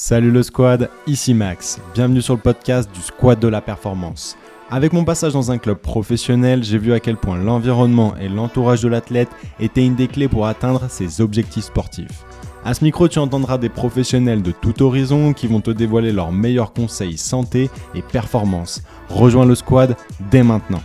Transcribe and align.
Salut 0.00 0.30
le 0.30 0.44
squad, 0.44 0.90
ici 1.08 1.34
Max. 1.34 1.80
Bienvenue 1.92 2.22
sur 2.22 2.34
le 2.36 2.40
podcast 2.40 2.88
du 2.94 3.00
Squad 3.00 3.40
de 3.40 3.48
la 3.48 3.60
Performance. 3.60 4.38
Avec 4.70 4.92
mon 4.92 5.04
passage 5.04 5.32
dans 5.32 5.50
un 5.50 5.58
club 5.58 5.78
professionnel, 5.78 6.62
j'ai 6.62 6.78
vu 6.78 6.92
à 6.92 7.00
quel 7.00 7.16
point 7.16 7.36
l'environnement 7.36 8.16
et 8.16 8.28
l'entourage 8.28 8.80
de 8.80 8.86
l'athlète 8.86 9.28
étaient 9.58 9.84
une 9.84 9.96
des 9.96 10.06
clés 10.06 10.28
pour 10.28 10.46
atteindre 10.46 10.88
ses 10.88 11.20
objectifs 11.20 11.64
sportifs. 11.64 12.24
À 12.64 12.74
ce 12.74 12.84
micro, 12.84 13.08
tu 13.08 13.18
entendras 13.18 13.58
des 13.58 13.70
professionnels 13.70 14.40
de 14.40 14.52
tout 14.52 14.84
horizon 14.84 15.32
qui 15.32 15.48
vont 15.48 15.60
te 15.60 15.72
dévoiler 15.72 16.12
leurs 16.12 16.30
meilleurs 16.30 16.72
conseils 16.72 17.18
santé 17.18 17.68
et 17.96 18.02
performance. 18.02 18.84
Rejoins 19.08 19.46
le 19.46 19.56
squad 19.56 19.96
dès 20.30 20.44
maintenant. 20.44 20.80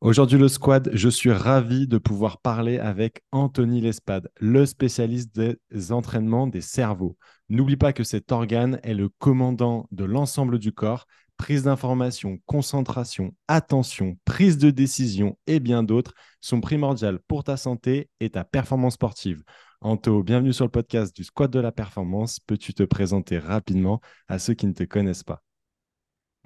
Aujourd'hui, 0.00 0.38
le 0.38 0.48
squad, 0.48 0.90
je 0.94 1.10
suis 1.10 1.32
ravi 1.32 1.86
de 1.86 1.98
pouvoir 1.98 2.38
parler 2.38 2.78
avec 2.78 3.22
Anthony 3.32 3.82
Lespade, 3.82 4.30
le 4.40 4.64
spécialiste 4.64 5.34
des 5.34 5.92
entraînements 5.92 6.46
des 6.46 6.62
cerveaux. 6.62 7.18
N'oublie 7.50 7.76
pas 7.76 7.92
que 7.92 8.04
cet 8.04 8.32
organe 8.32 8.80
est 8.82 8.94
le 8.94 9.10
commandant 9.10 9.86
de 9.90 10.04
l'ensemble 10.04 10.58
du 10.58 10.72
corps. 10.72 11.06
Prise 11.36 11.64
d'information, 11.64 12.38
concentration, 12.46 13.34
attention, 13.48 14.16
prise 14.24 14.56
de 14.56 14.70
décision 14.70 15.36
et 15.46 15.60
bien 15.60 15.82
d'autres 15.82 16.14
sont 16.40 16.60
primordiales 16.62 17.18
pour 17.26 17.44
ta 17.44 17.58
santé 17.58 18.08
et 18.20 18.30
ta 18.30 18.44
performance 18.44 18.94
sportive. 18.94 19.42
Anto, 19.82 20.22
bienvenue 20.22 20.54
sur 20.54 20.64
le 20.64 20.70
podcast 20.70 21.14
du 21.14 21.24
Squad 21.24 21.50
de 21.50 21.60
la 21.60 21.70
Performance. 21.70 22.40
Peux-tu 22.40 22.72
te 22.72 22.84
présenter 22.84 23.38
rapidement 23.38 24.00
à 24.28 24.38
ceux 24.38 24.54
qui 24.54 24.66
ne 24.66 24.72
te 24.72 24.84
connaissent 24.84 25.24
pas? 25.24 25.42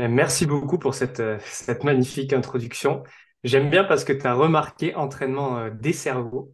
Merci 0.01 0.47
beaucoup 0.47 0.79
pour 0.79 0.95
cette, 0.95 1.21
euh, 1.21 1.39
cette 1.45 1.85
magnifique 1.85 2.33
introduction. 2.33 3.05
J'aime 3.45 3.71
bien 3.71 3.85
parce 3.85 4.05
que 4.05 4.13
tu 4.13 4.27
as 4.27 4.35
remarqué 4.35 4.97
entraînement 4.97 5.59
euh, 5.59 5.71
des 5.71 5.93
cerveaux 5.93 6.53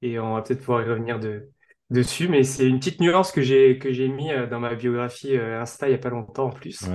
et 0.00 0.18
on 0.18 0.34
va 0.34 0.42
peut-être 0.42 0.60
pouvoir 0.60 0.82
y 0.82 0.88
revenir 0.88 1.18
de, 1.18 1.50
dessus, 1.90 2.28
mais 2.28 2.42
c'est 2.42 2.66
une 2.66 2.78
petite 2.78 3.00
nuance 3.00 3.30
que 3.32 3.42
j'ai 3.42 3.78
que 3.78 3.92
j'ai 3.92 4.08
mis 4.08 4.32
euh, 4.32 4.46
dans 4.46 4.60
ma 4.60 4.74
biographie 4.74 5.36
euh, 5.36 5.60
Insta 5.60 5.86
il 5.86 5.90
n'y 5.90 5.96
a 5.96 5.98
pas 5.98 6.10
longtemps 6.10 6.46
en 6.46 6.50
plus. 6.50 6.86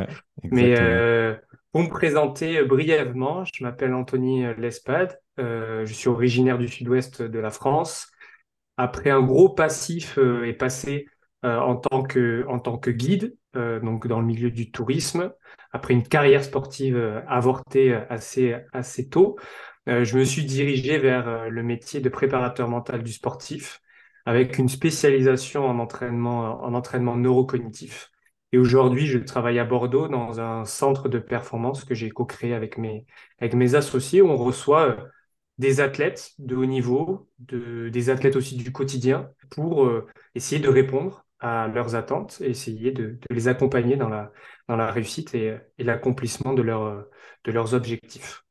mais 0.44 0.76
pour 1.72 1.84
me 1.84 1.90
présenter 1.90 2.64
brièvement, 2.64 3.44
je 3.46 3.64
m'appelle 3.64 3.94
Anthony 3.94 4.44
Lespade, 4.58 5.20
je 5.38 5.92
suis 5.94 6.10
originaire 6.10 6.58
du 6.58 6.68
sud-ouest 6.68 7.22
de 7.22 7.40
la 7.40 7.52
France. 7.52 8.10
Après 8.78 9.12
un 9.12 9.22
gros 9.22 9.50
passif 9.50 10.18
et 10.18 10.54
passé 10.54 11.06
en 11.44 11.76
tant 11.76 12.02
que 12.02 12.44
en 12.48 12.58
tant 12.58 12.80
que 12.80 12.90
guide, 12.90 13.36
donc 13.54 14.08
dans 14.08 14.20
le 14.20 14.26
milieu 14.26 14.50
du 14.50 14.72
tourisme, 14.72 15.32
après 15.72 15.94
une 15.94 16.08
carrière 16.08 16.44
sportive 16.44 16.98
euh, 16.98 17.22
avortée 17.28 17.94
euh, 17.94 18.02
assez, 18.10 18.56
assez 18.74 19.10
tôt, 19.10 19.38
euh, 19.88 20.04
je 20.04 20.18
me 20.18 20.24
suis 20.24 20.46
dirigé 20.46 20.98
vers 20.98 21.50
le 21.50 21.64
métier 21.64 22.00
de 22.00 22.10
préparateur 22.10 22.68
mental 22.68 23.04
du 23.04 23.12
sportif 23.12 23.82
avec 24.30 24.60
une 24.60 24.70
spécialisation 24.70 25.66
en 25.66 25.80
entraînement, 25.80 26.64
en 26.64 26.76
entraînement 26.76 27.16
neurocognitif. 27.16 28.12
Et 28.52 28.60
aujourd'hui, 28.60 29.08
je 29.08 29.18
travaille 29.18 29.58
à 29.58 29.66
Bordeaux 29.66 30.08
dans 30.08 30.40
un 30.40 30.66
centre 30.66 31.10
de 31.10 31.18
performance 31.18 31.84
que 31.84 31.96
j'ai 31.96 32.12
co-créé 32.12 32.54
avec 32.54 32.78
mes, 32.78 33.06
associés 33.76 34.22
on 34.22 34.38
reçoit 34.38 34.98
des 35.58 35.82
athlètes 35.82 36.34
de 36.38 36.56
haut 36.56 36.68
niveau, 36.68 37.28
de, 37.40 37.90
des 37.90 38.12
athlètes 38.12 38.36
aussi 38.36 38.56
du 38.56 38.72
quotidien 38.72 39.30
pour 39.50 39.90
essayer 40.36 40.62
de 40.62 40.70
répondre 40.70 41.26
à 41.40 41.68
leurs 41.68 41.96
attentes 41.96 42.40
et 42.42 42.52
essayer 42.52 42.92
de, 42.92 43.18
les 43.32 43.48
accompagner 43.48 43.98
dans 43.98 44.10
la, 44.10 44.92
réussite 44.92 45.34
et, 45.34 45.58
l'accomplissement 45.80 46.54
de 46.54 46.62
leurs 46.62 47.74
objectifs. 47.74 48.44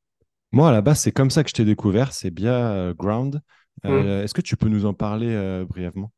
Moi, 0.51 0.71
à 0.71 0.73
la 0.73 0.81
base, 0.81 1.01
c'est 1.01 1.13
comme 1.13 1.31
ça 1.31 1.45
que 1.45 1.51
je 1.51 1.55
t'ai 1.55 1.65
découvert, 1.65 2.13
c'est 2.13 2.31
bien 2.31 2.73
euh, 2.73 2.95
Ground. 2.95 3.43
Euh, 3.85 4.21
mmh. 4.21 4.25
Est-ce 4.25 4.35
que 4.35 4.41
tu 4.41 4.57
peux 4.57 4.69
nous 4.69 4.87
en 4.87 4.95
parler 4.95 5.35
euh, 5.35 5.65
brièvement? 5.65 6.13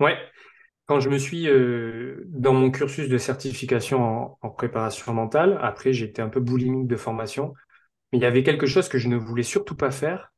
Ouais. 0.00 0.16
Quand 0.86 1.00
je 1.00 1.08
me 1.08 1.16
suis 1.16 1.48
dans 2.26 2.52
mon 2.52 2.70
cursus 2.70 3.08
de 3.08 3.16
certification 3.16 4.36
en, 4.42 4.50
préparation 4.50 5.14
mentale, 5.14 5.58
après 5.62 5.94
j'étais 5.94 6.20
un 6.20 6.28
peu 6.28 6.40
boulimique 6.40 6.88
de 6.88 6.96
formation, 6.96 7.54
mais 8.12 8.18
il 8.18 8.20
y 8.20 8.26
avait 8.26 8.42
quelque 8.42 8.66
chose 8.66 8.90
que 8.90 8.98
je 8.98 9.08
ne 9.08 9.16
voulais 9.16 9.44
surtout 9.44 9.76
pas 9.76 9.90
faire, 9.90 10.34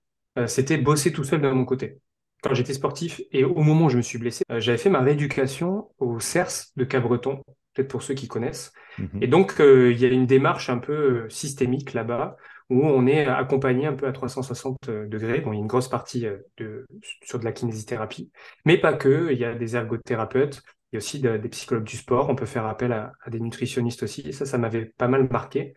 c'était 0.47 0.78
bosser 0.78 1.12
tout 1.12 1.25
seul 1.25 1.41
de 1.41 1.50
mon 1.50 1.65
côté 1.65 1.99
quand 2.43 2.55
j'étais 2.55 2.75
sportif 2.75 3.21
et 3.33 3.44
au 3.44 3.62
moment 3.62 3.87
où 3.87 3.89
je 3.89 3.97
me 3.97 4.03
suis 4.03 4.19
blessé, 4.19 4.44
euh, 4.50 4.60
j'avais 4.60 4.78
fait 4.78 4.91
ma 4.91 5.00
rééducation 5.00 5.89
au 5.99 6.21
CERS 6.21 6.72
de 6.77 6.84
Cabreton, 6.84 7.43
peut-être 7.75 7.89
pour 7.89 8.03
ceux 8.03 8.15
qui 8.15 8.28
connaissent. 8.28 8.72
Mhm. 8.99 9.22
Et 9.22 9.27
donc, 9.27 9.60
euh, 9.60 9.93
il 9.93 10.00
y 10.00 10.05
a 10.05 10.09
une 10.09 10.27
démarche 10.27 10.71
un 10.71 10.78
peu 10.78 10.93
euh, 10.93 11.28
systémique 11.28 11.93
là-bas 11.93 12.37
où 12.71 12.84
on 12.84 13.06
est 13.06 13.27
accompagné 13.27 13.87
un 13.87 13.94
peu 13.94 14.06
à 14.06 14.12
360 14.12 14.91
degrés. 14.91 15.41
Bon, 15.41 15.53
il 15.53 15.56
y 15.56 15.59
a 15.59 15.60
une 15.62 15.66
grosse 15.69 15.88
partie 15.88 16.27
de, 16.56 16.87
sur 17.22 17.38
de 17.38 17.44
la 17.44 17.53
kinésithérapie, 17.53 18.31
mais 18.65 18.78
pas 18.78 18.93
que. 18.94 19.32
Il 19.32 19.38
y 19.38 19.44
a 19.44 19.54
des 19.54 19.77
ergothérapeutes, 19.77 20.62
il 20.93 20.97
y 20.97 20.97
a 20.97 20.99
aussi 20.99 21.21
des 21.21 21.49
psychologues 21.49 21.84
du 21.84 21.97
sport. 21.97 22.28
On 22.28 22.34
peut 22.34 22.47
faire 22.47 22.66
appel 22.66 22.93
à, 22.93 23.12
des 23.28 23.41
nutritionnistes 23.41 24.03
aussi. 24.03 24.32
Ça, 24.32 24.47
ça 24.47 24.59
m'avait 24.59 24.87
pas 24.87 25.09
mal 25.09 25.28
marqué. 25.31 25.75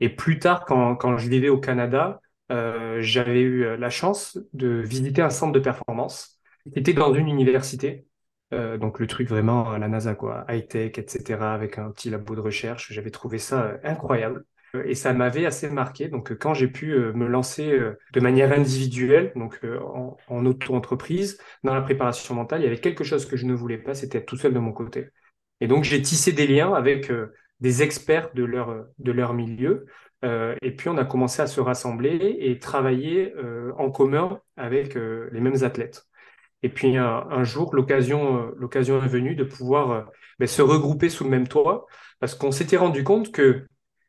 Et 0.00 0.08
plus 0.08 0.38
tard, 0.38 0.64
quand, 0.64 0.96
quand 0.96 1.16
je 1.16 1.28
vivais 1.28 1.48
au 1.48 1.58
Canada, 1.58 2.20
euh, 2.50 3.00
j'avais 3.00 3.40
eu 3.40 3.64
euh, 3.64 3.76
la 3.76 3.88
chance 3.90 4.38
de 4.52 4.68
visiter 4.68 5.22
un 5.22 5.30
centre 5.30 5.52
de 5.52 5.60
performance 5.60 6.40
qui 6.72 6.78
était 6.78 6.92
dans 6.92 7.14
une 7.14 7.28
université. 7.28 8.06
Euh, 8.52 8.76
donc 8.78 8.98
le 9.00 9.06
truc 9.06 9.28
vraiment 9.28 9.70
à 9.70 9.78
la 9.78 9.88
NASA, 9.88 10.16
high-tech, 10.48 10.98
etc., 10.98 11.54
avec 11.54 11.78
un 11.78 11.90
petit 11.90 12.10
labo 12.10 12.34
de 12.34 12.40
recherche. 12.40 12.92
J'avais 12.92 13.10
trouvé 13.10 13.38
ça 13.38 13.78
incroyable. 13.84 14.44
Et 14.84 14.94
ça 14.94 15.12
m'avait 15.12 15.46
assez 15.46 15.68
marqué. 15.68 16.08
Donc, 16.08 16.36
quand 16.38 16.54
j'ai 16.54 16.68
pu 16.68 16.94
me 16.96 17.26
lancer 17.26 17.78
de 18.12 18.20
manière 18.20 18.52
individuelle, 18.52 19.32
donc 19.36 19.60
en, 19.64 20.16
en 20.28 20.46
auto-entreprise, 20.46 21.38
dans 21.62 21.74
la 21.74 21.82
préparation 21.82 22.34
mentale, 22.34 22.62
il 22.62 22.64
y 22.64 22.66
avait 22.66 22.80
quelque 22.80 23.04
chose 23.04 23.26
que 23.26 23.36
je 23.36 23.46
ne 23.46 23.54
voulais 23.54 23.78
pas, 23.78 23.94
c'était 23.94 24.18
être 24.18 24.26
tout 24.26 24.36
seul 24.36 24.54
de 24.54 24.58
mon 24.58 24.72
côté. 24.72 25.08
Et 25.60 25.66
donc, 25.66 25.84
j'ai 25.84 26.00
tissé 26.00 26.32
des 26.32 26.46
liens 26.46 26.72
avec 26.72 27.12
des 27.60 27.82
experts 27.82 28.32
de 28.34 28.44
leur, 28.44 28.86
de 28.98 29.12
leur 29.12 29.34
milieu 29.34 29.86
euh, 30.24 30.54
et 30.62 30.70
puis 30.70 30.88
on 30.88 30.96
a 30.98 31.04
commencé 31.04 31.42
à 31.42 31.46
se 31.46 31.60
rassembler 31.60 32.36
et 32.40 32.58
travailler 32.58 33.32
euh, 33.36 33.72
en 33.76 33.90
commun 33.90 34.40
avec 34.56 34.96
euh, 34.96 35.28
les 35.32 35.40
mêmes 35.40 35.64
athlètes. 35.64 36.06
Et 36.62 36.68
puis 36.68 36.96
un, 36.96 37.42
jour, 37.42 37.74
l'occasion, 37.74 38.52
l'occasion 38.56 39.02
est 39.02 39.08
venue 39.08 39.34
de 39.34 39.42
pouvoir 39.42 40.08
ben, 40.38 40.46
se 40.46 40.62
regrouper 40.62 41.08
sous 41.08 41.24
le 41.24 41.30
même 41.30 41.48
toit, 41.48 41.86
parce 42.20 42.36
qu'on 42.36 42.52
s'était 42.52 42.76
rendu 42.76 43.02
compte 43.02 43.32
que 43.32 43.66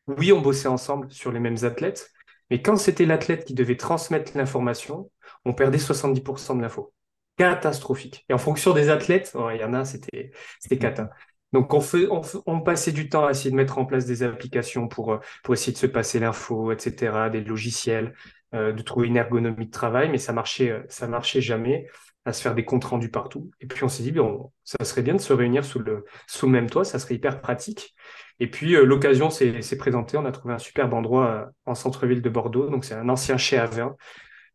oui, 0.07 0.31
on 0.31 0.41
bossait 0.41 0.67
ensemble 0.67 1.11
sur 1.11 1.31
les 1.31 1.39
mêmes 1.39 1.63
athlètes, 1.63 2.11
mais 2.49 2.61
quand 2.61 2.77
c'était 2.77 3.05
l'athlète 3.05 3.45
qui 3.45 3.53
devait 3.53 3.77
transmettre 3.77 4.37
l'information, 4.37 5.09
on 5.45 5.53
perdait 5.53 5.77
70% 5.77 6.57
de 6.57 6.61
l'info. 6.61 6.93
Catastrophique. 7.37 8.25
Et 8.29 8.33
en 8.33 8.37
fonction 8.37 8.73
des 8.73 8.89
athlètes, 8.89 9.31
oh, 9.35 9.49
il 9.51 9.59
y 9.59 9.63
en 9.63 9.73
a, 9.73 9.85
c'était, 9.85 10.31
c'était 10.59 10.77
cata. 10.77 11.09
Donc, 11.51 11.73
on, 11.73 11.81
fait, 11.81 12.07
on, 12.47 12.61
passait 12.61 12.91
du 12.91 13.09
temps 13.09 13.27
à 13.27 13.31
essayer 13.31 13.51
de 13.51 13.55
mettre 13.55 13.77
en 13.77 13.85
place 13.85 14.05
des 14.05 14.23
applications 14.23 14.87
pour, 14.87 15.13
euh, 15.13 15.19
pour 15.43 15.53
essayer 15.53 15.71
de 15.71 15.77
se 15.77 15.85
passer 15.85 16.19
l'info, 16.19 16.71
etc., 16.71 17.29
des 17.31 17.41
logiciels, 17.41 18.15
euh, 18.55 18.73
de 18.73 18.81
trouver 18.81 19.07
une 19.07 19.17
ergonomie 19.17 19.67
de 19.67 19.71
travail, 19.71 20.09
mais 20.09 20.17
ça 20.17 20.33
marchait, 20.33 20.71
euh, 20.71 20.83
ça 20.89 21.07
marchait 21.07 21.41
jamais 21.41 21.87
à 22.25 22.33
se 22.33 22.41
faire 22.41 22.55
des 22.55 22.65
comptes 22.65 22.85
rendus 22.85 23.09
partout. 23.09 23.51
Et 23.61 23.67
puis, 23.67 23.83
on 23.83 23.87
s'est 23.87 24.01
dit, 24.01 24.11
bon, 24.11 24.51
ça 24.63 24.83
serait 24.83 25.03
bien 25.03 25.13
de 25.13 25.21
se 25.21 25.31
réunir 25.31 25.63
sous 25.63 25.79
le, 25.79 26.05
sous 26.27 26.47
le 26.47 26.51
même 26.51 26.69
toit, 26.69 26.85
ça 26.85 26.97
serait 26.97 27.15
hyper 27.15 27.39
pratique. 27.39 27.93
Et 28.39 28.49
puis, 28.49 28.73
l'occasion 28.73 29.29
s'est 29.29 29.77
présentée. 29.77 30.17
On 30.17 30.25
a 30.25 30.31
trouvé 30.31 30.53
un 30.53 30.59
superbe 30.59 30.93
endroit 30.93 31.51
en 31.65 31.75
centre-ville 31.75 32.21
de 32.21 32.29
Bordeaux. 32.29 32.69
Donc, 32.69 32.85
c'est 32.85 32.95
un 32.95 33.09
ancien 33.09 33.37
chai 33.37 33.57
à 33.57 33.65
vin, 33.65 33.95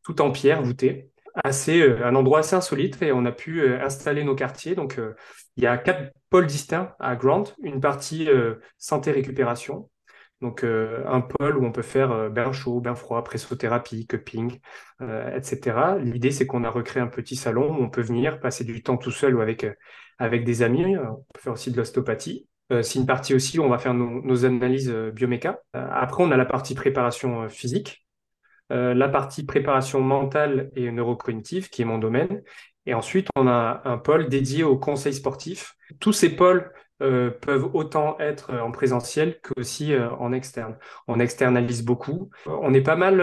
tout 0.03 0.21
en 0.21 0.31
pierre, 0.31 0.63
voûté 0.63 1.11
assez, 1.45 1.81
euh, 1.81 2.07
un 2.07 2.15
endroit 2.15 2.41
assez 2.41 2.57
insolite 2.57 3.01
et 3.03 3.13
on 3.13 3.25
a 3.25 3.33
pu 3.33 3.61
euh, 3.61 3.83
installer 3.85 4.25
nos 4.25 4.35
quartiers. 4.35 4.75
Donc, 4.75 4.99
euh, 4.99 5.15
il 5.57 5.65
y 5.65 5.67
a 5.67 5.77
quatre 5.79 6.13
pôles 6.31 6.47
distincts 6.47 6.95
à 6.99 7.17
Grant. 7.17 7.45
Une 7.63 7.81
partie 7.81 8.29
santé-récupération. 8.79 9.91
Donc, 10.41 10.63
un 10.63 11.21
pôle 11.21 11.57
où 11.57 11.65
on 11.65 11.73
peut 11.73 11.83
faire 11.83 12.31
bain 12.31 12.53
chaud, 12.53 12.81
bain 12.81 12.95
froid, 12.95 13.25
pressothérapie, 13.25 14.07
cupping, 14.07 14.61
etc. 15.35 15.97
L'idée, 16.01 16.31
c'est 16.31 16.47
qu'on 16.47 16.63
a 16.63 16.71
recréé 16.71 17.03
un 17.03 17.09
petit 17.09 17.35
salon 17.35 17.77
où 17.77 17.83
on 17.83 17.91
peut 17.91 18.03
venir 18.03 18.39
passer 18.39 18.63
du 18.63 18.85
temps 18.85 18.99
tout 18.99 19.11
seul 19.11 19.35
ou 19.35 19.41
avec, 19.41 19.67
avec 20.19 20.45
des 20.45 20.63
amis. 20.63 20.97
On 20.97 21.25
peut 21.35 21.41
faire 21.41 21.55
aussi 21.55 21.73
de 21.73 21.77
l'ostéopathie. 21.77 22.48
C'est 22.71 22.99
une 22.99 23.07
partie 23.07 23.35
aussi 23.35 23.59
où 23.59 23.63
on 23.63 23.69
va 23.69 23.79
faire 23.79 23.95
nos, 23.95 24.45
analyses 24.45 24.91
bioméca. 25.15 25.61
après, 25.73 26.23
on 26.23 26.31
a 26.31 26.37
la 26.37 26.45
partie 26.45 26.75
préparation 26.75 27.49
physique 27.49 28.05
euh, 28.71 28.93
la 28.93 29.09
partie 29.09 29.45
préparation 29.45 30.01
mentale 30.01 30.71
et 30.77 30.91
neurocognitive, 30.91 31.71
qui 31.71 31.83
est 31.83 31.85
mon 31.87 31.99
domaine. 31.99 32.43
Et 32.87 32.95
ensuite, 32.95 33.29
on 33.37 33.47
a 33.47 33.83
un 33.85 33.99
pôle 33.99 34.29
dédié 34.29 34.63
au 34.63 34.77
conseil 34.77 35.15
sportif. 35.15 35.75
Tous 36.01 36.13
ces 36.13 36.35
pôles 36.37 36.71
euh, 37.03 37.31
peuvent 37.31 37.71
autant 37.75 38.19
être 38.19 38.53
en 38.55 38.71
présentiel 38.71 39.41
qu'aussi 39.41 39.95
euh, 39.95 40.11
en 40.11 40.33
externe. 40.33 40.77
On 41.07 41.19
externalise 41.19 41.83
beaucoup. 41.83 42.31
On 42.47 42.75
est 42.75 42.83
pas 42.83 42.97
mal 42.97 43.23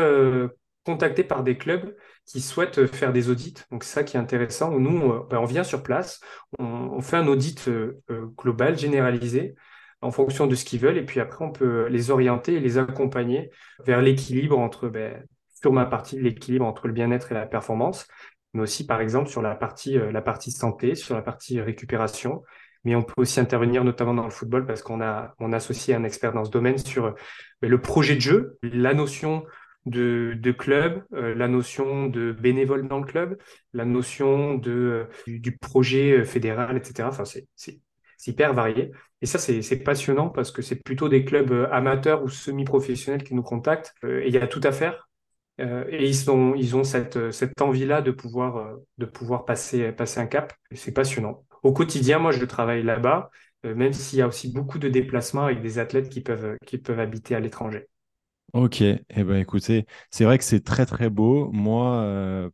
contacté 0.86 1.24
par 1.24 1.44
des 1.44 1.58
clubs 1.58 1.96
qui 2.26 2.42
souhaitent 2.42 2.88
faire 2.88 3.14
des 3.14 3.30
audits. 3.30 3.56
Donc 3.72 3.84
ça 3.84 4.04
qui 4.04 4.18
est 4.18 4.20
intéressant. 4.20 4.72
Nous, 4.72 5.14
ben, 5.30 5.38
on 5.38 5.46
vient 5.46 5.64
sur 5.64 5.84
place, 5.84 6.22
on, 6.60 7.02
fait 7.02 7.18
un 7.18 7.28
audit 7.28 7.70
global, 8.38 8.78
généralisé, 8.78 9.56
en 10.02 10.12
fonction 10.12 10.48
de 10.48 10.56
ce 10.56 10.66
qu'ils 10.66 10.80
veulent, 10.80 10.98
et 10.98 11.06
puis 11.06 11.20
après 11.20 11.46
on 11.46 11.52
peut 11.52 11.88
les 11.88 12.12
orienter 12.12 12.56
et 12.56 12.60
les 12.60 12.78
accompagner 12.78 13.50
vers 13.86 14.02
l'équilibre 14.02 14.58
entre 14.58 14.88
ben, 14.88 15.24
sur 15.62 15.74
ma 15.74 15.86
partie, 15.86 16.20
l'équilibre 16.20 16.66
entre 16.66 16.88
le 16.88 16.94
bien-être 16.94 17.32
et 17.32 17.36
la 17.36 17.46
performance, 17.46 18.08
mais 18.54 18.62
aussi 18.62 18.86
par 18.86 19.02
exemple 19.02 19.30
sur 19.30 19.42
la 19.42 19.56
partie, 19.56 19.98
euh, 19.98 20.12
la 20.12 20.22
partie 20.22 20.52
santé, 20.52 20.96
sur 20.96 21.16
la 21.16 21.22
partie 21.22 21.60
récupération, 21.60 22.44
mais 22.84 22.96
on 22.96 23.02
peut 23.02 23.14
aussi 23.18 23.40
intervenir 23.40 23.84
notamment 23.84 24.14
dans 24.14 24.26
le 24.26 24.30
football 24.30 24.66
parce 24.68 24.84
qu'on 24.84 25.02
a 25.02 25.34
on 25.40 25.54
associe 25.54 25.98
un 25.98 26.04
expert 26.04 26.34
dans 26.34 26.46
ce 26.46 26.52
domaine 26.52 26.78
sur 26.78 27.06
euh, 27.06 27.14
le 27.62 27.82
projet 27.82 28.16
de 28.16 28.22
jeu, 28.22 28.58
la 28.62 28.94
notion 28.94 29.44
de, 29.86 30.34
de 30.40 30.52
club, 30.52 31.04
euh, 31.14 31.36
la 31.36 31.48
notion 31.48 32.08
de 32.08 32.32
bénévole 32.32 32.88
dans 32.88 33.00
le 33.00 33.06
club, 33.06 33.38
la 33.74 33.86
notion 33.86 34.56
de, 34.56 35.08
du, 35.28 35.40
du 35.40 35.58
projet 35.58 36.26
fédéral, 36.26 36.78
etc. 36.78 37.10
Enfin, 37.10 37.26
c'est 37.26 37.80
hyper 38.28 38.54
varié. 38.54 38.92
Et 39.22 39.26
ça, 39.26 39.40
c'est 39.40 39.84
passionnant 39.84 40.30
parce 40.30 40.52
que 40.52 40.62
c'est 40.62 40.82
plutôt 40.84 41.10
des 41.10 41.26
clubs 41.26 41.68
amateurs 41.72 42.24
ou 42.24 42.30
semi-professionnels 42.30 43.24
qui 43.24 43.36
nous 43.36 43.44
contactent. 43.44 43.94
et 44.04 44.28
il 44.28 44.34
y 44.34 44.38
a 44.38 44.48
tout 44.48 44.62
à 44.64 44.72
faire. 44.72 45.08
Euh, 45.62 45.86
et 45.90 46.06
ils, 46.06 46.16
sont, 46.16 46.54
ils 46.56 46.76
ont 46.76 46.84
cette, 46.84 47.32
cette 47.32 47.62
envie-là 47.62 48.02
de 48.02 48.12
pouvoir, 48.12 48.58
euh, 48.58 48.76
de 48.98 49.06
pouvoir 49.06 49.46
passer, 49.46 49.92
passer 49.92 50.20
un 50.20 50.28
cap. 50.28 50.54
C'est 50.72 50.92
passionnant. 50.94 51.46
Au 51.64 51.74
quotidien, 51.74 52.20
moi, 52.20 52.32
je 52.32 52.44
travaille 52.46 52.84
là-bas, 52.84 53.30
euh, 53.66 53.74
même 53.76 53.94
s'il 53.94 54.20
y 54.20 54.22
a 54.22 54.28
aussi 54.28 54.52
beaucoup 54.52 54.80
de 54.80 54.90
déplacements 54.90 55.46
avec 55.46 55.62
des 55.62 55.80
athlètes 55.80 56.10
qui 56.10 56.22
peuvent, 56.22 56.58
qui 56.66 56.78
peuvent 56.78 57.00
habiter 57.00 57.36
à 57.36 57.40
l'étranger. 57.40 57.88
Ok, 58.54 58.82
eh 58.82 59.04
ben, 59.10 59.36
écoutez, 59.36 59.86
c'est 60.12 60.24
vrai 60.24 60.38
que 60.38 60.44
c'est 60.44 60.64
très 60.64 60.86
très 60.86 61.10
beau. 61.10 61.52
Moi, 61.52 62.50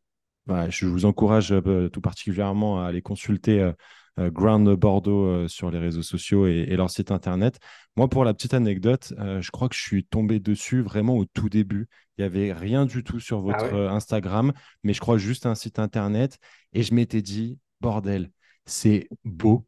bah, 0.47 0.69
je 0.69 0.85
vous 0.87 1.05
encourage 1.05 1.53
tout 1.93 2.01
particulièrement 2.01 2.81
à 2.81 2.87
aller 2.87 3.01
consulter 3.01 3.71
euh, 4.19 4.29
Ground 4.29 4.69
Bordeaux 4.75 5.25
euh, 5.25 5.47
sur 5.47 5.71
les 5.71 5.79
réseaux 5.79 6.01
sociaux 6.01 6.47
et, 6.47 6.65
leur 6.75 6.89
site 6.89 7.11
internet. 7.11 7.59
Moi, 7.95 8.09
pour 8.09 8.25
la 8.25 8.33
petite 8.33 8.53
anecdote, 8.53 9.13
euh, 9.19 9.41
je 9.41 9.51
crois 9.51 9.69
que 9.69 9.75
je 9.75 9.81
suis 9.81 10.03
tombé 10.05 10.39
dessus 10.39 10.81
vraiment 10.81 11.17
au 11.17 11.25
tout 11.25 11.49
début. 11.49 11.87
Il 12.17 12.21
n'y 12.21 12.25
avait 12.25 12.53
rien 12.53 12.85
du 12.85 13.03
tout 13.03 13.19
sur 13.19 13.37
ah 13.37 13.41
votre 13.41 13.73
Instagram, 13.73 14.53
mais 14.83 14.93
je 14.93 14.99
crois 14.99 15.17
juste 15.17 15.45
un 15.45 15.55
site 15.55 15.79
internet. 15.79 16.37
Et 16.73 16.83
je 16.83 16.93
m'étais 16.93 17.21
dit, 17.21 17.57
bordel, 17.79 18.31
c'est 18.65 19.07
beau, 19.23 19.65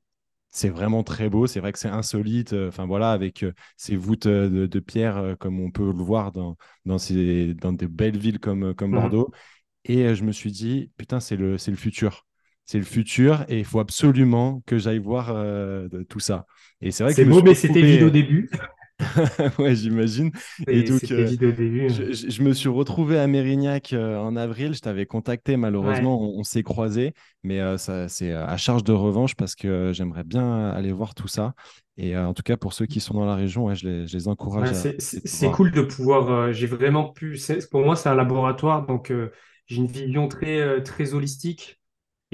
c'est 0.54 0.70
vraiment 0.70 1.04
très 1.04 1.30
beau. 1.30 1.48
C'est 1.48 1.60
vrai 1.60 1.74
que 1.74 1.80
c'est 1.80 1.90
insolite. 1.90 2.54
Enfin 2.54 2.86
voilà, 2.86 3.12
avec 3.12 3.46
ces 3.76 3.98
voûtes 3.98 4.28
de, 4.28 4.80
pierre, 4.80 5.36
comme 5.40 5.60
on 5.60 5.72
peut 5.72 5.86
le 5.86 5.92
voir 6.04 6.32
dans, 6.32 6.56
dans, 6.86 6.98
ces, 6.98 7.54
dans 7.56 7.74
des 7.74 7.88
belles 7.88 8.18
villes 8.18 8.40
comme, 8.40 8.74
comme 8.74 8.92
mmh. 8.92 8.96
Bordeaux. 8.96 9.32
Et 9.84 10.16
je 10.16 10.24
me 10.24 10.32
suis 10.32 10.52
dit, 10.52 10.92
putain, 10.98 11.20
c'est 11.20 11.36
le, 11.36 11.58
le 11.58 11.76
futur 11.76 12.26
c'est 12.66 12.78
le 12.78 12.86
futur 12.86 13.46
et 13.50 13.60
il 13.60 13.66
faut 13.66 13.80
absolument 13.80 14.64
que 14.66 14.78
j'aille 14.78 15.00
voir 15.00 15.32
euh, 15.32 15.88
tout 16.10 16.20
ça. 16.20 16.46
Et 16.82 16.92
c'est 16.92 17.04
vrai 17.04 17.14
que 17.14 17.22
beau, 17.24 17.42
mais 17.42 17.56
c'était 17.56 17.82
vide 17.82 18.04
au 18.04 18.10
début. 18.10 18.50
ouais, 19.60 19.76
j'imagine. 19.76 20.32
Et, 20.68 20.84
donc, 20.84 21.12
euh, 21.12 21.32
au 21.32 21.52
début. 21.52 21.90
Je, 21.90 22.44
me 22.44 22.54
suis 22.54 22.70
retrouvé 22.70 23.20
à 23.20 23.28
Mérignac 23.28 23.94
euh, 23.94 24.18
en 24.18 24.36
avril. 24.36 24.74
Je 24.74 24.80
t'avais 24.80 25.06
contacté, 25.06 25.58
malheureusement, 25.58 26.22
on, 26.22 26.44
s'est 26.44 26.64
croisés, 26.64 27.14
mais 27.44 27.78
ça, 27.78 28.08
c'est 28.10 28.32
à 28.32 28.58
charge 28.58 28.84
de 28.84 28.94
revanche 28.94 29.36
parce 29.36 29.56
que 29.56 29.92
j'aimerais 29.94 30.24
bien 30.24 30.70
aller 30.70 30.92
voir 30.92 31.16
tout 31.16 31.28
ça. 31.28 31.54
Et 31.98 32.18
en 32.18 32.34
tout 32.34 32.44
cas, 32.44 32.58
pour 32.58 32.74
ceux 32.74 32.86
qui 32.86 33.00
sont 33.00 33.14
dans 33.14 33.26
la 33.26 33.36
région, 33.36 33.74
je, 33.74 33.88
les, 33.88 34.08
je, 34.08 34.18
les, 34.18 34.28
encourage. 34.28 34.74
c'est 35.00 35.52
cool 35.52 35.72
de 35.72 35.82
pouvoir. 35.82 36.52
j'ai 36.52 36.68
vraiment 36.68 37.10
pu. 37.10 37.40
Pour 37.72 37.82
moi, 37.82 37.96
c'est 37.96 38.10
un 38.10 38.16
laboratoire, 38.16 38.86
donc 38.86 39.14
j'ai 39.68 39.78
une 39.78 39.88
vision 39.88 40.28
très, 40.28 40.82
très 40.84 41.14
holistique 41.14 41.80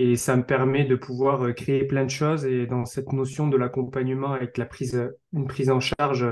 et 0.02 0.16
ça 0.16 0.38
me 0.38 0.46
permet 0.46 0.86
de 0.86 0.96
pouvoir 0.96 1.44
euh, 1.44 1.52
créer 1.52 1.84
plein 1.84 2.06
de 2.06 2.10
choses. 2.10 2.46
Et 2.46 2.66
dans 2.66 2.86
cette 2.86 3.12
notion 3.12 3.50
de 3.50 3.58
l'accompagnement 3.58 4.32
avec 4.32 4.58
la 4.58 4.66
prise, 4.66 5.12
une 5.34 5.46
prise 5.46 5.70
en 5.70 5.82
charge 5.82 6.26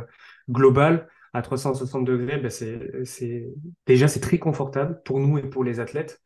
globale 0.50 1.08
à 1.34 1.42
360 1.42 2.06
degrés, 2.06 2.38
ben 2.38 2.50
c'est, 2.50 3.54
déjà 3.86 4.08
c'est 4.08 4.20
très 4.20 4.40
confortable 4.40 5.02
pour 5.06 5.20
nous 5.20 5.38
et 5.38 5.44
pour 5.44 5.64
les 5.64 5.80
athlètes. 5.80 6.22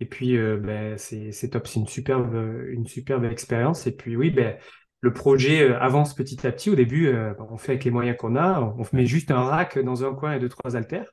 Et 0.00 0.06
puis 0.06 0.36
euh, 0.36 0.58
ben, 0.58 0.98
c'est, 0.98 1.50
top, 1.50 1.66
c'est 1.66 1.80
une 1.80 1.86
superbe, 1.86 2.34
une 2.68 2.86
superbe 2.86 3.24
expérience. 3.24 3.86
Et 3.86 3.92
puis 3.92 4.16
oui, 4.16 4.30
ben, 4.30 4.56
le 5.00 5.12
projet 5.12 5.62
euh, 5.70 5.78
avance 5.80 6.14
petit 6.14 6.46
à 6.46 6.52
petit. 6.52 6.70
Au 6.70 6.74
début, 6.74 7.12
on 7.50 7.56
fait 7.56 7.72
avec 7.72 7.84
les 7.84 7.90
moyens 7.90 8.16
qu'on 8.18 8.36
a, 8.36 8.60
on 8.60 8.84
met 8.92 9.06
juste 9.06 9.30
un 9.30 9.42
rack 9.42 9.78
dans 9.78 10.04
un 10.04 10.14
coin 10.14 10.34
et 10.34 10.40
deux, 10.40 10.48
trois 10.48 10.76
haltères. 10.76 11.12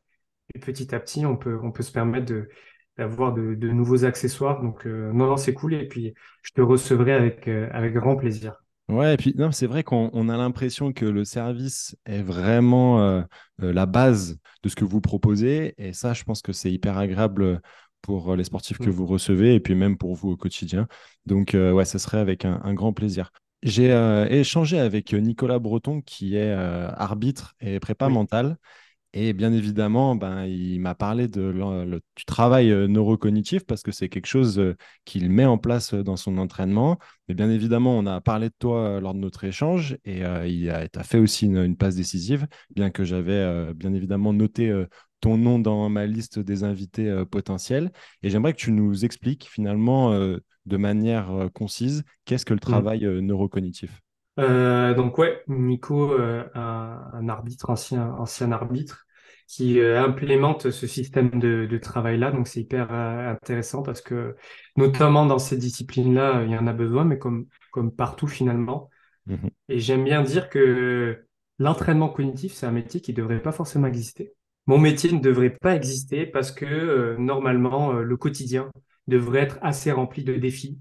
Et 0.56 0.60
petit 0.60 0.94
à 0.96 1.00
petit, 1.00 1.26
on 1.26 1.38
peut, 1.38 1.60
on 1.64 1.72
peut 1.72 1.84
se 1.84 1.92
permettre 1.92 2.26
de, 2.26 2.50
d'avoir 3.00 3.34
de, 3.34 3.56
nouveaux 3.72 4.06
accessoires. 4.06 4.62
Donc, 4.62 4.86
euh, 4.86 5.12
non, 5.14 5.28
non, 5.28 5.38
c'est 5.38 5.54
cool. 5.54 5.74
Et 5.74 5.88
puis, 5.88 6.14
je 6.44 6.52
te 6.54 6.62
recevrai 6.62 7.14
avec, 7.14 7.48
euh, 7.48 7.70
avec 7.72 7.94
grand 7.94 8.16
plaisir. 8.18 8.59
Ouais, 8.90 9.14
et 9.14 9.18
puis 9.18 9.36
non, 9.38 9.52
c'est 9.52 9.68
vrai 9.68 9.84
qu'on 9.84 10.30
a 10.30 10.38
l'impression 10.38 10.92
que 10.92 11.06
le 11.06 11.24
service 11.24 11.96
est 12.06 12.24
vraiment 12.24 13.02
euh, 13.02 13.22
la 13.60 13.86
base 13.86 14.40
de 14.64 14.70
ce 14.70 14.76
que 14.76 14.84
vous 14.84 15.00
proposez. 15.00 15.76
Et 15.78 15.94
ça, 15.94 16.14
je 16.14 16.24
pense 16.24 16.42
que 16.42 16.54
c'est 16.54 16.72
hyper 16.72 16.98
agréable 16.98 17.62
pour 18.02 18.36
les 18.36 18.44
sportifs 18.44 18.80
que 18.80 18.90
mm. 18.90 18.94
vous 18.94 19.06
recevez 19.06 19.54
et 19.54 19.60
puis 19.60 19.76
même 19.76 19.98
pour 19.98 20.16
vous 20.16 20.30
au 20.30 20.38
quotidien. 20.38 20.88
Donc, 21.28 21.52
ouais, 21.54 21.86
ce 21.86 22.00
serait 22.00 22.18
avec 22.18 22.46
un, 22.46 22.74
grand 22.74 22.92
plaisir. 22.92 23.32
J'ai 23.62 23.92
échangé 24.32 24.80
avec 24.80 25.14
Nicolas 25.14 25.60
Breton, 25.60 26.02
qui 26.02 26.36
est 26.36 26.52
arbitre 26.52 27.56
et 27.60 27.80
prépa 27.80 28.10
mental. 28.10 28.58
Et 29.14 29.34
bien 29.34 29.52
évidemment, 29.54 30.16
ben, 30.16 30.46
il 30.46 30.80
m'a 30.80 30.94
parlé 30.94 31.28
de 31.28 31.52
du 32.16 32.26
travail 32.26 32.70
euh, 32.72 32.88
neurocognitif 32.88 33.66
parce 33.66 33.82
que 33.82 33.92
c'est 33.92 34.08
quelque 34.08 34.28
chose 34.28 34.60
euh, 34.60 34.76
qu'il 35.04 35.32
met 35.32 35.46
en 35.46 35.58
place 35.58 35.96
euh, 35.96 36.04
dans 36.04 36.16
son 36.16 36.38
entraînement. 36.38 37.00
Mais 37.28 37.34
bien 37.34 37.50
évidemment, 37.50 37.98
on 37.98 38.06
a 38.06 38.22
parlé 38.22 38.50
de 38.50 38.54
toi 38.60 39.00
lors 39.00 39.16
de 39.16 39.20
notre 39.20 39.44
échange 39.46 39.98
et 40.06 40.22
il 40.48 40.70
a, 40.70 41.04
fait 41.04 41.18
aussi 41.18 41.46
une, 41.48 41.76
passe 41.76 41.96
décisive, 41.96 42.48
bien 42.76 42.92
que 42.92 43.04
j'avais 43.04 43.74
bien 43.76 43.94
évidemment 43.94 44.34
noté 44.34 44.74
ton 45.22 45.38
nom 45.38 45.60
dans 45.60 45.90
ma 45.90 46.06
liste 46.08 46.40
des 46.40 46.64
invités 46.64 47.24
potentiels. 47.30 47.92
Et 48.24 48.30
j'aimerais 48.30 48.54
que 48.54 48.60
tu 48.60 48.72
nous 48.72 49.06
expliques 49.06 49.48
finalement 49.48 50.12
de 50.12 50.78
manière 50.78 51.50
concise 51.54 52.04
qu'est-ce 52.26 52.46
que 52.46 52.54
le 52.54 52.58
mmh. 52.58 52.62
travail 52.62 53.02
neurocognitif? 53.22 54.02
Euh, 54.38 54.94
donc 54.94 55.18
ouais, 55.18 55.44
Nico, 55.48 56.14
euh, 56.14 56.46
un, 56.54 57.28
arbitre, 57.30 57.70
ancien, 57.70 58.12
ancien 58.14 58.52
arbitre, 58.52 59.06
qui 59.48 59.80
euh, 59.80 60.02
implémente 60.02 60.70
ce 60.70 60.88
système 60.88 61.30
de, 61.40 61.78
travail-là. 61.78 62.32
Donc 62.32 62.48
c'est 62.48 62.62
hyper 62.62 62.92
intéressant 62.92 63.82
parce 63.82 64.02
que 64.02 64.36
notamment 64.76 65.26
dans 65.26 65.40
ces 65.40 65.58
disciplines-là, 65.58 66.44
il 66.44 66.52
y 66.52 66.58
en 66.58 66.68
a 66.68 66.74
besoin, 66.74 67.04
mais 67.04 67.18
comme, 67.18 67.48
comme 67.72 67.94
partout 67.94 68.28
finalement. 68.28 68.90
Mhm. 69.26 69.50
Et 69.68 69.80
j'aime 69.80 70.04
bien 70.04 70.22
dire 70.22 70.50
que 70.50 71.26
l'entraînement 71.58 72.10
cognitif, 72.10 72.54
c'est 72.54 72.66
un 72.66 72.72
métier 72.72 73.02
qui 73.02 73.12
ne 73.12 73.18
devrait 73.18 73.42
pas 73.42 73.52
forcément 73.52 73.88
exister. 73.88 74.34
Mon 74.68 74.78
métier 74.78 75.12
ne 75.12 75.20
devrait 75.20 75.50
pas 75.50 75.76
exister 75.76 76.28
parce 76.28 76.52
que 76.52 77.16
normalement, 77.18 77.94
le 77.94 78.18
quotidien 78.18 78.72
devrait 79.08 79.42
être 79.42 79.58
assez 79.64 79.92
rempli 79.92 80.24
de 80.24 80.36
défis, 80.36 80.78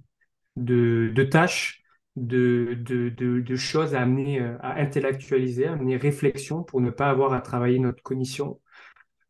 de, 0.56 1.11
de 1.15 1.23
tâches 1.23 1.83
de, 2.26 3.56
choses 3.56 3.94
à 3.94 4.03
amener, 4.03 4.41
euh, 4.41 4.56
à 4.61 4.81
intellectualiser, 4.81 5.67
à 5.67 5.73
amener 5.73 5.97
réflexion 5.97 6.62
pour 6.62 6.81
ne 6.81 6.90
pas 6.90 7.09
avoir 7.09 7.33
à 7.33 7.40
travailler 7.40 7.78
notre 7.78 8.02
cognition. 8.02 8.61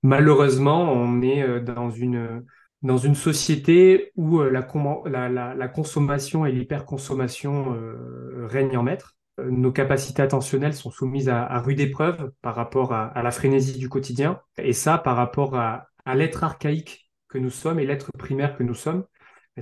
Malheureusement, 0.02 0.92
on 0.92 1.22
est 1.22 1.42
euh, 1.42 1.60
dans 1.60 1.90
une, 1.90 2.44
dans 2.82 2.98
une 2.98 3.14
société 3.14 4.12
où 4.16 4.40
euh, 4.40 4.50
la, 4.50 5.68
consommation 5.68 6.46
et 6.46 6.52
l'hyperconsommation 6.52 7.76
règnent 8.44 8.76
en 8.76 8.82
maître. 8.82 9.16
Nos 9.38 9.70
capacités 9.70 10.22
attentionnelles 10.22 10.74
sont 10.74 10.90
soumises 10.90 11.28
à, 11.28 11.60
rude 11.60 11.80
épreuve 11.80 12.32
par 12.42 12.56
rapport 12.56 12.92
à, 12.92 13.22
la 13.22 13.30
frénésie 13.30 13.78
du 13.78 13.88
quotidien, 13.88 14.40
et 14.56 14.72
ça 14.72 14.98
par 14.98 15.16
rapport 15.16 15.54
à 15.54 15.86
l'être 16.14 16.42
archaïque 16.42 17.08
que 17.28 17.38
nous 17.38 17.50
sommes 17.50 17.78
et 17.78 17.86
l'être 17.86 18.10
primaire 18.18 18.56
que 18.56 18.64
nous 18.64 18.74
sommes 18.74 19.04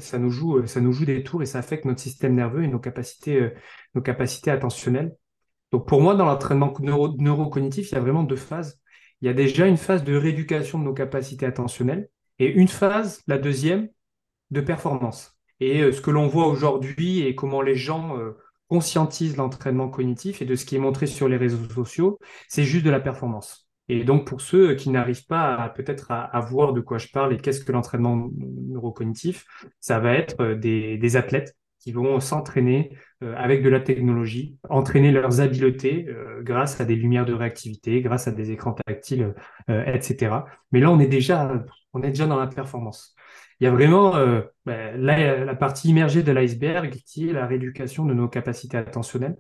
ça 0.01 0.19
nous 0.19 0.31
joue, 0.31 0.59
euh, 0.59 0.67
ça 0.67 0.81
nous 0.81 0.93
joue 0.93 1.05
des 1.05 1.23
tours 1.23 1.43
et 1.43 1.47
ça 1.47 1.59
affecte 1.59 1.85
notre 1.85 2.01
système 2.01 2.35
nerveux 2.35 2.65
et 2.65 2.69
nos 2.69 2.79
capacités, 2.79 3.41
euh, 3.41 3.55
nos 3.95 4.03
capacités 4.03 4.51
attentionnelles. 4.51 5.17
Donc 5.73 5.87
pour 5.89 6.01
moi, 6.01 6.15
dans 6.15 6.25
l'entraînement 6.27 6.73
neurocognitif, 6.81 7.91
il 7.91 7.95
y 7.95 7.99
a 7.99 8.01
vraiment 8.01 8.23
deux 8.23 8.37
phases. 8.37 8.81
Il 9.21 9.27
y 9.27 9.29
a 9.29 9.35
déjà 9.35 9.67
une 9.67 9.77
phase 9.77 10.05
de 10.05 10.15
rééducation 10.17 10.79
de 10.79 10.85
nos 10.85 10.95
capacités 10.95 11.47
attentionnelles 11.47 12.09
et 12.39 12.47
une 12.47 12.69
phase, 12.69 13.23
la 13.27 13.39
deuxième, 13.39 13.89
de 14.51 14.61
performance. 14.61 15.39
Et 15.61 15.83
euh, 15.83 15.93
ce 15.93 16.01
que 16.01 16.11
l'on 16.11 16.29
voit 16.29 16.47
aujourd'hui 16.47 17.21
et 17.21 17.35
comment 17.35 17.63
les 17.63 17.75
gens 17.75 18.17
conscientisent 18.69 19.37
l'entraînement 19.37 19.89
cognitif 19.89 20.43
et 20.43 20.45
de 20.45 20.55
ce 20.55 20.65
qui 20.65 20.77
est 20.77 20.81
montré 20.81 21.07
sur 21.07 21.29
les 21.29 21.37
réseaux 21.37 21.69
sociaux, 21.69 22.19
c'est 22.49 22.65
juste 22.65 22.85
de 22.85 22.91
la 22.91 23.01
performance. 23.01 23.66
Et 23.89 24.05
donc, 24.05 24.27
pour 24.27 24.41
ceux 24.41 24.75
qui 24.75 24.91
n'arrivent 24.91 25.27
pas 25.27 25.73
peut-être 25.75 26.11
à, 26.11 26.41
voir 26.41 26.73
de 26.73 26.81
quoi 26.81 26.99
je 26.99 27.09
parle 27.09 27.33
et 27.35 27.39
qu'est-ce 27.39 27.65
que 27.65 27.73
l'entraînement 27.73 28.29
neurocognitif, 28.37 29.45
ça 29.81 30.01
va 30.01 30.13
être 30.15 30.41
euh, 30.41 30.55
des, 30.57 31.17
athlètes 31.17 31.57
qui 31.79 31.93
vont 31.93 32.19
s'entraîner 32.19 32.97
euh, 33.23 33.35
avec 33.37 33.63
de 33.63 33.69
la 33.69 33.79
technologie, 33.79 34.59
entraîner 34.69 35.13
leurs 35.13 35.41
habiletés 35.41 36.07
euh, 36.09 36.43
grâce 36.43 36.81
à 36.81 36.85
des 36.85 36.97
lumières 36.97 37.27
de 37.27 37.33
réactivité, 37.33 38.01
grâce 38.01 38.27
à 38.27 38.33
des 38.33 38.51
écrans 38.51 38.73
tactiles, 38.73 39.35
etc. 39.69 40.35
Mais 40.73 40.81
là, 40.81 40.91
on 40.91 40.99
est 40.99 41.07
déjà, 41.07 41.65
on 41.93 42.03
est 42.03 42.09
déjà 42.09 42.27
dans 42.27 42.39
la 42.39 42.49
performance. 42.49 43.15
Il 43.61 43.65
y 43.65 43.67
a 43.69 43.71
vraiment 43.71 44.15
ben, 44.67 45.01
la 45.01 45.55
partie 45.55 45.89
immergée 45.89 46.23
de 46.23 46.31
l'iceberg 46.31 46.91
qui 47.07 47.31
est 47.31 47.33
la 47.33 47.47
rééducation 47.47 48.05
de 48.05 48.13
nos 48.13 48.29
capacités 48.29 48.77
attentionnelles. 48.77 49.37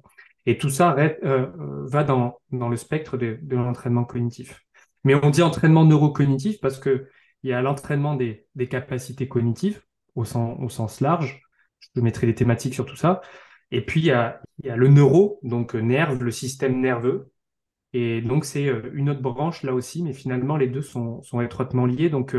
Et 0.46 0.58
tout 0.58 0.70
ça 0.70 0.96
euh, 0.96 1.10
euh, 1.24 1.86
va 1.86 2.04
dans, 2.04 2.40
dans 2.52 2.68
le 2.68 2.76
spectre 2.76 3.16
de, 3.16 3.38
l'entraînement 3.50 4.04
cognitif. 4.04 4.64
Mais 5.04 5.14
on 5.14 5.30
dit 5.30 5.42
entraînement 5.42 5.84
neurocognitif 5.84 6.60
parce 6.60 6.78
que 6.78 7.08
il 7.42 7.50
y 7.50 7.52
a 7.52 7.62
l'entraînement 7.62 8.16
des, 8.16 8.46
des, 8.54 8.68
capacités 8.68 9.28
cognitives 9.28 9.82
au 10.14 10.24
sens, 10.24 10.56
au 10.60 10.68
sens 10.68 11.00
large. 11.00 11.42
Je 11.94 12.00
mettrai 12.00 12.26
des 12.26 12.34
thématiques 12.34 12.74
sur 12.74 12.86
tout 12.86 12.96
ça. 12.96 13.20
Et 13.70 13.84
puis, 13.84 14.00
il 14.00 14.06
y 14.06 14.12
a, 14.12 14.40
il 14.60 14.66
y 14.66 14.70
a 14.70 14.76
le 14.76 14.88
neuro, 14.88 15.40
donc 15.42 15.74
nerve, 15.74 16.22
le 16.22 16.30
système 16.30 16.80
nerveux. 16.80 17.30
Et 17.92 18.20
donc, 18.20 18.44
c'est 18.44 18.66
une 18.92 19.10
autre 19.10 19.22
branche 19.22 19.62
là 19.62 19.74
aussi, 19.74 20.02
mais 20.02 20.12
finalement, 20.12 20.56
les 20.56 20.68
deux 20.68 20.82
sont, 20.82 21.22
sont 21.22 21.40
étroitement 21.40 21.86
liés. 21.86 22.10
Donc, 22.10 22.36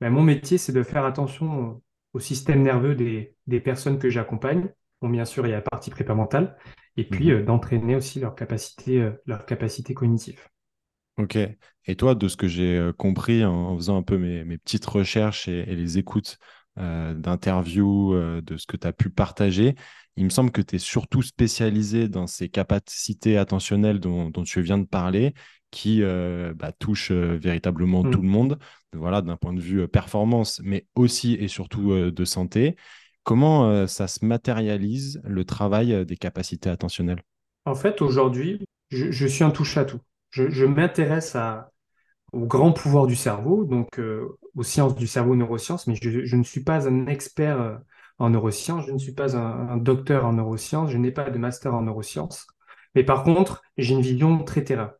ben, 0.00 0.10
mon 0.10 0.22
métier, 0.22 0.58
c'est 0.58 0.72
de 0.72 0.82
faire 0.82 1.04
attention 1.04 1.82
au 2.12 2.18
système 2.20 2.62
nerveux 2.62 2.94
des, 2.94 3.36
des 3.46 3.60
personnes 3.60 3.98
que 3.98 4.10
j'accompagne. 4.10 4.72
Bon, 5.00 5.08
bien 5.08 5.24
sûr, 5.24 5.46
il 5.46 5.50
y 5.50 5.52
a 5.52 5.56
la 5.56 5.62
partie 5.62 5.90
prépa 5.90 6.14
mentale, 6.14 6.56
et 6.96 7.04
puis 7.04 7.32
mhm. 7.32 7.44
d'entraîner 7.44 7.96
aussi 7.96 8.20
leur 8.20 8.34
capacité, 8.34 9.10
leur 9.26 9.46
capacité 9.46 9.94
cognitive. 9.94 10.48
Ok. 11.18 11.38
Et 11.86 11.96
toi, 11.96 12.14
de 12.14 12.28
ce 12.28 12.36
que 12.36 12.48
j'ai 12.48 12.90
compris 12.96 13.44
en, 13.44 13.76
faisant 13.76 13.96
un 13.96 14.02
peu 14.02 14.18
mes, 14.18 14.44
mes 14.44 14.58
petites 14.58 14.86
recherches 14.86 15.48
et, 15.48 15.64
les 15.64 15.98
écoutes 15.98 16.38
d'interviews, 16.76 18.40
de 18.40 18.56
ce 18.56 18.66
que 18.66 18.76
tu 18.76 18.86
as 18.86 18.92
pu 18.92 19.10
partager, 19.10 19.76
il 20.16 20.24
me 20.24 20.30
semble 20.30 20.50
que 20.50 20.62
tu 20.62 20.76
es 20.76 20.78
surtout 20.78 21.22
spécialisé 21.22 22.08
dans 22.08 22.26
ces 22.26 22.48
capacités 22.48 23.36
attentionnelles 23.36 24.00
dont, 24.00 24.30
dont 24.30 24.42
tu 24.42 24.60
viens 24.60 24.78
de 24.78 24.86
parler, 24.86 25.34
qui 25.70 26.02
bah, 26.02 26.72
touchent 26.78 27.12
véritablement 27.12 28.02
tout 28.02 28.18
mmh. 28.18 28.22
le 28.22 28.28
monde, 28.28 28.58
voilà, 28.92 29.22
d'un 29.22 29.36
point 29.36 29.52
de 29.52 29.60
vue 29.60 29.86
performance, 29.88 30.60
mais 30.64 30.86
aussi 30.94 31.34
et 31.34 31.48
surtout 31.48 32.10
de 32.10 32.24
santé. 32.24 32.76
Comment 33.24 33.86
ça 33.86 34.06
se 34.06 34.24
matérialise 34.24 35.20
le 35.24 35.44
travail 35.44 36.04
des 36.04 36.16
capacités 36.16 36.70
attentionnelles? 36.70 37.22
En 37.64 37.74
fait, 37.74 38.02
aujourd'hui, 38.02 38.64
je, 38.90 39.26
suis 39.26 39.42
un 39.42 39.50
touche 39.50 39.76
à 39.78 39.84
tout. 39.84 40.00
Je, 40.30 40.64
m'intéresse 40.66 41.36
au 42.32 42.46
grand 42.46 42.72
pouvoir 42.72 43.06
du 43.06 43.16
cerveau, 43.16 43.64
donc 43.64 43.98
aux 44.54 44.62
sciences 44.62 44.94
du 44.94 45.06
cerveau, 45.06 45.36
neurosciences, 45.36 45.86
mais 45.86 45.94
je, 45.94 46.36
ne 46.36 46.42
suis 46.42 46.62
pas 46.62 46.86
un 46.86 47.06
expert 47.06 47.80
en 48.18 48.30
neurosciences, 48.30 48.86
je 48.86 48.92
ne 48.92 48.98
suis 48.98 49.12
pas 49.12 49.36
un, 49.36 49.76
docteur 49.76 50.24
en 50.24 50.34
neurosciences, 50.34 50.90
je 50.90 50.98
n'ai 50.98 51.10
pas 51.10 51.30
de 51.30 51.38
master 51.38 51.74
en 51.74 51.82
neurosciences. 51.82 52.46
Mais 52.94 53.04
par 53.04 53.24
contre, 53.24 53.62
j'ai 53.76 53.94
une 53.94 54.02
vision 54.02 54.44
très 54.44 54.64
terrain. 54.64 54.92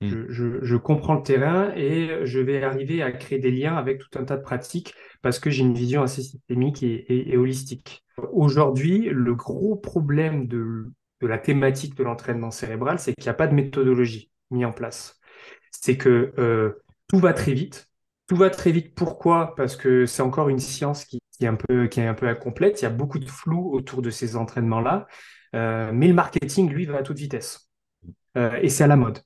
Hmm. 0.00 0.26
Je, 0.28 0.76
comprends 0.76 1.14
le 1.14 1.22
terrain 1.22 1.72
et 1.74 2.24
je 2.24 2.38
vais 2.38 2.62
arriver 2.62 3.02
à 3.02 3.10
créer 3.10 3.40
des 3.40 3.50
liens 3.50 3.76
avec 3.76 3.98
tout 3.98 4.16
un 4.16 4.24
tas 4.24 4.36
de 4.36 4.42
pratiques 4.42 4.94
parce 5.22 5.40
que 5.40 5.50
j'ai 5.50 5.62
une 5.62 5.74
vision 5.74 6.02
assez 6.02 6.22
systémique 6.22 6.84
et, 6.84 7.36
holistique. 7.36 8.04
Aujourd'hui, 8.32 9.08
le 9.10 9.34
gros 9.34 9.74
problème 9.74 10.46
de, 10.46 10.92
la 11.20 11.38
thématique 11.38 11.96
de 11.96 12.04
l'entraînement 12.04 12.52
cérébral, 12.52 13.00
c'est 13.00 13.12
qu'il 13.14 13.24
n'y 13.24 13.30
a 13.30 13.34
pas 13.34 13.48
de 13.48 13.54
méthodologie 13.54 14.30
mise 14.50 14.66
en 14.66 14.72
place. 14.72 15.18
C'est 15.72 15.96
que 15.96 16.32
euh, 16.38 16.72
tout 17.08 17.18
va 17.18 17.32
très 17.32 17.52
vite. 17.52 17.90
Tout 18.28 18.36
va 18.36 18.50
très 18.50 18.70
vite. 18.70 18.94
Pourquoi? 18.94 19.54
Parce 19.56 19.76
que 19.76 20.06
c'est 20.06 20.22
encore 20.22 20.48
une 20.48 20.58
science 20.60 21.04
qui, 21.04 21.18
est 21.40 21.46
un 21.46 21.56
peu, 21.56 21.88
qui 21.88 22.00
est 22.00 22.06
un 22.06 22.14
peu 22.14 22.28
incomplète. 22.28 22.80
Il 22.80 22.84
y 22.84 22.86
a 22.86 22.90
beaucoup 22.90 23.18
de 23.18 23.28
flou 23.28 23.72
autour 23.72 24.02
de 24.02 24.10
ces 24.10 24.36
entraînements-là. 24.36 25.06
Euh, 25.54 25.90
mais 25.92 26.08
le 26.08 26.14
marketing, 26.14 26.68
lui, 26.68 26.86
va 26.86 26.98
à 26.98 27.02
toute 27.02 27.18
vitesse. 27.18 27.68
Euh, 28.36 28.58
et 28.62 28.68
c'est 28.68 28.84
à 28.84 28.86
la 28.86 28.96
mode. 28.96 29.18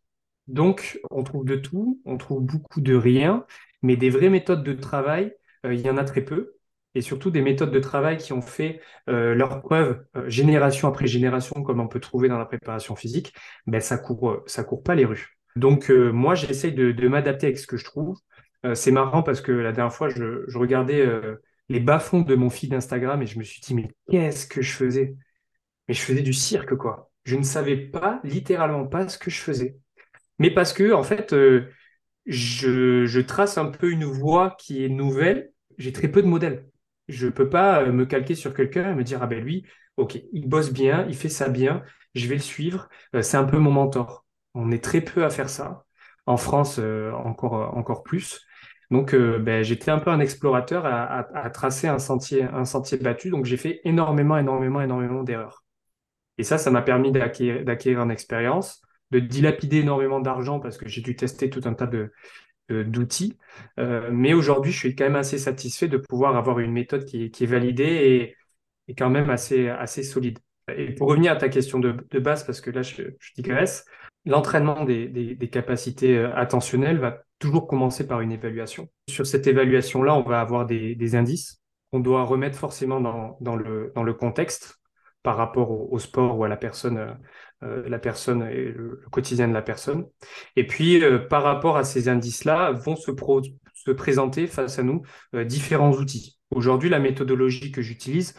Donc, 0.48 0.98
on 1.10 1.22
trouve 1.22 1.44
de 1.44 1.56
tout, 1.56 2.00
on 2.04 2.16
trouve 2.16 2.42
beaucoup 2.42 2.80
de 2.80 2.94
rien, 2.94 3.46
mais 3.82 3.96
des 3.96 4.10
vraies 4.10 4.30
méthodes 4.30 4.64
de 4.64 4.72
travail, 4.72 5.34
euh, 5.66 5.74
il 5.74 5.80
y 5.80 5.90
en 5.90 5.96
a 5.96 6.04
très 6.04 6.22
peu. 6.22 6.54
Et 6.94 7.00
surtout 7.00 7.30
des 7.30 7.40
méthodes 7.40 7.70
de 7.70 7.80
travail 7.80 8.18
qui 8.18 8.34
ont 8.34 8.42
fait 8.42 8.80
euh, 9.08 9.34
leur 9.34 9.62
preuve 9.62 10.04
euh, 10.16 10.28
génération 10.28 10.88
après 10.88 11.06
génération, 11.06 11.62
comme 11.62 11.80
on 11.80 11.88
peut 11.88 12.00
trouver 12.00 12.28
dans 12.28 12.38
la 12.38 12.44
préparation 12.44 12.96
physique, 12.96 13.32
ben 13.66 13.80
ça 13.80 13.96
court, 13.96 14.42
ça 14.46 14.62
court 14.62 14.82
pas 14.82 14.94
les 14.94 15.06
rues. 15.06 15.38
Donc 15.56 15.90
moi, 15.90 16.34
j'essaye 16.34 16.72
de, 16.72 17.08
m'adapter 17.08 17.46
avec 17.46 17.58
ce 17.58 17.66
que 17.66 17.76
je 17.76 17.84
trouve. 17.84 18.16
c'est 18.74 18.90
marrant 18.90 19.22
parce 19.22 19.42
que 19.42 19.52
la 19.52 19.72
dernière 19.72 19.92
fois, 19.92 20.08
je, 20.08 20.46
regardais 20.56 21.06
les 21.68 21.80
bas-fonds 21.80 22.22
de 22.22 22.34
mon 22.34 22.48
feed 22.48 22.70
d'Instagram 22.70 23.20
et 23.20 23.26
je 23.26 23.38
me 23.38 23.44
suis 23.44 23.60
dit, 23.60 23.74
mais 23.74 23.90
qu'est-ce 24.10 24.46
que 24.46 24.62
je 24.62 24.72
faisais? 24.72 25.14
Mais 25.88 25.94
je 25.94 26.00
faisais 26.00 26.22
du 26.22 26.32
cirque, 26.32 26.74
quoi. 26.76 27.10
Je 27.24 27.36
ne 27.36 27.42
savais 27.42 27.76
pas, 27.76 28.20
littéralement 28.24 28.86
pas, 28.86 29.06
ce 29.08 29.18
que 29.18 29.30
je 29.30 29.40
faisais 29.40 29.76
mais 30.42 30.50
parce 30.50 30.72
que, 30.72 30.92
en 30.92 31.04
fait, 31.04 31.32
euh, 31.32 31.68
je, 32.26 33.20
trace 33.20 33.58
un 33.58 33.66
peu 33.66 33.90
une 33.92 34.04
voie 34.04 34.56
qui 34.58 34.84
est 34.84 34.88
nouvelle. 34.88 35.52
J'ai 35.78 35.92
très 35.92 36.08
peu 36.08 36.20
de 36.20 36.26
modèles. 36.26 36.66
Je 37.08 37.26
ne 37.26 37.30
peux 37.30 37.48
pas 37.48 37.82
euh, 37.82 37.92
me 37.92 38.06
calquer 38.06 38.34
sur 38.34 38.52
quelqu'un 38.52 38.90
et 38.90 38.94
me 38.96 39.04
dire, 39.04 39.20
ah 39.22 39.28
ben 39.28 39.40
lui, 39.40 39.64
ok, 39.96 40.20
il 40.32 40.48
bosse 40.48 40.72
bien, 40.72 41.06
il 41.08 41.14
fait 41.14 41.28
ça 41.28 41.48
bien, 41.48 41.84
je 42.16 42.26
vais 42.26 42.34
le 42.34 42.40
suivre, 42.40 42.88
euh, 43.14 43.22
c'est 43.22 43.36
un 43.36 43.44
peu 43.44 43.58
mon 43.58 43.70
mentor. 43.70 44.26
On 44.54 44.72
est 44.72 44.82
très 44.82 45.00
peu 45.00 45.24
à 45.24 45.30
faire 45.30 45.48
ça. 45.48 45.84
En 46.26 46.36
France, 46.36 46.78
encore, 46.78 47.76
encore 47.76 48.02
plus. 48.02 48.46
Donc, 48.90 49.14
ben, 49.14 49.62
j'étais 49.62 49.90
un 49.90 49.98
peu 49.98 50.10
un 50.10 50.20
explorateur 50.20 50.86
à, 50.86 51.50
tracer 51.50 51.88
un 51.88 51.98
sentier, 51.98 52.44
un 52.44 52.64
sentier 52.64 52.98
battu. 52.98 53.30
Donc, 53.30 53.44
j'ai 53.44 53.56
fait 53.56 53.80
énormément, 53.84 54.36
énormément, 54.38 54.80
énormément 54.80 55.22
d'erreurs. 55.24 55.64
Et 56.38 56.44
ça, 56.44 56.58
ça 56.58 56.70
m'a 56.70 56.82
permis 56.82 57.12
d'acquérir 57.12 58.02
une 58.02 58.10
expérience 58.10 58.82
de 59.12 59.20
dilapider 59.20 59.78
énormément 59.78 60.20
d'argent 60.20 60.58
parce 60.58 60.78
que 60.78 60.88
j'ai 60.88 61.02
dû 61.02 61.14
tester 61.14 61.50
tout 61.50 61.60
un 61.64 61.74
tas 61.74 61.86
de, 61.86 62.10
d'outils. 62.68 63.38
Euh, 63.78 64.08
mais 64.10 64.32
aujourd'hui, 64.32 64.72
je 64.72 64.78
suis 64.78 64.96
quand 64.96 65.04
même 65.04 65.16
assez 65.16 65.38
satisfait 65.38 65.88
de 65.88 65.98
pouvoir 65.98 66.36
avoir 66.36 66.58
une 66.58 66.72
méthode 66.72 67.04
qui, 67.04 67.24
est 67.24 67.46
validée 67.46 68.36
et, 68.88 68.94
quand 68.94 69.10
même 69.10 69.30
assez, 69.30 69.68
assez 69.68 70.02
solide. 70.02 70.38
Et 70.74 70.94
pour 70.94 71.08
revenir 71.08 71.32
à 71.32 71.36
ta 71.36 71.48
question 71.48 71.78
de, 71.78 72.18
base, 72.18 72.44
parce 72.44 72.60
que 72.60 72.70
là, 72.70 72.82
je, 72.82 73.02
je 73.18 73.32
digresse, 73.36 73.84
l'entraînement 74.24 74.84
des, 74.84 75.50
capacités 75.50 76.16
euh, 76.16 76.34
attentionnelles 76.34 76.98
va 76.98 77.22
toujours 77.38 77.66
commencer 77.66 78.06
par 78.06 78.20
une 78.20 78.32
évaluation. 78.32 78.88
Sur 79.08 79.26
cette 79.26 79.46
évaluation-là, 79.46 80.14
on 80.14 80.22
va 80.22 80.40
avoir 80.40 80.66
des, 80.66 81.14
indices 81.14 81.60
qu'on 81.90 82.00
doit 82.00 82.24
remettre 82.24 82.58
forcément 82.58 83.00
dans, 83.00 83.56
le, 83.56 83.92
dans 83.94 84.02
le 84.02 84.14
contexte 84.14 84.80
par 85.22 85.36
rapport 85.36 85.92
au, 85.92 85.98
sport 85.98 86.38
ou 86.38 86.44
à 86.44 86.48
la 86.48 86.56
personne, 86.56 86.98
euh, 86.98 87.12
la 87.62 87.98
personne 87.98 88.42
et 88.42 88.72
le, 88.72 89.00
quotidien 89.10 89.48
de 89.48 89.52
la 89.52 89.62
personne. 89.62 90.06
Et 90.56 90.66
puis, 90.66 91.02
euh, 91.02 91.18
par 91.18 91.42
rapport 91.42 91.76
à 91.76 91.84
ces 91.84 92.08
indices-là, 92.08 92.72
vont 92.72 92.96
se, 92.96 93.12
se, 93.74 93.90
présenter 93.90 94.46
face 94.46 94.78
à 94.78 94.82
nous 94.82 95.02
différents 95.44 95.92
outils. 95.92 96.38
Aujourd'hui, 96.50 96.90
la 96.90 96.98
méthodologie 96.98 97.72
que 97.72 97.82
j'utilise 97.82 98.34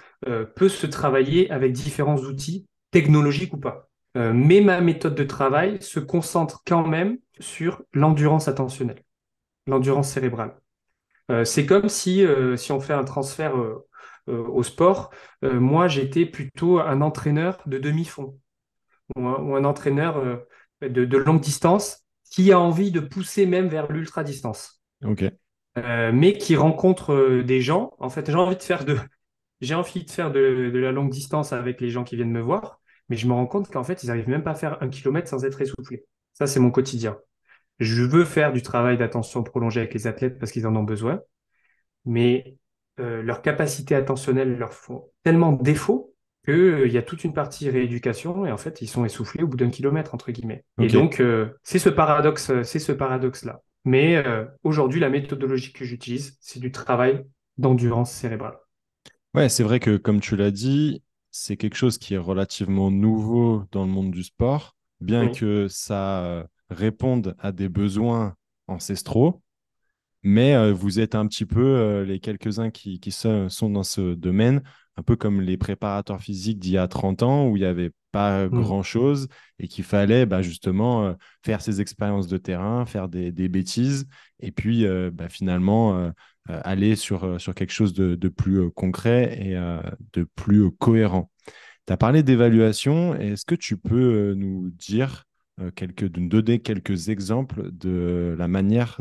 peut 0.55 0.69
se 0.69 0.87
travailler 0.87 1.49
avec 1.51 1.73
différents 1.73 2.17
outils, 2.17 2.67
technologiques 2.91 3.53
ou 3.53 3.57
pas. 3.57 3.89
mais 4.15 4.61
ma 4.61 4.79
méthode 4.81 5.15
de 5.15 5.23
travail 5.23 5.81
se 5.81 5.99
concentre 5.99 6.61
quand 6.65 6.87
même 6.87 7.17
sur 7.39 7.81
l'endurance 7.93 8.47
attentionnelle, 8.47 9.03
l'endurance 9.67 10.11
cérébrale. 10.11 10.55
c'est 11.43 11.65
comme 11.65 11.89
si, 11.89 12.25
si 12.55 12.71
on 12.71 12.79
fait 12.79 12.93
un 12.93 13.03
transfert 13.03 13.55
euh, 14.29 14.47
au 14.47 14.63
sport, 14.63 15.11
euh, 15.43 15.59
moi 15.59 15.87
j'étais 15.89 16.25
plutôt 16.25 16.79
un 16.79 17.01
entraîneur 17.01 17.61
de 17.65 17.77
demi-fond 17.77 18.39
ou, 19.15 19.55
un 19.55 19.63
entraîneur 19.63 20.17
euh, 20.17 20.37
de, 20.81 21.17
longue 21.17 21.41
distance 21.41 22.03
qui 22.31 22.51
a 22.51 22.59
envie 22.59 22.91
de 22.91 22.99
pousser 22.99 23.45
même 23.45 23.67
vers 23.67 23.91
l'ultra-distance. 23.91 24.81
mais 25.75 26.33
qui 26.37 26.55
rencontre 26.55 27.41
des 27.41 27.61
gens. 27.61 27.93
En 27.99 28.09
fait, 28.09 28.29
j'ai 28.29 28.35
envie 28.35 28.55
de 28.55 28.63
faire 28.63 28.85
de, 28.85 28.97
j'ai 29.61 29.75
envie 29.75 30.03
de 30.03 30.11
faire 30.11 30.31
de, 30.31 30.71
la 30.73 30.91
longue 30.91 31.09
distance 31.09 31.53
avec 31.53 31.81
les 31.81 31.89
gens 31.89 32.03
qui 32.03 32.15
viennent 32.15 32.31
me 32.31 32.41
voir, 32.41 32.79
mais 33.09 33.17
je 33.17 33.27
me 33.27 33.33
rends 33.33 33.47
compte 33.47 33.69
qu'en 33.71 33.83
fait, 33.83 34.03
ils 34.03 34.07
n'arrivent 34.07 34.29
même 34.29 34.43
pas 34.43 34.51
à 34.51 34.55
faire 34.55 34.81
un 34.81 34.89
kilomètre 34.89 35.27
sans 35.27 35.45
être 35.45 35.61
essoufflés. 35.61 36.05
Ça, 36.33 36.47
c'est 36.47 36.59
mon 36.59 36.71
quotidien. 36.71 37.17
Je 37.79 38.03
veux 38.03 38.25
faire 38.25 38.53
du 38.53 38.61
travail 38.61 38.97
d'attention 38.97 39.43
prolongée 39.43 39.81
avec 39.81 39.93
les 39.93 40.07
athlètes 40.07 40.39
parce 40.39 40.51
qu'ils 40.51 40.67
en 40.67 40.75
ont 40.75 40.83
besoin, 40.83 41.21
mais 42.05 42.57
euh, 42.99 43.23
leurs 43.23 43.41
capacités 43.41 43.95
attentionnelles 43.95 44.57
leur 44.57 44.73
font 44.73 45.09
tellement 45.23 45.53
défaut 45.53 46.12
qu'il 46.45 46.53
euh, 46.53 46.87
y 46.87 46.97
a 46.97 47.01
toute 47.01 47.23
une 47.23 47.33
partie 47.33 47.69
rééducation 47.69 48.45
et 48.45 48.51
en 48.51 48.57
fait 48.57 48.81
ils 48.81 48.87
sont 48.87 49.05
essoufflés 49.05 49.43
au 49.43 49.47
bout 49.47 49.57
d'un 49.57 49.69
kilomètre 49.69 50.13
entre 50.13 50.31
guillemets. 50.31 50.63
Et 50.79 50.87
donc 50.87 51.19
euh, 51.19 51.49
c'est 51.63 51.79
ce 51.79 51.89
paradoxe, 51.89 52.51
c'est 52.63 52.79
ce 52.79 52.91
paradoxe 52.91 53.45
là. 53.45 53.61
Mais 53.85 54.23
aujourd'hui 54.63 55.01
la 55.01 55.09
méthodologie 55.09 55.73
que 55.73 55.83
j'utilise 55.83 56.37
c'est 56.39 56.59
du 56.59 56.71
travail 56.71 57.25
d'endurance 57.57 58.11
cérébrale. 58.11 58.55
Ouais, 59.33 59.49
c'est 59.49 59.63
vrai 59.63 59.79
que 59.79 59.97
comme 59.97 60.21
tu 60.21 60.35
l'as 60.35 60.51
dit, 60.51 61.03
c'est 61.31 61.57
quelque 61.57 61.75
chose 61.75 61.97
qui 61.97 62.13
est 62.13 62.19
relativement 62.19 62.91
nouveau 62.91 63.63
dans 63.71 63.83
le 63.83 63.91
monde 63.91 64.11
du 64.11 64.23
sport, 64.23 64.75
bien 65.01 65.29
que 65.29 65.67
ça 65.67 66.47
réponde 66.69 67.35
à 67.39 67.51
des 67.51 67.67
besoins 67.67 68.35
ancestraux 68.67 69.42
mais 70.23 70.55
euh, 70.55 70.73
vous 70.73 70.99
êtes 70.99 71.15
un 71.15 71.27
petit 71.27 71.45
peu 71.45 71.63
euh, 71.63 72.05
les 72.05 72.19
quelques-uns 72.19 72.71
qui, 72.71 72.99
sont 73.11 73.69
dans 73.69 73.83
ce 73.83 74.13
domaine, 74.13 74.61
un 74.97 75.03
peu 75.03 75.15
comme 75.15 75.41
les 75.41 75.57
préparateurs 75.57 76.21
physiques 76.21 76.59
d'il 76.59 76.71
y 76.73 76.77
a 76.77 76.87
30 76.87 77.23
ans, 77.23 77.47
où 77.47 77.57
il 77.57 77.61
n'y 77.61 77.65
avait 77.65 77.91
pas 78.11 78.45
mmh. 78.45 78.49
grand-chose 78.49 79.27
et 79.59 79.67
qu'il 79.67 79.83
fallait 79.83 80.25
bah, 80.25 80.41
justement 80.41 81.05
euh, 81.05 81.13
faire 81.43 81.61
ses 81.61 81.81
expériences 81.81 82.27
de 82.27 82.37
terrain, 82.37 82.85
faire 82.85 83.09
des, 83.09 83.31
bêtises, 83.31 84.07
et 84.39 84.51
puis 84.51 84.85
bah, 85.11 85.29
finalement 85.29 86.11
aller 86.47 86.95
sur, 86.95 87.39
sur 87.39 87.55
quelque 87.55 87.71
chose 87.71 87.93
de, 87.93 88.15
de 88.15 88.29
plus 88.29 88.69
concret 88.71 89.37
et 89.41 89.55
de 90.13 90.27
plus 90.35 90.71
cohérent. 90.71 91.31
Tu 91.87 91.93
as 91.93 91.97
parlé 91.97 92.23
d'évaluation, 92.23 93.15
est-ce 93.15 93.45
que 93.45 93.55
tu 93.55 93.77
peux 93.77 94.33
nous 94.35 94.69
dire 94.71 95.25
quelques, 95.75 96.05
de 96.05 96.27
donner 96.27 96.59
quelques 96.59 97.09
exemples 97.09 97.71
de 97.71 98.35
la 98.37 98.47
manière 98.47 98.99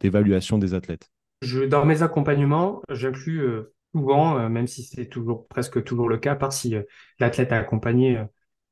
d'évaluation 0.00 0.58
de, 0.58 0.66
des 0.66 0.74
athlètes 0.74 1.10
je, 1.42 1.60
Dans 1.60 1.84
mes 1.84 2.02
accompagnements, 2.02 2.82
j'inclus 2.90 3.40
euh, 3.40 3.72
souvent, 3.94 4.48
même 4.48 4.66
si 4.66 4.82
c'est 4.82 5.06
toujours 5.06 5.48
presque 5.48 5.82
toujours 5.84 6.08
le 6.08 6.18
cas, 6.18 6.34
par 6.34 6.52
si 6.52 6.74
l'athlète 7.18 7.52
a 7.52 7.58
accompagné 7.58 8.22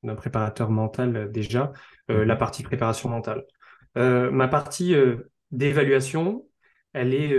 d'un 0.02 0.14
préparateur 0.14 0.71
mental 0.71 1.31
déjà, 1.33 1.73
la 2.09 2.25
mhm. 2.25 2.38
partie 2.38 2.62
préparation 2.62 3.09
mentale. 3.09 3.45
ma 3.97 4.49
partie 4.49 4.95
d'évaluation, 5.50 6.47
elle 6.93 7.14
est 7.14 7.37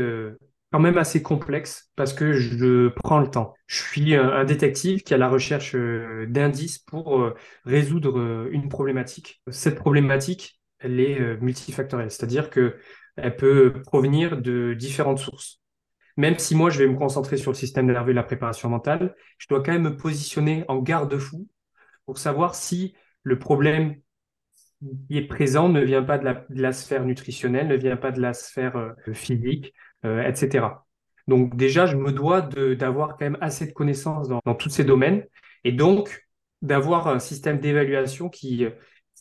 quand 0.72 0.80
même 0.80 0.98
assez 0.98 1.22
complexe 1.22 1.92
parce 1.96 2.14
que 2.14 2.34
je 2.34 2.90
prends 2.90 3.20
le 3.20 3.30
temps. 3.30 3.54
Je 3.68 3.82
suis 3.82 4.16
un, 4.16 4.44
détective 4.46 5.02
qui 5.02 5.14
a 5.14 5.18
la 5.18 5.30
recherche 5.30 5.76
euh, 5.76 6.26
d'indices 6.28 6.80
pour 6.80 7.20
euh, 7.20 7.36
résoudre 7.66 8.20
euh, 8.20 8.50
une 8.52 8.70
problématique. 8.70 9.42
Cette 9.50 9.76
problématique, 9.76 10.62
elle 10.80 11.00
est 11.00 11.38
multifactorielle, 11.42 12.12
c'est-à-dire 12.12 12.50
que 12.50 12.78
elle 13.18 13.36
peut 13.36 13.74
provenir 13.86 14.42
de 14.42 14.74
différentes 14.74 15.20
sources. 15.20 15.60
Même 16.16 16.40
si 16.40 16.56
moi, 16.56 16.70
je 16.70 16.80
vais 16.80 16.88
me 16.88 16.96
concentrer 16.96 17.36
sur 17.36 17.52
le 17.52 17.58
système 17.58 17.88
nerveux 17.88 18.12
et 18.12 18.14
la 18.14 18.24
préparation 18.24 18.70
mentale, 18.70 19.16
je 19.38 19.48
dois 19.50 19.62
quand 19.62 19.74
même 19.74 19.84
me 19.84 19.98
positionner 19.98 20.64
en 20.70 20.78
garde-fou 20.78 21.50
pour 22.06 22.18
savoir 22.18 22.56
si 22.56 22.96
le 23.24 23.38
problème 23.38 23.96
qui 24.82 25.18
est 25.18 25.28
présent 25.28 25.70
ne 25.70 25.82
vient 25.82 26.04
pas 26.04 26.18
de 26.18 26.46
la, 26.50 26.72
sphère 26.72 27.06
nutritionnelle, 27.06 27.68
ne 27.68 27.76
vient 27.76 27.98
pas 27.98 28.12
de 28.12 28.22
la 28.22 28.34
sphère 28.34 28.96
physique, 29.14 29.68
euh, 29.68 29.89
etc. 30.04 30.68
Donc 31.28 31.56
déjà, 31.56 31.86
je 31.86 31.96
me 31.96 32.12
dois 32.12 32.42
d'avoir 32.42 33.10
quand 33.10 33.22
même 33.26 33.38
assez 33.42 33.68
de 33.68 33.72
connaissances 33.72 34.30
dans, 34.30 34.56
tous 34.56 34.70
ces 34.70 34.84
domaines 34.84 35.26
et 35.64 35.72
donc 35.72 36.28
d'avoir 36.62 37.08
un 37.08 37.20
système 37.20 37.60
d'évaluation 37.60 38.30
qui, 38.30 38.66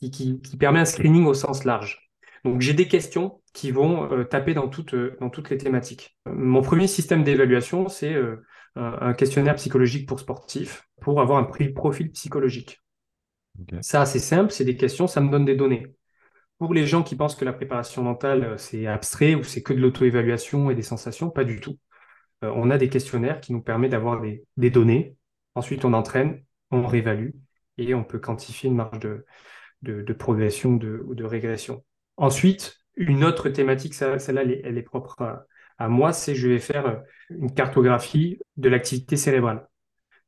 qui, 0.01 0.41
permet 0.59 0.81
un 0.81 0.85
screening 0.85 1.27
au 1.27 1.35
sens 1.35 1.65
large. 1.65 2.11
Donc 2.45 2.61
j'ai 2.61 2.73
des 2.73 2.89
questions 2.89 3.43
qui 3.53 3.73
vont 3.73 4.11
euh, 4.13 4.25
taper 4.25 4.55
dans 4.55 4.69
toutes, 4.69 4.95
dans 5.21 5.29
toutes 5.29 5.51
les 5.51 5.59
thématiques. 5.59 6.17
Mon 6.27 6.63
premier 6.63 6.87
système 6.87 7.25
d'évaluation, 7.25 7.89
c'est 7.89 8.15
euh, 8.15 8.37
un 8.77 9.13
questionnaire 9.13 9.57
psychologique 9.57 10.09
pour 10.09 10.21
sportifs 10.21 10.89
pour 11.01 11.21
avoir 11.21 11.39
un 11.39 11.45
profil 11.75 12.11
psychologique. 12.13 12.81
Ça, 13.81 14.07
c'est 14.07 14.19
simple, 14.19 14.53
c'est 14.53 14.65
des 14.65 14.77
questions, 14.77 15.07
ça 15.07 15.21
me 15.21 15.31
donne 15.31 15.45
des 15.45 15.57
données. 15.57 15.95
Pour 16.59 16.75
les 16.75 16.87
gens 16.87 17.03
qui 17.03 17.15
pensent 17.17 17.37
que 17.37 17.45
la 17.45 17.53
préparation 17.53 18.03
mentale, 18.03 18.45
euh, 18.45 18.57
c'est 18.59 18.87
abstrait 18.87 19.35
ou 19.35 19.45
c'est 19.45 19.63
que 19.63 19.73
de 19.73 19.79
l'auto-évaluation 19.81 20.71
et 20.71 20.75
des 20.75 20.83
sensations, 20.83 21.31
pas 21.31 21.45
du 21.45 21.61
tout. 21.61 21.79
Euh, 22.45 22.53
on 22.55 22.71
a 22.71 22.79
des 22.79 22.89
questionnaires 22.89 23.41
qui 23.41 23.53
nous 23.53 23.63
permettent 23.63 23.93
d'avoir 23.93 24.21
des, 24.21 24.71
données. 24.71 25.17
Ensuite, 25.55 25.85
on 25.85 25.93
entraîne, 25.93 26.45
on 26.71 26.87
réévalue 26.87 27.31
et 27.79 27.95
on 27.95 28.05
peut 28.05 28.19
quantifier 28.19 28.69
une 28.71 28.77
marge 28.77 28.99
de, 29.01 30.13
progression 30.15 30.73
ou 30.73 31.15
de 31.15 31.25
régression. 31.25 31.85
Ensuite, 32.17 32.79
une 32.97 33.25
autre 33.25 33.49
thématique, 33.49 33.95
celle-là, 33.95 34.43
elle, 34.43 34.79
est 34.79 34.83
propre 34.83 35.23
à, 35.23 35.47
à 35.79 35.89
moi, 35.89 36.13
c'est 36.13 36.35
je 36.35 36.49
vais 36.49 36.59
faire 36.59 36.87
euh, 36.87 36.97
une 37.31 37.55
cartographie 37.55 38.41
de 38.57 38.69
l'activité 38.69 39.17
cérébrale. 39.17 39.67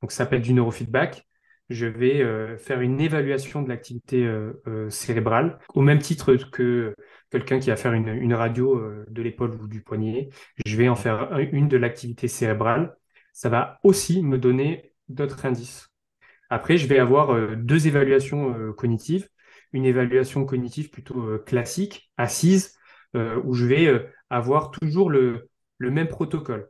Donc, 0.03 0.13
ça 0.13 0.19
s'appelle 0.19 0.43
du 0.43 0.53
neurofeedback 0.55 1.27
je 1.71 1.87
vais 1.87 2.21
euh, 2.21 2.59
faire 2.59 2.81
une 2.81 3.01
évaluation 3.01 3.63
de 3.63 3.69
l'activité 3.69 4.27
euh, 4.27 4.61
euh, 4.67 4.91
cérébrale, 4.91 5.59
au 5.75 5.83
même 5.83 6.01
titre 6.01 6.35
que 6.35 6.95
quelqu'un 7.31 7.61
qui 7.61 7.71
va 7.71 7.77
faire 7.77 7.93
une, 7.93 8.35
radio 8.35 8.83
de 9.09 9.23
l'épaule 9.23 9.55
ou 9.55 9.69
du 9.69 9.81
poignet. 9.83 10.31
Je 10.67 10.77
vais 10.77 10.89
en 10.89 10.97
faire 10.97 11.39
une 11.53 11.69
de 11.69 11.77
l'activité 11.77 12.27
cérébrale. 12.27 12.97
Ça 13.33 13.49
va 13.49 13.79
aussi 13.85 14.21
me 14.23 14.37
donner 14.37 14.93
d'autres 15.09 15.47
indices. 15.47 15.89
Après, 16.51 16.77
je 16.77 16.89
vais 16.89 16.99
avoir 16.99 17.57
deux 17.57 17.87
évaluations 17.87 18.73
cognitives. 18.73 19.29
Une 19.73 19.85
évaluation 19.85 20.45
cognitive 20.45 20.91
plutôt 20.91 21.39
classique, 21.47 22.11
assise, 22.17 22.77
où 23.15 23.55
je 23.55 23.67
vais 23.67 24.11
avoir 24.29 24.73
toujours 24.73 25.09
le, 25.09 25.49
le 25.79 25.91
même 25.93 26.09
protocole. 26.09 26.69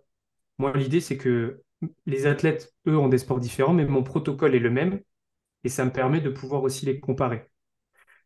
Moi, 0.59 0.75
l'idée, 0.77 1.01
c'est 1.01 1.17
que 1.17 1.63
les 2.07 2.27
athlètes, 2.27 2.75
eux, 2.87 2.97
ont 2.97 3.09
des 3.09 3.19
sports 3.19 3.41
différents, 3.41 3.73
mais 3.73 3.85
mon 3.87 4.03
protocole 4.03 4.55
est 4.55 4.61
le 4.61 4.71
même 4.71 5.01
et 5.65 5.69
ça 5.69 5.85
me 5.85 5.93
permet 5.93 6.21
de 6.21 6.31
pouvoir 6.31 6.63
aussi 6.63 6.87
les 6.87 7.01
comparer. 7.01 7.51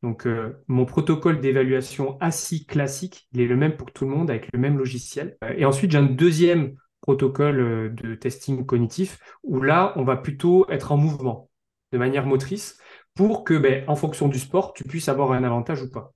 Donc, 0.03 0.27
euh, 0.27 0.63
mon 0.69 0.85
protocole 0.85 1.41
d'évaluation 1.41 2.19
assis 2.21 2.67
classique, 2.67 3.29
il 3.33 3.41
est 3.41 3.47
le 3.47 3.57
même 3.57 3.77
pour 3.77 3.93
tout 3.93 4.05
le 4.05 4.11
monde 4.11 4.31
avec 4.31 4.53
le 4.53 4.59
même 4.59 4.79
logiciel. 4.79 5.37
Euh, 5.43 5.55
et 5.57 5.65
ensuite, 5.65 5.93
j'ai 5.93 5.99
un 5.99 6.03
deuxième 6.05 6.75
protocole 7.01 7.61
euh, 7.61 7.89
de 7.91 8.15
testing 8.15 8.67
cognitif 8.67 9.19
où 9.43 9.63
là, 9.63 9.93
on 9.97 10.05
va 10.05 10.17
plutôt 10.17 10.69
être 10.71 10.93
en 10.93 10.97
mouvement 10.97 11.51
de 11.93 11.99
manière 11.99 12.27
motrice 12.27 12.79
pour 13.15 13.45
que, 13.45 13.55
ben, 13.55 13.85
en 13.89 13.97
fonction 13.97 14.29
du 14.29 14.39
sport, 14.39 14.73
tu 14.75 14.85
puisses 14.85 15.09
avoir 15.09 15.33
un 15.33 15.45
avantage 15.45 15.83
ou 15.83 15.91
pas. 15.91 16.14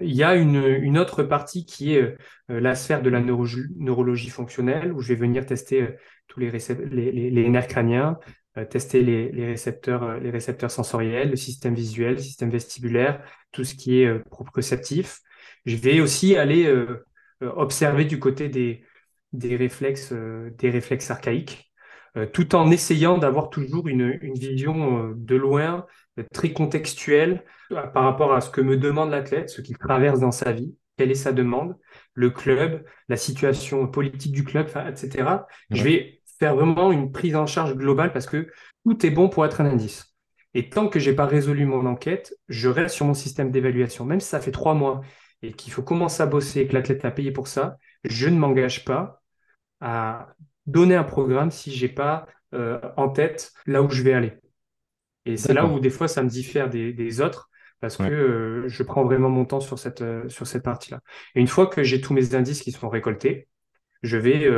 Il 0.00 0.14
y 0.14 0.22
a 0.22 0.34
une, 0.34 0.98
autre 0.98 1.22
partie 1.22 1.64
qui 1.64 1.94
est 1.94 2.02
euh, 2.50 2.60
la 2.60 2.74
sphère 2.74 3.02
de 3.02 3.10
la 3.10 3.20
neurologie, 3.20 4.30
fonctionnelle, 4.30 4.92
où 4.92 5.00
je 5.00 5.08
vais 5.08 5.14
venir 5.14 5.46
tester 5.46 5.82
euh, 5.82 5.96
tous 6.28 6.40
les, 6.40 6.50
les, 6.50 7.48
nerfs 7.48 7.68
crâniens, 7.68 8.18
euh, 8.58 8.64
tester 8.64 9.02
les, 9.02 9.46
récepteurs, 9.46 10.18
les 10.20 10.30
récepteurs 10.30 10.70
sensoriels, 10.70 11.30
le 11.30 11.36
système 11.36 11.74
visuel, 11.74 12.14
le 12.14 12.20
système 12.20 12.50
vestibulaire, 12.50 13.22
tout 13.52 13.64
ce 13.64 13.74
qui 13.74 14.00
est 14.00 14.18
proprioceptif. 14.28 15.20
Je 15.64 15.76
vais 15.76 16.00
aussi 16.00 16.36
aller 16.36 16.72
observer 17.40 18.04
du 18.04 18.18
côté 18.18 18.48
des, 18.48 18.84
réflexes, 19.56 20.12
des 20.12 20.70
réflexes 20.70 21.10
archaïques, 21.10 21.65
tout 22.32 22.54
en 22.54 22.70
essayant 22.70 23.18
d'avoir 23.18 23.50
toujours 23.50 23.88
une, 23.88 24.18
une 24.22 24.34
vision 24.34 25.12
de 25.14 25.36
loin 25.36 25.86
très 26.32 26.52
contextuel 26.52 27.44
euh, 27.72 27.86
par 27.88 28.04
rapport 28.04 28.32
à 28.32 28.40
ce 28.40 28.50
que 28.50 28.60
me 28.60 28.76
demande 28.76 29.10
l'athlète, 29.10 29.50
ce 29.50 29.60
qu'il 29.60 29.76
traverse 29.76 30.20
dans 30.20 30.32
sa 30.32 30.52
vie, 30.52 30.74
quelle 30.96 31.10
est 31.10 31.14
sa 31.14 31.32
demande, 31.32 31.76
le 32.14 32.30
club, 32.30 32.84
la 33.08 33.16
situation 33.16 33.86
politique 33.86 34.32
du 34.32 34.44
club, 34.44 34.68
etc. 34.88 35.46
Je 35.70 35.82
vais 35.82 36.20
faire 36.38 36.54
vraiment 36.54 36.92
une 36.92 37.12
prise 37.12 37.36
en 37.36 37.46
charge 37.46 37.74
globale 37.74 38.12
parce 38.12 38.26
que 38.26 38.48
tout 38.84 39.04
est 39.04 39.10
bon 39.10 39.28
pour 39.28 39.44
être 39.44 39.60
un 39.60 39.66
indice. 39.66 40.14
Et 40.54 40.70
tant 40.70 40.88
que 40.88 40.98
j'ai 40.98 41.14
pas 41.14 41.26
résolu 41.26 41.66
mon 41.66 41.84
enquête, 41.84 42.34
je 42.48 42.68
reste 42.68 42.94
sur 42.94 43.04
mon 43.04 43.14
système 43.14 43.50
d'évaluation. 43.50 44.06
Même 44.06 44.20
si 44.20 44.28
ça 44.28 44.40
fait 44.40 44.52
trois 44.52 44.74
mois 44.74 45.02
et 45.42 45.52
qu'il 45.52 45.70
faut 45.70 45.82
commencer 45.82 46.22
à 46.22 46.26
bosser 46.26 46.60
et 46.60 46.66
que 46.66 46.72
l'athlète 46.72 47.04
a 47.04 47.10
payé 47.10 47.30
pour 47.30 47.46
ça, 47.46 47.76
je 48.04 48.28
ne 48.28 48.38
m'engage 48.38 48.86
pas 48.86 49.22
à 49.82 50.34
donner 50.66 50.94
un 50.94 51.04
programme 51.04 51.50
si 51.50 51.72
j'ai 51.72 51.88
pas 51.88 52.26
euh, 52.54 52.80
en 52.96 53.08
tête 53.08 53.52
là 53.66 53.82
où 53.82 53.90
je 53.90 54.02
vais 54.02 54.12
aller. 54.12 54.32
Et 55.24 55.36
c'est 55.36 55.54
là 55.54 55.66
où 55.66 55.80
des 55.80 55.90
fois 55.90 56.08
ça 56.08 56.22
me 56.22 56.28
diffère 56.28 56.70
des, 56.70 56.92
des 56.92 57.20
autres 57.20 57.50
parce 57.80 57.96
que 57.96 58.04
euh, 58.04 58.68
je 58.68 58.82
prends 58.82 59.04
vraiment 59.04 59.28
mon 59.28 59.44
temps 59.44 59.60
sur 59.60 59.78
cette, 59.78 60.00
euh, 60.00 60.28
sur 60.28 60.46
cette 60.46 60.62
partie-là. 60.62 61.00
Et 61.34 61.40
une 61.40 61.48
fois 61.48 61.66
que 61.66 61.82
j'ai 61.82 62.00
tous 62.00 62.14
mes 62.14 62.34
indices 62.34 62.62
qui 62.62 62.72
sont 62.72 62.88
récoltés, 62.88 63.48
je 64.02 64.16
vais 64.16 64.48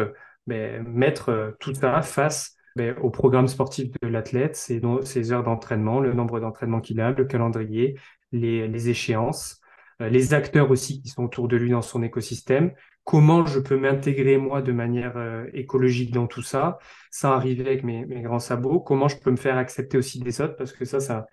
ben, 0.46 0.82
mettre 0.86 1.56
tout 1.60 1.74
ça 1.74 2.02
face 2.02 2.56
ben, 2.76 2.96
au 3.00 3.10
programme 3.10 3.48
sportif 3.48 3.90
de 4.02 4.08
l'athlète, 4.08 4.56
ses, 4.56 4.80
ses 5.02 5.32
heures 5.32 5.42
d'entraînement, 5.42 6.00
le 6.00 6.12
nombre 6.12 6.40
d'entraînements 6.40 6.80
qu'il 6.80 7.00
a, 7.00 7.12
le 7.12 7.24
calendrier, 7.24 7.98
les, 8.32 8.68
les 8.68 8.88
échéances, 8.90 9.57
les 10.00 10.34
acteurs 10.34 10.70
aussi 10.70 11.02
qui 11.02 11.08
sont 11.08 11.24
autour 11.24 11.48
de 11.48 11.56
lui 11.56 11.70
dans 11.70 11.82
son 11.82 12.02
écosystème, 12.02 12.72
comment 13.08 13.46
je 13.46 13.58
peux 13.58 13.78
m'intégrer 13.78 14.36
moi 14.36 14.60
de 14.60 14.70
manière 14.70 15.16
euh, 15.16 15.46
écologique 15.54 16.12
dans 16.12 16.26
tout 16.26 16.42
ça, 16.42 16.78
sans 17.10 17.32
arriver 17.32 17.66
avec 17.66 17.82
mes, 17.82 18.04
grands 18.20 18.38
sabots, 18.38 18.80
comment 18.80 19.08
je 19.08 19.16
peux 19.16 19.30
me 19.30 19.36
faire 19.36 19.56
accepter 19.56 19.96
aussi 19.96 20.20
des 20.20 20.42
autres, 20.42 20.56
parce 20.56 20.74
que 20.74 20.84
ça, 20.84 21.00
ça 21.00 21.26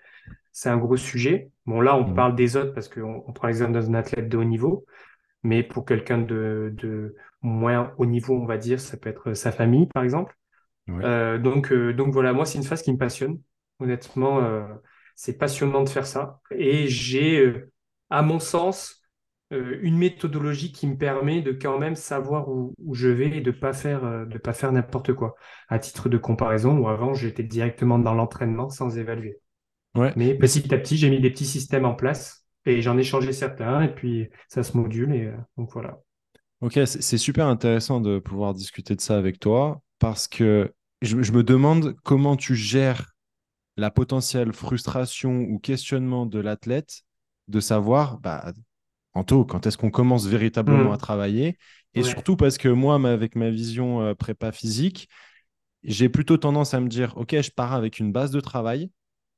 c'est 0.53 0.69
un 0.69 0.77
gros 0.77 0.95
sujet. 0.95 1.51
Bon, 1.65 1.81
là, 1.81 1.97
on 1.97 2.07
mmh. 2.07 2.15
parle 2.15 2.35
des 2.35 2.55
autres 2.55 2.73
parce 2.73 2.87
qu'on 2.87 3.25
on 3.27 3.33
prend 3.33 3.47
l'exemple 3.47 3.73
d'un 3.73 3.93
athlète 3.93 4.29
de 4.29 4.37
haut 4.37 4.45
niveau, 4.45 4.85
mais 5.43 5.63
pour 5.63 5.83
quelqu'un 5.83 6.17
de, 6.17 6.71
de, 6.77 7.17
moins 7.41 7.93
haut 7.97 8.05
niveau, 8.05 8.35
on 8.35 8.45
va 8.45 8.57
dire, 8.57 8.79
ça 8.79 8.95
peut 8.95 9.09
être 9.09 9.33
sa 9.33 9.51
famille, 9.51 9.87
par 9.93 10.03
exemple. 10.03 10.33
Euh, 10.89 11.37
donc, 11.39 11.73
euh, 11.73 11.91
donc 11.91 12.13
voilà, 12.13 12.31
moi, 12.31 12.45
c'est 12.45 12.57
une 12.57 12.63
phase 12.63 12.83
qui 12.83 12.93
me 12.93 12.97
passionne. 12.97 13.41
Honnêtement, 13.81 14.39
c'est 15.15 15.37
passionnant 15.37 15.83
de 15.83 15.89
faire 15.89 16.05
ça. 16.05 16.39
Et 16.51 16.87
j'ai, 16.87 17.65
à 18.09 18.21
mon 18.21 18.39
sens, 18.39 19.01
euh, 19.53 19.77
une 19.81 19.97
méthodologie 19.97 20.71
qui 20.71 20.87
me 20.87 20.97
permet 20.97 21.41
de 21.41 21.51
quand 21.51 21.77
même 21.77 21.95
savoir 21.95 22.49
où, 22.49 22.73
je 22.93 23.07
vais 23.07 23.37
et 23.37 23.41
de 23.41 23.51
pas 23.51 23.73
faire 23.73 24.03
euh, 24.03 24.25
de 24.25 24.37
pas 24.39 24.53
faire 24.53 24.71
n'importe 24.71 25.13
quoi. 25.13 25.35
À 25.69 25.77
titre 25.77 26.09
de 26.09 26.17
comparaison, 26.17 26.77
où 26.77 26.87
avant 26.87 27.13
j'étais 27.13 27.43
directement 27.43 27.99
dans 27.99 28.13
l'entraînement 28.13 28.69
sans 28.69 28.97
évaluer. 28.97 29.39
Ouais. 29.95 30.11
Mais 30.15 30.33
petit 30.33 30.73
à 30.73 30.77
petit, 30.77 30.97
j'ai 30.97 31.09
mis 31.09 31.21
des 31.21 31.29
petits 31.29 31.45
systèmes 31.45 31.85
en 31.85 31.93
place 31.93 32.45
et 32.65 32.81
j'en 32.81 32.97
ai 32.97 33.03
changé 33.03 33.31
certains 33.31 33.83
et 33.83 33.93
puis 33.93 34.29
ça 34.47 34.63
se 34.63 34.75
module 34.75 35.13
et 35.13 35.25
euh, 35.25 35.37
donc 35.57 35.71
voilà. 35.73 35.99
Ok, 36.61 36.79
c'est 36.85 37.17
super 37.17 37.45
intéressant 37.45 38.01
de 38.01 38.17
pouvoir 38.17 38.53
discuter 38.53 38.95
de 38.95 39.01
ça 39.01 39.17
avec 39.17 39.39
toi 39.39 39.81
parce 39.99 40.27
que 40.27 40.73
je, 41.01 41.21
je 41.21 41.31
me 41.31 41.43
demande 41.43 41.95
comment 42.03 42.35
tu 42.35 42.55
gères 42.55 43.15
la 43.77 43.91
potentielle 43.91 44.53
frustration 44.53 45.41
ou 45.41 45.59
questionnement 45.59 46.25
de 46.25 46.39
l'athlète 46.39 47.03
de 47.47 47.59
savoir 47.59 48.19
bah, 48.19 48.53
Anto, 49.13 49.45
quand 49.45 49.65
est-ce 49.65 49.77
qu'on 49.77 49.91
commence 49.91 50.27
véritablement 50.27 50.91
à 50.91 50.95
mm. 50.95 50.99
travailler? 50.99 51.57
Et 51.93 52.03
surtout 52.03 52.35
parce 52.35 52.57
que 52.57 52.67
moi, 52.67 52.95
avec 53.09 53.35
ma 53.35 53.49
vision 53.49 54.01
euh, 54.01 54.13
prépa 54.13 54.51
physique, 54.51 55.07
j'ai 55.83 56.09
plutôt 56.09 56.35
tendance 56.35 56.73
à 56.73 56.81
me 56.81 56.89
dire, 56.89 57.13
OK, 57.15 57.39
je 57.39 57.51
pars 57.51 57.73
avec 57.73 57.99
une 57.99 58.11
base 58.11 58.31
de 58.31 58.41
travail, 58.41 58.91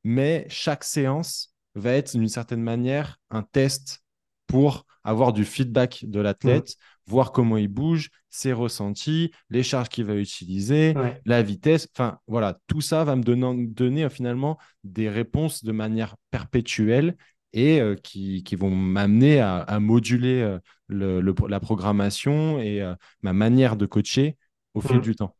mais 0.03 0.47
chaque 0.49 0.83
séance 0.83 1.53
va 1.75 1.91
être 1.91 2.17
d'une 2.17 2.27
certaine 2.27 2.63
manière 2.63 3.19
un 3.29 3.43
test 3.43 4.03
pour 4.47 4.85
avoir 5.03 5.33
du 5.33 5.45
feedback 5.45 6.05
de 6.07 6.19
l'athlète, 6.19 6.69
mmh. 6.69 7.11
voir 7.11 7.31
comment 7.31 7.57
il 7.57 7.67
bouge, 7.67 8.09
ses 8.29 8.53
ressentis, 8.53 9.31
les 9.49 9.61
charges 9.61 9.89
qu'il 9.89 10.05
va 10.05 10.15
utiliser, 10.15 10.95
la 11.25 11.43
vitesse. 11.43 11.87
Enfin, 11.93 12.17
voilà, 12.27 12.57
tout 12.67 12.81
ça 12.81 13.03
va 13.03 13.15
me 13.15 13.23
donner, 13.23 13.67
donner 13.67 14.09
finalement 14.09 14.57
des 14.83 15.09
réponses 15.09 15.63
de 15.63 15.71
manière 15.71 16.15
perpétuelle 16.31 17.15
et 17.53 17.81
euh, 17.81 17.95
qui, 17.95 18.43
vont 18.57 18.69
m'amener 18.69 19.39
à, 19.39 19.79
moduler 19.79 20.41
euh, 20.41 20.59
le, 20.87 21.21
la 21.47 21.59
programmation 21.59 22.59
et 22.59 22.83
ma 23.21 23.33
manière 23.33 23.75
de 23.75 23.85
coacher 23.85 24.37
au 24.73 24.81
fil 24.81 24.97
mmh. 24.97 25.01
du 25.01 25.15
temps. 25.15 25.35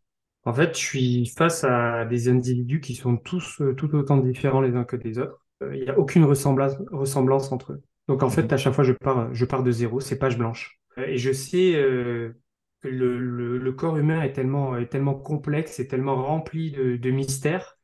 En 0.46 0.54
fait, 0.54 0.78
je 0.78 0.84
suis 0.84 1.26
face 1.38 1.64
à 1.64 2.06
des 2.06 2.30
individus 2.30 2.80
qui 2.80 2.96
sont 2.96 3.18
tous 3.18 3.62
tout 3.76 3.94
autant 3.96 4.18
différents 4.18 4.62
les 4.62 4.76
uns 4.76 4.86
que 4.86 4.96
les 4.96 5.20
autres. 5.20 5.46
Il 5.62 5.82
n'y 5.82 5.90
a 5.90 5.98
aucune 5.98 6.24
ressemblance, 6.24 6.74
ressemblance 6.92 7.52
entre 7.52 7.74
eux. 7.74 7.82
Donc 8.08 8.24
en 8.24 8.30
fait, 8.30 8.44
mhm. 8.44 8.54
à 8.54 8.58
chaque 8.58 8.74
fois, 8.74 8.84
je 8.84 8.94
pars, 8.94 9.34
je 9.34 9.46
pars 9.46 9.64
de 9.64 9.72
zéro, 9.72 10.00
c'est 10.00 10.18
page 10.18 10.38
blanche. 10.38 10.80
Et 10.98 11.18
je 11.18 11.32
sais 11.32 11.76
euh, 11.76 12.34
que 12.82 12.88
le, 12.88 13.72
corps 13.74 13.98
humain 13.98 14.22
est 14.22 14.34
tellement, 14.34 14.78
est 14.78 14.88
tellement 14.88 15.16
complexe 15.16 15.80
et 15.80 15.88
tellement 15.88 16.16
rempli 16.24 16.72
de, 16.72 17.12
mystères 17.12 17.78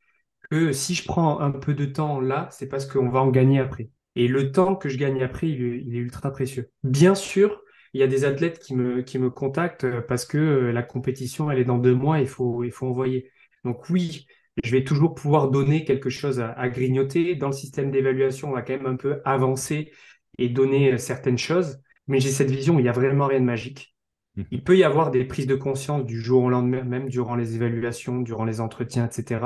que 0.50 0.72
si 0.72 0.96
je 0.96 1.06
prends 1.06 1.40
un 1.40 1.52
peu 1.52 1.74
de 1.74 1.86
temps 1.86 2.20
là, 2.20 2.48
c'est 2.52 2.68
parce 2.68 2.86
qu'on 2.86 3.10
va 3.10 3.22
en 3.22 3.30
gagner 3.30 3.60
après. 3.60 3.90
Et 4.16 4.28
le 4.28 4.52
temps 4.52 4.76
que 4.76 4.90
je 4.90 4.98
gagne 4.98 5.22
après, 5.24 5.50
il, 5.50 5.96
est 5.96 6.00
ultra 6.00 6.32
précieux. 6.32 6.70
Bien 6.84 7.16
sûr, 7.16 7.62
il 7.94 8.02
y 8.02 8.04
a 8.04 8.08
des 8.08 8.26
athlètes 8.26 8.60
qui 8.60 8.76
me, 8.76 9.02
qui 9.02 9.20
me 9.20 9.30
contactent 9.30 9.88
parce 10.08 10.26
que 10.26 10.38
euh, 10.38 10.72
la 10.72 10.84
compétition, 10.84 11.50
elle 11.50 11.60
est 11.60 11.66
dans 11.66 11.78
deux 11.78 11.96
mois, 11.96 12.20
il 12.20 12.28
faut, 12.28 12.64
il 12.64 12.72
faut 12.72 12.88
envoyer. 12.88 13.32
Donc 13.64 13.90
oui, 13.90 14.28
je 14.64 14.72
vais 14.72 14.84
toujours 14.84 15.16
pouvoir 15.16 15.50
donner 15.50 15.84
quelque 15.84 16.10
chose 16.10 16.40
à, 16.40 16.52
à 16.52 16.70
grignoter. 16.70 17.36
Dans 17.36 17.48
le 17.48 17.54
système 17.54 17.92
d'évaluation, 17.92 18.50
on 18.50 18.54
va 18.54 18.62
quand 18.62 18.74
même 18.74 18.86
un 18.86 18.96
peu 18.96 19.22
avancer 19.26 19.92
et 20.38 20.50
donner 20.50 20.94
euh, 20.94 20.98
certaines 20.98 21.38
choses, 21.38 21.80
mais 22.08 22.20
j'ai 22.20 22.32
cette 22.32 22.52
vision 22.52 22.80
il 22.80 22.84
n'y 22.84 22.90
a 22.90 22.94
vraiment 22.94 23.28
rien 23.28 23.40
de 23.40 23.46
magique. 23.46 23.96
Mhm. 24.36 24.46
Il 24.52 24.64
peut 24.64 24.78
y 24.78 24.84
avoir 24.84 25.12
des 25.12 25.26
prises 25.26 25.48
de 25.48 25.56
conscience 25.56 26.06
du 26.06 26.20
jour 26.20 26.44
au 26.44 26.50
lendemain, 26.50 26.84
même 26.84 27.10
durant 27.10 27.36
les 27.36 27.56
évaluations, 27.56 28.22
durant 28.22 28.46
les 28.46 28.62
entretiens, 28.62 29.06
etc. 29.06 29.42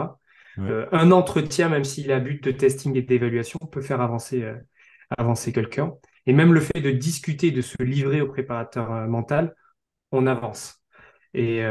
Euh, 0.60 0.88
un 0.92 1.12
entretien, 1.12 1.70
même 1.70 1.84
s'il 1.84 2.12
a 2.12 2.20
but 2.20 2.44
de 2.44 2.52
testing 2.52 2.96
et 2.96 3.02
d'évaluation, 3.02 3.60
peut 3.60 3.82
faire 3.82 4.02
avancer, 4.02 4.44
euh, 4.44 5.52
quelqu'un. 5.52 5.94
Et 6.26 6.34
même 6.34 6.54
le 6.54 6.60
fait 6.60 6.82
de 6.82 6.92
discuter, 6.92 7.52
de 7.52 7.62
se 7.62 7.82
livrer 7.82 8.22
au 8.22 8.28
préparateur 8.28 8.90
mental, 9.08 9.56
on 10.12 10.28
avance. 10.28 10.84
Et, 11.34 11.64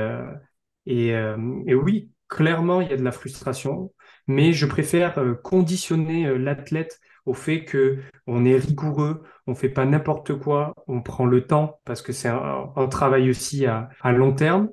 oui, 0.87 2.11
clairement, 2.29 2.81
il 2.81 2.89
y 2.89 2.93
a 2.93 2.97
de 2.97 3.03
la 3.03 3.13
frustration, 3.13 3.93
mais 4.27 4.53
je 4.53 4.67
préfère 4.67 5.21
conditionner 5.43 6.39
l'athlète 6.39 7.01
au 7.27 7.35
fait 7.35 7.65
que 7.65 7.99
on 8.27 8.45
est 8.45 8.57
rigoureux, 8.57 9.23
on 9.47 9.55
fait 9.55 9.69
pas 9.69 9.85
n'importe 9.85 10.35
quoi, 10.39 10.75
on 10.87 11.03
prend 11.03 11.27
le 11.27 11.47
temps 11.47 11.81
parce 11.85 12.01
que 12.01 12.13
c'est 12.13 12.29
un, 12.29 12.89
travail 12.89 13.29
aussi 13.29 13.67
à, 13.67 13.91
long 14.05 14.33
terme 14.33 14.71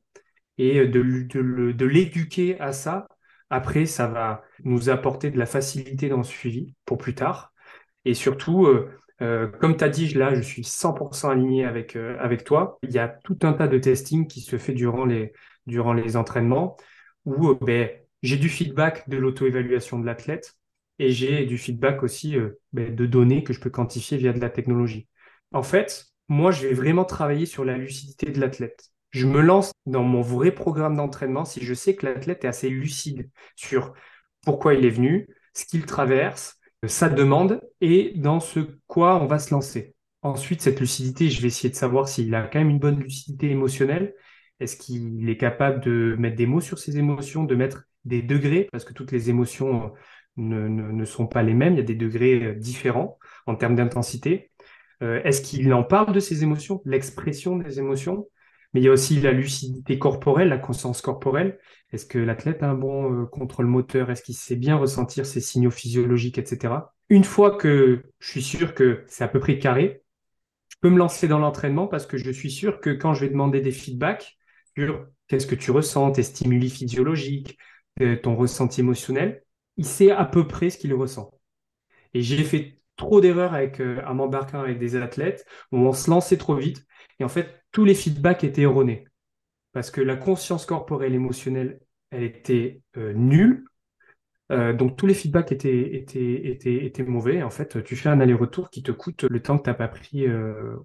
et 0.57 0.87
de, 0.87 1.85
l'éduquer 1.85 2.59
à 2.59 2.71
ça. 2.71 3.07
Après, 3.49 3.85
ça 3.85 4.07
va 4.07 4.43
nous 4.63 4.89
apporter 4.89 5.29
de 5.31 5.37
la 5.37 5.45
facilité 5.45 6.09
dans 6.09 6.17
le 6.17 6.23
suivi 6.23 6.75
pour 6.85 6.97
plus 6.97 7.15
tard. 7.15 7.53
Et 8.05 8.13
surtout, 8.13 8.65
euh, 8.65 8.89
euh, 9.21 9.47
comme 9.47 9.77
tu 9.77 9.83
as 9.83 9.89
dit, 9.89 10.13
là, 10.13 10.33
je 10.33 10.41
suis 10.41 10.63
100% 10.63 11.29
aligné 11.29 11.65
avec, 11.65 11.95
euh, 11.95 12.17
avec 12.19 12.43
toi. 12.43 12.79
Il 12.83 12.91
y 12.91 12.99
a 12.99 13.07
tout 13.07 13.37
un 13.43 13.53
tas 13.53 13.67
de 13.67 13.77
testing 13.77 14.27
qui 14.27 14.41
se 14.41 14.57
fait 14.57 14.73
durant 14.73 15.05
les, 15.05 15.33
entraînements 16.15 16.77
où 17.25 17.55
ben, 17.55 17.89
j'ai 18.21 18.37
du 18.37 18.49
feedback 18.49 19.07
de 19.09 19.17
l'auto-évaluation 19.17 19.99
de 19.99 20.05
l'athlète 20.05 20.55
et 20.99 21.11
j'ai 21.11 21.45
du 21.45 21.57
feedback 21.57 22.03
aussi 22.03 22.35
ben, 22.73 22.93
de 22.93 23.05
données 23.05 23.43
que 23.43 23.53
je 23.53 23.59
peux 23.59 23.69
quantifier 23.69 24.17
via 24.17 24.33
de 24.33 24.39
la 24.39 24.49
technologie. 24.49 25.07
En 25.53 25.63
fait, 25.63 26.07
moi, 26.27 26.51
je 26.51 26.67
vais 26.67 26.73
vraiment 26.73 27.05
travailler 27.05 27.45
sur 27.45 27.63
la 27.63 27.77
lucidité 27.77 28.31
de 28.31 28.39
l'athlète. 28.39 28.92
Je 29.13 29.27
me 29.27 29.41
lance 29.41 29.71
dans 29.85 30.01
mon 30.01 30.21
vrai 30.21 30.51
programme 30.51 30.97
d'entraînement 30.97 31.45
si 31.45 31.63
je 31.63 31.75
sais 31.75 31.95
que 31.95 32.07
l'athlète 32.07 32.43
est 32.43 32.47
assez 32.47 32.67
lucide 32.67 33.29
sur 33.55 33.93
pourquoi 34.43 34.73
il 34.73 34.85
est 34.85 34.89
venu, 34.89 35.27
ce 35.53 35.65
qu'il 35.65 35.85
traverse, 35.85 36.59
sa 36.87 37.09
demande 37.09 37.61
et 37.79 38.13
dans 38.15 38.39
ce 38.39 38.59
quoi 38.87 39.21
on 39.21 39.27
va 39.27 39.37
se 39.37 39.53
lancer. 39.53 39.93
Ensuite, 40.23 40.61
cette 40.61 40.79
lucidité, 40.79 41.29
je 41.29 41.41
vais 41.41 41.47
essayer 41.49 41.69
de 41.69 41.75
savoir 41.75 42.07
s'il 42.07 42.33
a 42.33 42.47
quand 42.47 42.57
même 42.57 42.71
une 42.71 42.79
bonne 42.79 42.99
lucidité 42.99 43.51
émotionnelle. 43.51 44.15
Est-ce 44.59 44.77
qu'il 44.77 45.29
est 45.29 45.37
capable 45.37 45.81
de 45.81 46.15
mettre 46.17 46.35
des 46.35 46.47
mots 46.47 46.61
sur 46.61 46.79
ses 46.79 46.97
émotions, 46.97 47.43
de 47.43 47.55
mettre 47.55 47.83
des 48.05 48.23
degrés, 48.23 48.67
parce 48.71 48.83
que 48.83 48.93
toutes 48.93 49.11
les 49.11 49.29
émotions 49.29 49.93
ne, 50.37 50.67
ne, 50.67 51.05
sont 51.05 51.27
pas 51.27 51.43
les 51.43 51.53
mêmes, 51.53 51.73
il 51.73 51.77
y 51.77 51.81
a 51.81 51.85
des 51.85 51.95
degrés 51.95 52.43
euh, 52.43 52.55
différents 52.55 53.19
en 53.45 53.55
termes 53.55 53.75
d'intensité. 53.75 54.51
Euh, 55.03 55.21
est-ce 55.23 55.41
qu'il 55.41 55.71
en 55.71 55.83
parle 55.83 56.13
de 56.13 56.19
ses 56.19 56.41
émotions, 56.43 56.81
l'expression 56.85 57.57
des 57.57 57.77
émotions? 57.79 58.27
Mais 58.73 58.81
il 58.81 58.83
y 58.83 58.87
a 58.87 58.91
aussi 58.91 59.19
la 59.21 59.31
lucidité 59.31 59.99
corporelle, 59.99 60.49
la 60.49 60.57
conscience 60.57 61.01
corporelle. 61.01 61.59
Est-ce 61.91 62.05
que 62.05 62.17
l'athlète 62.17 62.63
a 62.63 62.69
un 62.69 62.73
bon 62.73 63.23
euh, 63.23 63.25
contrôle 63.25 63.67
moteur? 63.67 64.09
Est-ce 64.09 64.23
qu'il 64.23 64.35
sait 64.35 64.55
bien 64.55 64.75
ressentir 64.75 65.25
ses 65.25 65.41
signaux 65.41 65.71
physiologiques, 65.71 66.37
etc. 66.37 66.93
Une 67.09 67.23
fois 67.23 67.55
que 67.57 68.03
je 68.19 68.29
suis 68.29 68.41
sûr 68.41 68.73
que 68.73 69.03
c'est 69.07 69.23
à 69.23 69.27
peu 69.27 69.39
près 69.39 69.59
carré, 69.59 70.03
je 70.69 70.77
peux 70.81 70.89
me 70.89 70.97
lancer 70.97 71.27
dans 71.27 71.39
l'entraînement 71.39 71.87
parce 71.87 72.07
que 72.07 72.17
je 72.17 72.31
suis 72.31 72.51
sûr 72.51 72.79
que 72.81 72.89
quand 72.89 73.13
je 73.13 73.21
vais 73.25 73.29
demander 73.29 73.61
des 73.61 73.71
feedbacks 73.71 74.37
sur 74.75 75.05
qu'est-ce 75.27 75.47
que 75.47 75.55
tu 75.55 75.71
ressens, 75.71 76.11
tes 76.11 76.23
stimuli 76.23 76.69
physiologiques, 76.69 77.57
ton 78.23 78.35
ressenti 78.35 78.81
émotionnel, 78.81 79.43
il 79.77 79.85
sait 79.85 80.11
à 80.11 80.25
peu 80.25 80.47
près 80.47 80.69
ce 80.69 80.77
qu'il 80.77 80.93
ressent. 80.93 81.31
Et 82.13 82.21
j'ai 82.21 82.43
fait 82.43 82.79
trop 82.95 83.21
d'erreurs 83.21 83.53
avec, 83.53 83.79
euh, 83.81 84.01
en 84.05 84.15
m'embarquant 84.15 84.61
avec 84.61 84.79
des 84.79 84.95
athlètes 84.95 85.45
où 85.71 85.77
on 85.77 85.93
se 85.93 86.09
lançait 86.09 86.37
trop 86.37 86.55
vite. 86.55 86.85
Et 87.19 87.23
en 87.23 87.29
fait, 87.29 87.63
tous 87.71 87.85
les 87.85 87.95
feedbacks 87.95 88.43
étaient 88.43 88.63
erronés. 88.63 89.05
Parce 89.71 89.91
que 89.91 90.01
la 90.01 90.15
conscience 90.15 90.65
corporelle 90.65 91.13
émotionnelle, 91.13 91.79
elle 92.11 92.23
était 92.23 92.81
euh, 92.97 93.13
nulle. 93.13 93.65
Euh, 94.51 94.73
donc 94.73 94.97
tous 94.97 95.07
les 95.07 95.13
feedbacks 95.13 95.51
étaient, 95.51 97.03
mauvais. 97.07 97.41
En 97.41 97.49
fait, 97.49 97.83
tu 97.83 97.95
fais 97.95 98.09
un 98.09 98.19
aller-retour 98.19 98.69
qui 98.69 98.83
te 98.83 98.91
coûte 98.91 99.23
le 99.23 99.41
temps 99.41 99.57
que 99.57 99.63
tu 99.63 99.69
n'as 99.69 99.75
pas 99.75 99.87
pris 99.87 100.25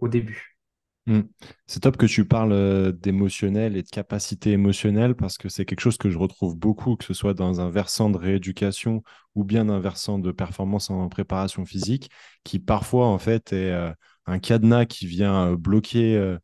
au 0.01 0.09
début. 0.09 0.59
Mm. 1.09 1.23
C'est 1.67 1.81
top 1.81 1.97
que 1.97 2.05
tu 2.05 2.27
parles 2.27 2.53
euh, 2.53 2.93
d'émotionnel 2.93 3.77
et 3.79 3.83
de 3.83 3.89
capacité 3.89 4.53
émotionnelle 4.53 5.15
parce 5.15 5.39
que 5.39 5.49
c'est 5.49 5.65
quelque 5.65 5.81
chose 5.81 5.97
que 5.97 6.11
je 6.11 6.19
retrouve 6.19 6.55
beaucoup, 6.55 6.97
que 6.97 7.05
ce 7.05 7.15
soit 7.15 7.33
dans 7.33 7.63
un 7.63 7.71
versant 7.71 8.11
de 8.11 8.19
rééducation 8.19 9.03
ou 9.35 9.43
bien 9.43 9.71
un 9.71 9.81
versant 9.81 10.19
de 10.19 10.31
performance 10.33 10.91
en 10.91 11.09
préparation 11.09 11.65
physique, 11.65 12.11
qui 12.45 12.59
parfois 12.59 13.07
en 13.07 13.19
fait 13.19 13.55
est 13.55 13.73
euh, 13.73 13.91
un 14.29 14.39
cadenas 14.39 14.87
qui 14.87 15.07
vient 15.07 15.53
euh, 15.53 15.57
bloquer 15.57 16.37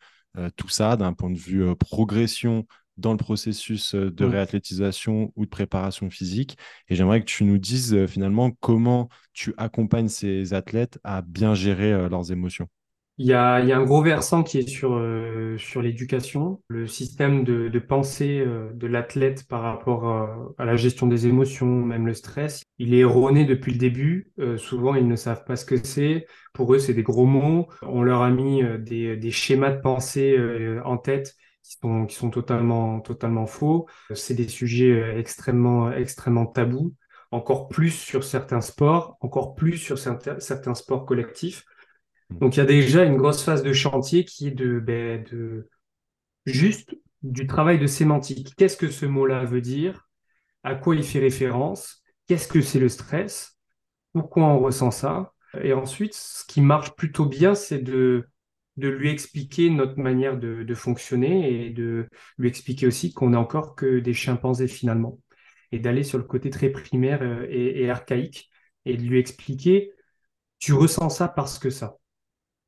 tout 0.57 0.68
ça 0.68 0.97
d'un 0.97 1.12
point 1.12 1.31
de 1.31 1.38
vue 1.38 1.77
progression 1.77 2.66
dans 2.97 3.12
le 3.12 3.18
processus 3.18 3.94
de 3.94 4.27
mm. 4.27 4.29
réathlétisation 4.29 5.33
ou 5.37 5.44
de 5.44 5.51
préparation 5.51 6.11
physique. 6.11 6.59
Et 6.88 6.97
j'aimerais 6.97 7.20
que 7.20 7.27
tu 7.27 7.44
nous 7.44 7.59
dises 7.59 8.07
finalement 8.07 8.51
comment 8.51 9.09
tu 9.33 9.55
accompagnes 9.59 10.09
ces 10.09 10.53
athlètes 10.53 10.99
à 11.05 11.23
bien 11.23 11.55
gérer 11.55 12.09
leurs 12.09 12.33
émotions. 12.33 12.68
Il 13.16 13.27
y 13.27 13.33
a, 13.33 13.61
il 13.61 13.68
y 13.68 13.72
a 13.72 13.79
un 13.79 13.85
gros 13.85 14.03
versant 14.03 14.42
qui 14.42 14.59
est 14.59 14.68
sur, 14.68 14.94
euh, 14.94 15.57
sur 15.57 15.81
l'éducation, 15.83 16.61
le 16.66 16.88
système 16.88 17.44
de, 17.44 17.68
de 17.68 17.79
pensée 17.79 18.40
euh, 18.40 18.72
de 18.74 18.88
l'athlète 18.88 19.46
par 19.46 19.62
rapport 19.62 20.09
à, 20.59 20.64
la 20.64 20.74
gestion 20.74 21.07
des 21.07 21.29
émotions, 21.29 21.68
même 21.68 22.07
le 22.07 22.14
stress. 22.14 22.64
Il 22.79 22.92
est 22.92 22.98
erroné 22.98 23.44
depuis 23.44 23.70
le 23.70 23.79
début. 23.79 24.33
Euh, 24.40 24.57
souvent, 24.57 24.96
ils 24.96 25.07
ne 25.07 25.14
savent 25.14 25.44
pas 25.44 25.55
ce 25.55 25.64
que 25.64 25.77
c'est. 25.77 26.27
Pour 26.53 26.74
eux, 26.74 26.81
c'est 26.81 26.94
des 26.94 27.05
gros 27.05 27.27
mots. 27.27 27.68
On 27.83 28.03
leur 28.03 28.22
a 28.22 28.31
mis 28.31 28.62
des, 28.81 29.16
des 29.16 29.31
schémas 29.31 29.70
de 29.70 29.81
pensée 29.81 30.37
en 30.85 30.96
tête 30.96 31.35
qui 31.62 31.79
sont, 31.81 32.07
qui 32.07 32.16
sont 32.16 32.31
totalement, 32.31 33.00
totalement 33.00 33.46
faux. 33.46 33.87
C'est 34.12 34.35
des 34.35 34.48
sujets 34.48 35.18
extrêmement, 35.18 35.92
extrêmement 35.92 36.46
tabous. 36.46 36.94
Encore 37.31 37.68
plus 37.68 37.90
sur 37.90 38.22
certains 38.22 38.61
sports, 38.61 39.16
encore 39.20 39.57
plus 39.57 39.77
sur 39.77 39.98
certains, 39.98 40.74
sports 40.74 41.05
collectifs. 41.05 41.64
Donc 42.30 42.56
il 42.56 42.60
y 42.60 42.62
a 42.62 42.66
déjà 42.66 43.04
une 43.04 43.16
grosse 43.16 43.42
phase 43.42 43.62
de 43.62 43.72
chantier 43.72 44.24
qui 44.24 44.48
est 44.48 44.52
de, 44.52 44.80
ben, 44.80 45.24
juste 46.46 46.96
du 47.22 47.46
travail 47.46 47.78
de 47.78 47.87
sémantique. 47.87 48.54
Qu'est-ce 48.56 48.76
que 48.76 48.90
ce 48.90 49.06
mot-là 49.06 49.44
veut 49.44 49.60
dire? 49.60 50.08
À 50.62 50.74
quoi 50.74 50.94
il 50.96 51.04
fait 51.04 51.20
référence? 51.20 52.02
Qu'est-ce 52.26 52.48
que 52.48 52.60
c'est 52.60 52.80
le 52.80 52.88
stress? 52.88 53.58
Pourquoi 54.12 54.44
on 54.44 54.60
ressent 54.60 54.90
ça? 54.90 55.32
Et 55.62 55.72
ensuite, 55.72 56.14
ce 56.14 56.44
qui 56.46 56.60
marche 56.60 56.94
plutôt 56.96 57.26
bien, 57.26 57.54
c'est 57.54 57.78
de, 57.78 58.26
lui 58.76 59.10
expliquer 59.10 59.70
notre 59.70 59.98
manière 59.98 60.37
de, 60.38 60.74
fonctionner 60.74 61.66
et 61.66 61.70
de 61.70 62.08
lui 62.38 62.48
expliquer 62.48 62.87
aussi 62.87 63.12
qu'on 63.12 63.30
n'est 63.30 63.37
encore 63.37 63.74
que 63.74 64.00
des 64.00 64.14
chimpanzés 64.14 64.68
finalement. 64.68 65.18
Et 65.72 65.78
d'aller 65.78 66.04
sur 66.04 66.18
le 66.18 66.24
côté 66.24 66.50
très 66.50 66.70
primaire 66.70 67.20
euh, 67.22 67.46
et 67.50 67.90
archaïque 67.90 68.48
et 68.84 68.96
de 68.96 69.02
lui 69.02 69.18
expliquer, 69.18 69.92
tu 70.58 70.72
ressens 70.72 71.10
ça 71.10 71.28
parce 71.28 71.58
que 71.58 71.70
ça 71.70 71.96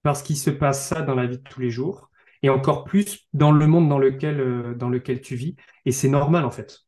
parce 0.07 0.23
qu'il 0.23 0.37
se 0.37 0.51
passe 0.51 0.87
ça 0.87 1.03
dans 1.03 1.17
la 1.17 1.27
vie 1.27 1.39
de 1.39 1.43
tous 1.43 1.61
les 1.61 1.69
jours, 1.69 2.13
et 2.45 2.49
encore 2.49 2.85
plus 2.85 3.27
dans 3.33 3.51
le 3.51 3.67
monde 3.67 3.89
dans 3.89 3.99
lequel, 3.99 4.39
euh, 4.39 4.73
dans 4.73 4.89
lequel 4.89 5.21
tu 5.21 5.35
vis. 5.35 5.57
Et 5.85 5.91
c'est 5.91 6.09
normal, 6.09 6.45
en 6.45 6.53
fait. 6.53 6.83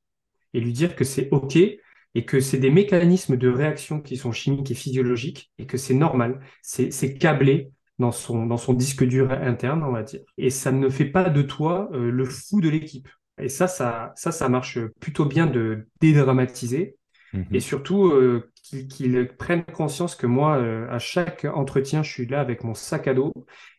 Et 0.55 0.61
lui 0.61 0.73
dire 0.73 0.95
que 0.95 1.03
c'est 1.03 1.29
OK 1.33 1.57
et 1.57 2.25
que 2.25 2.39
c'est 2.39 2.59
des 2.59 2.71
mécanismes 2.71 3.37
de 3.37 3.49
réaction 3.49 4.01
qui 4.01 4.17
sont 4.17 4.31
chimiques 4.31 4.71
et 4.71 4.77
physiologiques 4.77 5.51
et 5.59 5.67
que 5.67 5.77
c'est 5.77 5.95
normal, 5.95 6.39
c'est 6.63 7.19
câblé, 7.19 7.73
dans 7.99 8.13
son, 8.13 8.47
dans 8.47 8.57
son 8.57 8.73
disque 8.73 9.03
dur 9.03 9.33
interne, 9.33 9.83
on 9.83 9.91
va 9.91 10.05
dire. 10.05 10.21
Et 10.37 10.51
ça 10.51 10.71
ne 10.71 10.89
fait 10.89 11.07
pas 11.07 11.29
de 11.29 11.43
toi 11.43 11.89
euh, 11.95 12.13
le 12.13 12.25
fou 12.25 12.61
de 12.61 12.69
l'équipe. 12.69 13.09
Et 13.41 13.49
ça, 13.49 13.67
ça, 13.67 14.13
ça 14.15 14.49
marche 14.49 14.79
plutôt 15.01 15.25
bien 15.25 15.47
de 15.49 15.89
dédramatiser. 16.01 16.98
Mhm. 17.33 17.47
Et 17.53 17.61
surtout, 17.61 18.07
euh, 18.07 18.51
qu'ils 18.63 19.29
prennent 19.39 19.65
conscience 19.65 20.15
que 20.15 20.27
moi, 20.27 20.57
euh, 20.59 20.87
à 20.91 20.99
chaque 20.99 21.45
entretien, 21.45 22.03
je 22.03 22.11
suis 22.11 22.27
là 22.27 22.41
avec 22.41 22.65
mon 22.65 22.75
sac 22.75 23.07
à 23.09 23.15
dos 23.15 23.33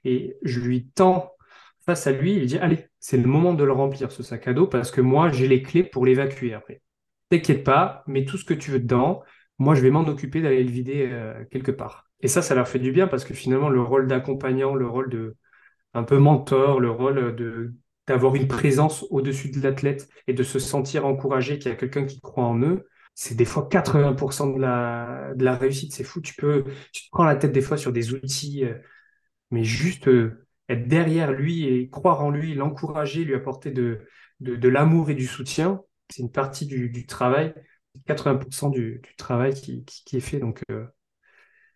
et 0.04 0.38
je 0.44 0.60
lui 0.60 0.88
tends 0.88 1.32
face 1.86 2.08
à 2.08 2.12
lui. 2.12 2.36
Il 2.36 2.46
dit, 2.46 2.58
allez, 2.58 2.86
c'est 3.00 3.18
le 3.18 3.28
moment 3.28 3.54
de 3.54 3.64
le 3.64 3.72
remplir, 3.72 4.12
ce 4.12 4.24
sac 4.24 4.48
à 4.48 4.54
dos, 4.54 4.68
parce 4.68 4.92
que 4.92 5.02
moi, 5.02 5.30
j'ai 5.32 5.48
les 5.48 5.62
clés 5.64 5.84
pour 5.84 6.06
l'évacuer 6.06 6.54
après. 6.54 6.82
T'inquiète 7.30 7.64
pas, 7.64 8.04
mets 8.08 8.26
tout 8.26 8.38
ce 8.38 8.46
que 8.46 8.54
tu 8.54 8.72
veux 8.72 8.80
dedans. 8.80 9.24
Moi, 9.58 9.76
je 9.76 9.82
vais 9.82 9.92
m'en 9.92 10.08
occuper 10.08 10.42
d'aller 10.42 10.64
le 10.64 10.72
vider 10.72 11.12
quelque 11.52 11.72
part. 11.72 12.10
Et 12.22 12.28
ça, 12.28 12.42
ça 12.42 12.56
leur 12.56 12.68
fait 12.68 12.80
du 12.80 12.92
bien 12.92 13.08
parce 13.08 13.24
que 13.24 13.34
finalement, 13.34 13.70
le 13.70 13.82
rôle 13.82 14.08
d'accompagnant, 14.08 14.74
le 14.74 14.88
rôle 14.88 15.10
de 15.10 15.36
un 15.94 16.04
peu 16.04 16.18
mentor, 16.18 16.80
le 16.80 16.92
rôle 16.92 17.36
d'avoir 18.08 18.36
une 18.36 18.48
présence 18.48 19.06
au-dessus 19.10 19.52
de 19.52 19.62
l'athlète 19.62 20.10
et 20.28 20.34
de 20.34 20.44
se 20.44 20.60
sentir 20.60 21.06
encouragé 21.06 21.60
qu'il 21.60 21.72
y 21.72 21.74
a 21.74 21.78
quelqu'un 21.78 22.06
qui 22.06 22.20
croit 22.20 22.46
en 22.46 22.60
eux, 22.62 22.88
c'est 23.22 23.36
des 23.36 23.44
fois 23.44 23.68
80% 23.70 24.56
de 24.56 24.62
la, 24.62 25.34
de 25.36 25.44
la 25.44 25.58
réussite. 25.58 25.94
C'est 25.94 26.06
fou. 26.06 26.22
Tu 26.22 26.36
peux, 26.36 26.64
tu 26.94 27.04
te 27.04 27.10
prends 27.12 27.26
la 27.26 27.36
tête 27.36 27.52
des 27.52 27.60
fois 27.60 27.76
sur 27.76 27.92
des 27.92 28.14
outils, 28.14 28.64
euh, 28.64 28.76
mais 29.52 29.66
juste 29.66 30.08
euh, 30.08 30.48
être 30.70 30.88
derrière 30.88 31.34
lui 31.34 31.66
et 31.66 31.90
croire 31.90 32.22
en 32.22 32.30
lui, 32.30 32.56
l'encourager, 32.56 33.26
lui 33.26 33.36
apporter 33.36 33.72
de, 33.72 34.06
l'amour 34.40 35.10
et 35.10 35.16
du 35.16 35.28
soutien, 35.28 35.82
c'est 36.10 36.22
une 36.22 36.32
partie 36.32 36.66
du, 36.66 36.90
du 36.90 37.06
travail, 37.06 37.54
80% 38.08 38.72
du, 38.72 39.02
travail 39.18 39.54
qui, 39.54 39.84
est 40.14 40.22
fait. 40.22 40.40
Donc, 40.40 40.62
euh, 40.72 40.86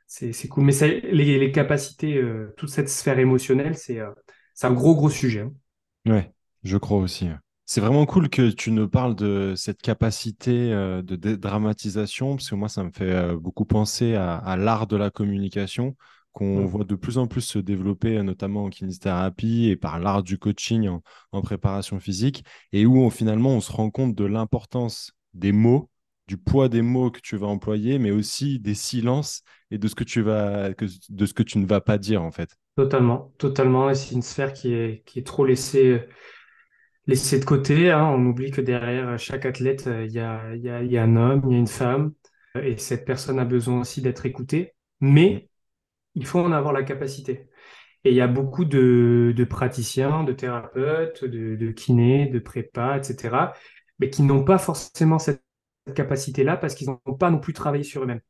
c'est 0.07 0.47
cool. 0.47 0.63
Mais 0.63 1.01
les, 1.11 1.39
les, 1.39 1.51
capacités, 1.51 2.23
toute 2.55 2.69
cette 2.69 2.87
sphère 2.87 3.19
émotionnelle, 3.19 3.75
c'est 3.75 3.99
un 3.99 4.73
gros, 4.73 4.95
gros 4.95 5.09
sujet. 5.09 5.41
Hein. 5.41 5.53
Ouais, 6.05 6.31
je 6.63 6.77
crois 6.77 6.99
aussi. 6.99 7.27
C'est 7.65 7.81
vraiment 7.81 8.05
cool 8.05 8.29
que 8.29 8.49
tu 8.49 8.71
nous 8.71 8.89
parles 8.89 9.15
de 9.15 9.53
cette 9.55 9.81
capacité 9.81 10.73
euh, 10.73 11.01
de 11.01 11.35
dramatisation, 11.35 12.35
parce 12.35 12.49
que 12.49 12.55
moi, 12.55 12.69
ça 12.69 12.83
me 12.83 12.91
fait 12.91 13.35
beaucoup 13.35 13.65
penser 13.65 14.15
à, 14.15 14.55
l'art 14.57 14.87
de 14.87 14.97
la 14.97 15.09
communication 15.09 15.95
qu'on 16.33 16.65
voit 16.65 16.83
de 16.83 16.95
plus 16.95 17.19
en 17.19 17.27
plus 17.27 17.41
se 17.41 17.59
développer, 17.59 18.21
notamment 18.23 18.65
en 18.65 18.69
kinésithérapie 18.69 19.69
et 19.69 19.75
par 19.75 19.99
l'art 19.99 20.23
du 20.23 20.39
coaching 20.39 20.87
en, 20.87 21.03
en, 21.31 21.41
préparation 21.41 21.99
physique, 21.99 22.43
et 22.71 22.87
où 22.87 22.97
on, 22.97 23.11
finalement 23.11 23.51
on 23.51 23.61
se 23.61 23.71
rend 23.71 23.91
compte 23.91 24.15
de 24.15 24.25
l'importance 24.25 25.11
des 25.35 25.51
mots 25.51 25.91
du 26.27 26.37
poids 26.37 26.69
des 26.69 26.81
mots 26.81 27.11
que 27.11 27.19
tu 27.19 27.35
vas 27.35 27.47
employer, 27.47 27.99
mais 27.99 28.11
aussi 28.11 28.59
des 28.59 28.75
silences 28.75 29.43
et 29.71 29.77
de 29.77 29.87
ce 29.87 29.95
que 29.95 30.03
tu 30.03 30.21
vas, 30.21 30.69
de 30.71 31.25
ce 31.25 31.33
que 31.33 31.43
tu 31.43 31.57
ne 31.57 31.65
vas 31.65 31.81
pas 31.81 31.97
dire 31.97 32.23
en 32.23 32.31
fait. 32.31 32.55
Totalement, 32.75 33.33
totalement. 33.37 33.93
c'est 33.93 34.15
une 34.15 34.21
sphère 34.21 34.53
qui 34.53 34.73
est, 34.73 35.03
qui 35.05 35.19
est 35.19 35.23
trop 35.27 35.45
laissée, 35.45 36.07
laissée 37.07 37.39
de 37.39 37.45
côté. 37.45 37.91
Hein. 37.91 38.05
On 38.05 38.25
oublie 38.25 38.51
que 38.51 38.61
derrière 38.61 39.17
chaque 39.19 39.45
athlète, 39.45 39.87
euh, 39.87 40.05
il 40.05 40.11
y 40.13 40.19
a, 40.19 40.55
y, 40.55 40.69
a, 40.69 40.83
y 40.83 40.97
a 40.97 41.03
un 41.03 41.15
homme, 41.15 41.41
il 41.47 41.51
y 41.53 41.55
a 41.55 41.59
une 41.59 41.67
femme, 41.67 42.13
euh, 42.57 42.63
et 42.63 42.77
cette 42.77 43.05
personne 43.05 43.39
a 43.39 43.45
besoin 43.45 43.81
aussi 43.81 44.01
d'être 44.01 44.25
écoutée. 44.25 44.73
Mais 45.01 45.49
il 46.15 46.25
faut 46.25 46.39
en 46.39 46.51
avoir 46.51 46.73
la 46.73 46.83
capacité. 46.83 47.49
Et 48.05 48.11
il 48.11 48.15
y 48.15 48.21
a 48.21 48.27
beaucoup 48.27 48.65
de, 48.65 49.33
de 49.35 49.43
praticiens, 49.45 50.23
de 50.23 50.33
thérapeutes, 50.33 51.25
de, 51.25 51.55
de 51.55 51.71
kinés, 51.71 52.27
de 52.27 52.39
prépa, 52.39 52.97
etc., 52.97 53.55
mais 53.99 54.09
qui 54.09 54.23
n'ont 54.23 54.43
pas 54.43 54.57
forcément 54.57 55.19
cette 55.19 55.43
capacité-là 55.95 56.57
parce 56.57 56.75
qu'ils 56.75 56.89
n'ont 56.89 57.15
pas 57.15 57.31
non 57.31 57.39
plus 57.39 57.53
travaillé 57.53 57.83
sur 57.83 58.03
eux-mêmes. 58.03 58.21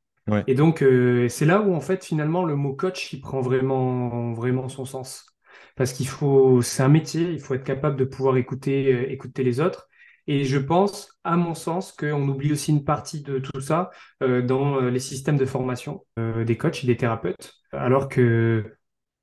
Et 0.47 0.55
donc, 0.55 0.83
euh, 0.83 1.29
c'est 1.29 1.45
là 1.45 1.61
où, 1.61 1.73
en 1.75 1.81
fait, 1.81 2.03
finalement, 2.05 2.45
le 2.45 2.55
mot 2.55 2.75
coach, 2.75 3.13
il 3.13 3.21
prend 3.21 3.41
vraiment, 3.41 4.33
vraiment 4.33 4.69
son 4.69 4.85
sens. 4.85 5.32
Parce 5.75 5.93
qu'il 5.93 6.07
faut, 6.07 6.61
c'est 6.61 6.83
un 6.83 6.87
métier, 6.89 7.31
il 7.31 7.39
faut 7.39 7.53
être 7.55 7.63
capable 7.63 7.97
de 7.97 8.05
pouvoir 8.05 8.37
écouter, 8.37 8.93
euh, 8.93 9.11
écouter 9.11 9.43
les 9.43 9.59
autres. 9.59 9.87
Et 10.27 10.45
je 10.45 10.57
pense, 10.57 11.19
à 11.23 11.35
mon 11.35 11.53
sens, 11.55 11.91
qu'on 11.91 12.27
oublie 12.29 12.51
aussi 12.53 12.71
une 12.71 12.85
partie 12.85 13.21
de 13.21 13.39
tout 13.39 13.59
ça 13.59 13.89
euh, 14.21 14.41
dans 14.41 14.79
les 14.79 14.99
systèmes 14.99 15.37
de 15.37 15.45
formation 15.45 16.05
des 16.17 16.57
coachs 16.57 16.83
et 16.83 16.87
des 16.87 16.95
thérapeutes. 16.97 17.53
Alors 17.73 18.07
que, 18.07 18.77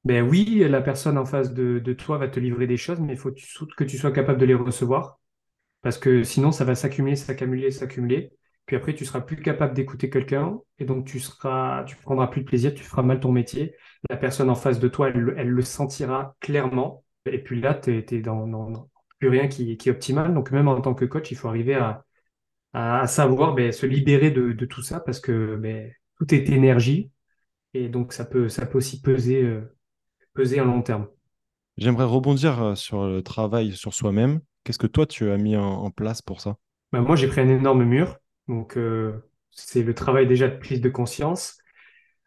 ben 0.05 0.29
oui, 0.29 0.67
la 0.69 0.83
personne 0.83 1.17
en 1.19 1.25
face 1.25 1.53
de 1.55 1.93
toi 1.95 2.19
va 2.19 2.29
te 2.29 2.41
livrer 2.41 2.67
des 2.67 2.77
choses, 2.77 3.01
mais 3.01 3.15
il 3.15 3.19
faut 3.19 3.33
que 3.33 3.85
tu 3.85 3.99
sois 3.99 4.13
capable 4.13 4.39
de 4.41 4.47
les 4.47 4.55
recevoir 4.55 5.19
parce 5.83 5.99
que 5.99 6.25
sinon, 6.25 6.53
ça 6.53 6.65
va 6.65 6.75
s'accumuler, 6.75 7.17
s'accumuler, 7.17 7.71
s'accumuler. 7.71 8.33
Puis 8.71 8.77
après, 8.77 8.95
tu 8.95 9.05
seras 9.05 9.21
plus 9.21 9.35
capable 9.35 9.75
d'écouter 9.75 10.11
quelqu'un 10.11 10.61
et 10.79 10.85
donc 10.85 11.05
tu 11.05 11.19
seras, 11.19 11.83
tu 11.83 11.97
prendras 11.97 12.29
plus 12.29 12.43
de 12.43 12.47
plaisir, 12.47 12.73
tu 12.73 12.85
feras 12.85 13.03
mal 13.03 13.19
ton 13.19 13.33
métier. 13.33 13.75
La 14.09 14.17
personne 14.17 14.49
en 14.49 14.55
face 14.55 14.79
de 14.79 14.87
toi, 14.87 15.09
elle, 15.09 15.49
le 15.49 15.63
sentira 15.63 16.37
clairement. 16.39 17.03
Et 17.27 17.43
puis 17.43 17.61
là, 17.61 17.75
tu 17.75 17.91
n'es 17.91 18.21
dans, 18.21 18.89
plus 19.19 19.29
rien 19.29 19.49
qui, 19.49 19.73
est 19.73 19.89
optimal. 19.89 20.33
Donc 20.35 20.53
même 20.53 20.69
en 20.69 20.81
tant 20.81 20.95
que 20.95 21.05
coach, 21.05 21.33
il 21.33 21.37
faut 21.37 21.49
arriver 21.49 21.75
à, 21.75 22.05
à, 22.73 23.09
savoir 23.09 23.55
ben, 23.55 23.73
se 23.73 23.87
libérer 23.87 24.31
de, 24.31 24.53
tout 24.67 24.83
ça 24.83 25.01
parce 25.01 25.19
que 25.19 25.57
ben, 25.57 25.91
tout 26.17 26.33
est 26.33 26.49
énergie 26.51 27.11
et 27.75 27.89
donc 27.89 28.13
ça 28.13 28.25
peut, 28.25 28.49
ça 28.49 28.67
peut 28.67 28.79
aussi 28.79 29.01
peser, 29.01 29.43
euh, 29.43 29.77
peser 30.33 30.61
à 30.61 30.65
long 30.65 30.83
terme. 30.83 31.09
J'aimerais 31.77 32.05
rebondir 32.05 32.63
euh, 32.63 32.75
sur 32.77 33.09
le 33.09 33.21
travail 33.25 33.73
sur 33.73 33.95
soi-même. 33.95 34.39
Qu'est-ce 34.63 34.79
que 34.79 34.87
toi, 34.87 35.07
tu 35.07 35.29
as 35.29 35.39
mis 35.39 35.57
en, 35.57 35.91
place 35.91 36.23
pour 36.23 36.41
ça? 36.41 36.57
Bah, 36.93 37.01
Moi, 37.01 37.17
j'ai 37.17 37.27
pris 37.27 37.41
un 37.41 37.49
énorme 37.49 37.83
mur. 37.83 38.21
Donc, 38.51 38.77
euh, 38.77 39.13
c'est 39.51 39.83
le 39.83 39.95
travail 39.95 40.27
déjà 40.27 40.49
de 40.49 40.59
prise 40.59 40.81
de 40.81 40.89
conscience. 40.89 41.59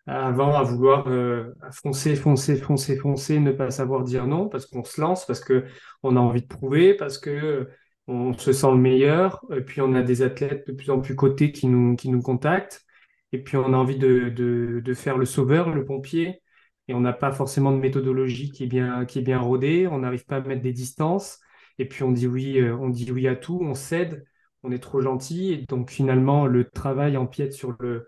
Avant, 0.08 0.56
à 0.56 0.64
vouloir 0.64 1.08
euh, 1.08 1.54
foncer, 1.72 2.16
foncer, 2.16 2.58
foncer, 2.58 2.98
foncer, 2.98 3.40
ne 3.40 3.52
pas 3.52 3.72
savoir 3.72 4.04
dire 4.04 4.28
non, 4.28 4.50
parce 4.50 4.66
qu'on 4.66 4.84
se 4.84 5.00
lance, 5.00 5.26
parce 5.26 5.42
qu'on 5.42 6.16
a 6.16 6.20
envie 6.20 6.42
de 6.42 6.48
prouver, 6.48 6.94
parce 6.96 7.18
que 7.18 7.70
on 8.08 8.34
se 8.38 8.52
sent 8.54 8.72
le 8.72 8.78
meilleur. 8.78 9.46
Et 9.56 9.62
puis, 9.62 9.82
on 9.82 9.94
a 9.96 10.02
des 10.02 10.22
athlètes 10.24 10.68
de 10.68 10.74
plus 10.74 10.90
en 10.92 11.00
plus 11.02 11.16
cotés 11.16 11.52
qui 11.52 11.68
nous, 11.68 12.22
contactent. 12.22 12.86
Et 13.32 13.42
puis, 13.44 13.58
on 13.58 13.74
a 13.74 13.78
envie 13.78 13.98
de, 13.98 14.94
faire 14.96 15.18
le 15.18 15.26
sauveur, 15.26 15.70
le 15.74 15.86
pompier. 15.86 16.42
Et 16.88 16.94
on 16.94 17.00
n'a 17.00 17.14
pas 17.14 17.32
forcément 17.32 17.72
de 17.72 17.78
méthodologie 17.78 18.52
qui 18.52 18.66
est 18.66 18.68
bien, 18.68 19.06
qui 19.06 19.20
est 19.20 19.22
bien 19.22 19.40
rodée. 19.40 19.88
On 19.88 20.00
n'arrive 20.00 20.26
pas 20.26 20.38
à 20.38 20.42
mettre 20.42 20.62
des 20.62 20.74
distances 20.74 21.40
et 21.80 21.88
puis 21.88 22.04
on 22.04 22.12
dit 22.12 22.28
oui, 22.28 22.60
euh, 22.60 22.76
on 22.78 22.90
dit 22.90 23.12
oui 23.12 23.28
à 23.28 23.36
tout, 23.36 23.60
on 23.62 23.74
cède, 23.74 24.26
on 24.64 24.72
est 24.72 24.80
trop 24.80 25.02
gentil, 25.02 25.54
et 25.54 25.66
donc 25.68 25.92
finalement 25.92 26.48
le 26.48 26.70
travail 26.70 27.18
empiète 27.18 27.54
sur 27.54 27.76
le, 27.80 28.08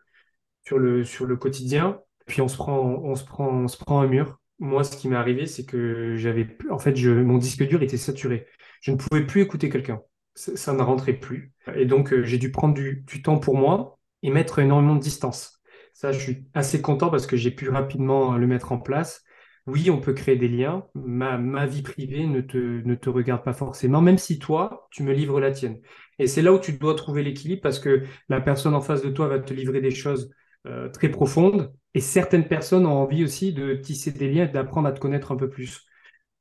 sur 0.65 0.79
le, 0.79 1.03
sur 1.03 1.25
le 1.25 1.35
quotidien, 1.37 1.99
puis 2.25 2.41
on 2.41 2.47
se 2.47 2.57
prend, 2.57 2.79
on 2.79 3.15
se 3.15 3.23
prend, 3.23 3.49
on 3.49 3.67
se 3.67 3.77
prend 3.77 4.01
un 4.01 4.07
mur. 4.07 4.39
Moi, 4.59 4.83
ce 4.83 4.95
qui 4.97 5.09
m'est 5.09 5.15
arrivé, 5.15 5.47
c'est 5.47 5.65
que 5.65 6.15
j'avais, 6.15 6.57
en 6.69 6.79
fait, 6.79 6.95
mon 7.03 7.37
disque 7.37 7.67
dur 7.67 7.83
était 7.83 7.97
saturé. 7.97 8.47
Je 8.81 8.91
ne 8.91 8.97
pouvais 8.97 9.25
plus 9.25 9.41
écouter 9.41 9.69
quelqu'un. 9.69 10.01
Ça, 10.33 10.73
ne 10.73 10.81
rentrait 10.81 11.13
plus. 11.13 11.53
Et 11.75 11.85
donc, 11.85 12.13
euh, 12.13 12.23
j'ai 12.23 12.37
dû 12.37 12.51
prendre 12.51 12.73
du, 12.73 13.03
du 13.07 13.21
temps 13.21 13.37
pour 13.37 13.57
moi 13.57 13.99
et 14.21 14.31
mettre 14.31 14.59
énormément 14.59 14.95
de 14.95 15.01
distance. 15.01 15.61
Ça, 15.93 16.11
je 16.11 16.19
suis 16.19 16.47
assez 16.53 16.81
content 16.81 17.09
parce 17.09 17.25
que 17.27 17.37
j'ai 17.37 17.51
pu 17.51 17.69
rapidement 17.69 18.37
le 18.37 18.47
mettre 18.47 18.71
en 18.71 18.79
place 18.79 19.24
oui, 19.67 19.89
on 19.89 19.99
peut 19.99 20.13
créer 20.13 20.35
des 20.35 20.47
liens. 20.47 20.85
Ma, 20.93 21.37
ma 21.37 21.65
vie 21.65 21.81
privée 21.81 22.27
ne 22.27 22.41
te, 22.41 22.57
ne 22.57 22.95
te 22.95 23.09
regarde 23.09 23.43
pas 23.43 23.53
forcément, 23.53 23.99
même 24.01 24.17
si 24.19 24.37
toi, 24.37 24.87
tu 24.91 25.01
me 25.03 25.11
livres 25.13 25.39
la 25.39 25.51
tienne. 25.51 25.79
Et 26.19 26.27
c'est 26.27 26.41
là 26.43 26.53
où 26.53 26.59
tu 26.59 26.73
dois 26.73 26.93
trouver 26.95 27.23
l'équilibre 27.23 27.61
parce 27.63 27.79
que 27.79 28.03
la 28.29 28.41
personne 28.41 28.75
en 28.75 28.81
face 28.81 29.01
de 29.01 29.09
toi 29.09 29.27
va 29.27 29.39
te 29.39 29.53
livrer 29.53 29.81
des 29.81 29.91
choses 29.91 30.31
euh, 30.67 30.89
très 30.89 31.09
profondes 31.09 31.73
et 31.95 31.99
certaines 31.99 32.47
personnes 32.47 32.85
ont 32.85 32.91
envie 33.01 33.23
aussi 33.23 33.53
de 33.53 33.73
tisser 33.75 34.11
des 34.11 34.31
liens 34.31 34.45
et 34.45 34.47
d'apprendre 34.51 34.87
à 34.87 34.91
te 34.91 34.99
connaître 34.99 35.31
un 35.31 35.35
peu 35.35 35.49
plus. 35.49 35.81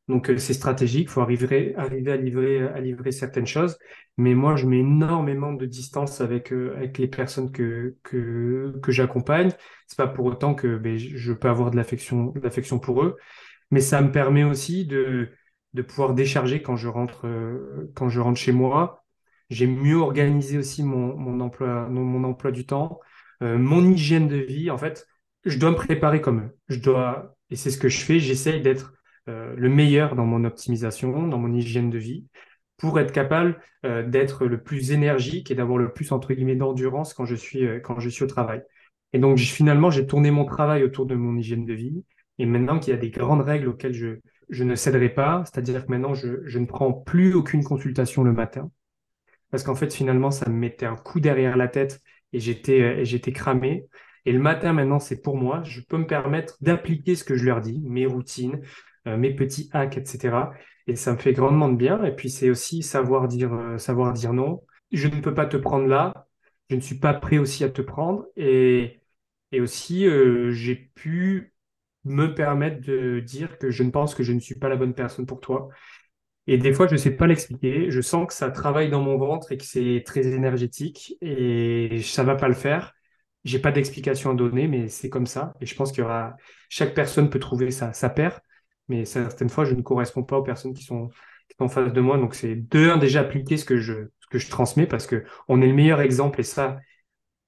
Donc 0.09 0.29
euh, 0.29 0.39
c'est 0.39 0.55
stratégique, 0.55 1.05
il 1.05 1.09
faut 1.09 1.21
arriver, 1.21 1.75
à, 1.77 1.89
livrer, 1.89 3.13
certaines 3.13 3.47
choses. 3.47 3.79
Mais 4.17 4.35
moi, 4.35 4.57
je 4.57 4.67
mets 4.67 4.81
énormément 4.81 5.53
de 5.53 5.67
distance 5.67 6.21
avec, 6.21 6.53
euh, 6.53 6.77
les 6.99 7.09
personnes 7.09 7.51
que, 7.51 7.97
que, 8.03 8.79
que 8.83 8.93
j'accompagne. 8.93 9.51
C'est 9.87 9.97
pas 9.97 10.07
pour 10.07 10.27
autant 10.27 10.55
que 10.55 10.77
ben, 10.77 10.97
je 10.99 11.33
peux 11.33 11.49
avoir 11.49 11.71
de 11.71 11.77
l'affection, 11.77 12.79
pour 12.79 13.03
eux, 13.03 13.17
mais 13.71 13.81
ça 13.81 14.01
me 14.03 14.13
permet 14.13 14.45
aussi 14.45 14.87
de, 14.87 15.31
pouvoir 15.89 16.15
décharger 16.15 16.63
quand 16.63 16.77
je 16.77 16.89
rentre, 16.89 17.27
euh, 17.27 17.91
quand 17.95 18.09
je 18.09 18.21
rentre 18.21 18.39
chez 18.39 18.53
moi. 18.53 19.05
J'ai 19.51 19.67
mieux 19.67 19.97
organisé 19.97 20.59
aussi 20.59 20.83
mon, 20.83 21.41
emploi, 21.41 22.51
du 22.51 22.67
temps, 22.67 23.01
mon 23.41 23.85
hygiène 23.91 24.27
de 24.27 24.37
vie. 24.37 24.71
En 24.71 24.79
fait, 24.79 25.07
je 25.45 25.59
dois 25.59 25.71
me 25.71 25.77
préparer 25.77 26.21
comme 26.21 26.41
eux. 26.41 26.57
Je 26.69 26.81
dois, 26.81 27.37
et 27.51 27.57
c'est 27.57 27.71
ce 27.71 27.79
que 27.79 27.91
je 27.91 28.01
fais, 28.01 28.19
j'essaye 28.21 28.63
d'être 28.63 28.95
le 29.27 29.69
meilleur 29.69 30.17
dans 30.17 30.27
mon 30.27 30.45
optimisation, 30.45 31.27
dans 31.29 31.39
mon 31.39 31.53
hygiène 31.53 31.91
de 31.91 31.99
vie, 31.99 32.27
pour 32.77 32.99
être 32.99 33.13
capable 33.13 33.61
euh, 33.85 34.03
d'être 34.03 34.47
le 34.47 34.63
plus 34.63 34.93
énergique 34.93 35.51
et 35.51 35.55
d'avoir 35.55 35.79
le 35.79 35.93
plus 35.93 36.13
entre 36.13 36.33
guillemets 36.35 36.57
d'endurance 36.57 37.15
quand 37.15 37.25
je 37.25 37.35
suis 37.35 37.67
euh, 37.67 37.81
quand 37.81 38.01
je 38.01 38.09
suis 38.09 38.25
au 38.25 38.27
travail. 38.27 38.63
Et 39.13 39.19
donc 39.19 39.39
finalement, 39.39 39.91
j'ai 39.91 40.07
tourné 40.07 40.31
mon 40.31 40.45
travail 40.45 40.83
autour 40.83 41.07
de 41.07 41.15
mon 41.15 41.37
hygiène 41.37 41.65
de 41.65 41.75
vie. 41.75 42.05
Et 42.39 42.47
maintenant 42.47 42.79
qu'il 42.79 42.93
y 42.93 42.97
a 42.97 43.01
des 43.01 43.11
grandes 43.11 43.43
règles 43.43 43.69
auxquelles 43.69 43.95
je, 43.95 44.65
ne 44.65 44.75
céderai 44.75 45.09
pas, 45.09 45.45
c'est-à-dire 45.45 45.87
que 45.87 45.91
maintenant 45.91 46.15
je, 46.15 46.59
ne 46.59 46.67
prends 46.67 46.93
plus 46.93 47.33
aucune 47.35 47.63
consultation 47.63 48.25
le 48.25 48.33
matin, 48.33 48.71
parce 49.51 49.63
qu'en 49.63 49.77
fait 49.77 49.95
finalement 49.95 50.33
ça 50.33 50.51
me 50.51 50.57
mettait 50.57 50.87
un 50.87 50.97
coup 50.97 51.21
derrière 51.21 51.57
la 51.57 51.69
tête 51.69 52.01
et 52.33 52.41
j'étais 52.41 53.33
cramé. 53.33 53.87
Et 54.27 54.33
le 54.33 54.41
matin, 54.41 54.73
maintenant, 54.73 54.99
c'est 54.99 55.21
pour 55.21 55.37
moi. 55.37 55.63
Je 55.65 55.81
peux 55.83 55.99
me 55.99 56.07
permettre 56.07 56.57
d'appliquer 56.63 57.15
ce 57.15 57.25
que 57.25 57.37
je 57.37 57.45
leur 57.45 57.61
dis, 57.61 57.81
mes 57.85 58.07
routines, 58.07 58.59
euh, 58.59 58.65
mes 59.07 59.35
petits 59.35 59.69
hacks, 59.73 59.97
etc. 59.99 60.53
Et 60.87 60.97
ça 60.97 61.13
me 61.13 61.19
fait 61.19 61.33
grandement 61.33 61.69
de 61.69 61.77
bien. 61.77 62.05
Et 62.05 62.13
puis, 62.15 62.31
c'est 62.31 62.51
aussi 62.51 62.83
savoir 62.83 63.29
dire, 63.29 63.53
euh, 63.55 63.79
savoir 63.79 64.13
dire 64.13 64.33
non. 64.33 64.63
Je 64.93 65.09
ne 65.09 65.21
peux 65.21 65.35
pas 65.35 65.47
te 65.47 65.57
prendre 65.57 65.87
là. 65.87 66.29
Je 66.71 66.77
ne 66.77 66.81
suis 66.81 66.99
pas 66.99 67.15
prêt 67.15 67.39
aussi 67.39 67.65
à 67.65 67.71
te 67.71 67.83
prendre. 67.83 68.27
Et, 68.37 69.01
et 69.53 69.61
aussi, 69.61 70.07
euh, 70.07 70.53
j'ai 70.53 70.75
pu 70.77 71.55
me 72.05 72.35
permettre 72.35 72.81
de 72.83 73.21
dire 73.21 73.59
que 73.59 73.71
je 73.71 73.83
ne 73.83 73.91
pense 73.91 74.15
que 74.15 74.23
je 74.23 74.33
ne 74.33 74.41
suis 74.41 74.57
pas 74.57 74.69
la 74.69 74.77
bonne 74.77 74.95
personne 74.95 75.27
pour 75.27 75.41
toi. 75.41 75.69
Et 76.47 76.59
des 76.59 76.73
fois, 76.75 76.87
je 76.87 76.93
ne 76.93 76.99
sais 76.99 77.13
pas 77.13 77.27
l'expliquer. 77.27 77.91
Je 77.91 78.01
sens 78.01 78.27
que 78.27 78.35
ça 78.35 78.51
travaille 78.51 78.91
dans 78.91 79.01
mon 79.03 79.17
ventre 79.17 79.53
et 79.53 79.57
que 79.57 79.65
c'est 79.65 80.03
très 80.05 80.27
énergétique 80.27 81.17
et 81.23 82.01
ça 82.03 82.23
va 82.25 82.37
pas 82.37 82.49
le 82.49 82.55
faire. 82.55 82.93
J'ai 83.45 83.59
pas 83.59 83.73
d'explication 83.73 84.31
à 84.33 84.35
donner, 84.35 84.69
mais 84.69 84.89
c'est 84.89 85.09
comme 85.11 85.27
ça. 85.27 85.55
Et 85.61 85.67
je 85.67 85.75
pense 85.75 85.93
qu'il 85.93 86.01
y 86.01 86.05
aura, 86.05 86.37
chaque 86.69 86.95
personne 86.95 87.31
peut 87.31 87.39
trouver 87.39 87.71
sa, 87.71 87.93
sa 87.93 88.11
paire, 88.11 88.41
mais 88.89 89.05
certaines 89.05 89.49
fois, 89.49 89.65
je 89.65 89.75
ne 89.75 89.83
corresponds 89.83 90.23
pas 90.23 90.39
aux 90.39 90.43
personnes 90.43 90.75
qui 90.75 90.85
sont, 90.85 91.11
en 91.59 91.69
face 91.69 91.93
de 91.93 92.01
moi. 92.01 92.19
Donc, 92.19 92.35
c'est 92.35 92.57
de 92.57 92.91
un, 92.91 92.97
déjà 92.97 93.21
appliquer 93.21 93.57
ce 93.57 93.65
que 93.65 93.79
je, 93.79 94.09
que 94.31 94.39
je 94.39 94.51
transmets 94.51 94.87
parce 94.87 95.07
que 95.07 95.25
on 95.49 95.63
est 95.63 95.67
le 95.69 95.75
meilleur 95.75 96.01
exemple 96.01 96.41
et 96.41 96.45
ça, 96.45 96.79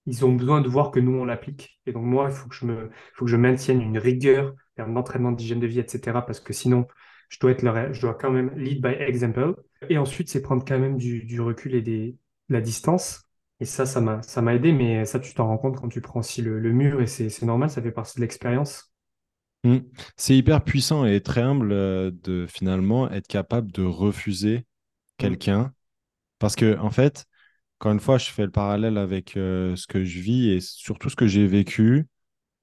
ils 0.07 0.25
ont 0.25 0.33
besoin 0.33 0.61
de 0.61 0.69
voir 0.69 0.91
que 0.91 1.01
nous, 1.01 1.17
on 1.17 1.25
l'applique. 1.25 1.81
Et 1.87 1.93
donc, 1.93 2.05
moi, 2.05 2.29
il 2.31 2.35
faut 2.35 2.49
que 2.49 2.55
je 2.55 2.67
faut 3.15 3.25
que 3.25 3.31
je 3.31 3.37
maintienne 3.37 3.81
une 3.83 3.99
rigueur, 3.99 4.55
un 4.79 4.97
entraînement 4.97 5.33
d'hygiène 5.33 5.61
de 5.61 5.67
vie, 5.67 5.81
etc. 5.81 6.23
Parce 6.27 6.41
que 6.41 6.53
sinon, 6.53 6.87
je 7.29 7.39
dois 7.41 7.51
être 7.51 7.93
je 7.93 8.01
dois 8.01 8.15
quand 8.15 8.31
même 8.31 8.53
lead 8.57 8.81
by 8.83 8.95
example. 9.01 9.57
Et 9.89 9.99
ensuite, 9.99 10.29
c'est 10.29 10.43
prendre 10.43 10.65
quand 10.65 10.79
même 10.79 10.97
du, 10.97 11.25
du 11.25 11.41
recul 11.41 11.75
et 11.75 11.83
des, 11.83 12.17
de 12.49 12.55
la 12.55 12.61
distance. 12.61 13.23
Et 13.61 13.65
ça, 13.65 13.87
ça 13.87 14.01
m'a, 14.01 14.55
aidé, 14.55 14.73
mais 14.73 15.05
ça, 15.07 15.19
tu 15.19 15.33
t'en 15.35 15.47
rends 15.47 15.59
compte 15.59 15.77
quand 15.81 15.89
tu 15.89 16.01
prends 16.01 16.21
aussi 16.21 16.43
le, 16.43 16.59
le 16.61 16.73
mur 16.73 17.01
et 17.01 17.07
c'est 17.07 17.43
normal, 17.43 17.71
ça 17.71 17.81
fait 17.81 17.91
partie 17.91 18.17
de 18.17 18.21
l'expérience. 18.21 18.93
Mm. 19.67 19.79
C'est 20.17 20.37
hyper 20.37 20.63
puissant 20.63 21.05
et 21.05 21.21
très 21.21 21.43
humble 21.43 21.73
euh, 21.73 22.11
de 22.23 22.47
finalement 22.49 23.11
être 23.11 23.27
capable 23.27 23.73
de 23.73 23.83
refuser 23.83 24.59
Mm. 24.59 25.23
quelqu'un 25.23 25.73
parce 26.39 26.57
que, 26.57 26.79
en 26.79 26.91
fait, 26.91 27.25
encore 27.81 27.93
une 27.93 28.01
fois, 28.01 28.19
je 28.19 28.31
fais 28.31 28.45
le 28.45 28.51
parallèle 28.51 28.99
avec 28.99 29.37
euh, 29.37 29.75
ce 29.77 29.87
que 29.87 30.05
je 30.05 30.21
vis 30.21 30.51
et 30.51 30.61
surtout 30.61 31.09
ce 31.11 31.17
que 31.17 31.27
j'ai 31.27 31.47
vécu, 31.47 32.07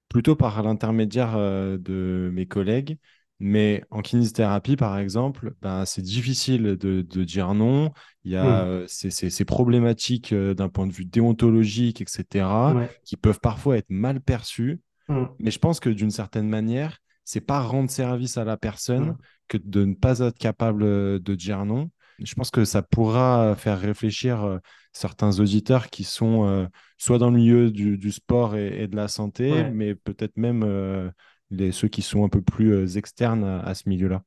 plutôt 0.10 0.36
par 0.36 0.62
l'intermédiaire 0.64 1.36
euh, 1.36 1.78
de 1.80 2.30
mes 2.34 2.46
collègues. 2.46 2.98
Mais 3.40 3.84
en 3.90 4.02
kinésithérapie, 4.02 4.76
par 4.78 4.98
exemple, 5.00 5.54
ben, 5.62 5.86
c'est 5.86 6.04
difficile 6.04 6.64
de, 6.64 7.02
de 7.02 7.24
dire 7.24 7.54
non. 7.56 7.92
Il 8.24 8.32
y 8.32 8.38
a 8.38 8.84
ces, 8.88 9.46
problématiques 9.46 10.34
d'un 10.34 10.70
point 10.70 10.88
de 10.88 10.94
vue 10.94 11.06
déontologique, 11.06 12.02
etc., 12.02 12.74
Ouais. 12.76 12.90
qui 13.04 13.18
peuvent 13.18 13.42
parfois 13.42 13.78
être 13.78 13.90
mal 13.90 14.22
perçues. 14.22 14.80
Mm. 15.08 15.26
Mais 15.40 15.52
je 15.52 15.60
pense 15.60 15.80
que 15.80 15.90
d'une 15.90 16.12
certaine 16.12 16.48
manière, 16.50 16.98
c'est 17.26 17.42
pas 17.42 17.60
rendre 17.62 17.90
service 17.90 18.38
à 18.38 18.44
la 18.46 18.58
personne 18.58 19.12
Mm. 19.12 19.18
que 19.48 19.58
de 19.58 19.86
ne 19.86 19.94
pas 19.96 20.20
être 20.20 20.38
capable 20.38 20.84
euh, 20.84 21.20
de 21.20 21.36
dire 21.36 21.66
non. 21.66 21.90
Je 22.20 22.34
pense 22.36 22.52
que 22.52 22.64
ça 22.64 22.82
pourra 22.84 23.56
faire 23.58 23.80
réfléchir 23.80 24.44
euh, 24.44 24.60
certains 24.94 25.40
auditeurs 25.40 25.88
qui 25.90 26.04
sont 26.04 26.46
euh, 26.48 26.68
soit 26.98 27.18
dans 27.18 27.30
le 27.32 27.38
milieu 27.38 27.72
du, 27.72 27.98
du 27.98 28.12
sport 28.12 28.56
et, 28.56 28.84
et 28.84 28.88
de 28.88 28.96
la 28.96 29.08
santé, 29.08 29.52
Ouais. 29.52 29.72
mais 29.72 29.96
peut-être 29.96 30.38
même 30.38 30.64
euh, 30.64 31.10
les, 31.50 31.72
ceux 31.72 31.88
qui 31.88 32.02
sont 32.02 32.24
un 32.24 32.30
peu 32.30 32.42
plus 32.42 32.98
externes 32.98 33.44
à, 33.44 33.60
à 33.62 33.74
ce 33.74 33.90
milieu-là. 33.90 34.22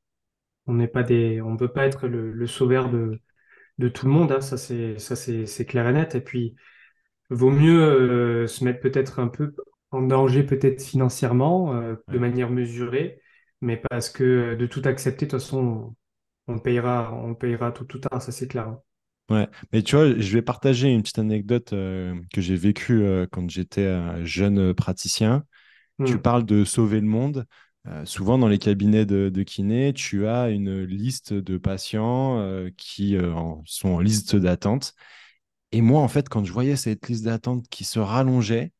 On 0.67 0.73
n'est 0.73 0.87
pas 0.87 1.03
des, 1.03 1.41
on 1.41 1.55
peut 1.55 1.69
pas 1.71 1.85
être 1.87 2.07
le, 2.07 2.31
le 2.33 2.47
sauveur 2.47 2.89
de, 2.89 3.19
de 3.79 3.89
tout 3.89 4.05
le 4.07 4.11
monde, 4.11 4.31
hein. 4.33 4.41
Ça, 4.41 4.57
c'est, 4.57 4.99
ça, 4.99 5.15
c'est, 5.15 5.45
c'est 5.45 5.65
clair 5.65 5.87
et 5.87 5.93
net. 5.93 6.15
Et 6.15 6.21
puis, 6.21 6.55
vaut 7.29 7.51
mieux 7.51 7.81
euh, 7.81 8.47
se 8.47 8.63
mettre 8.63 8.79
peut-être 8.81 9.19
un 9.19 9.27
peu 9.27 9.55
en 9.91 10.01
danger, 10.03 10.43
peut-être 10.43 10.81
financièrement, 10.83 11.73
euh, 11.75 11.95
de 12.09 12.17
Ouais. 12.17 12.19
manière 12.19 12.49
mesurée, 12.49 13.21
mais 13.61 13.77
parce 13.89 14.09
que 14.09 14.23
euh, 14.23 14.55
de 14.55 14.65
tout 14.67 14.81
accepter, 14.85 15.25
de 15.25 15.31
toute 15.31 15.39
façon, 15.41 15.95
on 16.47 16.59
payera, 16.59 17.13
on 17.13 17.35
payera 17.35 17.71
tout 17.71 17.85
tout 17.85 17.99
tard, 17.99 18.21
ça 18.21 18.31
c'est 18.31 18.47
clair. 18.47 18.67
hein. 18.69 18.81
Ouais, 19.29 19.47
mais 19.73 19.83
tu 19.83 19.95
vois, 19.97 20.17
je 20.17 20.33
vais 20.33 20.41
partager 20.41 20.87
une 20.87 21.01
petite 21.01 21.19
anecdote 21.19 21.73
euh, 21.73 22.15
que 22.33 22.39
j'ai 22.39 22.55
vécue 22.55 23.01
euh, 23.03 23.27
quand 23.29 23.49
j'étais 23.49 24.25
jeune 24.25 24.73
praticien. 24.73 25.43
Tu 26.03 26.17
Hmm, 26.17 26.21
parles 26.21 26.45
de 26.45 26.65
sauver 26.65 27.01
le 27.01 27.07
monde. 27.07 27.45
Euh, 27.87 28.05
souvent, 28.05 28.37
dans 28.39 28.47
les 28.49 28.59
cabinets 28.59 29.05
de, 29.05 29.29
de 29.29 29.43
kiné, 29.43 29.93
tu 29.93 30.27
as 30.27 30.49
une 30.49 30.83
liste 30.83 31.33
de 31.33 31.57
patients 31.57 32.39
euh, 32.39 32.69
qui 32.77 33.15
euh, 33.17 33.33
en- 33.33 33.63
sont 33.65 33.89
en 33.89 33.99
liste 34.01 34.35
d'attente. 34.37 34.93
Et 35.71 35.81
moi, 35.81 36.01
en 36.01 36.07
fait, 36.07 36.29
quand 36.29 36.43
je 36.45 36.53
voyais 36.53 36.75
cette 36.75 37.07
liste 37.09 37.25
d'attente 37.25 37.67
qui 37.69 37.83
se 37.85 37.99
rallongeait, 37.99 38.71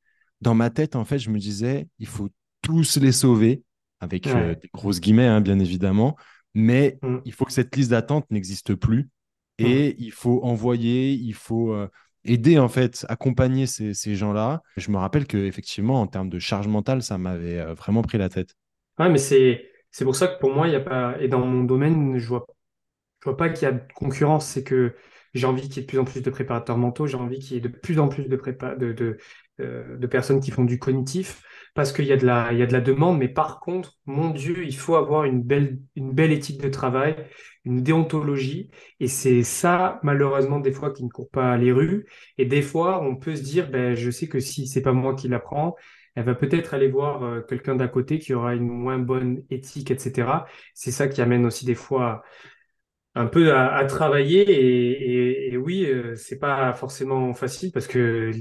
dans 0.41 0.56
ma 0.56 0.69
tête, 0.69 0.95
en 0.95 1.06
fait, 1.06 1.19
je 1.19 1.30
me 1.30 1.39
disais, 1.39 1.88
il 2.00 2.08
faut 2.08 2.30
tous 2.62 2.97
les 2.97 3.12
sauver, 3.12 3.63
avec 4.00 4.36
euh, 4.36 4.56
Ouais. 4.56 4.56
des 4.56 4.69
grosses 4.73 5.00
guillemets, 5.02 5.28
hein, 5.28 5.41
bien 5.41 5.60
évidemment, 5.60 6.15
mais 6.54 7.00
Hmm, 7.02 7.19
il 7.26 7.34
faut 7.34 7.45
que 7.45 7.52
cette 7.54 7.76
liste 7.76 7.91
d'attente 7.91 8.30
n'existe 8.32 8.76
plus. 8.76 9.10
hmm. 9.62 9.78
Et 9.78 9.95
il 10.00 10.12
faut 10.12 10.43
envoyer, 10.43 11.13
il 11.13 11.34
faut 11.34 11.73
euh, 11.73 11.89
aider, 12.23 12.60
en 12.60 12.69
fait, 12.69 13.06
accompagner 13.10 13.65
ces, 13.67 13.93
ces 13.93 14.15
gens-là. 14.15 14.62
Je 14.78 14.91
me 14.91 14.97
rappelle 14.97 15.26
que 15.28 15.38
effectivement, 15.38 16.00
en 16.02 16.08
termes 16.08 16.30
de 16.30 16.39
charge 16.39 16.67
mentale, 16.67 17.02
ça 17.04 17.17
m'avait 17.17 17.60
euh, 17.60 17.73
vraiment 17.73 18.02
pris 18.04 18.17
la 18.19 18.30
tête. 18.30 18.56
Ouais, 19.00 19.10
mais 19.10 19.17
c'est, 19.19 19.69
c'est 19.91 20.06
pour 20.06 20.15
ça 20.15 20.28
que 20.28 20.39
pour 20.39 20.52
moi, 20.54 20.67
il 20.67 20.73
y 20.73 20.76
a 20.76 20.80
pas, 20.80 21.17
et 21.21 21.28
dans 21.28 21.39
mon 21.45 21.63
domaine, 21.63 22.17
je 22.17 22.28
vois 22.28 22.45
Je 23.21 23.26
vois 23.30 23.38
pas 23.38 23.50
qu'il 23.50 23.63
y 23.63 23.65
a 23.67 23.73
de 23.73 23.93
concurrence, 23.93 24.47
c'est 24.47 24.63
que 24.63 24.95
j'ai 25.34 25.47
envie 25.47 25.69
qu'il 25.69 25.78
y 25.78 25.80
ait 25.80 25.84
de 25.84 25.88
plus 25.88 26.00
en 26.00 26.06
plus 26.06 26.21
de 26.21 26.30
préparateurs 26.32 26.78
mentaux, 26.78 27.08
j'ai 27.08 27.17
envie 27.17 27.39
qu'il 27.39 27.56
y 27.56 27.58
ait 27.58 27.62
de 27.62 27.69
plus 27.69 28.00
en 28.00 28.10
plus 28.10 28.28
de, 28.30 28.36
prépa 28.38 28.76
de, 28.76 28.93
de, 28.93 29.17
de 29.60 30.08
personnes 30.08 30.39
qui 30.39 30.52
font 30.52 30.63
du 30.65 30.80
cognitif, 30.80 31.43
parce 31.74 31.91
qu'il 31.93 32.06
y 32.06 32.12
a 32.13 32.17
de 32.17 32.26
la, 32.26 32.54
y 32.54 32.62
a 32.62 32.65
de 32.65 32.74
la 32.74 32.82
demande, 32.82 33.17
mais 33.20 33.28
par 33.28 33.60
contre, 33.60 33.93
mon 34.06 34.30
Dieu, 34.32 34.65
il 34.65 34.76
faut 34.76 34.96
avoir 34.96 35.26
une 35.26 35.41
belle, 35.43 35.80
une 35.96 36.12
belle 36.13 36.32
éthique 36.32 36.62
de 36.62 36.70
travail, 36.70 37.15
une 37.65 37.82
déontologie, 37.84 38.70
et 39.00 39.08
c'est 39.08 39.43
ça, 39.43 40.00
malheureusement, 40.04 40.60
des 40.60 40.72
fois, 40.72 40.91
qui 40.93 41.04
ne 41.04 41.10
court 41.10 41.30
pas 41.30 41.58
les 41.58 41.72
rues, 41.72 42.06
et 42.38 42.46
des 42.46 42.62
fois, 42.62 43.02
on 43.04 43.15
peut 43.15 43.36
se 43.36 43.43
dire, 43.43 43.70
ben, 43.70 43.96
je 43.96 44.10
sais 44.12 44.28
que 44.28 44.39
si 44.39 44.67
c'est 44.67 44.82
pas 44.82 44.93
moi 44.93 45.15
qui 45.15 45.28
l'apprends, 45.28 45.76
elle 46.15 46.24
va 46.26 46.34
peut-être 46.36 46.74
aller 46.74 46.88
voir 46.88 47.24
euh, 47.24 47.41
quelqu'un 47.41 47.76
d'à 47.76 47.88
côté 47.88 48.17
qui 48.20 48.34
aura 48.34 48.56
une 48.56 48.67
moins 48.67 48.98
bonne 48.98 49.43
éthique, 49.52 49.91
etc. 49.91 50.46
C'est 50.74 50.91
ça 50.91 51.08
qui 51.08 51.22
amène 51.22 51.46
aussi 51.46 51.65
des 51.65 51.76
fois 51.76 52.24
un 53.15 53.26
peu 53.28 53.54
à, 53.56 53.84
travailler 53.86 54.41
et, 54.50 55.50
et- 55.50 55.54
et 55.54 55.58
oui, 55.58 55.86
euh, 55.86 56.15
c'est 56.15 56.39
pas 56.39 56.74
forcément 56.74 57.34
facile 57.34 57.72
parce 57.72 57.88
que 57.88 58.32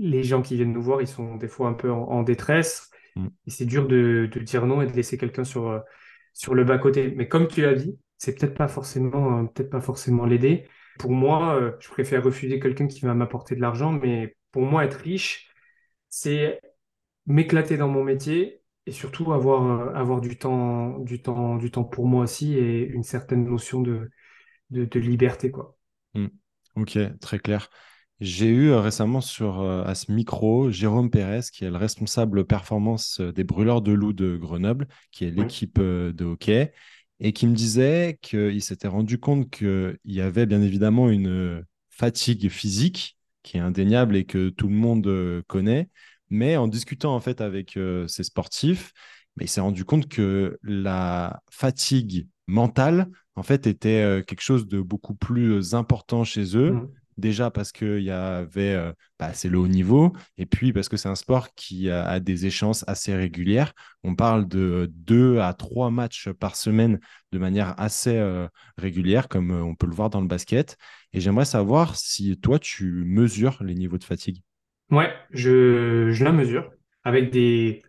les 0.00 0.22
gens 0.24 0.42
qui 0.42 0.56
viennent 0.56 0.72
nous 0.72 0.82
voir, 0.82 1.02
ils 1.02 1.08
sont 1.08 1.36
des 1.36 1.48
fois 1.48 1.68
un 1.68 1.74
peu 1.74 1.90
en, 1.92 2.02
en 2.04 2.22
détresse 2.22 2.90
Mm. 3.16 3.28
et 3.46 3.50
c'est 3.50 3.66
dur 3.66 3.88
de, 3.88 4.28
de 4.32 4.40
dire 4.40 4.66
non 4.66 4.82
et 4.82 4.86
de 4.86 4.92
laisser 4.92 5.18
quelqu'un 5.18 5.44
sur, 5.44 5.68
euh, 5.68 5.80
sur 6.32 6.54
le 6.54 6.64
bas-côté. 6.64 7.12
Mais 7.16 7.28
comme 7.28 7.48
tu 7.48 7.62
l'as 7.62 7.74
dit, 7.74 7.98
c'est 8.18 8.38
peut-être 8.38 8.54
pas 8.56 8.68
forcément, 8.68 9.40
euh, 9.40 9.44
peut-être 9.46 9.70
pas 9.70 9.80
forcément 9.80 10.26
l'aider. 10.26 10.68
Pour 10.98 11.10
moi, 11.12 11.56
euh, 11.56 11.72
je 11.80 11.88
préfère 11.88 12.22
refuser 12.24 12.60
quelqu'un 12.60 12.86
qui 12.86 13.00
va 13.00 13.14
m'apporter 13.14 13.54
de 13.56 13.60
l'argent, 13.60 13.92
mais 13.92 14.36
pour 14.52 14.62
moi, 14.62 14.84
être 14.84 14.94
riche, 15.00 15.50
c'est 16.08 16.60
m'éclater 17.26 17.76
dans 17.76 17.88
mon 17.88 18.04
métier 18.04 18.62
et 18.86 18.92
surtout 18.92 19.32
avoir, 19.32 19.96
avoir 19.96 20.20
du 20.20 20.38
temps, 20.38 20.98
du 21.00 21.22
temps, 21.22 21.56
du 21.56 21.70
temps 21.70 21.84
pour 21.84 22.06
moi 22.06 22.24
aussi 22.24 22.54
et 22.56 22.86
une 22.86 23.02
certaine 23.04 23.44
notion 23.44 23.80
de, 23.82 24.10
de, 24.70 24.84
de 24.86 25.00
liberté, 25.00 25.50
quoi. 25.50 25.78
Mm. 26.14 26.26
Ok, 26.76 26.98
très 27.20 27.38
clair. 27.38 27.70
J'ai 28.20 28.48
eu 28.48 28.68
euh, 28.68 28.80
récemment 28.80 29.22
sur, 29.22 29.60
euh, 29.60 29.82
à 29.84 29.94
ce 29.94 30.12
micro 30.12 30.70
Jérôme 30.70 31.10
Pérez, 31.10 31.40
qui 31.50 31.64
est 31.64 31.70
le 31.70 31.76
responsable 31.76 32.44
performance 32.44 33.18
euh, 33.20 33.32
des 33.32 33.44
Brûleurs 33.44 33.80
de 33.80 33.92
Loups 33.92 34.12
de 34.12 34.36
Grenoble, 34.36 34.88
qui 35.10 35.24
est 35.24 35.30
l'équipe 35.30 35.80
de 35.80 36.24
hockey, 36.24 36.72
et 37.18 37.32
qui 37.32 37.46
me 37.46 37.54
disait 37.54 38.18
qu'il 38.20 38.62
s'était 38.62 38.88
rendu 38.88 39.18
compte 39.18 39.50
qu'il 39.50 39.98
y 40.04 40.20
avait 40.20 40.44
bien 40.44 40.60
évidemment 40.60 41.08
une 41.08 41.64
fatigue 41.88 42.50
physique 42.50 43.16
qui 43.42 43.56
est 43.56 43.60
indéniable 43.60 44.16
et 44.16 44.24
que 44.24 44.50
tout 44.50 44.68
le 44.68 44.74
monde 44.74 45.42
connaît, 45.46 45.88
mais 46.28 46.56
en 46.56 46.68
discutant 46.68 47.14
en 47.14 47.20
fait 47.20 47.40
avec 47.40 47.78
ces 48.06 48.22
sportifs, 48.22 48.92
mais 49.36 49.44
il 49.44 49.48
s'est 49.48 49.60
rendu 49.60 49.84
compte 49.84 50.08
que 50.08 50.58
la 50.62 51.42
fatigue 51.50 52.26
mentale 52.46 53.08
en 53.34 53.42
fait 53.42 53.66
était 53.66 54.22
quelque 54.26 54.42
chose 54.42 54.66
de 54.66 54.80
beaucoup 54.80 55.14
plus 55.14 55.74
important 55.74 56.24
chez 56.24 56.56
eux 56.56 56.72
Mm. 56.72 56.99
Déjà 57.16 57.50
parce 57.50 57.72
qu'il 57.72 58.00
y 58.00 58.10
avait, 58.10 58.74
euh, 58.74 58.92
bah, 59.18 59.32
c'est 59.34 59.48
le 59.48 59.58
haut 59.58 59.68
niveau, 59.68 60.12
et 60.38 60.46
puis 60.46 60.72
parce 60.72 60.88
que 60.88 60.96
c'est 60.96 61.08
un 61.08 61.14
sport 61.14 61.54
qui 61.54 61.90
a, 61.90 62.20
des 62.20 62.46
échéances 62.46 62.84
assez 62.88 63.14
régulières. 63.14 63.72
On 64.04 64.14
parle 64.14 64.48
de 64.48 64.90
deux 64.94 65.38
à 65.38 65.52
trois 65.52 65.90
matchs 65.90 66.30
par 66.30 66.56
semaine 66.56 66.98
de 67.32 67.38
manière 67.38 67.78
assez 67.78 68.16
euh, 68.16 68.48
régulière, 68.78 69.28
comme 69.28 69.50
euh, 69.50 69.62
on 69.62 69.74
peut 69.74 69.86
le 69.86 69.94
voir 69.94 70.10
dans 70.10 70.20
le 70.20 70.28
basket. 70.28 70.76
Et 71.12 71.20
j'aimerais 71.20 71.44
savoir 71.44 71.96
si 71.96 72.38
toi, 72.38 72.58
tu 72.58 73.04
mesures 73.04 73.62
les 73.62 73.74
niveaux 73.74 73.98
de 73.98 74.04
fatigue. 74.04 74.42
Ouais, 74.90 75.12
je, 75.30 76.22
la 76.22 76.32
mesure 76.32 76.70
avec 77.04 77.30
des, 77.30 77.82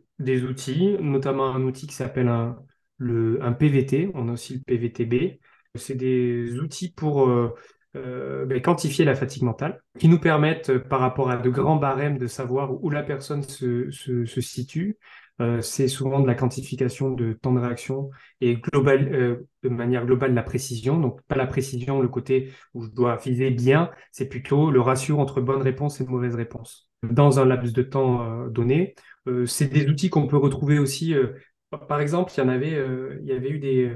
outils, 0.43 0.97
notamment 0.99 1.55
un 1.55 1.61
outil 1.63 1.87
qui 1.87 1.95
s'appelle 1.95 2.27
un, 2.27 2.57
le, 2.97 3.43
un 3.43 3.53
PVT. 3.53 4.11
On 4.13 4.29
a 4.29 4.33
aussi 4.33 4.55
le 4.55 4.61
PVTB. 4.61 5.39
C'est 5.75 5.95
des 5.95 6.59
outils 6.59 6.91
pour, 6.91 7.29
euh, 7.29 7.55
ben, 7.93 8.61
quantifier 8.61 9.05
la 9.05 9.15
fatigue 9.15 9.43
mentale, 9.43 9.81
qui 9.99 10.07
nous 10.07 10.19
permettent, 10.19 10.77
par 10.77 10.99
rapport 10.99 11.29
à 11.29 11.37
de 11.37 11.49
grands 11.49 11.75
barèmes, 11.75 12.17
de 12.17 12.27
savoir 12.27 12.83
où 12.83 12.89
la 12.89 13.03
personne 13.03 13.43
se, 13.43 13.89
situe, 14.39 14.97
euh, 15.41 15.61
c'est 15.61 15.87
souvent 15.87 16.19
de 16.19 16.27
la 16.27 16.35
quantification 16.35 17.11
de 17.11 17.33
temps 17.33 17.53
de 17.53 17.59
réaction 17.59 18.11
et 18.41 18.57
global, 18.57 19.09
euh, 19.13 19.47
de 19.63 19.69
manière 19.69 20.05
globale 20.05 20.33
la 20.33 20.43
précision. 20.43 20.99
Donc 20.99 21.21
pas 21.23 21.35
la 21.35 21.47
précision, 21.47 21.99
le 21.99 22.07
côté 22.07 22.51
où 22.75 22.83
je 22.83 22.89
dois 22.89 23.15
viser 23.15 23.49
bien, 23.49 23.89
c'est 24.11 24.29
plutôt 24.29 24.69
le 24.69 24.81
ratio 24.81 25.19
entre 25.19 25.41
bonne 25.41 25.61
réponse 25.61 25.99
et 25.99 26.05
mauvaise 26.05 26.35
réponse 26.35 26.89
dans 27.01 27.39
un 27.39 27.45
laps 27.45 27.73
de 27.73 27.81
temps 27.81 28.45
euh, 28.45 28.49
donné. 28.49 28.93
c'est 29.45 29.67
des 29.67 29.87
outils 29.87 30.09
qu'on 30.09 30.27
peut 30.27 30.37
retrouver 30.37 30.79
aussi. 30.79 31.15
par 31.87 32.01
exemple, 32.01 32.31
il 32.35 32.39
y 32.39 32.43
en 32.43 32.49
avait, 32.49 32.79
il 33.21 33.27
y 33.27 33.31
avait 33.31 33.49
eu 33.49 33.59
des 33.59 33.95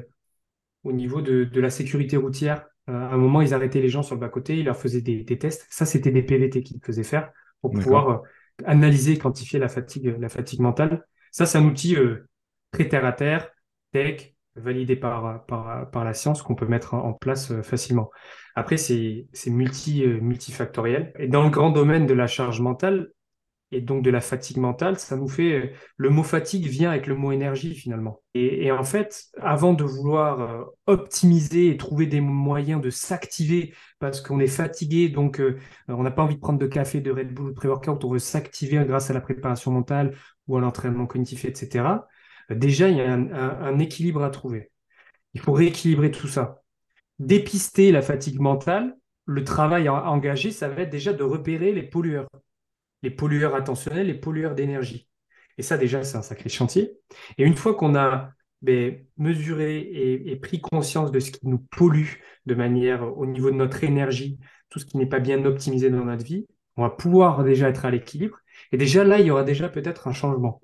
au 0.83 0.91
niveau 0.91 1.21
de, 1.21 1.49
la 1.59 1.69
sécurité 1.69 2.17
routière. 2.17 2.65
À 2.87 2.91
un 2.91 3.17
moment, 3.17 3.41
ils 3.41 3.53
arrêtaient 3.53 3.81
les 3.81 3.89
gens 3.89 4.03
sur 4.03 4.15
le 4.15 4.21
bas-côté, 4.21 4.57
ils 4.57 4.65
leur 4.65 4.77
faisaient 4.77 5.01
des, 5.01 5.23
des 5.23 5.37
tests. 5.37 5.65
Ça, 5.69 5.85
c'était 5.85 6.11
des 6.11 6.23
PVT 6.23 6.63
qu'ils 6.63 6.81
faisaient 6.83 7.03
faire 7.03 7.31
pour 7.61 7.71
pouvoir 7.71 8.21
analyser 8.63 9.13
et 9.13 9.17
quantifier 9.17 9.59
la 9.59 9.67
fatigue, 9.67 10.15
la 10.19 10.29
fatigue 10.29 10.59
mentale. 10.59 11.05
Ça, 11.31 11.45
c'est 11.45 11.57
un 11.57 11.65
outil 11.65 11.95
euh, 11.95 12.29
très 12.71 12.87
terre 12.87 13.05
à 13.05 13.11
terre, 13.11 13.49
tech, 13.91 14.35
validé 14.55 14.95
par, 14.95 15.45
par, 15.45 16.05
la 16.05 16.13
science 16.13 16.41
qu'on 16.41 16.55
peut 16.55 16.67
mettre 16.67 16.93
en, 16.93 17.13
place 17.13 17.51
euh, 17.51 17.61
facilement. 17.61 18.09
Après, 18.55 18.77
c'est 18.77 19.27
multi, 19.47 20.05
euh, 20.05 20.21
multifactoriel. 20.21 21.11
Et 21.19 21.27
dans 21.27 21.43
le 21.43 21.49
grand 21.49 21.71
domaine 21.71 22.05
de 22.05 22.13
la 22.13 22.27
charge 22.27 22.61
mentale, 22.61 23.09
et 23.71 23.81
donc 23.81 24.03
de 24.03 24.09
la 24.09 24.21
fatigue 24.21 24.57
mentale, 24.57 24.99
ça 24.99 25.15
nous 25.15 25.27
fait 25.27 25.51
euh, 25.53 25.69
le 25.97 26.09
mot 26.09 26.23
fatigue 26.23 26.67
vient 26.67 26.91
avec 26.91 27.07
le 27.07 27.15
mot 27.15 27.31
énergie 27.31 27.73
finalement. 27.75 28.21
Et, 28.33 28.71
en 28.71 28.83
fait, 28.83 29.25
avant 29.41 29.73
de 29.73 29.83
vouloir 29.83 30.41
euh, 30.41 30.63
optimiser 30.87 31.69
et 31.69 31.77
trouver 31.77 32.05
des 32.05 32.21
moyens 32.21 32.81
de 32.81 32.89
s'activer 32.89 33.73
parce 33.99 34.21
qu'on 34.21 34.39
est 34.39 34.47
fatigué, 34.47 35.09
donc 35.09 35.39
euh, 35.39 35.57
on 35.87 36.03
n'a 36.03 36.11
pas 36.11 36.23
envie 36.23 36.35
de 36.35 36.41
prendre 36.41 36.59
de 36.59 36.67
café, 36.67 37.01
de 37.01 37.11
Red 37.11 37.33
Bull 37.33 37.47
ou 37.47 37.49
de 37.51 37.55
pré-workout, 37.55 38.03
on 38.03 38.09
veut 38.11 38.19
s'activer 38.19 38.83
grâce 38.85 39.09
à 39.09 39.13
la 39.13 39.21
préparation 39.21 39.71
mentale 39.71 40.15
ou 40.47 40.57
à 40.57 40.61
l'entraînement 40.61 41.07
cognitif, 41.07 41.45
etc. 41.45 41.85
Déjà, 42.49 42.89
il 42.89 42.97
y 42.97 43.01
a 43.01 43.11
un 43.11 43.79
équilibre 43.79 44.23
à 44.23 44.29
trouver. 44.29 44.71
Il 45.33 45.41
faut 45.41 45.53
rééquilibrer 45.53 46.11
tout 46.11 46.27
ça. 46.27 46.61
Dépister 47.19 47.91
la 47.91 48.01
fatigue 48.01 48.39
mentale, 48.39 48.95
le 49.25 49.43
travail 49.43 49.87
à 49.87 50.09
engager, 50.09 50.51
ça 50.51 50.67
va 50.69 50.83
être 50.83 50.89
déjà 50.91 51.13
de 51.13 51.23
repérer 51.23 51.73
les 51.73 51.83
pollueurs 51.83 52.27
les 53.05 53.11
pollueurs 53.11 53.53
attentionnels, 53.53 54.07
les 54.07 54.15
pollueurs 54.15 54.55
d'énergie. 54.55 55.07
Et 55.59 55.61
ça, 55.61 55.77
déjà, 55.77 56.03
c'est 56.03 56.17
un 56.17 56.23
sacré 56.23 56.49
chantier. 56.49 56.97
Et 57.37 57.43
une 57.43 57.55
fois 57.55 57.75
qu'on 57.75 57.95
a 57.95 58.31
ben, 58.63 59.05
mesuré 59.17 59.77
et, 59.77 60.35
pris 60.37 60.59
conscience 60.59 61.11
de 61.11 61.19
ce 61.19 61.29
qui 61.31 61.47
nous 61.47 61.59
pollue 61.59 62.15
de 62.47 62.55
manière 62.55 63.15
au 63.17 63.27
niveau 63.27 63.51
de 63.51 63.55
notre 63.55 63.83
énergie, 63.83 64.39
tout 64.69 64.79
ce 64.79 64.85
qui 64.85 64.97
n'est 64.97 65.05
pas 65.05 65.19
bien 65.19 65.45
optimisé 65.45 65.91
dans 65.91 66.03
notre 66.03 66.25
vie, 66.25 66.47
on 66.77 66.81
va 66.81 66.89
pouvoir 66.89 67.43
déjà 67.43 67.69
être 67.69 67.85
à 67.85 67.91
l'équilibre. 67.91 68.39
Et 68.71 68.77
déjà 68.77 69.03
là, 69.03 69.19
il 69.19 69.27
y 69.27 69.31
aura 69.31 69.43
déjà 69.43 69.69
peut-être 69.69 70.07
un 70.07 70.13
changement. 70.13 70.61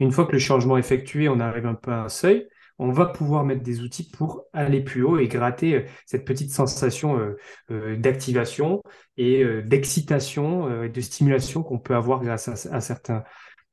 Une 0.00 0.10
fois 0.10 0.26
que 0.26 0.32
le 0.32 0.40
changement 0.40 0.76
est 0.76 0.80
effectué, 0.80 1.28
on 1.28 1.38
arrive 1.38 1.66
un 1.66 1.74
peu 1.74 1.92
à 1.92 2.02
un 2.02 2.08
seuil, 2.08 2.48
on 2.78 2.92
va 2.92 3.06
pouvoir 3.06 3.44
mettre 3.44 3.62
des 3.62 3.80
outils 3.80 4.08
pour 4.08 4.44
aller 4.52 4.82
plus 4.82 5.02
haut 5.02 5.18
et 5.18 5.28
gratter 5.28 5.74
euh, 5.74 5.84
cette 6.06 6.24
petite 6.24 6.52
sensation 6.52 7.18
euh, 7.18 7.36
euh, 7.70 7.96
d'activation 7.96 8.82
et 9.16 9.44
d'excitation 9.64 10.84
et 10.84 10.88
de 10.88 11.00
stimulation 11.00 11.64
qu'on 11.64 11.80
peut 11.80 11.96
avoir 11.96 12.20
grâce 12.20 12.46
à, 12.48 12.80
certains, 12.80 13.24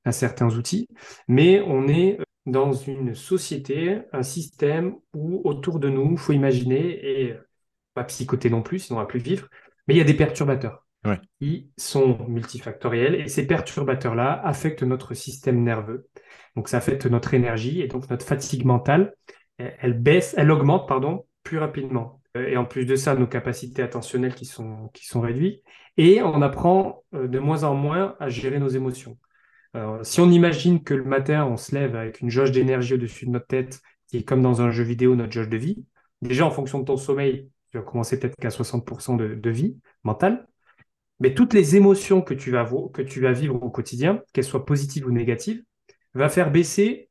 à 0.03 0.11
certains 0.11 0.49
outils. 0.55 0.87
Mais 1.27 1.61
on 1.61 1.87
est 1.87 2.17
dans 2.47 2.73
une 2.73 3.13
société, 3.13 4.01
un 4.11 4.23
système 4.23 4.95
où 5.13 5.41
autour 5.43 5.79
de 5.79 5.89
nous, 5.89 6.13
il 6.13 6.17
faut 6.17 6.33
imaginer, 6.33 7.27
et 7.27 7.35
pas 7.93 8.03
psychoter 8.05 8.49
non 8.49 8.63
plus, 8.63 8.79
sinon 8.79 8.97
on 8.97 9.01
va 9.03 9.07
plus 9.07 9.19
vivre, 9.19 9.47
mais 9.87 9.93
il 9.93 9.97
y 9.97 10.01
a 10.01 10.05
des 10.05 10.15
perturbateurs. 10.15 10.84
Qui 11.39 11.69
sont 11.77 12.25
multifactoriels 12.27 13.15
et 13.15 13.27
ces 13.27 13.45
perturbateurs-là 13.47 14.41
affectent 14.43 14.83
notre 14.83 15.13
système 15.13 15.63
nerveux. 15.63 16.07
Donc 16.55 16.69
ça 16.69 16.77
affecte 16.77 17.05
notre 17.05 17.33
énergie 17.33 17.81
et 17.81 17.87
donc 17.87 18.09
notre 18.09 18.25
fatigue 18.25 18.65
mentale, 18.65 19.13
elle 19.57 19.93
baisse, 19.93 20.35
elle 20.37 20.51
augmente 20.51 20.87
pardon, 20.87 21.25
plus 21.43 21.57
rapidement. 21.57 22.21
Euh, 22.35 22.47
et 22.47 22.57
en 22.57 22.65
plus 22.65 22.85
de 22.85 22.95
ça, 22.95 23.15
nos 23.15 23.27
capacités 23.27 23.81
attentionnelles 23.81 24.35
qui 24.35 24.45
sont, 24.45 24.89
qui 24.93 25.05
sont 25.05 25.21
réduites. 25.21 25.63
Et 25.97 26.21
on 26.21 26.41
apprend 26.41 27.03
euh, 27.13 27.27
de 27.27 27.39
moins 27.39 27.63
en 27.63 27.73
moins 27.73 28.15
à 28.19 28.29
gérer 28.29 28.59
nos 28.59 28.67
émotions. 28.67 29.17
si 30.03 30.21
on 30.21 30.29
imagine 30.29 30.83
que 30.83 30.93
le 30.93 31.03
matin, 31.03 31.45
on 31.45 31.57
se 31.57 31.75
lève 31.75 31.95
avec 31.95 32.21
une 32.21 32.29
jauge 32.29 32.51
d'énergie 32.51 32.93
au-dessus 32.93 33.25
de 33.25 33.31
notre 33.31 33.47
tête, 33.47 33.81
qui 34.07 34.17
est 34.17 34.23
comme 34.23 34.41
dans 34.41 34.61
un 34.61 34.71
jeu 34.71 34.83
vidéo, 34.83 35.15
notre 35.15 35.33
jauge 35.33 35.49
de 35.49 35.57
vie, 35.57 35.85
déjà 36.21 36.45
en 36.45 36.51
fonction 36.51 36.79
de 36.79 36.85
ton 36.85 36.97
sommeil, 36.97 37.49
tu 37.71 37.77
vas 37.77 37.83
commencer 37.83 38.19
peut-être 38.19 38.35
qu'à 38.37 38.49
60% 38.49 39.17
de, 39.17 39.35
de, 39.35 39.49
vie 39.49 39.77
mentale, 40.03 40.47
mais 41.19 41.33
toutes 41.33 41.53
les 41.53 41.75
émotions 41.75 42.21
que 42.21 42.33
tu, 42.33 42.51
vas, 42.51 42.69
que 42.93 43.01
tu 43.01 43.21
vas 43.21 43.31
vivre 43.31 43.55
au 43.55 43.69
quotidien, 43.69 44.21
qu'elles 44.33 44.43
soient 44.43 44.65
positives 44.65 45.07
ou 45.07 45.11
négatives, 45.11 45.63
va 46.13 46.29
faire 46.29 46.51
baisser 46.51 47.09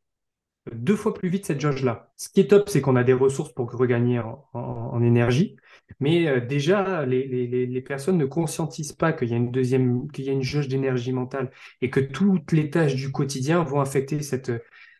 deux 0.72 0.96
fois 0.96 1.12
plus 1.14 1.28
vite 1.28 1.46
cette 1.46 1.60
jauge-là. 1.60 2.10
Ce 2.16 2.28
qui 2.28 2.40
est 2.40 2.48
top, 2.48 2.68
c'est 2.68 2.80
qu'on 2.80 2.96
a 2.96 3.04
des 3.04 3.12
ressources 3.12 3.52
pour 3.52 3.70
regagner 3.70 4.20
en, 4.52 5.02
énergie, 5.02 5.56
mais 6.00 6.26
euh, 6.26 6.40
déjà, 6.40 7.04
les, 7.04 7.82
personnes 7.82 8.16
ne 8.16 8.24
conscientisent 8.24 8.92
pas 8.92 9.12
qu'il 9.12 9.28
y 9.28 9.34
a 9.34 9.36
une 9.36 9.50
deuxième, 9.50 10.10
qu'il 10.10 10.24
y 10.24 10.30
a 10.30 10.32
une 10.32 10.42
jauge 10.42 10.68
d'énergie 10.68 11.12
mentale 11.12 11.50
et 11.82 11.90
que 11.90 12.00
toutes 12.00 12.52
les 12.52 12.70
tâches 12.70 12.94
du 12.94 13.12
quotidien 13.12 13.62
vont 13.62 13.80
affecter 13.80 14.22
cette, 14.22 14.52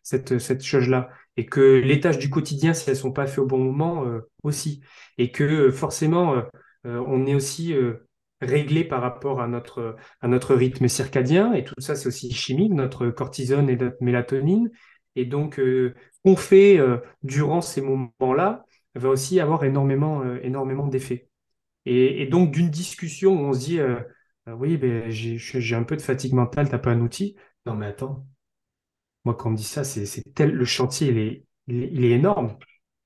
cette, 0.03 0.39
cette 0.39 0.63
jauge-là. 0.65 1.11
Et 1.37 1.47
que 1.47 1.61
les 1.61 1.99
tâches 1.99 2.19
du 2.19 2.31
quotidien, 2.31 2.75
si 2.75 2.89
elles 2.91 2.97
sont 2.97 3.13
pas 3.13 3.27
faites 3.27 3.41
au 3.41 3.47
bon 3.47 3.59
moment, 3.59 4.05
euh, 4.07 4.21
aussi, 4.43 4.83
et 5.19 5.33
que 5.33 5.71
forcément, 5.71 6.35
euh, 6.87 7.03
on 7.07 7.27
est 7.27 7.35
aussi 7.35 7.75
réglé 8.45 8.85
par 8.85 9.01
rapport 9.01 9.41
à 9.41 9.49
notre, 9.49 9.97
à 10.21 10.29
notre 10.29 10.55
rythme 10.55 10.89
circadien. 10.89 11.53
Et 11.53 11.65
tout 11.65 11.75
ça, 11.79 11.95
c'est 11.95 12.09
aussi 12.09 12.33
chimique, 12.33 12.73
notre 12.73 13.09
cortisone 13.09 13.69
et 13.69 13.77
notre 13.77 14.03
mélatonine. 14.03 14.71
Et 15.17 15.25
donc, 15.25 15.59
euh, 15.59 15.95
qu'on 16.25 16.37
fait 16.37 16.79
euh, 16.79 16.99
durant 17.23 17.61
ces 17.61 17.81
moments-là 17.81 18.65
va 18.95 19.09
aussi 19.09 19.41
avoir 19.41 19.65
énormément, 19.65 20.23
euh, 20.23 20.39
énormément 20.43 20.87
d'effets. 20.87 21.29
Et, 21.87 22.27
donc, 22.27 22.51
d'une 22.51 22.71
discussion 22.71 23.35
où 23.35 23.47
on 23.47 23.53
se 23.53 23.59
dit, 23.59 23.79
oui, 24.47 24.79
ben, 24.79 25.11
j'ai 25.11 25.77
un 25.77 25.83
peu 25.83 25.97
de 25.97 26.03
fatigue 26.03 26.33
mentale, 26.33 26.71
t'as 26.71 26.79
pas 26.79 26.93
un 26.93 27.01
outil 27.01 27.37
Non, 27.67 27.75
mais 27.75 27.87
attends. 27.87 28.27
Moi, 29.27 29.35
quand 29.35 29.51
on 29.51 29.53
me 29.53 29.57
dit 29.57 29.65
ça, 29.65 29.85
c'est 29.85 30.23
tel, 30.35 30.53
le 30.53 30.65
chantier, 30.65 31.09
il 31.09 31.19
est, 31.19 31.45
il 31.67 32.05
est 32.07 32.13
énorme. 32.13 32.57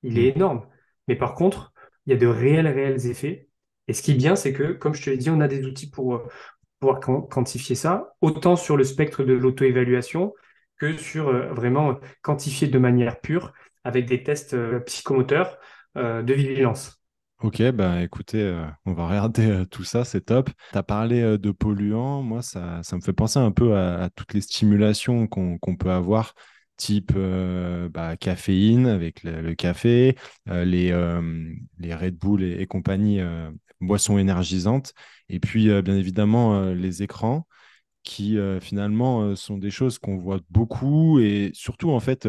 Il 0.01 0.17
est 0.17 0.31
mmh. 0.31 0.35
énorme. 0.37 0.67
Mais 1.09 1.17
par 1.17 1.35
contre, 1.35 1.73
il 2.05 2.11
y 2.11 2.15
a 2.15 2.17
de 2.17 2.27
réels, 2.27 2.67
réels 2.67 3.05
effets 3.07 3.48
et 3.89 3.93
ce 3.93 4.03
qui 4.03 4.11
est 4.11 4.15
bien, 4.15 4.35
c'est 4.35 4.53
que, 4.53 4.71
comme 4.71 4.93
je 4.93 5.03
te 5.03 5.09
l'ai 5.09 5.17
dit, 5.17 5.31
on 5.31 5.41
a 5.41 5.47
des 5.47 5.65
outils 5.65 5.89
pour 5.89 6.13
euh, 6.13 6.27
pouvoir 6.79 6.99
quantifier 6.99 7.75
ça, 7.75 8.13
autant 8.21 8.55
sur 8.55 8.77
le 8.77 8.83
spectre 8.83 9.23
de 9.23 9.33
l'auto-évaluation 9.33 10.35
que 10.77 10.95
sur 10.95 11.29
euh, 11.29 11.51
vraiment 11.53 11.99
quantifier 12.21 12.67
de 12.67 12.77
manière 12.77 13.19
pure 13.19 13.51
avec 13.83 14.05
des 14.05 14.21
tests 14.21 14.53
euh, 14.53 14.79
psychomoteurs 14.81 15.57
de 15.95 16.33
vigilance. 16.33 17.01
Ok, 17.41 17.63
bah 17.71 18.03
écoutez, 18.03 18.57
on 18.85 18.93
va 18.93 19.07
regarder 19.07 19.65
tout 19.71 19.83
ça, 19.83 20.05
c'est 20.05 20.21
top. 20.21 20.51
Tu 20.71 20.77
as 20.77 20.83
parlé 20.83 21.37
de 21.37 21.51
polluants, 21.51 22.21
moi 22.21 22.41
ça, 22.43 22.79
ça, 22.83 22.95
me 22.95 23.01
fait 23.01 23.11
penser 23.11 23.39
un 23.39 23.51
peu 23.51 23.75
à, 23.75 24.09
toutes 24.15 24.33
les 24.35 24.41
stimulations 24.41 25.27
qu'on 25.27 25.57
peut 25.57 25.89
avoir 25.89 26.35
type 26.77 27.11
bah, 27.91 28.15
caféine 28.17 28.85
avec 28.85 29.23
le, 29.23 29.55
café, 29.55 30.15
les, 30.45 30.93
les 31.79 31.95
Red 31.95 32.17
Bull 32.17 32.43
et 32.43 32.67
compagnie 32.67 33.19
boissons 33.81 34.17
énergisantes. 34.17 34.93
Et 35.29 35.39
puis, 35.39 35.69
euh, 35.69 35.81
bien 35.81 35.95
évidemment, 35.95 36.55
euh, 36.55 36.73
les 36.73 37.03
écrans 37.03 37.47
qui 38.03 38.37
euh, 38.37 38.59
finalement 38.59 39.35
sont 39.35 39.57
des 39.57 39.71
choses 39.71 39.99
qu'on 39.99 40.17
voit 40.17 40.39
beaucoup 40.49 41.19
et 41.19 41.51
surtout, 41.53 41.91
en 41.91 41.99
fait, 41.99 42.27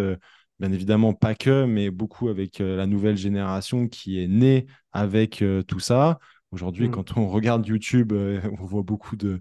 bien 0.58 0.72
évidemment, 0.72 1.14
pas 1.14 1.34
que, 1.34 1.64
mais 1.64 1.90
beaucoup 1.90 2.28
avec 2.28 2.58
la 2.58 2.86
nouvelle 2.86 3.16
génération 3.16 3.88
qui 3.88 4.22
est 4.22 4.28
née 4.28 4.66
avec 4.92 5.44
tout 5.68 5.80
ça. 5.80 6.18
Aujourd'hui, 6.50 6.88
mmh. 6.88 6.90
quand 6.90 7.16
on 7.16 7.28
regarde 7.28 7.66
YouTube, 7.66 8.12
on 8.60 8.64
voit 8.64 8.82
beaucoup 8.82 9.16
de, 9.16 9.40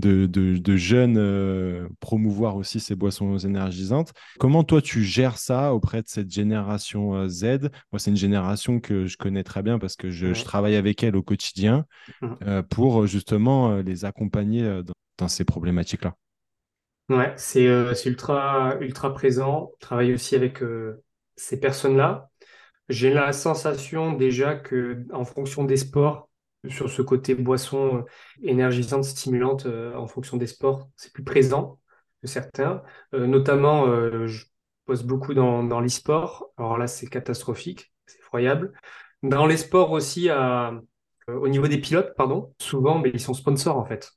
de, 0.00 0.76
jeunes 0.76 1.16
euh, 1.18 1.88
promouvoir 2.00 2.56
aussi 2.56 2.80
ces 2.80 2.94
boissons 2.94 3.38
énergisantes. 3.38 4.12
Comment 4.38 4.64
toi, 4.64 4.82
tu 4.82 5.02
gères 5.02 5.38
ça 5.38 5.74
auprès 5.74 6.02
de 6.02 6.08
cette 6.08 6.30
génération 6.30 7.14
euh, 7.14 7.28
Z? 7.28 7.70
Moi, 7.92 7.98
c'est 7.98 8.10
une 8.10 8.16
génération 8.16 8.80
que 8.80 9.06
je 9.06 9.16
connais 9.16 9.44
très 9.44 9.62
bien 9.62 9.78
parce 9.78 9.96
que 9.96 10.10
je, 10.10 10.32
travaille 10.44 10.76
avec 10.76 11.02
elle 11.02 11.16
au 11.16 11.22
quotidien 11.22 11.84
mmh. 12.22 12.28
euh, 12.46 12.62
pour 12.62 13.06
justement 13.06 13.76
les 13.76 14.04
accompagner 14.04 14.80
dans, 15.18 15.28
ces 15.28 15.44
problématiques-là. 15.44 16.14
Ouais, 17.10 17.34
c'est 17.36 17.66
ultra, 18.06 18.76
ultra 18.80 19.12
présent. 19.12 19.72
Je 19.80 19.86
travaille 19.86 20.14
aussi 20.14 20.34
avec 20.34 20.60
ces 21.36 21.60
personnes-là. 21.60 22.30
J'ai 22.88 23.12
la 23.12 23.32
sensation 23.32 24.14
déjà 24.14 24.56
que 24.56 25.04
en 25.12 25.24
fonction 25.24 25.64
des 25.64 25.76
sports, 25.76 26.29
sur 26.68 26.90
ce 26.90 27.02
côté 27.02 27.34
boisson 27.34 27.98
euh, 27.98 28.02
énergisante, 28.42 29.04
stimulante 29.04 29.66
euh, 29.66 29.94
en 29.94 30.06
fonction 30.06 30.36
des 30.36 30.46
sports. 30.46 30.90
C'est 30.96 31.12
plus 31.12 31.24
présent 31.24 31.78
que 32.22 32.28
certains. 32.28 32.82
Euh, 33.14 33.26
notamment, 33.26 33.86
je 34.26 34.44
bosse 34.86 35.02
beaucoup 35.02 35.34
dans, 35.34 35.64
dans 35.64 35.80
l'e-sport. 35.80 36.52
Alors 36.58 36.76
là, 36.78 36.86
c'est 36.86 37.06
catastrophique, 37.06 37.92
c'est 38.06 38.18
effroyable. 38.18 38.72
Dans 39.22 39.46
les 39.46 39.56
sports 39.56 39.90
aussi 39.90 40.28
au 41.28 41.48
niveau 41.48 41.68
des 41.68 41.78
pilotes, 41.78 42.14
pardon, 42.16 42.54
souvent, 42.58 42.98
mais 42.98 43.10
ils 43.12 43.20
sont 43.20 43.34
sponsors 43.34 43.76
en 43.76 43.84
fait. 43.84 44.12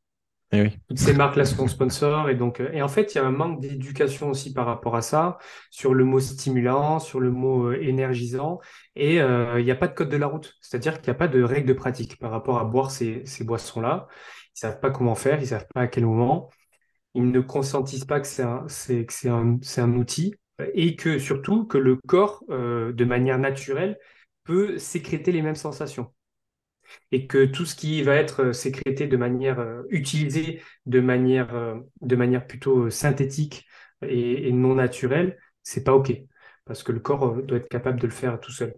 Eh. 0.53 0.69
Toutes 0.87 0.99
ces 0.99 1.13
marques-là 1.13 1.45
sont 1.45 1.67
sponsors 1.67 2.29
et 2.29 2.35
donc, 2.35 2.59
et 2.59 2.81
en 2.83 2.87
fait, 2.87 3.13
il 3.13 3.17
y 3.17 3.21
a 3.21 3.25
un 3.25 3.31
manque 3.31 3.59
d'éducation 3.59 4.29
aussi 4.29 4.53
par 4.53 4.67
rapport 4.67 4.95
à 4.95 5.01
ça, 5.01 5.39
sur 5.71 5.95
le 5.95 6.03
mot 6.05 6.19
stimulant, 6.19 6.99
sur 6.99 7.19
le 7.19 7.31
mot 7.31 7.71
énergisant, 7.71 8.59
et 8.95 9.15
il 9.15 9.63
n'y 9.63 9.71
a 9.71 9.75
pas 9.75 9.87
de 9.87 9.95
code 9.95 10.09
de 10.09 10.17
la 10.17 10.27
route, 10.27 10.53
c'est-à-dire 10.61 11.01
qu'il 11.01 11.11
n'y 11.11 11.15
a 11.15 11.17
pas 11.17 11.27
de 11.27 11.41
règle 11.41 11.67
de 11.67 11.73
pratique 11.73 12.19
par 12.19 12.29
rapport 12.29 12.59
à 12.59 12.65
boire 12.65 12.91
ces, 12.91 13.25
ces 13.25 13.43
boissons-là. 13.43 14.07
Ils 14.55 14.59
savent 14.59 14.79
pas 14.79 14.91
comment 14.91 15.15
faire, 15.15 15.41
ils 15.41 15.47
savent 15.47 15.65
pas 15.73 15.81
à 15.81 15.87
quel 15.87 16.05
moment 16.05 16.51
ils 17.15 17.31
ne 17.31 17.39
consentissent 17.39 18.05
pas 18.05 18.19
que 18.19 18.27
c'est 18.27 18.43
un, 18.43 18.67
un, 19.25 19.59
un 19.77 19.93
outil 19.93 20.35
et 20.73 20.95
que 20.95 21.19
surtout 21.19 21.65
que 21.65 21.77
le 21.77 21.95
corps, 22.07 22.43
euh, 22.49 22.91
de 22.93 23.05
manière 23.05 23.39
naturelle, 23.39 23.99
peut 24.43 24.77
sécréter 24.77 25.31
les 25.31 25.41
mêmes 25.41 25.55
sensations. 25.55 26.12
Et 27.11 27.27
que 27.27 27.45
tout 27.45 27.65
ce 27.65 27.75
qui 27.75 28.01
va 28.03 28.15
être 28.15 28.43
euh, 28.43 28.53
sécrété 28.53 29.07
de 29.07 29.17
manière 29.17 29.59
euh, 29.59 29.83
utilisé 29.89 30.61
de 30.85 30.99
manière, 30.99 31.53
de 32.01 32.15
manière 32.15 32.45
plutôt 32.47 32.89
synthétique 32.89 33.65
et, 34.01 34.51
non 34.51 34.75
naturelle, 34.75 35.37
c'est 35.63 35.83
pas 35.83 35.93
OK. 35.93 36.13
Parce 36.65 36.83
que 36.83 36.91
le 36.91 36.99
corps 36.99 37.41
doit 37.41 37.57
être 37.57 37.69
capable 37.69 37.99
de 37.99 38.07
le 38.07 38.13
faire 38.13 38.39
tout 38.39 38.51
seul. 38.51 38.73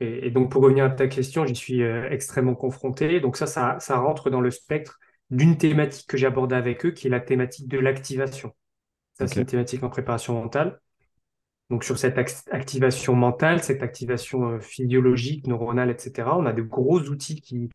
Et, 0.00 0.26
et 0.26 0.30
donc, 0.30 0.50
pour 0.50 0.62
revenir 0.62 0.84
à 0.84 0.90
ta 0.90 1.08
question, 1.08 1.46
j'y 1.46 1.54
suis 1.54 1.82
extrêmement 1.82 2.54
confronté. 2.54 3.20
Donc, 3.20 3.36
ça, 3.36 3.46
ça, 3.46 3.78
ça 3.80 3.98
rentre 3.98 4.30
dans 4.30 4.40
le 4.40 4.50
spectre 4.50 4.98
d'une 5.30 5.58
thématique 5.58 6.06
que 6.06 6.16
j'ai 6.16 6.26
abordée 6.26 6.56
avec 6.56 6.84
eux, 6.86 6.90
qui 6.90 7.06
est 7.06 7.10
la 7.10 7.20
thématique 7.20 7.68
de 7.68 7.78
l'activation. 7.78 8.54
Ça, 9.14 9.26
c'est 9.26 9.40
une 9.40 9.46
thématique 9.46 9.82
en 9.82 9.90
préparation 9.90 10.34
mentale. 10.34 10.80
Donc, 11.70 11.84
sur 11.84 11.98
cette 11.98 12.18
activation 12.18 13.14
mentale, 13.14 13.62
cette 13.62 13.82
activation 13.82 14.52
euh, 14.52 14.60
physiologique, 14.60 15.46
neuronale, 15.46 15.90
etc., 15.90 16.28
on 16.32 16.46
a 16.46 16.52
de 16.52 16.62
gros 16.62 17.00
outils 17.00 17.40
qui, 17.40 17.70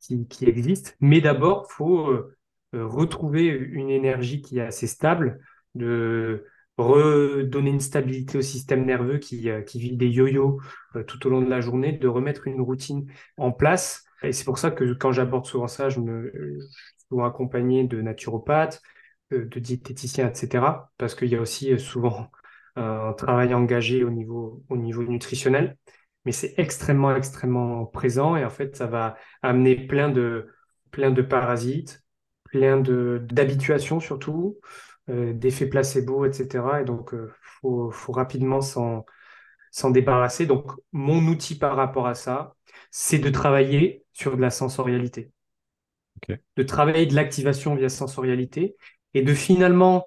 qui, 0.00 0.44
existent. 0.46 0.92
Mais 1.00 1.20
d'abord, 1.20 1.66
il 1.68 1.74
faut 1.74 2.08
euh, 2.10 2.36
euh, 2.74 2.86
retrouver 2.86 3.46
une 3.46 3.90
énergie 3.90 4.40
qui 4.40 4.58
est 4.58 4.62
assez 4.62 4.86
stable, 4.86 5.40
de 5.74 6.44
redonner 6.78 7.70
une 7.70 7.80
stabilité 7.80 8.38
au 8.38 8.42
système 8.42 8.84
nerveux 8.84 9.18
qui, 9.18 9.48
qui 9.64 9.78
vit 9.78 9.96
des 9.96 10.08
yo-yo 10.08 10.60
tout 11.06 11.24
au 11.26 11.30
long 11.30 11.40
de 11.40 11.48
la 11.48 11.60
journée, 11.60 11.92
de 11.92 12.08
remettre 12.08 12.48
une 12.48 12.60
routine 12.60 13.06
en 13.36 13.52
place 13.52 14.04
et 14.24 14.32
c'est 14.32 14.44
pour 14.44 14.58
ça 14.58 14.70
que 14.70 14.94
quand 14.94 15.12
j'aborde 15.12 15.46
souvent 15.46 15.68
ça, 15.68 15.88
je 15.88 16.00
me 16.00 16.32
je 16.34 17.16
suis 17.16 17.24
accompagné 17.24 17.84
de 17.84 18.00
naturopathes, 18.00 18.80
de, 19.30 19.44
diététiciens, 19.60 20.28
etc. 20.28 20.64
Parce 20.98 21.14
qu'il 21.14 21.28
y 21.28 21.36
a 21.36 21.40
aussi 21.40 21.78
souvent 21.78 22.30
un 22.76 23.12
travail 23.12 23.54
engagé 23.54 24.04
au 24.04 24.10
niveau, 24.10 24.62
au 24.68 24.76
niveau 24.76 25.02
nutritionnel. 25.02 25.76
Mais 26.24 26.32
c'est 26.32 26.54
extrêmement, 26.56 27.14
extrêmement 27.14 27.84
présent 27.86 28.36
et 28.36 28.44
en 28.44 28.50
fait, 28.50 28.76
ça 28.76 28.86
va 28.86 29.16
amener 29.42 29.76
plein 29.76 30.08
de, 30.08 30.48
plein 30.90 31.10
de 31.10 31.22
parasites, 31.22 32.02
plein 32.44 32.80
d'habituations 32.80 34.00
surtout, 34.00 34.58
euh, 35.10 35.32
d'effets 35.34 35.66
placebo, 35.66 36.24
etc. 36.24 36.80
Et 36.80 36.84
donc, 36.84 37.10
il 37.12 37.18
euh, 37.18 37.32
faut, 37.60 37.90
faut 37.90 38.12
rapidement 38.12 38.60
s'en 38.62 39.04
débarrasser. 39.90 40.46
Donc, 40.46 40.72
mon 40.92 41.26
outil 41.26 41.58
par 41.58 41.76
rapport 41.76 42.06
à 42.06 42.14
ça, 42.14 42.54
c'est 42.90 43.18
de 43.18 43.28
travailler 43.28 44.04
sur 44.12 44.36
de 44.36 44.40
la 44.40 44.50
sensorialité. 44.50 45.30
De 46.56 46.62
travailler 46.62 47.04
de 47.04 47.14
l'activation 47.14 47.74
via 47.74 47.90
sensorialité 47.90 48.76
et 49.12 49.22
de 49.22 49.34
finalement 49.34 50.06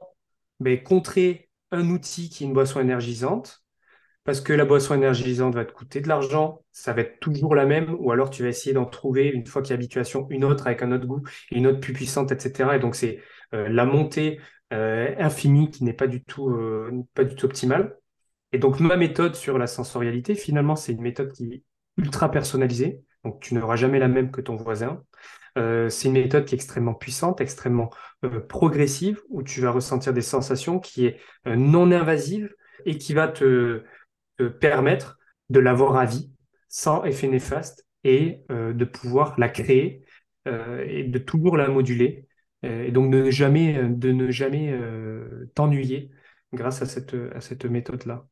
ben, 0.60 0.82
contrer 0.82 1.47
un 1.72 1.90
outil 1.90 2.30
qui 2.30 2.44
est 2.44 2.48
une 2.48 2.54
boisson 2.54 2.80
énergisante, 2.80 3.64
parce 4.24 4.42
que 4.42 4.54
la 4.54 4.66
boisson 4.66 4.96
énergisante 4.96 5.56
va 5.56 5.66
te 5.66 5.72
coûter 5.72 6.02
de 6.02 6.08
l'argent, 6.10 6.64
ça 6.72 6.94
va 6.94 7.02
être 7.02 7.20
toujours 7.20 7.56
la 7.56 7.66
même, 7.66 7.96
ou 8.00 8.12
alors 8.12 8.30
tu 8.30 8.44
vas 8.44 8.50
essayer 8.50 8.74
d'en 8.74 8.86
trouver, 8.86 9.30
une 9.30 9.46
fois 9.46 9.62
qu'il 9.62 9.72
y 9.72 9.74
a 9.74 9.76
habituation, 9.76 10.28
une 10.30 10.44
autre 10.44 10.68
avec 10.68 10.82
un 10.84 10.92
autre 10.92 11.06
goût, 11.06 11.24
une 11.52 11.68
autre 11.68 11.80
plus 11.80 11.94
puissante, 11.94 12.32
etc. 12.32 12.76
Et 12.76 12.80
donc 12.80 12.96
c'est 12.96 13.22
euh, 13.54 13.70
la 13.70 13.86
montée 13.86 14.40
euh, 14.74 15.16
infinie 15.18 15.70
qui 15.72 15.84
n'est 15.86 15.94
pas 15.94 16.08
du 16.08 16.24
tout, 16.24 16.50
euh, 16.50 16.92
pas 17.14 17.24
du 17.24 17.36
tout 17.36 17.46
optimale. 17.46 17.98
Et 18.52 18.60
donc 18.60 18.80
ma 18.80 18.98
méthode 18.98 19.36
sur 19.36 19.58
la 19.58 19.68
sensorialité, 19.68 20.36
finalement, 20.36 20.76
c'est 20.76 20.92
une 20.94 21.02
méthode 21.02 21.32
qui 21.32 21.64
ultra 21.98 22.30
personnalisée, 22.30 23.02
donc 23.24 23.40
tu 23.42 23.54
n'auras 23.56 23.76
jamais 23.76 24.00
la 24.00 24.08
même 24.08 24.32
que 24.32 24.42
ton 24.42 24.56
voisin. 24.56 25.04
Euh, 25.58 25.90
c'est 25.90 26.08
une 26.08 26.14
méthode 26.14 26.46
qui 26.46 26.56
est 26.56 26.58
extrêmement 26.58 26.94
puissante, 26.94 27.42
extrêmement 27.42 27.90
euh, 28.24 28.40
progressive, 28.40 29.22
où 29.30 29.42
tu 29.44 29.62
vas 29.62 29.72
ressentir 29.72 30.14
des 30.14 30.22
sensations 30.22 30.80
qui 30.80 31.08
est 31.08 31.20
euh, 31.48 31.56
non 31.56 31.92
invasive 31.92 32.54
et 32.86 32.98
qui 32.98 33.14
va 33.14 33.28
te, 33.28 33.84
permettre 34.60 35.18
de 35.50 35.60
l'avoir 35.60 35.98
à 35.98 36.06
vie, 36.06 36.32
sans 36.70 37.04
effet 37.06 37.28
néfaste, 37.28 37.88
et 38.04 38.44
de 38.50 38.86
pouvoir 38.86 39.34
la 39.40 39.50
créer 39.50 40.06
et 40.46 41.04
de 41.04 41.18
toujours 41.18 41.58
la 41.58 41.70
moduler, 41.70 42.28
et 42.62 42.92
donc 42.92 43.12
de 43.12 43.24
ne 43.24 43.32
jamais, 43.32 43.90
de 43.90 44.12
ne 44.12 44.30
jamais 44.30 44.80
t'ennuyer 45.56 46.12
grâce 46.54 46.84
à 46.84 46.86
cette, 46.86 47.16
à 47.34 47.42
cette 47.42 47.66
méthode-là. 47.66 48.28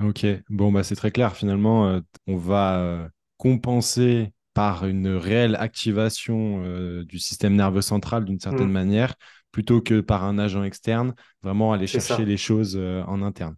Ok, 0.00 0.24
bon, 0.48 0.70
bah, 0.70 0.84
c'est 0.84 0.94
très 0.94 1.10
clair. 1.10 1.34
Finalement, 1.34 2.00
on 2.28 2.36
va 2.36 3.10
compenser 3.36 4.32
par 4.54 4.86
une 4.86 5.08
réelle 5.08 5.56
activation 5.56 6.62
euh, 6.64 7.04
du 7.04 7.18
système 7.18 7.54
nerveux 7.54 7.82
central 7.82 8.24
d'une 8.24 8.40
certaine 8.40 8.68
mm. 8.68 8.72
manière, 8.72 9.14
plutôt 9.50 9.80
que 9.80 10.00
par 10.00 10.24
un 10.24 10.38
agent 10.38 10.64
externe, 10.64 11.14
vraiment 11.42 11.72
aller 11.72 11.86
chercher 11.86 12.24
les 12.24 12.36
choses 12.36 12.76
en 12.76 13.22
interne. 13.22 13.54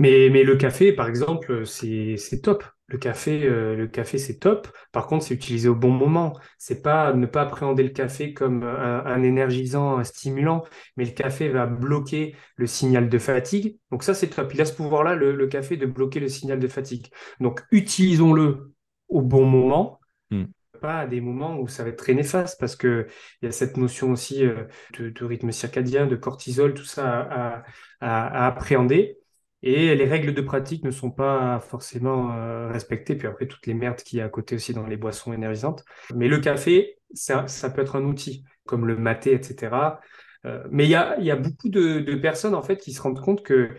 Mais, 0.00 0.30
mais 0.30 0.44
le 0.44 0.56
café, 0.56 0.92
par 0.94 1.08
exemple, 1.08 1.66
c'est 1.66 2.40
top. 2.42 2.64
Le 2.90 2.98
café, 2.98 3.44
euh, 3.44 3.76
le 3.76 3.86
café, 3.86 4.18
c'est 4.18 4.38
top. 4.38 4.66
Par 4.92 5.06
contre, 5.06 5.24
c'est 5.24 5.34
utilisé 5.34 5.68
au 5.68 5.76
bon 5.76 5.90
moment. 5.90 6.36
C'est 6.58 6.82
pas 6.82 7.12
ne 7.12 7.26
pas 7.26 7.42
appréhender 7.42 7.84
le 7.84 7.90
café 7.90 8.32
comme 8.32 8.64
un, 8.64 9.22
énergisant, 9.22 9.98
un 9.98 10.04
stimulant, 10.04 10.64
mais 10.96 11.04
le 11.04 11.12
café 11.12 11.50
va 11.50 11.66
bloquer 11.66 12.34
le 12.56 12.66
signal 12.66 13.08
de 13.08 13.18
fatigue. 13.18 13.78
Donc 13.92 14.02
ça, 14.02 14.12
c'est 14.14 14.28
top. 14.28 14.52
Il 14.54 14.60
a 14.60 14.64
ce 14.64 14.72
pouvoir-là, 14.72 15.14
le, 15.14 15.46
café, 15.46 15.76
de 15.76 15.86
bloquer 15.86 16.18
le 16.18 16.28
signal 16.28 16.58
de 16.58 16.66
fatigue. 16.66 17.06
Donc 17.38 17.62
utilisons-le 17.70 18.72
au 19.08 19.22
bon 19.22 19.44
moment. 19.44 19.99
Hmm. 20.30 20.44
pas 20.80 21.00
à 21.00 21.06
des 21.06 21.20
moments 21.20 21.58
où 21.58 21.68
ça 21.68 21.82
va 21.82 21.90
être 21.90 21.98
très 21.98 22.14
néfaste 22.14 22.58
parce 22.60 22.76
que 22.76 23.06
il 23.42 23.46
y 23.46 23.48
a 23.48 23.52
cette 23.52 23.76
notion 23.76 24.12
aussi 24.12 24.46
euh, 24.46 24.64
de, 24.98 25.24
rythme 25.24 25.52
circadien, 25.52 26.06
de 26.06 26.16
cortisol, 26.16 26.74
tout 26.74 26.84
ça 26.84 27.64
à 28.00 28.46
appréhender. 28.46 29.20
Et 29.62 29.94
les 29.94 30.06
règles 30.06 30.32
de 30.32 30.40
pratique 30.40 30.84
ne 30.84 30.90
sont 30.90 31.10
pas 31.10 31.60
forcément 31.60 32.32
euh, 32.34 32.68
respectées. 32.68 33.14
Puis 33.16 33.28
après, 33.28 33.46
toutes 33.46 33.66
les 33.66 33.74
merdes 33.74 33.98
qu'il 33.98 34.18
y 34.18 34.22
a 34.22 34.24
à 34.24 34.28
côté 34.28 34.54
aussi 34.54 34.72
dans 34.72 34.86
les 34.86 34.96
boissons 34.96 35.32
énergisantes. 35.32 35.84
Mais 36.14 36.28
le 36.28 36.38
café, 36.38 36.98
ça, 37.12 37.46
ça 37.46 37.68
peut 37.70 37.82
être 37.82 37.96
un 37.96 38.04
outil, 38.04 38.44
comme 38.64 38.86
le 38.86 38.96
maté, 38.96 39.34
etc. 39.34 40.00
Euh, 40.46 40.64
mais 40.70 40.84
il 40.86 40.90
y 40.90 40.94
a, 40.94 41.18
y 41.20 41.30
a, 41.30 41.36
beaucoup 41.36 41.68
de, 41.68 42.00
de, 42.00 42.14
personnes, 42.14 42.54
en 42.54 42.62
fait, 42.62 42.78
qui 42.78 42.92
se 42.92 43.02
rendent 43.02 43.20
compte 43.20 43.42
que 43.42 43.70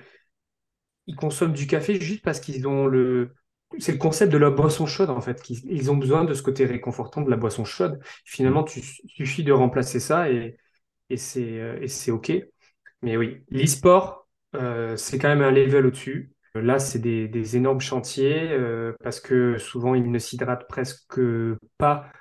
ils 1.08 1.16
consomment 1.16 1.54
du 1.54 1.66
café 1.66 2.00
juste 2.00 2.24
parce 2.24 2.40
qu'ils 2.40 2.68
ont 2.68 2.86
le... 2.86 3.34
C'est 3.80 3.94
le 3.94 3.98
concept 3.98 4.32
de 4.32 4.38
la 4.38 4.50
boisson 4.50 4.86
chaude, 4.86 5.10
en 5.10 5.22
fait. 5.22 5.50
Ils 5.50 5.92
ont 5.92 5.98
besoin 5.98 6.26
de 6.26 6.34
ce 6.34 6.42
côté 6.42 6.66
réconfortant 6.66 7.22
de 7.22 7.30
la 7.30 7.38
boisson 7.38 7.66
chaude. 7.66 8.00
Finalement, 8.26 8.64
tu 8.64 8.82
suffit 9.08 9.44
de 9.44 9.54
remplacer 9.54 10.00
ça 10.00 10.30
et, 10.30 10.58
et 11.10 11.18
c'est 11.18 11.60
euh, 11.60 12.14
OK. 12.14 12.32
Mais 13.02 13.18
oui, 13.18 13.44
l'e-sport, 13.50 14.28
euh, 14.56 14.96
c'est 14.98 15.18
quand 15.20 15.30
même 15.30 15.42
un 15.42 15.52
level 15.52 15.88
au-dessus. 15.88 16.34
Là, 16.56 16.80
c'est 16.80 17.00
des, 17.00 17.56
énormes 17.56 17.80
chantiers 17.80 18.52
euh, 18.52 18.94
parce 19.04 19.20
que 19.20 19.58
souvent, 19.58 19.96
ils 19.96 20.12
ne 20.12 20.20
s'hydratent 20.20 20.68
presque 20.68 21.20
pas 21.78 22.12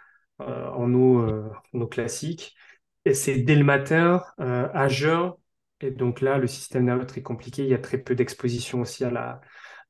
euh, 0.40 0.68
en, 0.70 0.92
eau, 0.94 1.86
classique. 1.88 2.54
Et 3.04 3.14
c'est 3.14 3.38
dès 3.38 3.56
le 3.56 3.64
matin, 3.64 4.22
à 4.38 4.88
jeun. 4.88 5.32
Et 5.80 5.90
donc 5.90 6.20
là, 6.20 6.38
le 6.38 6.46
système 6.46 6.84
nerveux 6.84 7.02
est 7.02 7.06
très 7.06 7.22
compliqué. 7.22 7.62
Il 7.64 7.68
y 7.70 7.74
a 7.74 7.78
très 7.78 7.98
peu 7.98 8.14
d'exposition 8.14 8.82
aussi 8.82 9.04
à 9.04 9.10
la, 9.10 9.40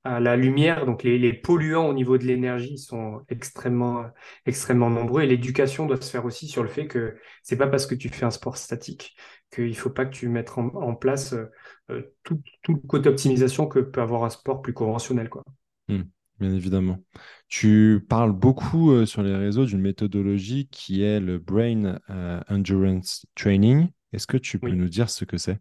la 0.05 0.37
lumière. 0.37 0.87
Donc 0.87 1.03
les, 1.03 1.33
polluants 1.33 1.89
au 1.89 1.93
niveau 1.93 2.19
de 2.19 2.25
l'énergie 2.25 2.79
sont 2.79 3.23
extrêmement, 3.29 4.07
extrêmement 4.47 4.91
nombreux. 4.91 5.23
Et 5.23 5.27
l'éducation 5.27 5.87
doit 5.87 6.01
se 6.01 6.11
faire 6.11 6.25
aussi 6.25 6.49
sur 6.49 6.63
le 6.63 6.69
fait 6.69 6.87
que 6.87 7.17
c'est 7.43 7.57
pas 7.57 7.67
parce 7.67 7.87
que 7.87 7.95
tu 7.95 8.09
fais 8.09 8.25
un 8.25 8.31
sport 8.31 8.57
statique 8.57 9.17
qu'il 9.51 9.77
faut 9.77 9.91
pas 9.91 10.07
que 10.07 10.15
tu 10.15 10.29
mettes 10.29 10.53
en, 10.57 10.95
place 10.95 11.35
euh, 11.91 12.15
tout, 12.23 12.41
le 12.69 12.77
côté 12.87 13.09
optimisation 13.09 13.67
que 13.67 13.81
peut 13.81 14.01
avoir 14.01 14.25
un 14.25 14.31
sport 14.31 14.63
plus 14.63 14.73
conventionnel. 14.73 15.29
Quoi. 15.29 15.43
Mmh, 15.89 16.03
bien 16.39 16.55
évidemment. 16.55 17.03
Tu 17.49 18.05
parles 18.09 18.33
beaucoup 18.33 18.93
euh, 18.93 19.07
sur 19.07 19.23
les 19.23 19.35
réseaux 19.35 19.65
d'une 19.65 19.81
méthodologie 19.81 20.69
qui 20.69 21.03
est 21.03 21.21
le 21.21 21.39
Brain 21.39 21.99
euh, 22.11 22.41
Endurance 22.49 23.27
Training. 23.35 23.89
Est-ce 24.13 24.27
que 24.27 24.37
tu 24.37 24.59
peux 24.59 24.71
nous 24.71 24.89
dire 24.89 25.11
ce 25.11 25.25
que 25.25 25.37
c'est? 25.37 25.59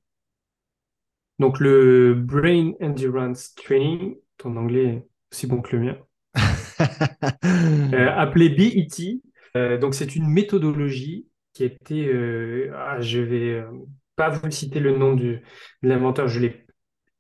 Donc 1.40 1.60
le 1.60 2.14
Brain 2.14 2.74
Endurance 2.82 3.56
Training, 3.56 4.16
ton 4.40 4.56
anglais 4.56 4.86
est 4.86 5.08
aussi 5.32 5.46
bon 5.46 5.62
que 5.62 5.76
le 5.76 5.84
mien. 5.84 5.98
euh, 7.94 8.10
appelé 8.16 8.50
BET. 8.50 9.22
Euh, 9.56 9.78
donc, 9.78 9.94
c'est 9.94 10.16
une 10.16 10.28
méthodologie 10.28 11.28
qui 11.54 11.64
a 11.64 11.66
été. 11.68 12.08
Euh, 12.08 12.72
ah, 12.76 13.00
je 13.02 13.20
vais 13.20 13.54
euh, 13.54 13.70
pas 14.16 14.30
vous 14.30 14.50
citer 14.50 14.80
le 14.80 14.98
nom 14.98 15.14
du, 15.14 15.42
de 15.84 15.90
l'inventeur, 15.90 16.28
je 16.28 16.40
l'ai, 16.40 16.66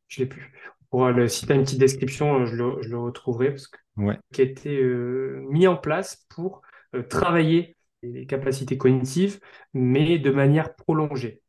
je 0.07 0.21
l'ai 0.21 0.25
plus. 0.25 0.51
Pour 0.89 1.07
le, 1.09 1.27
si 1.27 1.45
tu 1.45 1.51
as 1.51 1.55
une 1.55 1.63
petite 1.63 1.79
description, 1.79 2.45
je 2.45 2.55
le, 2.55 2.81
je 2.81 2.89
le 2.89 2.97
retrouverai 2.97 3.51
parce 3.51 3.67
que, 3.67 3.77
ouais. 3.97 4.17
qui 4.33 4.41
a 4.41 4.45
été 4.45 4.81
mis 5.49 5.67
en 5.67 5.77
place 5.77 6.25
pour 6.29 6.63
travailler 7.09 7.77
les 8.01 8.25
capacités 8.25 8.75
cognitives, 8.75 9.39
mais 9.75 10.17
de 10.17 10.31
manière 10.31 10.73
prolongée, 10.75 11.43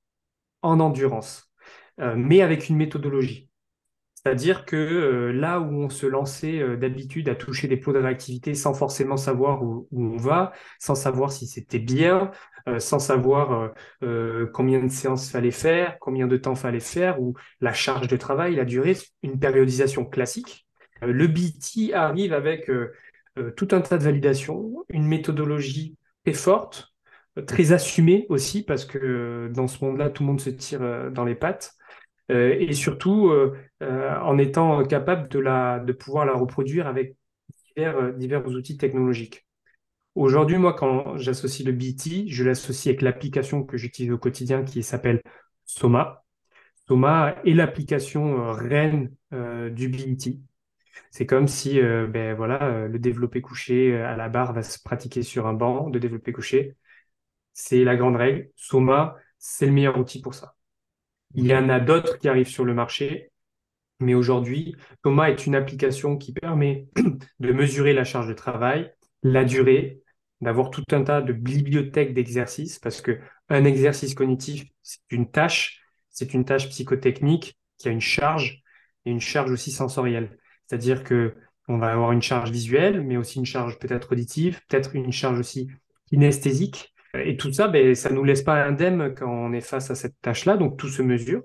en 0.61 0.79
endurance, 0.79 1.51
mais 1.97 2.43
avec 2.43 2.69
une 2.69 2.77
méthodologie. 2.77 3.50
C'est-à-dire 4.23 4.67
que 4.67 4.77
euh, 4.77 5.33
là 5.33 5.61
où 5.61 5.83
on 5.83 5.89
se 5.89 6.05
lançait 6.05 6.61
euh, 6.61 6.77
d'habitude 6.77 7.31
à 7.31 7.35
toucher 7.35 7.69
des 7.69 7.79
plots 7.79 7.95
de 7.95 7.99
réactivité 7.99 8.55
sans 8.55 8.75
forcément 8.75 9.17
savoir 9.17 9.63
où, 9.63 9.89
on 9.93 10.17
va, 10.19 10.53
sans 10.79 10.95
savoir 10.95 11.33
si 11.33 11.47
c'était 11.47 11.79
bien, 11.79 12.31
euh, 12.69 12.79
sans 12.81 12.99
savoir 12.99 13.73
combien 14.53 14.83
de 14.83 14.89
séances 14.89 15.31
fallait 15.31 15.51
faire, 15.51 15.99
combien 16.01 16.27
de 16.27 16.37
temps 16.37 16.55
fallait 16.55 16.81
faire, 16.81 17.21
ou 17.21 17.35
la 17.61 17.73
charge 17.73 18.09
de 18.09 18.17
travail, 18.17 18.57
la 18.57 18.67
durée, 18.67 18.97
une 19.23 19.39
périodisation 19.39 20.05
classique, 20.05 20.67
le 21.01 21.27
BT 21.27 21.95
arrive 21.95 22.35
avec 22.35 22.71
tout 23.57 23.69
un 23.71 23.81
tas 23.81 23.97
de 23.97 24.05
validations, 24.05 24.85
une 24.91 25.07
méthodologie 25.07 25.97
très 26.25 26.35
forte, 26.35 26.95
très 27.47 27.73
assumée 27.73 28.27
aussi, 28.29 28.63
parce 28.63 28.85
que 28.85 29.51
dans 29.55 29.67
ce 29.67 29.83
monde-là, 29.83 30.11
tout 30.11 30.23
le 30.23 30.27
monde 30.29 30.41
se 30.41 30.51
tire 30.51 31.11
dans 31.11 31.25
les 31.25 31.35
pattes. 31.35 31.75
Euh, 32.31 32.57
et 32.59 32.73
surtout 32.75 33.29
euh, 33.29 33.57
euh, 33.83 34.17
en 34.21 34.39
étant 34.39 34.85
capable 34.85 35.29
de, 35.29 35.39
la, 35.41 35.81
de 35.81 35.93
pouvoir 35.93 36.27
la 36.27 36.35
reproduire 36.35 36.87
avec 36.87 37.17
divers, 37.77 38.15
divers 38.15 38.47
outils 38.47 38.77
technologiques. 38.79 39.47
Aujourd'hui, 40.15 40.59
moi, 40.59 40.75
quand 40.75 41.17
j'associe 41.17 41.67
le 41.67 41.73
BT, 41.73 42.29
je 42.29 42.45
l'associe 42.45 42.89
avec 42.89 43.03
l'application 43.03 43.65
que 43.65 43.77
j'utilise 43.77 44.13
au 44.13 44.19
quotidien 44.19 44.65
qui 44.65 44.83
s'appelle 44.83 45.23
Soma. 45.65 46.25
Soma 46.89 47.37
est 47.45 47.55
l'application 47.55 48.53
reine 48.53 49.13
du 49.33 49.89
BT. 49.89 50.41
C'est 51.11 51.27
comme 51.27 51.49
si 51.49 51.81
ben, 51.81 52.35
voilà, 52.35 52.89
le 52.89 52.99
développé 52.99 53.41
couché 53.41 53.97
à 53.97 54.17
la 54.17 54.29
barre 54.29 54.53
va 54.53 54.63
se 54.63 54.81
pratiquer 54.83 55.23
sur 55.23 55.47
un 55.47 55.55
banc 55.55 55.91
de 55.91 55.99
développé 55.99 56.33
couché. 56.33 56.77
C'est 57.55 57.85
la 57.85 57.97
grande 57.97 58.17
règle. 58.17 58.51
Soma, 58.57 59.17
c'est 59.39 59.67
le 59.67 59.73
meilleur 59.73 59.99
outil 59.99 60.21
pour 60.21 60.35
ça. 60.35 60.57
Il 61.35 61.47
y 61.47 61.55
en 61.55 61.69
a 61.69 61.81
d'autres 61.81 62.19
qui 62.19 62.29
arrivent 62.29 62.49
sur 62.49 62.65
le 62.65 62.75
marché, 62.75 63.31
mais 64.01 64.15
aujourd'hui, 64.15 64.77
Thomas 65.03 65.29
est 65.29 65.47
une 65.47 65.55
application 65.55 66.17
qui 66.17 66.33
permet 66.33 66.89
de 67.41 67.53
mesurer 67.53 67.93
la 67.93 68.05
charge 68.05 68.29
de 68.29 68.35
travail, 68.35 68.93
la 69.23 69.45
durée, 69.45 70.03
d'avoir 70.41 70.71
tout 70.71 70.85
un 70.93 71.03
tas 71.05 71.21
de 71.21 71.33
bibliothèques 71.33 72.15
d'exercices, 72.15 72.79
parce 72.79 73.01
que 73.01 73.21
un 73.49 73.65
exercice 73.65 74.15
cognitif, 74.15 74.65
c'est 74.83 75.01
une 75.11 75.31
tâche, 75.31 75.83
c'est 76.09 76.35
une 76.35 76.45
tâche 76.45 76.69
psychotechnique 76.71 77.59
qui 77.77 77.89
a 77.89 77.93
une 77.93 78.01
charge 78.01 78.63
et 79.05 79.11
une 79.11 79.21
charge 79.21 79.51
aussi 79.51 79.71
sensorielle. 79.71 80.39
C'est-à-dire 80.67 81.05
que 81.05 81.35
on 81.69 81.79
va 81.79 81.93
avoir 81.93 82.13
une 82.13 82.23
charge 82.23 82.51
visuelle, 82.51 83.03
mais 83.03 83.17
aussi 83.17 83.39
une 83.39 83.47
charge 83.47 83.79
peut-être 83.79 84.13
auditive, 84.13 84.61
peut-être 84.69 84.97
une 84.97 85.13
charge 85.13 85.39
aussi 85.39 85.69
kinesthésique. 86.07 86.93
Et 87.15 87.37
tout 87.37 87.53
ça, 87.53 87.69
ben, 87.69 87.95
ça 87.95 88.11
ne 88.11 88.15
nous 88.15 88.25
laisse 88.25 88.43
pas 88.43 88.63
indemne 88.65 89.15
quand 89.15 89.29
on 89.29 89.53
est 89.53 89.61
face 89.61 89.91
à 89.91 89.95
cette 89.95 90.21
tâche-là, 90.21 90.57
donc 90.57 90.79
tout 90.79 90.89
se 90.89 91.03
mesure. 91.03 91.43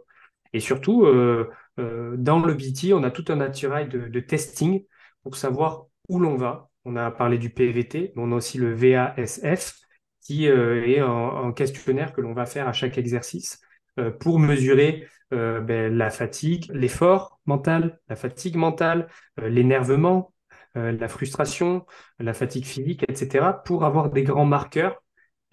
Et 0.53 0.59
surtout, 0.59 1.05
euh, 1.05 1.49
euh, 1.79 2.15
dans 2.17 2.39
le 2.39 2.53
BT, 2.53 2.93
on 2.93 3.03
a 3.03 3.11
tout 3.11 3.25
un 3.29 3.35
naturel 3.35 3.89
de, 3.89 4.19
testing 4.21 4.85
pour 5.23 5.35
savoir 5.35 5.87
où 6.07 6.19
l'on 6.19 6.35
va. 6.35 6.69
On 6.85 6.95
a 6.95 7.11
parlé 7.11 7.37
du 7.37 7.49
PVT, 7.49 8.13
mais 8.15 8.21
on 8.23 8.31
a 8.31 8.35
aussi 8.35 8.57
le 8.57 8.73
VASF, 8.73 9.73
qui 10.21 10.47
euh, 10.47 10.85
est 10.85 10.99
un, 10.99 11.51
questionnaire 11.51 12.13
que 12.13 12.21
l'on 12.21 12.33
va 12.33 12.45
faire 12.45 12.67
à 12.67 12.73
chaque 12.73 12.97
exercice 12.97 13.59
pour 14.19 14.39
mesurer 14.39 15.07
ben, 15.31 15.95
la 15.95 16.09
fatigue, 16.09 16.69
l'effort 16.73 17.39
mental, 17.45 17.99
la 18.09 18.15
fatigue 18.15 18.55
mentale, 18.57 19.07
l'énervement, 19.37 20.33
la 20.75 21.07
frustration, 21.07 21.85
la 22.19 22.33
fatigue 22.33 22.65
physique, 22.65 23.03
etc., 23.07 23.61
pour 23.63 23.85
avoir 23.85 24.09
des 24.09 24.23
grands 24.23 24.45
marqueurs 24.45 25.01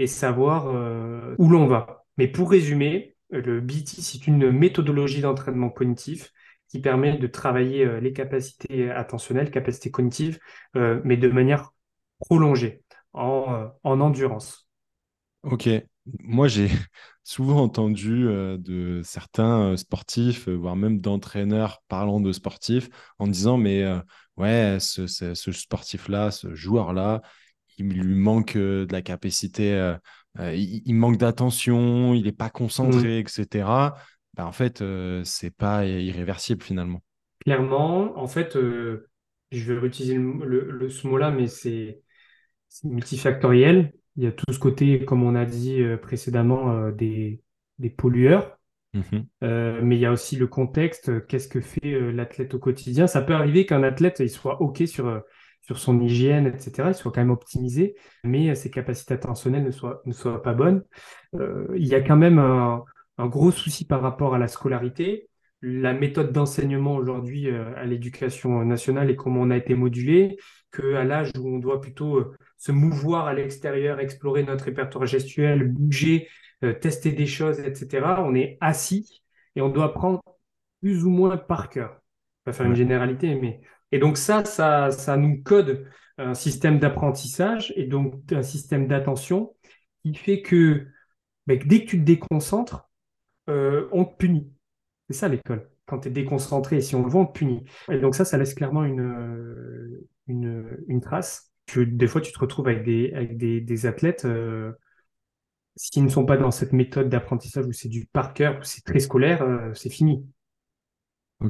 et 0.02 0.08
savoir 0.08 0.66
euh, 0.66 1.36
où 1.38 1.48
l'on 1.48 1.66
va. 1.66 2.04
Mais 2.16 2.26
pour 2.26 2.50
résumer, 2.50 3.14
le 3.30 3.60
BT, 3.60 4.02
c'est 4.02 4.26
une 4.26 4.50
méthodologie 4.50 5.20
d'entraînement 5.20 5.70
cognitif 5.70 6.32
qui 6.68 6.80
permet 6.80 7.16
de 7.18 7.26
travailler 7.28 7.84
euh, 7.84 8.00
les 8.00 8.12
capacités 8.12 8.90
attentionnelles, 8.90 9.52
capacités 9.52 9.92
cognitives, 9.92 10.40
euh, 10.76 11.00
mais 11.04 11.16
de 11.16 11.28
manière 11.28 11.70
prolongée, 12.18 12.82
en, 13.12 13.70
en 13.84 14.00
endurance. 14.00 14.68
Ok. 15.44 15.68
Moi, 16.18 16.48
j'ai 16.48 16.68
souvent 17.22 17.62
entendu 17.62 18.24
de 18.24 19.02
certains 19.04 19.76
sportifs, 19.76 20.48
voire 20.48 20.74
même 20.74 21.00
d'entraîneurs 21.00 21.80
parlant 21.86 22.20
de 22.20 22.32
sportifs, 22.32 22.88
en 23.20 23.28
disant, 23.28 23.56
mais 23.56 23.84
ouais, 24.36 24.78
ce 24.80 25.06
sportif-là, 25.52 26.32
ce 26.32 26.54
joueur-là, 26.54 27.22
il 27.78 27.88
lui 27.88 28.14
manque 28.14 28.56
euh, 28.56 28.86
de 28.86 28.92
la 28.92 29.02
capacité, 29.02 29.74
euh, 29.74 29.94
euh, 30.38 30.54
il, 30.54 30.94
manque 30.94 31.18
d'attention, 31.18 32.14
il 32.14 32.24
n'est 32.24 32.32
pas 32.32 32.50
concentré, 32.50 33.18
mmh. 33.18 33.26
etc. 33.26 33.94
Bah, 34.34 34.46
en 34.46 34.52
fait, 34.52 34.82
c'est 35.24 35.54
pas 35.54 35.84
irréversible 35.84 36.62
finalement. 36.62 37.02
Clairement, 37.44 38.18
en 38.18 38.26
fait, 38.26 38.54
je 38.54 39.72
vais 39.72 39.78
réutiliser 39.78 40.16
le, 40.16 40.88
ce 40.88 41.06
mot-là, 41.06 41.30
mais 41.30 41.48
c'est 41.48 42.00
multifactoriel. 42.84 43.92
Il 44.16 44.24
y 44.24 44.26
a 44.26 44.32
tout 44.32 44.50
ce 44.50 44.58
côté, 44.58 45.04
comme 45.04 45.22
on 45.22 45.34
a 45.34 45.44
dit 45.44 45.82
précédemment, 46.00 46.90
des, 46.90 47.42
des 47.78 47.90
pollueurs. 47.90 48.58
Mmh 48.94 49.20
mais 49.40 49.96
il 49.96 50.00
y 50.00 50.06
a 50.06 50.12
aussi 50.12 50.36
le 50.36 50.46
contexte, 50.46 51.26
qu'est-ce 51.26 51.48
que 51.48 51.60
fait 51.60 52.12
l'athlète 52.12 52.54
au 52.54 52.58
quotidien. 52.58 53.06
Ça 53.06 53.20
peut 53.20 53.34
arriver 53.34 53.66
qu'un 53.66 53.82
athlète 53.82 54.20
il 54.20 54.30
soit 54.30 54.62
OK 54.62 54.82
sur 54.86 55.22
sur 55.62 55.78
son 55.78 56.00
hygiène, 56.00 56.46
etc., 56.46 56.88
il 56.88 56.94
soit 56.94 57.12
quand 57.12 57.20
même 57.20 57.30
optimisé, 57.30 57.94
mais 58.24 58.54
ses 58.54 58.70
capacités 58.70 59.14
attentionnelles 59.14 59.64
ne 59.64 59.70
soient, 59.70 60.02
ne 60.04 60.12
soient 60.12 60.42
pas 60.42 60.54
bonnes. 60.54 60.84
Euh, 61.34 61.68
il 61.76 61.86
y 61.86 61.94
a 61.94 62.00
quand 62.00 62.16
même 62.16 62.38
un, 62.38 62.84
gros 63.18 63.52
souci 63.52 63.86
par 63.86 64.02
rapport 64.02 64.34
à 64.34 64.38
la 64.38 64.48
scolarité. 64.48 65.28
La 65.60 65.92
méthode 65.94 66.32
d'enseignement 66.32 66.96
aujourd'hui 66.96 67.48
euh, 67.48 67.72
à 67.76 67.84
l'éducation 67.84 68.64
nationale 68.64 69.10
et 69.10 69.16
comment 69.16 69.42
on 69.42 69.50
a 69.50 69.56
été 69.56 69.76
modulé, 69.76 70.36
qu'à 70.72 71.04
l'âge 71.04 71.30
où 71.38 71.48
on 71.54 71.58
doit 71.58 71.80
plutôt 71.80 72.16
euh, 72.16 72.36
se 72.56 72.72
mouvoir 72.72 73.26
à 73.26 73.34
l'extérieur, 73.34 74.00
explorer 74.00 74.42
notre 74.42 74.64
répertoire 74.64 75.06
gestuel, 75.06 75.68
bouger, 75.68 76.28
tester 76.80 77.10
des 77.10 77.26
choses, 77.26 77.58
etc., 77.58 78.06
on 78.18 78.36
est 78.36 78.56
assis 78.60 79.22
et 79.56 79.62
on 79.62 79.68
doit 79.68 79.86
apprendre 79.86 80.22
plus 80.80 81.04
ou 81.04 81.10
moins 81.10 81.36
par 81.36 81.68
cœur. 81.68 82.00
On 82.46 82.50
va 82.50 82.52
faire 82.52 82.66
une 82.66 82.76
généralité, 82.76 83.34
mais 83.34 83.60
et 83.92 83.98
donc 83.98 84.16
ça, 84.16 84.44
ça, 84.44 84.90
ça 84.90 85.16
nous 85.16 85.42
code 85.42 85.86
un 86.18 86.34
système 86.34 86.78
d'apprentissage 86.78 87.72
et 87.76 87.84
donc 87.84 88.14
un 88.32 88.42
système 88.42 88.86
d'attention 88.86 89.54
qui 90.02 90.14
fait 90.14 90.42
que 90.42 90.86
dès 91.46 91.58
que 91.58 91.90
tu 91.90 91.98
te 91.98 92.04
déconcentres, 92.04 92.88
euh, 93.48 93.88
on 93.92 94.04
te 94.04 94.16
punit. 94.16 94.50
C'est 95.08 95.16
ça 95.16 95.28
l'école. 95.28 95.68
Quand 95.86 96.00
tu 96.00 96.08
es 96.08 96.10
déconcentré, 96.10 96.80
si 96.80 96.94
on 96.94 97.02
le 97.02 97.10
voit, 97.10 97.22
on 97.22 97.26
te 97.26 97.38
punit. 97.38 97.64
Et 97.90 97.98
donc 97.98 98.14
ça, 98.14 98.24
ça 98.24 98.38
laisse 98.38 98.54
clairement 98.54 98.84
une, 98.84 100.04
une, 100.28 100.78
une 100.88 101.00
trace. 101.00 101.50
Que 101.66 101.80
des 101.80 102.08
fois, 102.08 102.20
tu 102.20 102.32
te 102.32 102.38
retrouves 102.38 102.66
avec 102.68 102.84
des, 102.84 103.12
avec 103.14 103.36
des, 103.36 103.60
des 103.60 103.86
athlètes 103.86 104.24
euh, 104.24 104.72
s'ils 105.76 106.04
ne 106.04 106.08
sont 106.08 106.24
pas 106.24 106.36
dans 106.36 106.50
cette 106.50 106.72
méthode 106.72 107.08
d'apprentissage 107.08 107.66
où 107.66 107.72
c'est 107.72 107.88
du 107.88 108.06
par 108.06 108.34
cœur, 108.34 108.58
où 108.58 108.62
c'est 108.62 108.84
très 108.84 109.00
scolaire, 109.00 109.42
euh, 109.42 109.72
c'est 109.74 109.90
fini. 109.90 110.26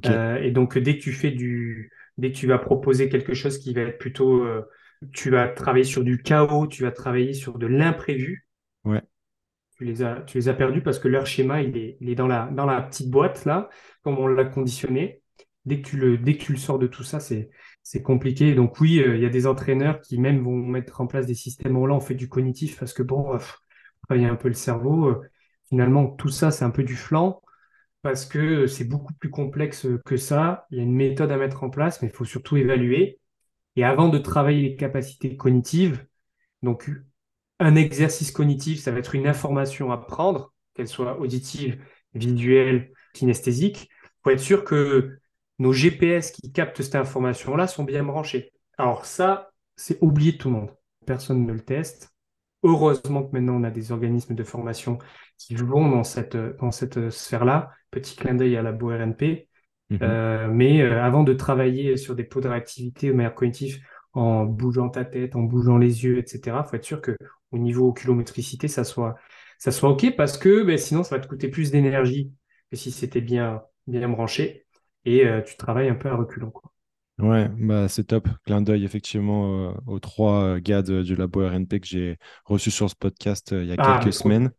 Euh, 0.07 0.37
et 0.37 0.51
donc, 0.51 0.79
dès 0.79 0.97
que 0.97 1.03
tu 1.03 1.13
fais 1.13 1.31
du, 1.31 1.91
dès 2.23 2.31
que 2.31 2.37
tu 2.37 2.47
vas 2.47 2.59
proposer 2.59 3.09
quelque 3.09 3.35
chose 3.35 3.59
qui 3.59 3.75
va 3.75 3.81
être 3.83 3.99
plutôt, 3.99 4.45
euh, 4.45 4.63
tu 5.13 5.29
vas 5.29 5.49
travailler 5.49 5.85
sur 5.85 6.05
du 6.05 6.23
chaos, 6.23 6.69
tu 6.69 6.85
vas 6.85 6.93
travailler 6.93 7.35
sur 7.35 7.59
de 7.59 7.67
l'imprévu. 7.67 8.47
Ouais. 8.85 9.03
Tu 9.77 9.85
les 9.85 10.05
as, 10.05 10.21
tu 10.21 10.39
les 10.39 10.49
as 10.49 10.55
perdus 10.55 10.83
parce 10.83 11.01
que 11.01 11.09
leur 11.09 11.27
schéma, 11.27 11.63
il 11.63 11.77
est, 11.77 11.97
il 12.01 12.09
est 12.09 12.15
dans 12.15 12.29
la, 12.29 12.47
dans 12.47 12.65
la 12.65 12.81
petite 12.81 13.11
boîte 13.11 13.45
là, 13.45 13.69
comme 14.05 14.19
on 14.19 14.29
l'a 14.29 14.45
conditionné. 14.45 15.21
Dès 15.65 15.81
que 15.81 15.89
tu 15.89 15.97
le, 15.97 16.17
dès 16.17 16.37
que 16.37 16.45
tu 16.45 16.53
le 16.53 16.59
sors 16.59 16.79
de 16.79 16.87
tout 16.87 17.03
ça, 17.03 17.19
c'est, 17.19 17.51
c'est 17.83 18.03
compliqué. 18.03 18.55
Donc 18.55 18.81
oui, 18.81 19.01
euh, 19.01 19.17
il 19.17 19.23
y 19.23 19.27
a 19.27 19.29
des 19.29 19.49
entraîneurs 19.49 20.01
qui 20.01 20.17
même 20.19 20.45
vont 20.45 20.57
mettre 20.57 21.01
en 21.01 21.09
place 21.09 21.27
des 21.27 21.35
systèmes 21.35 21.77
où 21.77 21.87
là 21.89 21.95
on 21.95 22.01
fait 22.01 22.15
du 22.15 22.29
cognitif 22.29 22.79
parce 22.79 22.93
que 22.93 23.03
bon, 23.03 23.37
travailler 24.07 24.29
un 24.29 24.37
peu 24.37 24.47
le 24.47 24.55
cerveau. 24.55 25.23
finalement, 25.69 26.07
tout 26.07 26.29
ça, 26.29 26.53
c'est 26.53 26.65
un 26.65 26.71
peu 26.71 26.85
du 26.85 26.95
flanc 26.95 27.43
parce 28.03 28.27
que 28.27 28.67
c'est 28.67 28.85
beaucoup 28.85 29.15
plus 29.15 29.31
complexe 29.31 29.87
que 30.05 30.17
ça. 30.17 30.67
Il 30.71 30.79
y 30.79 30.81
a 30.81 30.85
une 30.85 30.95
méthode 30.95 31.33
à 31.33 31.37
mettre 31.37 31.63
en 31.65 31.71
place, 31.71 32.03
mais 32.03 32.09
il 32.09 32.15
faut 32.15 32.25
surtout 32.25 32.57
évaluer. 32.57 33.21
Et 33.77 33.85
avant 33.85 34.09
de 34.09 34.19
travailler 34.19 34.71
les 34.71 34.77
capacités 34.77 35.37
cognitives, 35.37 36.05
donc 36.63 36.91
un 37.59 37.77
exercice 37.77 38.33
cognitif, 38.33 38.81
ça 38.81 38.91
va 38.91 38.99
être 38.99 39.15
une 39.15 39.27
information 39.27 39.93
à 39.93 39.99
prendre, 39.99 40.53
qu'elle 40.75 40.89
soit 40.89 41.19
auditive, 41.21 41.83
visuelle, 42.15 42.93
kinesthésique, 43.15 43.89
pour 44.23 44.33
être 44.33 44.41
sûr 44.41 44.65
que 44.65 45.19
nos 45.59 45.73
GPS 45.73 46.33
qui 46.33 46.53
captent 46.53 46.83
cette 46.83 46.97
information-là 46.97 47.67
sont 47.67 47.85
bien 47.85 48.03
branchés. 48.03 48.53
Alors 48.79 49.07
ça, 49.07 49.51
c'est 49.77 49.99
oublié 50.01 50.33
de 50.33 50.39
tout 50.39 50.49
le 50.49 50.57
monde. 50.57 50.71
Personne 51.07 51.47
ne 51.47 51.53
le 51.53 51.61
teste. 51.61 52.13
Heureusement 52.65 53.25
que 53.25 53.33
maintenant 53.33 53.55
on 53.55 53.65
a 53.65 53.71
des 53.71 53.93
organismes 53.93 54.35
de 54.35 54.45
formation 54.45 54.99
qui 55.37 55.55
vont 55.55 55.89
dans 55.89 56.05
cette, 56.05 56.37
dans 56.37 56.71
cette 56.71 57.11
sphère-là. 57.11 57.71
Petit 57.93 58.17
clin 58.17 58.35
d'œil 58.35 58.57
à 58.57 58.63
la 58.63 58.73
BORNP. 58.73 59.49
Mhm. 59.91 59.99
Euh, 60.03 60.49
mais 60.51 60.81
euh, 60.81 61.03
avant 61.03 61.23
de 61.23 61.33
travailler 61.35 61.97
sur 61.97 62.17
des 62.17 62.25
pots 62.25 62.41
de 62.41 62.49
réactivité 62.49 63.09
de 63.09 63.13
manière 63.13 63.35
cognitive, 63.35 63.79
en 64.15 64.45
bougeant 64.45 64.89
ta 64.89 65.05
tête, 65.05 65.37
en 65.37 65.43
bougeant 65.43 65.79
les 65.79 66.05
yeux, 66.05 66.19
etc. 66.19 66.65
Il 66.65 66.69
faut 66.69 66.77
être 66.77 66.85
sûr 66.85 67.01
que 67.01 67.17
au 67.53 67.59
niveau 67.59 67.93
kilométricité, 67.93 68.67
ça 68.67 68.85
soit, 68.85 69.17
ça 69.59 69.71
soit 69.71 69.91
OK 69.91 70.17
parce 70.17 70.39
que 70.39 70.63
ben, 70.65 70.79
sinon, 70.79 71.03
ça 71.03 71.17
va 71.17 71.23
te 71.23 71.29
coûter 71.29 71.49
plus 71.49 71.71
d'énergie 71.71 72.33
que 72.71 72.77
si 72.77 72.91
c'était 72.91 73.21
bien, 73.21 73.63
bien 73.87 74.09
branché 74.09 74.67
et 75.05 75.27
euh, 75.27 75.43
tu 75.43 75.57
travailles 75.57 75.89
un 75.89 75.95
peu 75.95 76.09
à 76.09 76.17
reculons. 76.17 76.51
Quoi. 76.51 76.73
Ouais, 77.19 77.49
bah 77.59 77.89
c'est 77.89 78.05
top. 78.05 78.29
Clin 78.47 78.63
d'œil 78.63 78.85
effectivement 78.85 79.69
euh, 79.69 79.73
aux 79.87 80.01
trois 80.01 80.59
gars 80.61 80.83
du 80.83 81.15
labo 81.15 81.47
RNP 81.47 81.81
que 81.81 81.87
j'ai 81.87 82.19
reçus 82.45 82.71
sur 82.71 82.89
ce 82.89 82.97
podcast 82.97 83.51
il 83.53 83.67
y 83.67 83.73
a 83.73 83.77
ah, 83.79 83.99
quelques 83.99 84.15
semaines. 84.15 84.51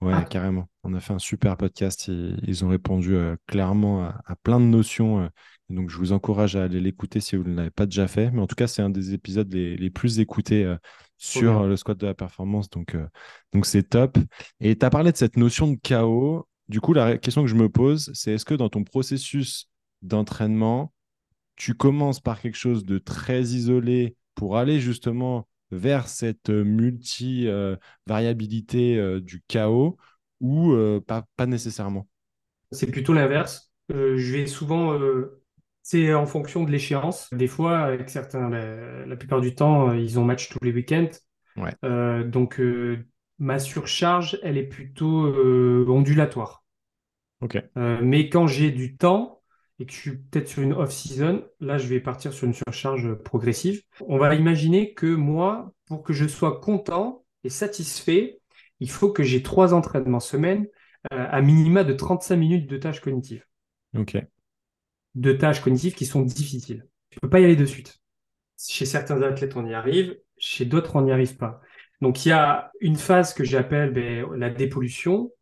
Ouais, 0.00 0.12
ah. 0.14 0.24
carrément. 0.24 0.68
On 0.84 0.94
a 0.94 1.00
fait 1.00 1.14
un 1.14 1.18
super 1.18 1.56
podcast. 1.56 2.08
Ils, 2.08 2.38
ils 2.46 2.64
ont 2.64 2.68
répondu 2.68 3.16
clairement 3.46 4.04
à, 4.04 4.20
à, 4.26 4.36
plein 4.36 4.60
de 4.60 4.66
notions 4.66 5.30
donc, 5.68 5.90
je 5.90 5.96
vous 5.96 6.12
encourage 6.12 6.54
à 6.54 6.64
aller 6.64 6.80
l'écouter 6.80 7.20
si 7.20 7.34
vous 7.34 7.42
ne 7.42 7.54
l'avez 7.54 7.70
pas 7.70 7.86
déjà 7.86 8.06
fait. 8.06 8.30
Mais 8.30 8.40
en 8.40 8.46
tout 8.46 8.54
cas, 8.54 8.68
c'est 8.68 8.82
un 8.82 8.90
des 8.90 9.14
épisodes 9.14 9.52
les, 9.52 9.90
plus 9.90 10.20
écoutés 10.20 10.64
euh, 10.64 10.76
sur 11.16 11.66
le 11.66 11.76
squat 11.76 11.98
de 11.98 12.06
la 12.06 12.14
performance. 12.14 12.70
Donc, 12.70 12.94
euh, 12.94 13.06
donc 13.52 13.66
c'est 13.66 13.82
top. 13.82 14.16
Et 14.60 14.76
tu 14.78 14.86
as 14.86 14.90
parlé 14.90 15.10
de 15.10 15.16
cette 15.16 15.36
notion 15.36 15.68
de 15.68 15.76
chaos. 15.76 16.46
Du 16.68 16.80
coup, 16.80 16.92
la 16.92 17.18
question 17.18 17.42
que 17.42 17.48
je 17.48 17.56
me 17.56 17.68
pose, 17.68 18.10
c'est 18.14 18.32
est-ce 18.32 18.44
que 18.44 18.54
dans 18.54 18.68
ton 18.68 18.84
processus 18.84 19.68
d'entraînement, 20.02 20.92
tu 21.56 21.74
commences 21.74 22.20
par 22.20 22.40
quelque 22.40 22.56
chose 22.56 22.84
de 22.84 22.98
très 22.98 23.42
isolé 23.42 24.16
pour 24.34 24.56
aller 24.56 24.78
justement 24.78 25.48
vers 25.70 26.08
cette 26.08 26.50
multi-variabilité 26.50 28.98
euh, 28.98 29.20
du 29.20 29.42
chaos 29.48 29.96
ou 30.40 30.76
pas, 31.06 31.24
pas 31.36 31.46
nécessairement? 31.46 32.06
C'est 32.70 32.90
plutôt 32.90 33.14
l'inverse. 33.14 33.72
je 33.88 34.32
vais 34.32 34.46
souvent 34.46 34.98
c'est 35.86 36.12
en 36.12 36.26
fonction 36.26 36.64
de 36.64 36.72
l'échéance. 36.72 37.32
Des 37.32 37.46
fois, 37.46 37.78
avec 37.78 38.10
certains, 38.10 38.50
la, 38.50 39.14
plupart 39.14 39.40
du 39.40 39.54
temps, 39.54 39.90
euh, 39.90 39.96
ils 39.96 40.18
ont 40.18 40.24
match 40.24 40.48
tous 40.48 40.58
les 40.64 40.72
week-ends. 40.72 41.10
Euh, 41.84 42.24
donc, 42.24 42.58
euh, 42.58 43.06
ma 43.38 43.60
surcharge, 43.60 44.36
elle 44.42 44.58
est 44.58 44.66
plutôt 44.66 45.32
ondulatoire. 45.88 46.64
mais 48.02 48.28
quand 48.28 48.48
j'ai 48.48 48.72
du 48.72 48.96
temps 48.96 49.35
et 49.78 49.86
que 49.86 49.92
je 49.92 49.98
suis 49.98 50.16
peut-être 50.16 50.48
sur 50.48 50.62
une 50.62 50.72
off-season, 50.72 51.44
là, 51.60 51.78
je 51.78 51.86
vais 51.86 52.00
partir 52.00 52.32
sur 52.32 52.46
une 52.46 52.54
surcharge 52.54 53.14
progressive. 53.14 53.82
On 54.06 54.18
va 54.18 54.34
imaginer 54.34 54.94
que 54.94 55.06
moi, 55.06 55.72
pour 55.86 56.02
que 56.02 56.12
je 56.12 56.26
sois 56.26 56.60
content 56.60 57.24
et 57.44 57.50
satisfait, 57.50 58.40
il 58.80 58.90
faut 58.90 59.12
que 59.12 59.22
j'ai 59.22 59.42
trois 59.42 59.74
entraînements 59.74 60.20
semaine 60.20 60.66
à 61.10 61.40
minima 61.42 61.84
de 61.84 61.92
35 61.92 62.36
minutes 62.36 62.70
de 62.70 62.78
tâches 62.78 63.00
cognitives. 63.00 63.44
Ok 63.96 64.16
de 65.16 65.32
tâches 65.32 65.60
cognitives 65.60 65.94
qui 65.94 66.06
sont 66.06 66.22
difficiles. 66.22 66.86
Tu 67.10 67.18
peux 67.18 67.28
pas 67.28 67.40
y 67.40 67.44
aller 67.44 67.56
de 67.56 67.64
suite. 67.64 67.98
Chez 68.58 68.86
certains 68.86 69.20
athlètes, 69.22 69.56
on 69.56 69.66
y 69.66 69.74
arrive, 69.74 70.16
chez 70.38 70.64
d'autres, 70.64 70.94
on 70.96 71.02
n'y 71.02 71.12
arrive 71.12 71.36
pas. 71.36 71.60
Donc, 72.00 72.24
il 72.24 72.28
y 72.28 72.32
a 72.32 72.70
une 72.80 72.96
phase 72.96 73.34
que 73.34 73.42
j'appelle 73.42 73.92
ben, 73.92 74.26
la 74.36 74.50
dépollution. 74.50 75.32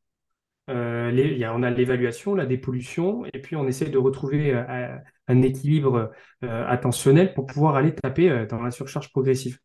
Euh, 0.71 1.11
y 1.15 1.45
a, 1.45 1.55
on 1.55 1.63
a 1.63 1.71
l'évaluation, 1.71 2.35
la 2.35 2.47
dépollution, 2.47 3.25
et 3.33 3.39
puis 3.41 3.57
on 3.57 3.67
essaie 3.67 3.91
de 3.91 3.99
retrouver 3.99 4.55
euh, 4.55 4.97
un 5.29 5.43
équilibre 5.43 6.11
euh, 6.43 6.67
attentionnel 6.67 7.35
pour 7.35 7.47
pouvoir 7.47 7.77
aller 7.77 7.95
taper 7.95 8.47
dans 8.49 8.63
la 8.63 8.71
surcharge 8.71 9.11
progressive. 9.11 9.59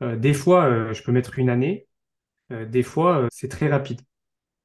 des 0.00 0.32
fois, 0.32 0.92
je 0.92 1.02
peux 1.02 1.12
mettre 1.12 1.38
une 1.38 1.50
année, 1.50 1.86
des 2.50 2.82
fois, 2.82 3.28
c'est 3.30 3.48
très 3.48 3.68
rapide. 3.68 4.00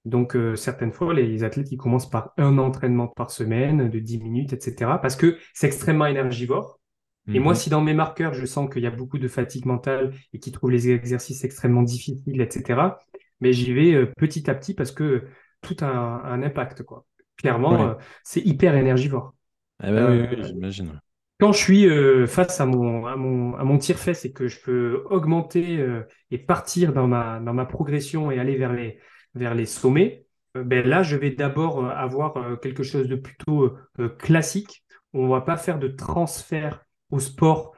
Donc, 0.05 0.37
certaines 0.55 0.91
fois, 0.93 1.13
les 1.13 1.43
athlètes, 1.43 1.71
ils 1.71 1.77
commencent 1.77 2.09
par 2.09 2.33
un 2.37 2.57
entraînement 2.57 3.07
par 3.07 3.31
semaine 3.31 3.89
de 3.89 3.99
10 3.99 4.19
minutes, 4.19 4.53
etc. 4.53 4.99
Parce 5.01 5.15
que 5.15 5.37
c'est 5.53 5.67
extrêmement 5.67 6.05
énergivore. 6.05 6.79
Et 7.27 7.39
moi, 7.39 7.53
mhm. 7.53 7.59
si 7.59 7.69
dans 7.71 7.81
mes 7.81 7.95
marqueurs, 7.95 8.33
je 8.35 8.45
sens 8.45 8.69
qu'il 8.71 8.83
y 8.83 8.87
a 8.87 8.91
beaucoup 8.91 9.17
de 9.17 9.27
fatigue 9.27 9.65
mentale 9.65 10.13
et 10.31 10.39
qu'ils 10.39 10.53
trouvent 10.53 10.71
les 10.71 10.89
exercices 10.89 11.43
extrêmement 11.43 11.81
difficiles, 11.81 12.39
etc., 12.39 12.97
mais 13.41 13.51
j'y 13.51 13.73
vais 13.73 14.05
petit 14.05 14.49
à 14.49 14.55
petit 14.55 14.73
parce 14.73 14.91
que 14.91 15.25
tout 15.61 15.77
un, 15.81 16.41
impact, 16.43 16.83
quoi. 16.83 17.05
Clairement, 17.37 17.89
euh, 17.89 17.93
c'est 18.23 18.41
hyper 18.41 18.75
énergivore. 18.75 19.33
Ah 19.79 19.91
bah 19.91 20.09
oui, 20.09 20.25
j'imagine. 20.41 20.99
Quand 21.37 21.51
je 21.51 21.57
suis 21.57 22.27
face 22.27 22.61
à 22.61 22.65
mon, 22.65 23.05
à 23.05 23.17
mon, 23.17 23.55
à 23.55 23.65
mon 23.65 23.77
tire-fesse 23.77 24.23
et 24.23 24.31
que 24.31 24.47
je 24.47 24.61
peux 24.61 25.03
augmenter 25.09 25.85
et 26.31 26.37
partir 26.37 26.93
dans 26.93 27.07
ma, 27.07 27.41
dans 27.41 27.53
ma 27.53 27.65
progression 27.65 28.31
et 28.31 28.39
aller 28.39 28.55
vers 28.55 28.71
les, 28.71 28.99
vers 29.33 29.53
les 29.53 29.65
sommets, 29.65 30.25
euh, 30.55 30.63
ben 30.63 30.87
là, 30.87 31.03
je 31.03 31.15
vais 31.15 31.31
d'abord 31.31 31.83
euh, 31.83 31.89
avoir 31.89 32.37
euh, 32.37 32.55
quelque 32.55 32.83
chose 32.83 33.07
de 33.07 33.15
plutôt 33.15 33.77
classique. 34.19 34.83
On 35.13 35.25
ne 35.25 35.29
va 35.29 35.41
pas 35.41 35.57
faire 35.57 35.79
de 35.79 35.87
transfert 35.87 36.85
au 37.09 37.19
sport. 37.19 37.73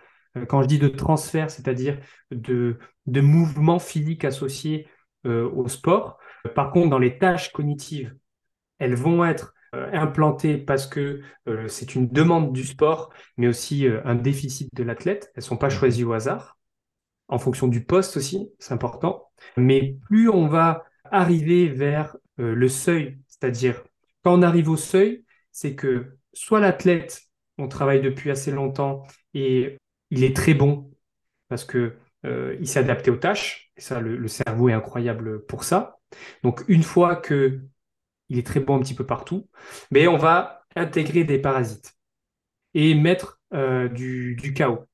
Quand 0.47 0.61
je 0.61 0.67
dis 0.67 0.80
de 0.80 0.88
transfert, 0.88 1.49
c'est-à-dire 1.49 1.99
de, 2.32 2.78
de 3.07 3.21
mouvements 3.21 3.80
physiques 3.80 4.23
associés 4.25 4.88
au 5.25 5.67
sport. 5.67 6.19
Par 6.55 6.71
contre, 6.71 6.89
dans 6.89 6.99
les 6.99 7.17
tâches 7.17 7.51
cognitives, 7.51 8.15
elles 8.79 8.95
vont 8.95 9.25
être 9.25 9.53
implantées 9.73 10.57
parce 10.57 10.87
que 10.87 11.21
c'est 11.67 11.95
une 11.95 12.07
demande 12.07 12.53
du 12.53 12.63
sport, 12.63 13.11
mais 13.35 13.47
aussi 13.47 13.85
un 14.05 14.15
déficit 14.15 14.69
de 14.73 14.83
l'athlète. 14.83 15.31
Elles 15.35 15.43
ne 15.43 15.47
sont 15.47 15.57
pas 15.57 15.69
choisies 15.69 16.03
au 16.03 16.13
hasard, 16.13 16.57
en 17.27 17.39
fonction 17.39 17.67
du 17.67 17.83
poste 17.83 18.17
aussi, 18.17 18.49
c'est 18.59 18.73
important. 18.73 19.29
Mais 19.57 19.97
plus 20.05 20.29
on 20.29 20.47
va 20.47 20.85
arriver 21.11 21.67
vers 21.69 22.17
euh, 22.39 22.53
le 22.53 22.69
seuil, 22.69 23.19
c'est-à-dire 23.27 23.83
quand 24.23 24.37
on 24.37 24.41
arrive 24.41 24.69
au 24.69 24.77
seuil, 24.77 25.23
c'est 25.51 25.75
que 25.75 26.17
soit 26.33 26.59
l'athlète, 26.59 27.23
on 27.57 27.67
travaille 27.67 28.01
depuis 28.01 28.31
assez 28.31 28.51
longtemps 28.51 29.03
et 29.33 29.77
il 30.11 30.23
est 30.23 30.35
très 30.35 30.53
bon 30.53 30.91
parce 31.47 31.65
que 31.65 31.95
euh, 32.25 32.57
il 32.59 32.67
s'est 32.67 32.79
adapté 32.79 33.11
aux 33.11 33.15
tâches, 33.15 33.71
et 33.77 33.81
ça, 33.81 33.99
le, 34.01 34.27
cerveau 34.27 34.69
est 34.69 34.73
incroyable 34.73 35.45
pour 35.45 35.63
ça. 35.63 35.96
Donc, 36.43 36.63
une 36.67 36.83
fois 36.83 37.15
que 37.15 37.61
il 38.29 38.37
est 38.37 38.45
très 38.45 38.59
bon 38.59 38.77
un 38.77 38.79
petit 38.79 38.95
peu 38.95 39.05
partout, 39.05 39.49
mais 39.91 40.07
on 40.07 40.17
va 40.17 40.65
intégrer 40.75 41.23
des 41.23 41.39
parasites 41.39 41.95
et 42.73 42.93
mettre 42.95 43.41
euh, 43.53 43.87
du, 43.89 44.53
chaos. 44.55 44.85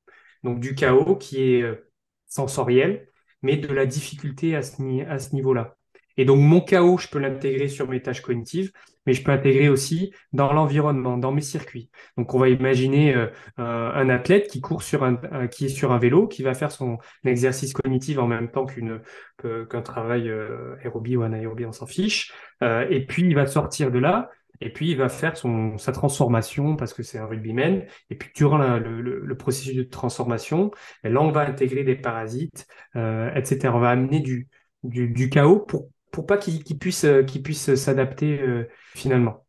Donc, 0.43 0.59
du 0.59 0.76
chaos 0.76 1.16
qui 1.16 1.41
est 1.41 1.84
sensoriel, 2.28 3.09
mais 3.41 3.57
de 3.57 3.68
la 3.74 3.86
difficulté 3.86 4.55
à 4.55 4.61
ce 4.61 5.36
niveau-là. 5.36 5.78
Et 6.18 6.26
donc, 6.26 6.39
mon 6.39 6.61
chaos, 6.61 6.97
je 6.97 7.07
peux 7.07 7.20
l'intégrer 7.20 7.68
sur 7.68 7.89
mes 7.89 8.01
tâches 8.01 8.22
cognitives, 8.22 8.72
mais 9.06 9.14
je 9.14 9.24
peux 9.24 9.32
intégrer 9.32 9.70
aussi 9.70 10.14
dans 10.32 10.54
l'environnement, 10.54 11.18
dans 11.18 11.32
mes 11.32 11.41
circuits. 11.41 11.89
Donc, 12.18 12.34
on 12.34 12.39
va 12.39 12.49
imaginer 12.49 13.16
euh, 13.16 13.28
un 13.58 14.10
athlète 14.10 14.47
qui 14.47 14.62
court 14.62 14.84
sur 14.84 15.04
un, 15.04 15.18
qui 15.47 15.66
est 15.66 15.70
sur 15.70 15.91
un 15.91 15.97
vélo, 15.97 16.28
qui 16.28 16.43
va 16.43 16.54
faire 16.54 16.72
son 16.72 16.97
exercice 17.26 17.74
cognitif 17.74 18.18
en 18.18 18.28
même 18.28 18.49
temps 18.49 18.66
qu'une 18.66 19.01
qu'un 19.41 19.82
travail 19.82 20.30
euh, 20.30 20.76
aérobie 20.84 21.18
ou 21.18 21.24
anaérobie, 21.24 21.66
on 21.66 21.72
s'en 21.72 21.86
fiche. 21.86 22.34
Euh, 22.62 22.86
et 22.89 23.06
puis, 23.06 23.24
il 23.24 23.36
va 23.36 23.45
sortir 23.45 23.91
de 23.91 23.99
là. 23.99 24.30
Et 24.62 24.72
puis, 24.72 24.91
il 24.91 24.97
va 24.97 25.10
faire 25.10 25.36
son, 25.36 25.78
sa 25.78 25.91
transformation 25.91 26.76
parce 26.76 26.93
que 26.93 27.04
c'est 27.04 27.18
un 27.18 27.26
rugbyman. 27.26 27.86
Et 28.10 28.16
puis, 28.16 28.30
durant 28.36 28.58
le, 28.58 29.01
le, 29.01 29.38
processus 29.38 29.76
de 29.76 29.84
transformation, 29.84 30.72
là, 31.04 31.22
on 31.22 31.32
va 31.32 31.41
intégrer 31.41 31.84
des 31.84 31.95
parasites, 31.95 32.68
euh, 32.95 33.34
etc. 33.36 33.74
On 33.74 33.80
va 33.80 33.89
amener 33.89 34.22
du, 34.22 34.47
du, 34.84 35.10
du 35.10 35.30
chaos 35.30 35.60
pour 35.60 35.89
pour 36.14 36.28
pas 36.28 36.38
qu'ils 36.38 36.78
puissent 36.78 37.05
euh, 37.05 37.24
puissent 37.24 37.76
s'adapter 37.76 38.39
euh, 38.39 38.70
finalement. 38.95 39.45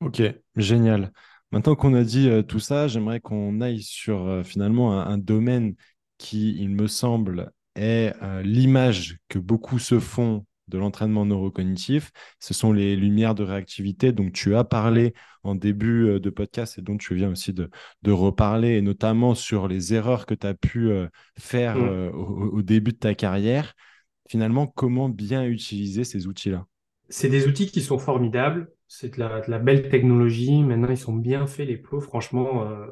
Ok, 0.00 0.20
génial. 0.56 1.12
Maintenant 1.52 1.76
qu'on 1.76 1.94
a 1.94 2.02
dit 2.02 2.28
euh, 2.28 2.42
tout 2.42 2.58
ça, 2.58 2.88
j'aimerais 2.88 3.20
qu'on 3.20 3.60
aille 3.60 3.80
sur 3.80 4.42
finalement 4.44 5.00
un, 5.00 5.16
domaine 5.16 5.76
qui, 6.18 6.56
il 6.58 6.70
me 6.70 6.88
semble, 6.88 7.52
est 7.76 8.12
l'image 8.42 9.18
que 9.28 9.38
beaucoup 9.38 9.78
se 9.78 10.00
font 10.00 10.44
de 10.66 10.78
l'entraînement 10.78 11.26
neurocognitif. 11.26 12.10
Ce 12.40 12.54
sont 12.54 12.72
les 12.72 12.96
lumières 12.96 13.34
de 13.34 13.44
réactivité 13.44 14.12
dont 14.12 14.30
tu 14.30 14.56
as 14.56 14.64
parlé 14.64 15.14
en 15.44 15.54
début 15.54 16.18
de 16.18 16.30
podcast 16.30 16.78
et 16.78 16.82
dont 16.82 16.96
tu 16.96 17.14
viens 17.14 17.30
aussi 17.30 17.52
de, 17.52 17.70
reparler, 18.06 18.76
et 18.76 18.82
notamment 18.82 19.34
sur 19.34 19.68
les 19.68 19.94
erreurs 19.94 20.26
que 20.26 20.34
tu 20.34 20.46
as 20.46 20.54
pu 20.54 20.90
faire 21.38 21.76
mmh. 21.76 22.10
au, 22.14 22.62
début 22.62 22.92
de 22.92 22.98
ta 22.98 23.14
carrière 23.14 23.74
finalement, 24.28 24.66
comment 24.66 25.08
bien 25.08 25.44
utiliser 25.44 26.04
ces 26.04 26.26
outils-là? 26.26 26.66
C'est 27.08 27.28
des 27.28 27.46
outils 27.46 27.70
qui 27.70 27.82
sont 27.82 27.98
formidables. 27.98 28.70
C'est 28.88 29.16
de 29.16 29.20
la, 29.20 29.58
belle 29.58 29.88
technologie. 29.88 30.62
Maintenant, 30.62 30.90
ils 30.90 30.98
sont 30.98 31.14
bien 31.14 31.46
faits, 31.46 31.68
les 31.68 31.76
plots. 31.76 32.00
Franchement, 32.00 32.68
euh, 32.68 32.86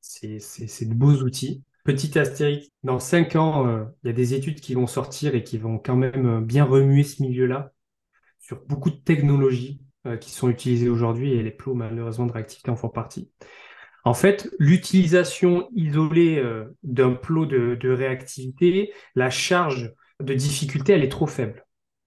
c'est 0.00 0.88
de 0.88 0.94
beaux 0.94 1.22
outils. 1.22 1.62
Petit 1.84 2.18
astérique, 2.18 2.72
dans 2.82 2.98
cinq 2.98 3.36
ans, 3.36 3.66
euh, 3.66 3.84
il 4.02 4.08
y 4.08 4.10
a 4.10 4.14
des 4.14 4.34
études 4.34 4.60
qui 4.60 4.74
vont 4.74 4.86
sortir 4.86 5.34
et 5.34 5.44
qui 5.44 5.58
vont 5.58 5.78
quand 5.78 5.96
même 5.96 6.26
euh, 6.26 6.40
bien 6.40 6.64
remuer 6.64 7.02
ce 7.02 7.22
milieu-là 7.22 7.72
sur 8.40 8.64
beaucoup 8.66 8.90
de 8.90 8.96
technologies 8.96 9.80
qui 10.20 10.30
sont 10.30 10.50
utilisées 10.50 10.90
aujourd'hui 10.90 11.32
et 11.32 11.42
les 11.42 11.50
plots, 11.50 11.72
malheureusement, 11.72 12.26
de 12.26 12.32
réactivité 12.32 12.70
en 12.70 12.76
font 12.76 12.90
partie. 12.90 13.30
En 14.04 14.12
fait, 14.12 14.50
l'utilisation 14.58 15.70
isolée 15.74 16.44
d'un 16.82 17.12
plot 17.12 17.46
de, 17.46 17.88
réactivité, 17.88 18.92
la 19.14 19.30
charge 19.30 19.94
de 20.22 20.34
difficulté, 20.34 20.92
elle 20.92 21.04
est 21.04 21.08
trop 21.08 21.26
faible. 21.26 21.64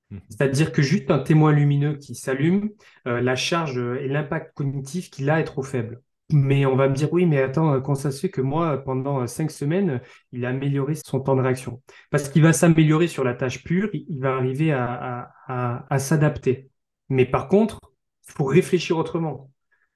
Mhm. 0.10 0.22
C'est-à-dire 0.30 0.72
que 0.72 0.82
juste 0.82 1.12
un 1.12 1.20
témoin 1.20 1.52
lumineux 1.52 1.96
qui 1.98 2.16
s'allume, 2.16 2.70
euh, 3.08 3.22
la 3.22 3.36
charge 3.36 3.78
et 3.78 4.08
l'impact 4.08 4.56
cognitif 4.56 5.10
qu'il 5.10 5.30
a 5.30 5.40
est 5.40 5.44
trop 5.46 5.64
faible. 5.64 6.02
Mais 6.30 6.66
on 6.66 6.76
va 6.76 6.90
me 6.90 6.94
dire, 6.94 7.12
oui, 7.14 7.26
mais 7.26 7.42
attends, 7.42 7.80
quand 7.82 7.96
ça 7.96 8.12
se 8.12 8.20
fait 8.20 8.30
que 8.30 8.42
moi, 8.42 8.84
pendant 8.84 9.26
cinq 9.28 9.50
semaines, 9.50 10.02
il 10.34 10.46
a 10.46 10.50
amélioré 10.50 10.94
son 10.96 11.22
temps 11.22 11.38
de 11.38 11.42
réaction. 11.42 11.82
Parce 12.10 12.28
qu'il 12.28 12.42
va 12.42 12.52
s'améliorer 12.52 13.08
sur 13.08 13.24
la 13.24 13.34
tâche 13.34 13.64
pure, 13.64 13.90
il 13.94 14.20
va 14.20 14.36
arriver 14.36 14.74
à, 14.74 15.32
à 15.48 16.00
s'adapter. 16.00 16.70
Mais 17.08 17.26
par 17.26 17.48
contre, 17.48 17.80
il 18.28 18.34
faut 18.34 18.44
réfléchir 18.44 18.98
autrement. 18.98 19.52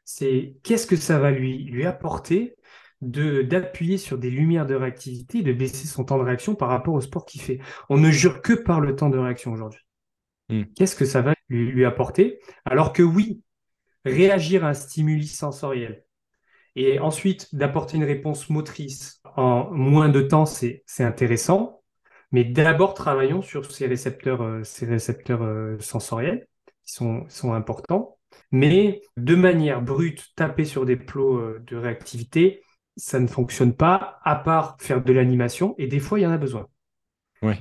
C'est 0.05 0.55
qu'est-ce 0.63 0.87
que 0.87 0.95
ça 0.95 1.19
va 1.19 1.31
lui, 1.31 1.65
lui 1.65 1.85
apporter 1.85 2.55
de 3.01 3.41
d'appuyer 3.41 3.97
sur 3.97 4.17
des 4.17 4.29
lumières 4.29 4.65
de 4.65 4.75
réactivité 4.75 5.41
de 5.41 5.53
baisser 5.53 5.87
son 5.87 6.03
temps 6.03 6.17
de 6.17 6.23
réaction 6.23 6.55
par 6.55 6.69
rapport 6.69 6.93
au 6.93 7.01
sport 7.01 7.25
qu'il 7.25 7.41
fait. 7.41 7.59
On 7.89 7.97
ne 7.97 8.11
jure 8.11 8.41
que 8.41 8.53
par 8.53 8.79
le 8.79 8.95
temps 8.95 9.09
de 9.09 9.17
réaction 9.17 9.51
aujourd'hui. 9.51 9.81
Hmm. 10.49 10.63
Qu'est-ce 10.75 10.95
que 10.95 11.05
ça 11.05 11.21
va 11.21 11.33
lui, 11.49 11.85
apporter? 11.85 12.39
Alors 12.65 12.93
que 12.93 13.03
oui, 13.03 13.41
réagir 14.05 14.65
à 14.65 14.69
un 14.69 14.73
stimuli 14.73 15.27
sensoriel 15.27 16.03
et 16.75 16.99
ensuite 16.99 17.53
d'apporter 17.53 17.97
une 17.97 18.03
réponse 18.03 18.49
motrice 18.49 19.21
en 19.35 19.69
moins 19.71 20.09
de 20.09 20.21
temps, 20.21 20.45
c'est 20.45 20.83
intéressant. 20.99 21.81
Mais 22.31 22.45
d'abord, 22.45 22.93
travaillons 22.93 23.41
sur 23.41 23.69
ces 23.69 23.87
récepteurs, 23.87 24.41
euh, 24.41 24.63
ces 24.63 24.85
récepteurs 24.85 25.43
euh, 25.43 25.77
sensoriels 25.79 26.47
qui 26.85 26.93
sont, 26.93 27.25
sont 27.27 27.53
importants. 27.53 28.17
Mais 28.51 29.01
de 29.17 29.35
manière 29.35 29.81
brute, 29.81 30.29
taper 30.37 30.63
sur 30.63 30.85
des 30.85 30.95
plots 30.95 31.37
euh, 31.39 31.59
de 31.67 31.75
réactivité, 31.75 32.61
ça 32.97 33.19
ne 33.19 33.27
fonctionne 33.27 33.73
pas, 33.73 34.19
à 34.23 34.35
part 34.35 34.77
faire 34.79 35.03
de 35.03 35.13
l'animation, 35.13 35.75
et 35.77 35.87
des 35.87 35.99
fois, 35.99 36.19
il 36.19 36.23
y 36.23 36.27
en 36.27 36.31
a 36.31 36.37
besoin. 36.37 36.67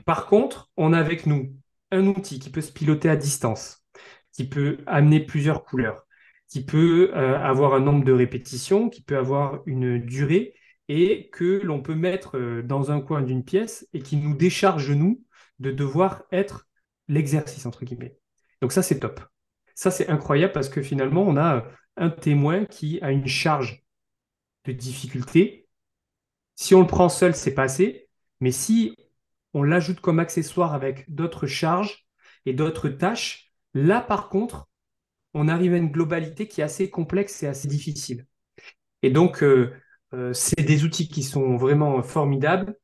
Par 0.05 0.27
contre, 0.27 0.71
on 0.77 0.93
a 0.93 0.99
avec 0.99 1.27
nous 1.27 1.55
un 1.91 2.07
outil 2.07 2.39
qui 2.39 2.51
peut 2.51 2.61
se 2.61 2.73
piloter 2.73 3.09
à 3.09 3.17
distance, 3.17 3.85
qui 4.33 4.49
peut 4.49 4.79
amener 4.87 5.21
plusieurs 5.21 5.65
couleurs, 5.65 6.07
qui 6.49 6.65
peut 6.65 7.13
euh, 7.15 7.39
avoir 7.39 7.75
un 7.75 7.81
nombre 7.81 8.05
de 8.05 8.13
répétitions, 8.13 8.91
qui 8.91 9.03
peut 9.03 9.17
avoir 9.17 9.63
une 9.67 9.99
durée, 9.99 10.55
et 10.89 11.31
que 11.31 11.61
l'on 11.63 11.81
peut 11.81 11.95
mettre 11.95 12.37
euh, 12.37 12.63
dans 12.63 12.91
un 12.91 13.01
coin 13.01 13.23
d'une 13.23 13.45
pièce 13.45 13.89
et 13.93 14.01
qui 14.01 14.17
nous 14.17 14.35
décharge, 14.35 14.91
nous, 14.91 15.23
de 15.61 15.71
devoir 15.71 16.25
être 16.33 16.69
l'exercice, 17.09 17.65
entre 17.65 17.85
guillemets. 17.85 18.17
Donc 18.61 18.73
ça, 18.73 18.83
c'est 18.83 18.99
top. 18.99 19.21
Ça, 19.75 19.91
c'est 19.91 20.09
incroyable 20.09 20.53
parce 20.53 20.69
que 20.69 20.83
finalement, 20.83 21.23
on 21.23 21.37
a 21.37 21.65
un 21.97 22.11
témoin 22.11 22.65
qui 22.65 23.01
a 23.03 23.13
une 23.13 23.27
charge 23.27 23.85
de 24.65 24.73
difficulté. 24.73 25.69
Si 26.57 26.75
on 26.75 26.81
le 26.81 26.87
prend 26.87 27.09
seul, 27.09 27.35
c'est 27.35 27.55
pas 27.55 27.65
assez. 27.65 28.09
Mais 28.41 28.53
si 28.53 28.97
on 29.55 29.63
l'ajoute 29.63 30.01
comme 30.01 30.19
accessoire 30.19 30.75
avec 30.75 31.13
d'autres 31.13 31.47
charges 31.47 32.07
et 32.47 32.53
d'autres 32.53 32.89
tâches, 32.89 33.53
là 33.75 34.01
par 34.01 34.29
contre, 34.29 34.69
on 35.35 35.49
arrive 35.49 35.75
à 35.75 35.77
une 35.77 35.91
globalité 35.91 36.49
qui 36.49 36.61
est 36.61 36.65
assez 36.65 36.91
complexe 36.91 37.43
et 37.43 37.47
assez 37.47 37.69
difficile. 37.69 38.27
Et 39.03 39.11
donc, 39.11 39.43
euh, 39.43 39.73
euh, 40.13 40.33
c'est 40.33 40.63
des 40.63 40.85
outils 40.85 41.09
qui 41.09 41.23
sont 41.23 41.57
vraiment 41.57 42.03
formidables. 42.03 42.75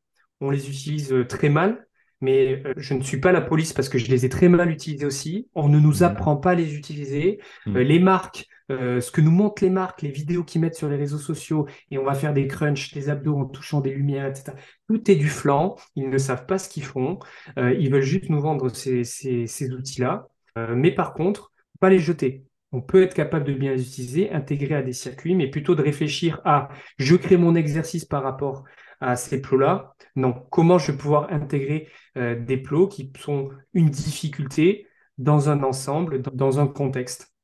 On 0.40 0.50
les 0.50 0.68
utilise 0.70 1.12
euh, 1.12 1.26
très 1.26 1.48
mal, 1.48 1.86
mais 2.20 2.62
je 2.76 2.94
ne 2.94 3.02
suis 3.02 3.20
pas 3.20 3.32
la 3.32 3.40
police 3.40 3.72
parce 3.72 3.88
que 3.88 3.98
je 3.98 4.10
les 4.10 4.24
ai 4.24 4.28
très 4.28 4.48
mal 4.48 4.70
utilisés 4.70 5.06
aussi. 5.06 5.48
On 5.54 5.68
ne 5.68 5.78
nous 5.78 6.00
mmh. 6.00 6.04
apprend 6.04 6.36
pas 6.36 6.52
à 6.52 6.54
les 6.54 6.74
utiliser. 6.76 7.40
Mmh. 7.66 7.78
les 7.78 7.98
marques 7.98 8.46
euh, 8.70 9.00
ce 9.00 9.10
que 9.10 9.20
nous 9.20 9.30
montrent 9.30 9.62
les 9.62 9.70
marques, 9.70 10.02
les 10.02 10.10
vidéos 10.10 10.42
qu'ils 10.44 10.60
mettent 10.60 10.74
sur 10.74 10.88
les 10.88 10.96
réseaux 10.96 11.18
sociaux, 11.18 11.66
et 11.90 11.98
on 11.98 12.04
va 12.04 12.14
faire 12.14 12.34
des 12.34 12.46
crunchs, 12.46 12.92
des 12.92 13.08
abdos 13.08 13.36
en 13.36 13.44
touchant 13.46 13.80
des 13.80 13.90
lumières, 13.90 14.26
etc. 14.26 14.52
Tout 14.88 15.10
est 15.10 15.16
du 15.16 15.28
flanc, 15.28 15.76
ils 15.94 16.08
ne 16.08 16.18
savent 16.18 16.46
pas 16.46 16.58
ce 16.58 16.68
qu'ils 16.68 16.84
font, 16.84 17.18
euh, 17.58 17.72
ils 17.74 17.90
veulent 17.90 18.02
juste 18.02 18.28
nous 18.28 18.40
vendre 18.40 18.68
ces, 18.68 19.04
ces, 19.04 19.72
outils-là, 19.72 20.28
euh, 20.58 20.74
mais 20.74 20.92
par 20.92 21.14
contre, 21.14 21.52
pas 21.80 21.90
les 21.90 21.98
jeter. 21.98 22.44
On 22.72 22.82
peut 22.82 23.02
être 23.02 23.14
capable 23.14 23.44
de 23.44 23.52
bien 23.54 23.72
les 23.72 23.82
utiliser, 23.82 24.32
intégrer 24.32 24.74
à 24.74 24.82
des 24.82 24.92
circuits, 24.92 25.34
mais 25.34 25.48
plutôt 25.48 25.74
de 25.74 25.82
réfléchir 25.82 26.40
à 26.44 26.68
je 26.98 27.14
crée 27.14 27.36
mon 27.36 27.54
exercice 27.54 28.04
par 28.04 28.22
rapport 28.22 28.64
à 29.00 29.14
ces 29.16 29.40
plots-là. 29.40 29.94
Non, 30.16 30.32
comment 30.50 30.78
je 30.78 30.90
vais 30.90 30.98
pouvoir 30.98 31.32
intégrer 31.32 31.88
des 32.16 32.56
plots 32.56 32.88
qui 32.88 33.12
sont 33.18 33.50
une 33.74 33.90
difficulté 33.90 34.86
dans 35.18 35.48
un 35.48 35.62
ensemble, 35.62 36.22
dans 36.22 36.60
un 36.60 36.66
contexte. 36.66 37.35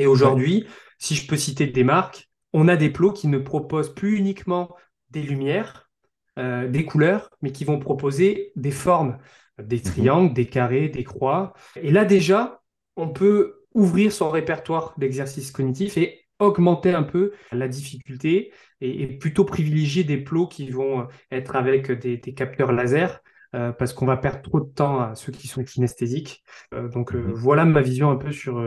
Et 0.00 0.06
aujourd'hui, 0.06 0.66
si 0.98 1.14
je 1.14 1.26
peux 1.26 1.36
citer 1.36 1.66
des 1.66 1.84
marques, 1.84 2.30
on 2.54 2.68
a 2.68 2.76
des 2.76 2.88
plots 2.88 3.12
qui 3.12 3.28
ne 3.28 3.36
proposent 3.36 3.94
plus 3.94 4.16
uniquement 4.16 4.74
des 5.10 5.22
lumières, 5.22 5.90
euh, 6.38 6.68
des 6.68 6.86
couleurs, 6.86 7.28
mais 7.42 7.52
qui 7.52 7.66
vont 7.66 7.78
proposer 7.78 8.52
des 8.56 8.70
formes, 8.70 9.18
des 9.62 9.76
mhm. 9.76 9.82
triangles, 9.82 10.32
des 10.32 10.46
carrés, 10.46 10.88
des 10.88 11.04
croix. 11.04 11.52
Et 11.76 11.90
là 11.90 12.06
déjà, 12.06 12.62
on 12.96 13.10
peut 13.10 13.66
ouvrir 13.74 14.10
son 14.10 14.30
répertoire 14.30 14.94
d'exercices 14.96 15.52
cognitifs 15.52 15.98
et 15.98 16.26
augmenter 16.38 16.94
un 16.94 17.02
peu 17.02 17.32
la 17.52 17.68
difficulté 17.68 18.54
et, 18.80 19.06
plutôt 19.18 19.44
privilégier 19.44 20.02
des 20.02 20.16
plots 20.16 20.46
qui 20.46 20.70
vont 20.70 21.08
être 21.30 21.56
avec 21.56 21.92
des 21.92 22.34
capteurs 22.34 22.72
laser 22.72 23.20
euh, 23.54 23.72
parce 23.72 23.92
qu'on 23.92 24.06
va 24.06 24.16
perdre 24.16 24.42
trop 24.42 24.60
de 24.60 24.68
temps 24.68 25.00
à 25.00 25.14
ceux 25.16 25.32
qui 25.32 25.48
sont 25.48 25.64
kinesthésiques. 25.64 26.44
Euh, 26.72 26.88
donc 26.88 27.14
euh, 27.14 27.18
mhm. 27.20 27.32
voilà 27.32 27.64
ma 27.64 27.82
vision 27.82 28.10
un 28.10 28.16
peu 28.16 28.30
sur, 28.30 28.64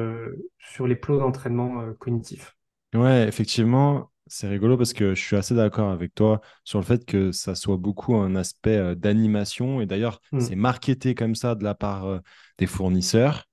sur 0.58 0.88
les 0.88 0.96
plots 0.96 1.20
d'entraînement 1.20 1.94
cognitif. 2.00 2.58
Ouais, 2.94 3.28
effectivement, 3.28 4.12
c'est 4.28 4.48
rigolo 4.48 4.78
parce 4.78 4.94
que 4.94 5.16
je 5.16 5.22
suis 5.22 5.36
assez 5.36 5.56
d'accord 5.56 5.90
avec 5.90 6.14
toi 6.14 6.42
sur 6.64 6.80
le 6.80 6.86
fait 6.86 7.06
que 7.06 7.32
ça 7.32 7.56
soit 7.56 7.78
beaucoup 7.78 8.16
un 8.16 8.36
aspect 8.36 8.96
d'animation. 8.96 9.82
Et 9.82 9.86
d'ailleurs, 9.86 10.20
mm. 10.32 10.40
c'est 10.42 10.56
marketé 10.56 11.16
comme 11.16 11.36
ça 11.36 11.56
de 11.56 11.64
la 11.64 11.76
part 11.76 12.22
des 12.58 12.68
fournisseurs. 12.68 13.46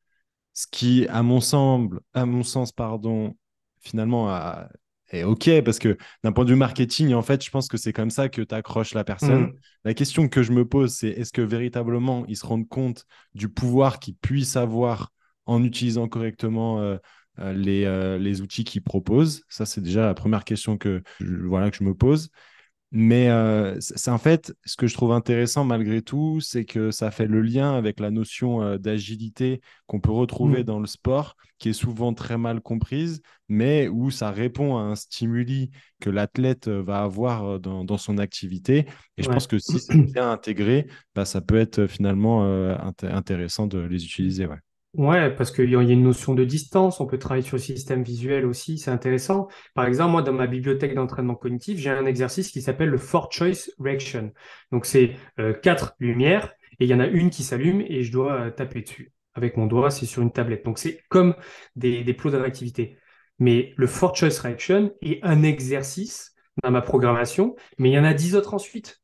Ce 0.52 0.66
qui, 0.66 1.06
à 1.08 1.22
mon, 1.22 1.40
semble, 1.40 2.00
à 2.12 2.26
mon 2.26 2.42
sens, 2.42 2.72
pardon, 2.72 3.36
finalement, 3.80 4.28
a, 4.28 4.68
et 5.12 5.24
ok, 5.24 5.62
parce 5.64 5.78
que 5.78 5.96
d'un 6.22 6.32
point 6.32 6.44
de 6.44 6.50
vue 6.50 6.56
marketing, 6.56 7.14
en 7.14 7.22
fait, 7.22 7.44
je 7.44 7.50
pense 7.50 7.68
que 7.68 7.76
c'est 7.76 7.92
comme 7.92 8.10
ça 8.10 8.28
que 8.28 8.42
tu 8.42 8.54
accroches 8.54 8.94
la 8.94 9.04
personne. 9.04 9.42
Mm. 9.42 9.54
La 9.84 9.94
question 9.94 10.28
que 10.28 10.42
je 10.42 10.52
me 10.52 10.64
pose, 10.64 10.92
c'est 10.94 11.08
est-ce 11.08 11.32
que 11.32 11.42
véritablement 11.42 12.24
ils 12.28 12.36
se 12.36 12.46
rendent 12.46 12.68
compte 12.68 13.06
du 13.34 13.48
pouvoir 13.48 13.98
qu'ils 13.98 14.14
puissent 14.14 14.56
avoir 14.56 15.12
en 15.46 15.64
utilisant 15.64 16.06
correctement 16.06 16.80
euh, 16.80 16.96
euh, 17.40 17.52
les, 17.52 17.84
euh, 17.86 18.18
les, 18.18 18.40
outils 18.40 18.64
qu'ils 18.64 18.82
proposent? 18.82 19.42
Ça, 19.48 19.66
c'est 19.66 19.80
déjà 19.80 20.06
la 20.06 20.14
première 20.14 20.44
question 20.44 20.78
que, 20.78 21.02
voilà, 21.20 21.70
que 21.70 21.76
je 21.76 21.84
me 21.84 21.94
pose. 21.94 22.30
Mais 22.92 23.28
euh, 23.28 23.76
c'est 23.78 24.10
en 24.10 24.18
fait, 24.18 24.52
ce 24.64 24.76
que 24.76 24.88
je 24.88 24.94
trouve 24.94 25.12
intéressant 25.12 25.64
malgré 25.64 26.02
tout, 26.02 26.40
c'est 26.40 26.64
que 26.64 26.90
ça 26.90 27.12
fait 27.12 27.26
le 27.26 27.40
lien 27.40 27.76
avec 27.76 28.00
la 28.00 28.10
notion 28.10 28.62
euh, 28.62 28.78
d'agilité 28.78 29.60
qu'on 29.86 30.00
peut 30.00 30.10
retrouver 30.10 30.62
mmh. 30.62 30.66
dans 30.66 30.80
le 30.80 30.88
sport, 30.88 31.36
qui 31.58 31.68
est 31.68 31.72
souvent 31.72 32.12
très 32.14 32.36
mal 32.36 32.60
comprise, 32.60 33.22
mais 33.48 33.86
où 33.86 34.10
ça 34.10 34.32
répond 34.32 34.76
à 34.76 34.80
un 34.80 34.96
stimuli 34.96 35.70
que 36.00 36.10
l'athlète 36.10 36.66
euh, 36.66 36.82
va 36.82 37.02
avoir 37.02 37.60
dans, 37.60 37.98
son 37.98 38.18
activité. 38.18 38.86
Et 39.16 39.22
je 39.22 39.28
pense 39.28 39.46
que 39.46 39.58
si 39.58 39.78
c'est 39.78 39.96
bien 40.12 40.28
intégré, 40.28 40.88
bah, 41.14 41.24
ça 41.24 41.40
peut 41.40 41.58
être 41.58 41.86
finalement 41.86 42.42
intéressant 43.02 43.66
de 43.66 43.78
les 43.78 44.04
utiliser. 44.04 44.46
Ouais. 44.46 44.56
Ouais, 44.94 45.32
parce 45.36 45.52
qu'il 45.52 45.70
y 45.70 45.76
a 45.76 45.80
une 45.80 46.02
notion 46.02 46.34
de 46.34 46.44
distance, 46.44 47.00
on 47.00 47.06
peut 47.06 47.18
travailler 47.18 47.44
sur 47.46 47.56
le 47.56 47.62
système 47.62 48.02
visuel 48.02 48.44
aussi, 48.44 48.76
c'est 48.76 48.90
intéressant. 48.90 49.46
Par 49.74 49.86
exemple, 49.86 50.10
moi, 50.10 50.22
dans 50.22 50.32
ma 50.32 50.48
bibliothèque 50.48 50.94
d'entraînement 50.94 51.36
cognitif, 51.36 51.78
j'ai 51.78 51.90
un 51.90 52.06
exercice 52.06 52.50
qui 52.50 52.60
s'appelle 52.60 52.88
le 52.88 52.98
Four 52.98 53.30
Choice 53.32 53.70
Reaction. 53.78 54.32
Donc, 54.72 54.86
c'est 54.86 55.12
euh, 55.38 55.52
quatre 55.52 55.94
lumières 56.00 56.52
et 56.80 56.84
il 56.86 56.90
y 56.90 56.94
en 56.94 56.98
a 56.98 57.06
une 57.06 57.30
qui 57.30 57.44
s'allume 57.44 57.82
et 57.82 58.02
je 58.02 58.10
dois 58.10 58.32
euh, 58.32 58.50
taper 58.50 58.82
dessus. 58.82 59.12
Avec 59.34 59.56
mon 59.56 59.66
doigt, 59.66 59.92
c'est 59.92 60.06
sur 60.06 60.22
une 60.22 60.32
tablette. 60.32 60.64
Donc, 60.64 60.80
c'est 60.80 61.00
comme 61.08 61.36
des, 61.76 62.02
des 62.02 62.14
plots 62.14 62.32
d'activité. 62.32 62.98
Mais 63.38 63.72
le 63.76 63.86
Four 63.86 64.16
Choice 64.16 64.40
Reaction 64.42 64.92
est 65.02 65.20
un 65.22 65.44
exercice 65.44 66.34
dans 66.64 66.72
ma 66.72 66.82
programmation, 66.82 67.54
mais 67.78 67.90
il 67.90 67.92
y 67.92 67.98
en 67.98 68.04
a 68.04 68.12
dix 68.12 68.34
autres 68.34 68.54
ensuite. 68.54 69.00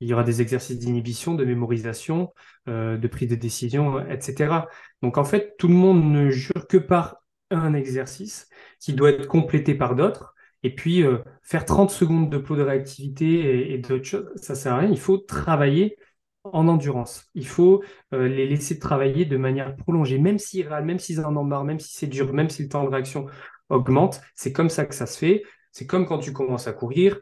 Il 0.00 0.08
y 0.08 0.14
aura 0.14 0.24
des 0.24 0.40
exercices 0.42 0.78
d'inhibition, 0.78 1.34
de 1.34 1.44
mémorisation, 1.44 2.32
euh, 2.68 2.96
de 2.96 3.08
prise 3.08 3.28
de 3.28 3.34
décision, 3.34 4.00
etc. 4.08 4.66
Donc 5.02 5.18
en 5.18 5.24
fait, 5.24 5.54
tout 5.58 5.68
le 5.68 5.74
monde 5.74 6.04
ne 6.04 6.30
jure 6.30 6.66
que 6.68 6.76
par 6.76 7.16
un 7.50 7.74
exercice 7.74 8.48
qui 8.80 8.92
doit 8.92 9.10
être 9.10 9.26
complété 9.26 9.74
par 9.74 9.94
d'autres. 9.96 10.34
Et 10.62 10.74
puis, 10.74 11.02
euh, 11.02 11.18
faire 11.42 11.64
30 11.64 11.90
secondes 11.90 12.30
de 12.30 12.38
plot 12.38 12.56
de 12.56 12.62
réactivité 12.62 13.72
et, 13.72 13.78
d'autres 13.78 14.04
choses, 14.04 14.30
ça 14.36 14.54
sert 14.54 14.74
à 14.74 14.78
rien. 14.78 14.90
Il 14.90 14.98
faut 14.98 15.18
travailler 15.18 15.96
en 16.44 16.68
endurance. 16.68 17.28
Il 17.34 17.46
faut 17.46 17.82
euh, 18.12 18.28
les 18.28 18.46
laisser 18.46 18.78
travailler 18.78 19.24
de 19.24 19.36
manière 19.36 19.76
prolongée, 19.76 20.18
même 20.18 20.38
s'ils 20.38 20.66
râlent, 20.66 20.84
même 20.84 20.98
s'ils 20.98 21.20
en 21.20 21.36
ont 21.36 21.44
marre, 21.44 21.64
même 21.64 21.78
si 21.78 21.94
c'est 21.96 22.06
dur, 22.06 22.32
même 22.32 22.50
si 22.50 22.62
le 22.62 22.68
temps 22.68 22.84
de 22.84 22.88
réaction 22.88 23.26
augmente. 23.68 24.20
C'est 24.34 24.52
comme 24.52 24.70
ça 24.70 24.84
que 24.86 24.94
ça 24.94 25.06
se 25.06 25.18
fait. 25.18 25.42
C'est 25.72 25.86
comme 25.86 26.06
quand 26.06 26.18
tu 26.18 26.32
commences 26.32 26.66
à 26.66 26.72
courir 26.72 27.20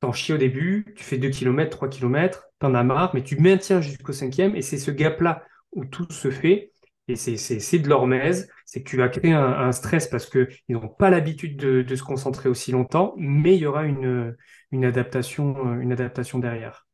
t'en 0.00 0.12
chies 0.12 0.32
au 0.32 0.38
début, 0.38 0.92
tu 0.96 1.04
fais 1.04 1.18
2 1.18 1.30
km, 1.30 1.70
3 1.70 1.88
km, 1.88 2.44
t'en 2.58 2.74
as 2.74 2.84
marre, 2.84 3.14
mais 3.14 3.22
tu 3.22 3.40
maintiens 3.40 3.80
jusqu'au 3.80 4.12
cinquième, 4.12 4.54
et 4.56 4.62
c'est 4.62 4.78
ce 4.78 4.90
gap-là 4.90 5.42
où 5.72 5.84
tout 5.84 6.06
se 6.10 6.30
fait, 6.30 6.72
et 7.08 7.16
c'est 7.16 7.78
de 7.78 7.88
l'hormèse, 7.88 8.50
c'est 8.64 8.82
que 8.82 8.88
tu 8.88 8.96
vas 8.96 9.08
créer 9.08 9.32
un, 9.32 9.70
stress 9.70 10.08
parce 10.08 10.28
qu'ils 10.28 10.48
n'ont 10.68 10.88
pas 10.88 11.08
l'habitude 11.08 11.56
de, 11.56 11.94
se 11.94 12.02
concentrer 12.02 12.48
aussi 12.48 12.72
longtemps, 12.72 13.14
mais 13.16 13.54
il 13.54 13.60
y 13.60 13.66
aura 13.66 13.84
une, 13.84 14.36
une, 14.72 14.84
adaptation, 14.84 15.80
une 15.80 15.92
adaptation 15.92 16.40
derrière. 16.40 16.86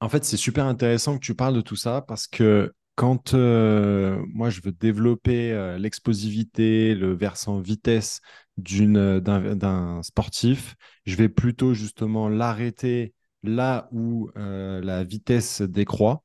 En 0.00 0.08
fait, 0.08 0.24
c'est 0.24 0.36
super 0.36 0.64
intéressant 0.64 1.14
que 1.14 1.24
tu 1.24 1.34
parles 1.34 1.54
de 1.54 1.60
tout 1.60 1.76
ça 1.76 2.02
parce 2.08 2.26
que 2.26 2.72
quand 2.96 3.32
euh, 3.32 4.22
moi 4.28 4.50
je 4.50 4.60
veux 4.62 4.72
développer 4.72 5.52
euh, 5.52 5.78
l'explosivité, 5.78 6.94
le 6.94 7.14
versant 7.14 7.60
vitesse 7.60 8.20
d'un 8.60 10.02
sportif, 10.02 10.76
je 11.06 11.16
vais 11.16 11.28
plutôt 11.28 11.74
justement 11.74 12.28
l'arrêter 12.28 13.14
là 13.42 13.88
où 13.92 14.30
euh, 14.36 14.80
la 14.82 15.04
vitesse 15.04 15.62
décroît. 15.62 16.22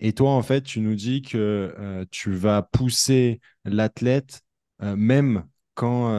Et 0.00 0.12
toi, 0.12 0.30
en 0.32 0.42
fait, 0.42 0.62
tu 0.62 0.80
nous 0.80 0.94
dis 0.94 1.22
que 1.22 1.74
euh, 1.78 2.04
tu 2.10 2.32
vas 2.32 2.62
pousser 2.62 3.40
l'athlète 3.64 4.42
euh, 4.82 4.96
même 4.96 5.44
quand 5.74 6.12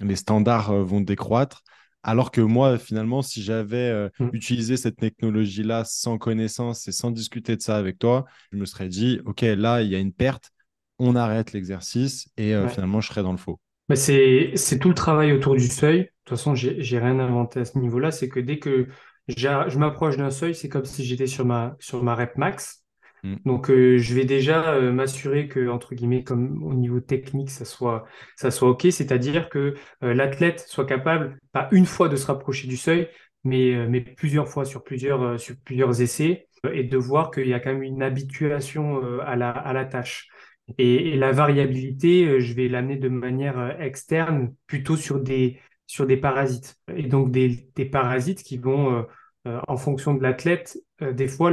les 0.00 0.16
standards 0.16 0.72
vont 0.72 1.02
décroître. 1.02 1.62
Alors 2.02 2.30
que 2.30 2.40
moi, 2.40 2.78
finalement, 2.78 3.20
si 3.20 3.42
j'avais 3.42 4.08
mm. 4.18 4.30
utilisé 4.32 4.78
cette 4.78 4.96
technologie-là 4.96 5.84
sans 5.84 6.16
connaissance 6.16 6.88
et 6.88 6.92
sans 6.92 7.10
discuter 7.10 7.54
de 7.54 7.60
ça 7.60 7.76
avec 7.76 7.98
toi, 7.98 8.24
je 8.50 8.56
me 8.56 8.64
serais 8.64 8.88
dit, 8.88 9.20
OK, 9.26 9.42
là, 9.42 9.82
il 9.82 9.90
y 9.90 9.94
a 9.94 9.98
une 9.98 10.14
perte, 10.14 10.52
on 10.98 11.16
arrête 11.16 11.52
l'exercice 11.52 12.28
et 12.38 12.54
finalement, 12.70 13.02
je 13.02 13.08
serais 13.08 13.22
dans 13.22 13.32
le 13.32 13.38
faux. 13.38 13.60
Mais 13.92 13.96
c'est, 13.96 14.52
c'est 14.54 14.78
tout 14.78 14.88
le 14.88 14.94
travail 14.94 15.32
autour 15.34 15.54
du 15.54 15.68
seuil. 15.68 15.98
De 15.98 16.08
toute 16.24 16.38
façon, 16.38 16.54
j'ai, 16.54 16.80
j'ai 16.80 16.98
rien 16.98 17.18
inventé 17.18 17.60
à 17.60 17.66
ce 17.66 17.76
niveau-là. 17.78 18.10
C'est 18.10 18.30
que 18.30 18.40
dès 18.40 18.58
que 18.58 18.86
je 19.28 19.78
m'approche 19.78 20.16
d'un 20.16 20.30
seuil, 20.30 20.54
c'est 20.54 20.70
comme 20.70 20.86
si 20.86 21.04
j'étais 21.04 21.26
sur 21.26 21.44
ma, 21.44 21.76
sur 21.78 22.02
ma 22.02 22.14
rep 22.14 22.38
max. 22.38 22.86
Mm. 23.22 23.34
Donc, 23.44 23.68
euh, 23.68 23.98
je 23.98 24.14
vais 24.14 24.24
déjà 24.24 24.72
euh, 24.72 24.92
m'assurer 24.92 25.46
que, 25.46 25.68
entre 25.68 25.94
guillemets, 25.94 26.24
comme 26.24 26.62
au 26.62 26.72
niveau 26.72 27.00
technique, 27.00 27.50
ça 27.50 27.66
soit, 27.66 28.06
ça 28.34 28.50
soit 28.50 28.70
OK. 28.70 28.86
C'est-à-dire 28.90 29.50
que 29.50 29.74
euh, 30.02 30.14
l'athlète 30.14 30.60
soit 30.60 30.86
capable, 30.86 31.38
pas 31.52 31.68
une 31.70 31.84
fois 31.84 32.08
de 32.08 32.16
se 32.16 32.24
rapprocher 32.24 32.68
du 32.68 32.78
seuil, 32.78 33.10
mais, 33.44 33.86
mais 33.90 34.00
plusieurs 34.00 34.48
fois 34.48 34.64
sur 34.64 34.84
plusieurs, 34.84 35.38
sur 35.38 35.54
plusieurs 35.66 36.00
essais 36.00 36.48
et 36.72 36.84
de 36.84 36.96
voir 36.96 37.30
qu'il 37.30 37.46
y 37.46 37.52
a 37.52 37.60
quand 37.60 37.74
même 37.74 37.82
une 37.82 38.02
habituation 38.02 39.02
à 39.20 39.36
la, 39.36 39.50
à 39.50 39.74
la 39.74 39.84
tâche. 39.84 40.30
Et, 40.78 41.16
la 41.16 41.32
variabilité, 41.32 42.40
je 42.40 42.54
vais 42.54 42.68
l'amener 42.68 42.96
de 42.96 43.08
manière 43.08 43.80
externe, 43.80 44.54
plutôt 44.66 44.96
sur 44.96 45.20
des, 45.20 45.60
sur 45.86 46.06
des 46.06 46.16
parasites. 46.16 46.76
Et 46.94 47.04
donc 47.04 47.30
des, 47.30 47.68
des 47.74 47.84
parasites 47.84 48.42
qui 48.42 48.58
vont, 48.58 49.06
en 49.44 49.76
fonction 49.76 50.14
de 50.14 50.22
l'athlète, 50.22 50.78
des 51.00 51.28
fois 51.28 51.50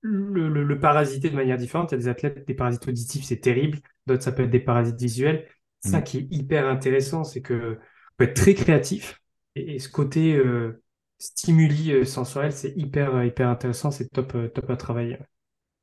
le, 0.00 0.48
le, 0.48 0.80
parasiter 0.80 1.30
de 1.30 1.36
manière 1.36 1.56
différente. 1.56 1.92
Il 1.92 1.94
y 1.94 1.96
a 1.96 1.98
des 1.98 2.08
athlètes, 2.08 2.46
des 2.46 2.54
parasites 2.54 2.86
auditifs, 2.88 3.24
c'est 3.24 3.40
terrible. 3.40 3.78
D'autres, 4.06 4.22
ça 4.22 4.32
peut 4.32 4.44
être 4.44 4.50
des 4.50 4.60
parasites 4.60 5.00
visuels. 5.00 5.48
Ça 5.80 6.00
mm. 6.00 6.04
qui 6.04 6.18
est 6.18 6.28
hyper 6.30 6.66
intéressant, 6.68 7.24
c'est 7.24 7.42
que 7.42 7.78
peut 8.16 8.24
être 8.24 8.34
très 8.34 8.54
créatif. 8.54 9.20
Et, 9.54 9.78
ce 9.78 9.88
côté 9.88 10.36
euh, 10.36 10.82
stimuli 11.18 11.92
euh, 11.92 12.04
sensoriel, 12.04 12.52
c'est 12.52 12.72
hyper, 12.76 13.14
euh, 13.14 13.26
hyper 13.26 13.48
intéressant. 13.48 13.90
C'est 13.90 14.08
top, 14.08 14.36
top 14.54 14.70
à 14.70 14.76
travailler. 14.76 15.18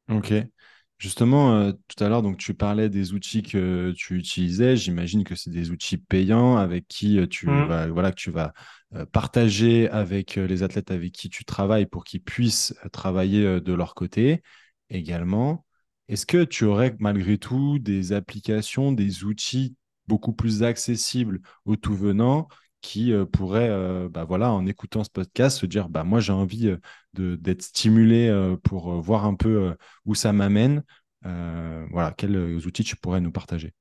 Ok. 0.09 0.33
Justement, 0.97 1.73
tout 1.73 2.03
à 2.03 2.07
l'heure, 2.07 2.21
donc 2.21 2.37
tu 2.37 2.53
parlais 2.53 2.89
des 2.89 3.13
outils 3.13 3.43
que 3.43 3.93
tu 3.97 4.17
utilisais. 4.17 4.77
J'imagine 4.77 5.25
que 5.25 5.35
c'est 5.35 5.49
des 5.49 5.71
outils 5.71 5.97
payants 5.97 6.55
avec 6.55 6.87
qui 6.87 7.19
tu 7.27 7.47
mm. 7.47 7.65
vas, 7.65 7.87
voilà, 7.87 8.11
que 8.11 8.15
tu 8.15 8.31
vas 8.31 8.53
euh, 8.95 9.05
partager 9.05 9.89
avec 9.89 10.37
euh, 10.37 10.47
les 10.47 10.63
athlètes 10.63 10.91
avec 10.91 11.11
qui 11.11 11.29
tu 11.29 11.43
travailles 11.43 11.85
pour 11.85 12.03
qu'ils 12.03 12.21
puissent 12.21 12.73
euh, 12.85 12.89
travailler 12.89 13.59
de 13.59 13.73
leur 13.73 13.93
côté 13.93 14.41
également. 14.89 15.65
Est-ce 16.07 16.25
que 16.25 16.43
tu 16.43 16.65
aurais 16.65 16.95
malgré 16.99 17.37
tout 17.37 17.79
des 17.79 18.13
applications, 18.13 18.91
des 18.91 19.23
outils 19.23 19.75
beaucoup 20.07 20.33
plus 20.33 20.63
accessibles 20.63 21.41
aux 21.65 21.75
tout 21.75 21.95
venants 21.95 22.47
qui 22.85 23.13
pourraient, 23.31 24.07
bah 24.09 24.23
voilà, 24.23 24.51
en 24.51 24.65
écoutant 24.65 25.03
ce 25.03 25.09
podcast, 25.09 25.59
se 25.59 25.65
dire 25.65 25.89
bah 25.89 26.03
moi 26.03 26.19
j'ai 26.19 26.33
envie 26.33 26.75
d'être 27.13 27.61
stimulé 27.61 28.55
pour 28.63 29.01
voir 29.01 29.25
un 29.25 29.35
peu 29.35 29.75
où 30.05 30.15
ça 30.15 30.33
m'amène. 30.33 30.83
voilà, 31.23 32.13
quels 32.15 32.37
outils 32.65 32.83
tu 32.83 32.95
pourrais 32.95 33.21
nous 33.21 33.31
partager? 33.31 33.73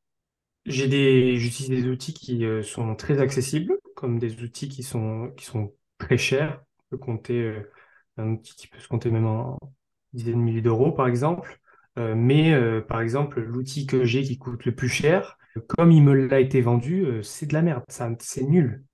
J'ai 0.66 0.88
des, 0.88 1.36
j'utilise 1.36 1.70
des 1.70 1.88
outils 1.88 2.14
qui 2.14 2.44
sont 2.62 2.96
très 2.96 3.20
accessibles 3.20 3.74
comme 3.94 4.18
des 4.18 4.42
outils 4.42 4.68
qui 4.68 4.82
sont, 4.82 5.32
très 5.98 6.18
chers. 6.18 6.62
On 6.78 6.96
peut 6.96 6.98
compter 6.98 7.40
euh, 7.40 7.72
un 8.16 8.32
outil 8.32 8.54
qui 8.54 8.66
peut 8.66 8.78
se 8.78 8.88
compter 8.88 9.10
même 9.10 9.26
en 9.26 9.58
dizaines 10.12 10.34
de 10.34 10.44
milliers 10.44 10.62
d'euros, 10.62 10.92
par 10.92 11.06
exemple. 11.06 11.58
Euh, 11.98 12.14
mais 12.16 12.52
euh, 12.52 12.80
par 12.80 13.00
exemple, 13.00 13.40
l'outil 13.40 13.86
que 13.86 14.04
j'ai 14.04 14.22
qui 14.22 14.36
coûte 14.38 14.64
le 14.64 14.74
plus 14.74 14.88
cher, 14.88 15.38
comme 15.68 15.92
il 15.92 16.02
me 16.02 16.12
l'a 16.12 16.40
été 16.40 16.60
vendu, 16.60 17.06
c'est 17.22 17.46
de 17.46 17.54
la 17.54 17.62
merde, 17.62 17.84
c'est 17.88 18.42
nul. 18.42 18.84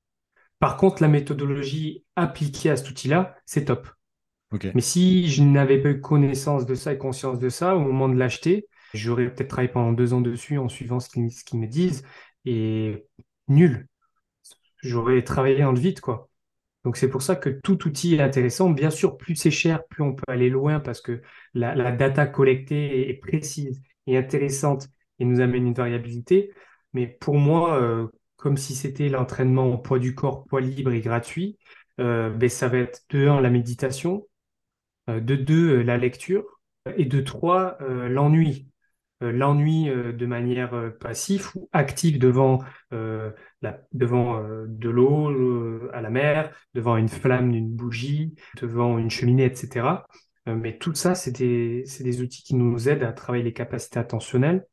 Par 0.60 0.76
contre, 0.76 1.02
la 1.02 1.08
méthodologie 1.08 2.04
appliquée 2.14 2.70
à 2.70 2.76
cet 2.76 2.90
outil-là, 2.90 3.36
c'est 3.46 3.64
top. 3.64 3.88
Mais 4.74 4.80
si 4.80 5.28
je 5.28 5.42
n'avais 5.42 5.78
pas 5.78 5.90
eu 5.90 6.00
connaissance 6.00 6.66
de 6.66 6.74
ça 6.74 6.92
et 6.92 6.98
conscience 6.98 7.38
de 7.38 7.48
ça 7.48 7.76
au 7.76 7.80
moment 7.80 8.08
de 8.08 8.16
l'acheter, 8.16 8.66
j'aurais 8.94 9.32
peut-être 9.32 9.48
travaillé 9.48 9.70
pendant 9.70 9.92
deux 9.92 10.12
ans 10.12 10.20
dessus 10.20 10.58
en 10.58 10.68
suivant 10.68 10.98
ce 11.00 11.08
qu'ils 11.08 11.60
me 11.60 11.66
disent 11.66 12.04
et 12.44 13.06
nul 13.48 13.88
j'aurais 14.82 15.22
travaillé 15.22 15.64
en 15.64 15.72
le 15.72 15.80
vide, 15.80 16.00
quoi. 16.00 16.28
Donc 16.84 16.96
c'est 16.96 17.10
pour 17.10 17.22
ça 17.22 17.36
que 17.36 17.50
tout 17.50 17.86
outil 17.86 18.14
est 18.14 18.22
intéressant. 18.22 18.70
Bien 18.70 18.90
sûr, 18.90 19.16
plus 19.18 19.36
c'est 19.36 19.50
cher, 19.50 19.84
plus 19.86 20.02
on 20.02 20.14
peut 20.14 20.24
aller 20.28 20.48
loin 20.48 20.80
parce 20.80 21.00
que 21.02 21.20
la, 21.52 21.92
data 21.92 22.26
collectée 22.26 23.10
est, 23.10 23.14
précise 23.14 23.82
et 24.06 24.16
intéressante 24.16 24.88
et 25.18 25.26
nous 25.26 25.40
amène 25.40 25.66
une 25.66 25.74
variabilité. 25.74 26.52
Mais 26.94 27.06
pour 27.06 27.34
moi, 27.34 27.80
euh, 27.80 28.08
comme 28.40 28.56
si 28.56 28.74
c'était 28.74 29.08
l'entraînement 29.08 29.66
au 29.66 29.78
poids 29.78 29.98
du 29.98 30.14
corps, 30.14 30.44
poids 30.44 30.60
libre 30.60 30.92
et 30.92 31.00
gratuit, 31.00 31.58
euh, 32.00 32.30
ben, 32.30 32.48
ça 32.48 32.68
va 32.68 32.78
être 32.78 33.02
de 33.10 33.28
un 33.28 33.40
la 33.40 33.50
méditation, 33.50 34.26
euh, 35.08 35.20
de 35.20 35.36
deux 35.36 35.82
la 35.82 35.98
lecture 35.98 36.60
et 36.96 37.04
de 37.04 37.20
trois 37.20 37.78
l'ennui. 37.80 38.70
Euh, 39.22 39.32
l'ennui 39.32 39.88
euh, 39.90 40.12
de 40.12 40.26
manière 40.26 40.72
euh, 40.74 40.90
passive 40.90 41.50
ou 41.54 41.68
active 41.72 42.18
devant, 42.18 42.60
la, 42.90 43.80
devant 43.92 44.42
de 44.66 44.88
l'eau 44.88 45.88
à 45.92 46.00
la 46.00 46.10
mer, 46.10 46.54
devant 46.74 46.96
une 46.96 47.08
flamme 47.08 47.52
d'une 47.52 47.70
bougie, 47.70 48.34
devant 48.60 48.98
une 48.98 49.10
cheminée, 49.10 49.44
etc. 49.44 50.06
mais 50.46 50.78
tout 50.78 50.94
ça, 50.94 51.14
c'est 51.14 51.30
des, 51.30 51.84
des, 52.00 52.22
outils 52.22 52.42
qui 52.42 52.54
nous 52.54 52.88
aident 52.88 53.04
à 53.04 53.12
travailler 53.12 53.44
les 53.44 53.52
capacités 53.52 53.98
attentionnelles, 53.98 54.66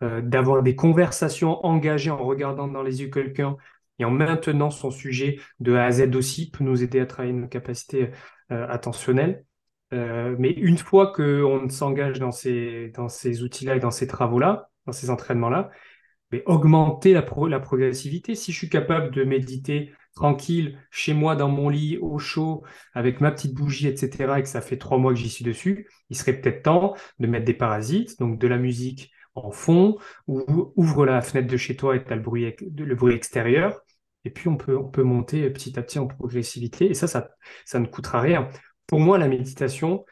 d'avoir 0.00 0.62
des 0.62 0.76
conversations 0.76 1.64
engagées 1.64 2.10
en 2.10 2.22
regardant 2.22 2.68
dans 2.68 2.82
les 2.82 3.00
yeux 3.00 3.08
quelqu'un 3.08 3.56
et 3.98 4.04
en 4.04 4.10
maintenant 4.10 4.70
son 4.70 4.90
sujet 4.90 5.38
de 5.60 5.74
A 5.74 5.84
à 5.84 5.92
Z 5.92 6.14
aussi 6.14 6.50
peut 6.50 6.64
nous 6.64 6.82
aider 6.82 7.00
à 7.00 7.06
travailler 7.06 7.32
nos 7.32 7.48
capacités 7.48 8.10
attentionnelles. 8.50 9.44
Euh, 9.94 10.34
mais 10.38 10.50
une 10.50 10.78
fois 10.78 11.12
qu'on 11.12 11.68
s'engage 11.68 12.18
dans 12.18 12.32
ces, 12.32 12.90
dans 12.96 13.08
ces 13.08 13.42
outils-là 13.42 13.76
et 13.76 13.80
dans 13.80 13.90
ces 13.90 14.06
travaux-là, 14.06 14.70
dans 14.86 14.92
ces 14.92 15.10
entraînements-là, 15.10 15.70
mais 16.32 16.42
augmenter 16.46 17.12
la, 17.12 17.24
la 17.48 17.60
progressivité. 17.60 18.34
Si 18.34 18.52
je 18.52 18.58
suis 18.58 18.68
capable 18.68 19.14
de 19.14 19.24
méditer 19.24 19.92
tranquille 20.16 20.78
chez 20.90 21.14
moi 21.14 21.36
dans 21.36 21.48
mon 21.48 21.68
lit 21.68 21.98
au 21.98 22.18
chaud 22.18 22.64
avec 22.94 23.20
ma 23.20 23.30
petite 23.30 23.54
bougie, 23.54 23.86
etc., 23.86 24.38
et 24.38 24.42
que 24.42 24.48
ça 24.48 24.60
fait 24.60 24.78
trois 24.78 24.98
mois 24.98 25.12
que 25.12 25.18
j'y 25.18 25.28
suis 25.28 25.44
dessus, 25.44 25.88
il 26.10 26.16
serait 26.16 26.40
peut-être 26.40 26.62
temps 26.62 26.94
de 27.20 27.26
mettre 27.26 27.44
des 27.44 27.54
parasites, 27.54 28.18
donc 28.18 28.38
de 28.38 28.48
la 28.48 28.58
musique 28.58 29.12
en 29.34 29.50
fond, 29.50 29.98
ou 30.26 30.72
ouvre 30.76 31.06
la 31.06 31.20
fenêtre 31.20 31.48
de 31.48 31.56
chez 31.56 31.76
toi 31.76 31.96
et 31.96 32.04
tu 32.04 32.12
as 32.12 32.16
le 32.16 32.22
bruit, 32.22 32.54
le 32.60 32.94
bruit 32.94 33.14
extérieur. 33.14 33.80
Et 34.24 34.30
puis 34.30 34.48
on 34.48 34.56
peut, 34.56 34.76
on 34.76 34.88
peut 34.88 35.02
monter 35.02 35.48
petit 35.50 35.78
à 35.78 35.82
petit 35.82 35.98
en 35.98 36.06
progressivité. 36.06 36.90
Et 36.90 36.94
ça, 36.94 37.06
ça, 37.06 37.30
ça 37.64 37.78
ne 37.78 37.86
coûtera 37.86 38.20
rien. 38.20 38.48
Pour 38.86 39.00
moi, 39.00 39.18
la 39.18 39.28
méditation, 39.28 40.04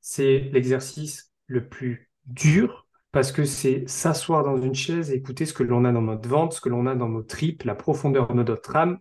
c'est 0.00 0.50
l'exercice 0.52 1.32
le 1.46 1.68
plus 1.68 2.10
dur 2.26 2.86
parce 3.12 3.32
que 3.32 3.44
c'est 3.44 3.88
s'asseoir 3.88 4.44
dans 4.44 4.56
une 4.56 4.74
chaise 4.74 5.10
et 5.10 5.16
écouter 5.16 5.44
ce 5.44 5.52
que 5.52 5.62
l'on 5.62 5.84
a 5.84 5.92
dans 5.92 6.02
notre 6.02 6.28
ventre, 6.28 6.54
ce 6.54 6.60
que 6.60 6.68
l'on 6.68 6.86
a 6.86 6.94
dans 6.94 7.08
nos 7.08 7.22
tripes, 7.22 7.64
la 7.64 7.74
profondeur 7.74 8.28
de 8.28 8.42
notre 8.42 8.76
âme. 8.76 8.98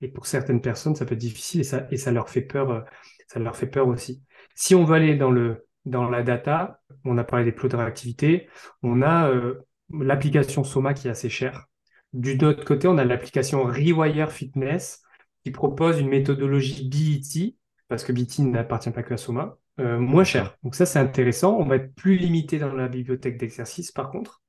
Et 0.00 0.08
pour 0.08 0.26
certaines 0.26 0.60
personnes, 0.60 0.96
ça 0.96 1.06
peut 1.06 1.14
être 1.14 1.20
difficile 1.20 1.60
et 1.60 1.64
ça, 1.64 1.86
et 1.90 1.96
ça 1.96 2.10
leur 2.10 2.28
fait 2.28 2.42
peur, 2.42 2.70
euh, 2.70 2.80
ça 3.28 3.38
leur 3.38 3.56
fait 3.56 3.68
peur 3.68 3.86
aussi. 3.88 4.22
Si 4.54 4.74
on 4.74 4.84
va 4.84 4.96
aller 4.96 5.14
dans 5.14 5.30
le, 5.30 5.66
dans 5.84 6.08
la 6.08 6.22
data, 6.22 6.80
on 7.04 7.18
a 7.18 7.24
parlé 7.24 7.44
des 7.44 7.52
plots 7.52 7.68
de 7.68 7.76
réactivité, 7.76 8.48
on 8.82 9.02
a 9.02 9.28
euh, 9.30 9.66
l'application 9.90 10.64
Soma 10.64 10.94
qui 10.94 11.08
est 11.08 11.10
assez 11.10 11.28
chère. 11.28 11.66
Du 12.12 12.42
autre 12.44 12.64
côté, 12.64 12.88
on 12.88 12.98
a 12.98 13.04
l'application 13.04 13.64
Rewire 13.64 14.30
Fitness 14.30 15.02
qui 15.42 15.50
propose 15.50 16.00
une 16.00 16.08
méthodologie 16.08 16.88
BET 16.88 17.56
parce 17.88 18.04
que 18.04 18.12
BT 18.12 18.42
n'appartient 18.42 18.90
pas 18.90 19.02
que 19.02 19.14
à 19.14 19.16
Soma, 19.16 19.58
euh, 19.80 19.98
moins 19.98 20.24
cher. 20.24 20.56
Donc 20.62 20.74
ça, 20.74 20.86
c'est 20.86 20.98
intéressant. 20.98 21.56
On 21.58 21.66
va 21.66 21.76
être 21.76 21.94
plus 21.94 22.16
limité 22.16 22.58
dans 22.58 22.72
la 22.72 22.88
bibliothèque 22.88 23.38
d'exercice, 23.38 23.92
par 23.92 24.10
contre. 24.10 24.42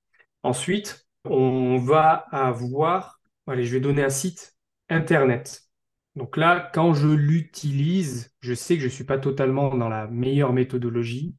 Ensuite, 0.44 1.08
on 1.26 1.78
va 1.78 2.26
avoir, 2.32 3.20
allez, 3.48 3.66
je 3.66 3.74
vais 3.74 3.82
donner 3.82 4.04
un 4.04 4.10
site 4.10 4.56
Internet. 4.90 5.64
Donc 6.16 6.38
là, 6.38 6.70
quand 6.74 6.93
je 6.93 7.07
l'utilise, 7.07 8.32
je 8.39 8.53
sais 8.53 8.76
que 8.76 8.82
je 8.82 8.88
ne 8.88 8.91
suis 8.91 9.03
pas 9.03 9.18
totalement 9.18 9.76
dans 9.76 9.89
la 9.89 10.07
meilleure 10.07 10.53
méthodologie, 10.53 11.36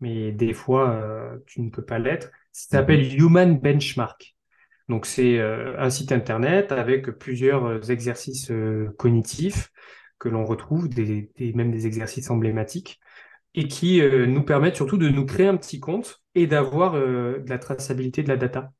mais 0.00 0.32
des 0.32 0.52
fois, 0.52 0.90
euh, 0.90 1.38
tu 1.46 1.62
ne 1.62 1.70
peux 1.70 1.84
pas 1.84 1.98
l'être. 1.98 2.30
Ça 2.52 2.78
s'appelle. 2.78 3.14
Human 3.14 3.58
Benchmark. 3.58 4.36
Donc 4.88 5.06
c'est 5.06 5.38
euh, 5.38 5.78
un 5.78 5.90
site 5.90 6.12
Internet 6.12 6.72
avec 6.72 7.10
plusieurs 7.10 7.90
exercices 7.90 8.52
cognitifs 8.96 9.70
que 10.18 10.28
l'on 10.28 10.44
retrouve, 10.44 10.88
des, 10.88 11.30
même 11.54 11.70
des 11.70 11.86
exercices 11.86 12.30
emblématiques, 12.30 13.00
et 13.54 13.68
qui 13.68 14.00
euh, 14.00 14.26
nous 14.26 14.42
permettent 14.42 14.76
surtout 14.76 14.98
de 14.98 15.08
nous 15.08 15.24
créer 15.24 15.46
un 15.46 15.56
petit 15.56 15.80
compte 15.80 16.22
et 16.34 16.46
d'avoir 16.46 16.94
euh, 16.94 17.38
de 17.38 17.50
la 17.50 17.58
traçabilité 17.58 18.22
de 18.22 18.28
la 18.28 18.36
data. 18.36 18.72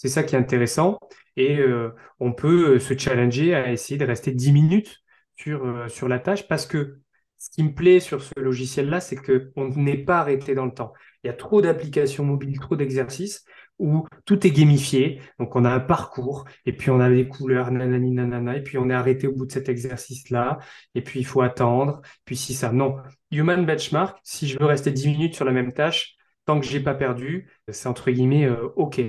C'est 0.00 0.08
ça 0.08 0.22
qui 0.22 0.34
est 0.34 0.38
intéressant. 0.38 0.98
Et 1.36 1.58
euh, 1.58 1.90
on 2.20 2.32
peut 2.32 2.78
se 2.78 2.96
challenger 2.96 3.54
à 3.54 3.70
essayer 3.70 3.98
de 3.98 4.06
rester 4.06 4.32
10 4.32 4.50
minutes 4.50 4.96
sur, 5.36 5.62
euh, 5.66 5.88
sur 5.88 6.08
la 6.08 6.18
tâche 6.18 6.48
parce 6.48 6.64
que 6.64 7.00
ce 7.36 7.50
qui 7.50 7.62
me 7.62 7.74
plaît 7.74 8.00
sur 8.00 8.22
ce 8.22 8.32
logiciel-là, 8.38 9.00
c'est 9.00 9.16
qu'on 9.16 9.68
n'est 9.76 9.98
pas 9.98 10.20
arrêté 10.20 10.54
dans 10.54 10.64
le 10.64 10.72
temps. 10.72 10.94
Il 11.22 11.26
y 11.26 11.30
a 11.30 11.34
trop 11.34 11.60
d'applications 11.60 12.24
mobiles, 12.24 12.58
trop 12.58 12.76
d'exercices 12.76 13.44
où 13.78 14.06
tout 14.24 14.46
est 14.46 14.50
gamifié. 14.50 15.20
Donc, 15.38 15.54
on 15.54 15.66
a 15.66 15.70
un 15.70 15.80
parcours 15.80 16.46
et 16.64 16.72
puis 16.74 16.88
on 16.88 16.98
a 17.00 17.10
des 17.10 17.28
couleurs, 17.28 17.70
nanani, 17.70 18.10
nanana, 18.12 18.56
et 18.56 18.62
puis 18.62 18.78
on 18.78 18.88
est 18.88 18.94
arrêté 18.94 19.26
au 19.26 19.32
bout 19.32 19.44
de 19.44 19.52
cet 19.52 19.68
exercice-là. 19.68 20.60
Et 20.94 21.02
puis, 21.02 21.20
il 21.20 21.26
faut 21.26 21.42
attendre. 21.42 22.00
Puis, 22.24 22.36
si 22.36 22.54
ça, 22.54 22.72
non. 22.72 22.96
Human 23.32 23.66
Benchmark, 23.66 24.18
si 24.24 24.48
je 24.48 24.58
veux 24.58 24.66
rester 24.66 24.92
10 24.92 25.08
minutes 25.08 25.34
sur 25.34 25.44
la 25.44 25.52
même 25.52 25.72
tâche, 25.74 26.16
tant 26.46 26.58
que 26.58 26.66
j'ai 26.66 26.80
pas 26.80 26.94
perdu, 26.94 27.50
c'est 27.68 27.88
entre 27.88 28.10
guillemets 28.10 28.46
euh, 28.46 28.68
OK. 28.76 29.00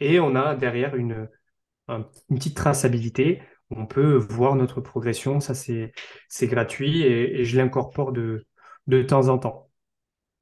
Et 0.00 0.20
on 0.20 0.34
a 0.36 0.54
derrière 0.54 0.96
une, 0.96 1.28
une 1.88 2.04
petite 2.28 2.56
traçabilité 2.56 3.42
on 3.70 3.86
peut 3.86 4.14
voir 4.14 4.54
notre 4.54 4.80
progression. 4.80 5.40
Ça, 5.40 5.54
c'est, 5.54 5.92
gratuit 6.42 7.02
et, 7.02 7.44
je 7.44 7.56
l'incorpore 7.56 8.12
de, 8.12 8.46
de 8.86 9.02
temps 9.02 9.28
en 9.28 9.38
temps. 9.38 9.70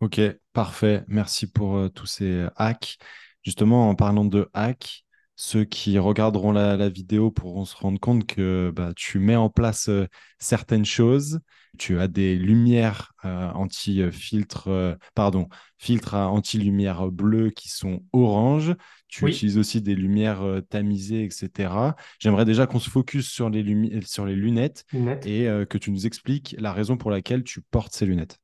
Ok, 0.00 0.20
parfait. 0.52 1.04
Merci 1.08 1.50
pour 1.50 1.76
euh, 1.76 1.88
tous 1.88 2.06
ces 2.06 2.46
hacks. 2.56 2.98
Justement, 3.42 3.88
en 3.88 3.94
parlant 3.94 4.24
de 4.24 4.48
hacks, 4.52 5.04
ceux 5.36 5.64
qui 5.64 5.98
regarderont 5.98 6.50
la, 6.50 6.88
vidéo 6.88 7.30
pourront 7.30 7.64
se 7.64 7.76
rendre 7.76 8.00
compte 8.00 8.26
que 8.26 8.72
bah, 8.74 8.92
tu 8.96 9.18
mets 9.18 9.36
en 9.36 9.50
place 9.50 9.88
euh, 9.88 10.06
certaines 10.38 10.84
choses. 10.84 11.40
Tu 11.78 12.00
as 12.00 12.08
des 12.08 12.36
lumières 12.36 13.12
euh, 13.24 13.50
anti-filtre, 13.50 14.96
pardon, 15.14 15.48
filtres 15.78 16.14
à 16.14 16.30
anti-lumière 16.30 17.10
bleue 17.10 17.50
qui 17.50 17.68
sont 17.68 18.02
orange. 18.12 18.74
Tu 19.08 19.26
utilises 19.28 19.56
aussi 19.56 19.80
des 19.80 19.94
lumières 19.94 20.42
euh, 20.42 20.60
tamisées, 20.60 21.24
etc. 21.24 21.72
J'aimerais 22.18 22.44
déjà 22.44 22.66
qu'on 22.66 22.80
se 22.80 22.90
focus 22.90 23.28
sur 23.30 23.48
les, 23.50 24.00
sur 24.04 24.26
les 24.26 24.34
lunettes, 24.34 24.84
et 25.24 25.48
euh, 25.48 25.64
que 25.64 25.78
tu 25.78 25.90
nous 25.90 26.06
expliques 26.06 26.56
la 26.58 26.72
raison 26.72 26.96
pour 26.96 27.10
laquelle 27.10 27.44
tu 27.44 27.60
portes 27.60 27.94
ces 27.94 28.06
lunettes. 28.06 28.38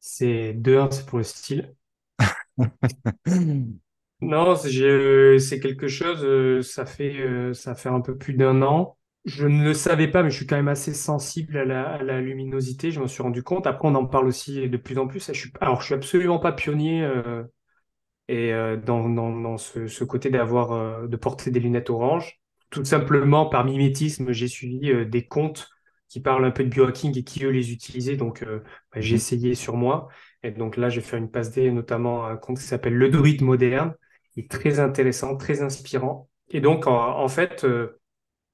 C'est 0.00 0.54
de 0.54 0.76
un, 0.76 0.90
c'est 0.90 1.06
pour 1.06 1.18
le 1.18 1.24
style. 1.24 1.74
non, 4.20 4.56
c'est 4.56 5.60
quelque 5.60 5.88
chose, 5.88 6.24
euh, 6.24 6.62
ça 6.62 6.86
fait, 6.86 7.52
ça 7.54 7.74
fait 7.74 7.88
un 7.88 8.00
peu 8.00 8.16
plus 8.16 8.34
d'un 8.34 8.62
an. 8.62 8.96
Je 9.24 9.46
ne 9.46 9.64
le 9.64 9.74
savais 9.74 10.08
pas, 10.08 10.22
mais 10.22 10.30
je 10.30 10.36
suis 10.36 10.46
quand 10.46 10.56
même 10.56 10.68
assez 10.68 10.94
sensible 10.94 11.56
à 11.58 11.64
la, 11.64 12.20
luminosité. 12.20 12.90
Je 12.90 13.00
m'en 13.00 13.06
suis 13.06 13.22
rendu 13.22 13.42
compte. 13.42 13.66
Après, 13.66 13.86
on 13.88 13.94
en 13.94 14.06
parle 14.06 14.26
aussi 14.26 14.68
de 14.68 14.76
plus 14.76 14.98
en 14.98 15.06
plus. 15.06 15.32
Je 15.32 15.48
alors, 15.60 15.80
je 15.80 15.86
suis 15.86 15.94
absolument 15.94 16.38
pas 16.38 16.52
pionnier 16.52 17.06
et 18.28 18.52
euh, 18.52 18.76
dans, 18.76 19.08
dans, 19.08 19.32
dans 19.32 19.56
ce, 19.58 20.04
côté 20.04 20.30
d'avoir 20.30 20.72
euh, 20.72 21.06
de 21.06 21.16
porter 21.16 21.50
des 21.50 21.60
lunettes 21.60 21.90
orange. 21.90 22.40
Tout 22.70 22.84
simplement 22.84 23.46
par 23.46 23.64
mimétisme, 23.64 24.32
j'ai 24.32 24.48
suivi 24.48 24.90
euh, 24.90 25.04
des 25.04 25.26
comptes 25.26 25.68
qui 26.08 26.20
parlent 26.20 26.44
un 26.44 26.50
peu 26.50 26.64
de 26.64 26.68
biohacking 26.68 27.18
et 27.18 27.24
qui 27.24 27.44
eux 27.44 27.50
les 27.50 27.72
utilisaient. 27.72 28.16
Donc 28.16 28.42
bah, 28.44 29.00
j'ai 29.00 29.16
essayé 29.16 29.54
sur 29.54 29.76
moi. 29.76 30.08
Et 30.42 30.50
donc 30.52 30.76
là, 30.76 30.88
j'ai 30.88 31.02
fait 31.02 31.18
une 31.18 31.30
passe 31.30 31.50
D, 31.52 31.70
notamment 31.70 32.24
un 32.26 32.36
compte 32.36 32.58
qui 32.58 32.64
s'appelle 32.64 32.94
Le 32.94 33.10
Druide 33.10 33.42
Moderne. 33.42 33.94
Très 34.46 34.78
intéressant, 34.78 35.36
très 35.36 35.62
inspirant. 35.62 36.28
Et 36.50 36.60
donc 36.60 36.86
en, 36.86 37.28
fait, 37.28 37.66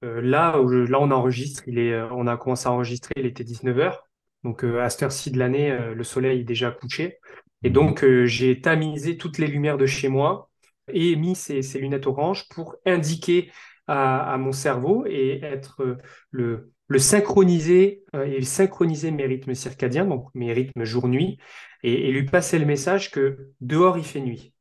là, 0.03 0.61
où 0.61 0.69
là 0.69 0.99
on 1.01 1.11
enregistre, 1.11 1.63
il 1.67 1.79
est, 1.79 2.01
on 2.11 2.27
a 2.27 2.37
commencé 2.37 2.69
à 2.69 2.73
enregistrer, 2.73 3.15
il 3.17 3.27
était 3.27 3.45
19h. 3.45 3.99
Donc 4.43 4.65
à 4.65 4.89
cette 4.91 5.05
heure-ci 5.05 5.31
de 5.31 5.39
l'année, 5.39 5.77
le 5.95 6.05
soleil 6.05 6.41
est 6.41 6.45
déjà 6.45 6.71
couché. 6.71 7.19
Et 7.65 7.71
donc, 7.71 8.05
euh, 8.05 8.27
j'ai 8.27 8.61
tamisé 8.61 9.17
toutes 9.17 9.39
les 9.39 9.47
lumières 9.47 9.79
de 9.79 9.87
chez 9.87 10.09
moi 10.09 10.51
et 10.93 11.17
mis 11.17 11.35
ces, 11.35 11.63
lunettes 11.81 12.07
oranges 12.07 12.47
pour 12.51 12.77
indiquer 12.85 13.51
à, 13.87 14.37
mon 14.39 14.53
cerveau 14.53 15.05
et 15.07 15.41
être 15.43 15.83
euh, 15.83 15.99
le, 16.31 16.99
synchroniser 16.99 18.05
euh, 18.15 18.25
et 18.27 18.43
synchroniser 18.43 19.11
mes 19.11 19.27
rythmes 19.27 19.55
circadiens, 19.55 20.05
donc 20.05 20.29
mes 20.35 20.53
rythmes 20.53 20.85
jour-nuit, 20.85 21.39
et, 21.83 22.13
lui 22.13 22.25
passer 22.27 22.59
le 22.59 22.67
message 22.67 23.11
que 23.11 23.51
dehors 23.61 23.99
il 23.99 24.05
fait 24.05 24.21
nuit. 24.21 24.54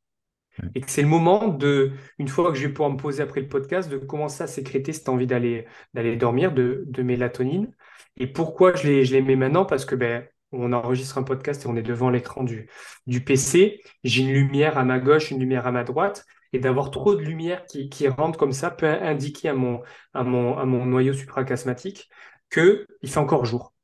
Et 0.74 0.80
que 0.80 0.90
c'est 0.90 1.02
le 1.02 1.08
moment 1.08 1.48
de, 1.48 1.92
une 2.18 2.28
fois 2.28 2.50
que 2.52 2.58
je 2.58 2.66
vais 2.66 2.72
pouvoir 2.72 2.90
me 2.90 2.96
poser 2.96 3.22
après 3.22 3.40
le 3.40 3.48
podcast, 3.48 3.90
de 3.90 3.98
commencer 3.98 4.42
à 4.44 4.46
sécréter 4.46 4.92
cette 4.92 5.08
envie 5.08 5.26
d'aller 5.26 5.66
d'aller 5.94 6.16
dormir, 6.16 6.52
de, 6.52 6.84
de 6.86 7.02
mélatonine. 7.02 7.72
Et 8.16 8.26
pourquoi 8.26 8.74
je 8.74 8.86
les, 8.86 9.04
je 9.04 9.12
les 9.14 9.22
mets 9.22 9.36
maintenant? 9.36 9.64
Parce 9.64 9.84
que 9.84 9.94
ben, 9.94 10.26
on 10.52 10.72
enregistre 10.72 11.18
un 11.18 11.22
podcast 11.24 11.64
et 11.64 11.66
on 11.68 11.76
est 11.76 11.82
devant 11.82 12.10
l'écran 12.10 12.44
du, 12.44 12.68
du 13.06 13.22
PC, 13.24 13.82
j'ai 14.04 14.22
une 14.22 14.32
lumière 14.32 14.78
à 14.78 14.84
ma 14.84 14.98
gauche, 15.00 15.30
une 15.30 15.40
lumière 15.40 15.66
à 15.66 15.72
ma 15.72 15.84
droite, 15.84 16.24
et 16.52 16.60
d'avoir 16.60 16.90
trop 16.90 17.14
de 17.16 17.20
lumière 17.22 17.64
qui, 17.66 17.88
qui 17.88 18.06
rentre 18.08 18.38
comme 18.38 18.52
ça 18.52 18.70
peut 18.70 18.86
indiquer 18.86 19.48
à 19.48 19.54
mon, 19.54 19.82
à 20.12 20.22
mon, 20.22 20.56
à 20.56 20.64
mon 20.64 20.86
noyau 20.86 21.12
supracasmatique 21.12 22.08
qu'il 22.50 22.86
fait 23.04 23.18
encore 23.18 23.44
jour. 23.44 23.74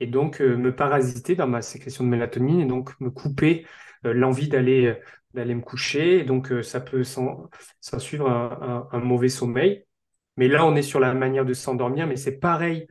Et 0.00 0.06
donc 0.06 0.40
euh, 0.40 0.56
me 0.56 0.74
parasiter 0.74 1.34
dans 1.36 1.46
ma 1.48 1.62
sécrétion 1.62 2.04
de 2.04 2.08
mélatonine 2.08 2.60
et 2.60 2.66
donc 2.66 2.98
me 3.00 3.10
couper 3.10 3.66
euh, 4.04 4.12
l'envie 4.12 4.48
d'aller 4.48 4.96
d'aller 5.34 5.54
me 5.54 5.62
coucher. 5.62 6.20
Et 6.20 6.24
donc 6.24 6.52
ça 6.62 6.80
peut 6.80 7.04
s'en 7.04 7.48
suivre 7.98 8.28
un, 8.30 8.88
un, 8.92 9.00
mauvais 9.00 9.28
sommeil. 9.28 9.84
Mais 10.36 10.48
là, 10.48 10.64
on 10.66 10.76
est 10.76 10.82
sur 10.82 11.00
la 11.00 11.14
manière 11.14 11.44
de 11.44 11.54
s'endormir, 11.54 12.06
mais 12.06 12.16
c'est 12.16 12.38
pareil 12.38 12.86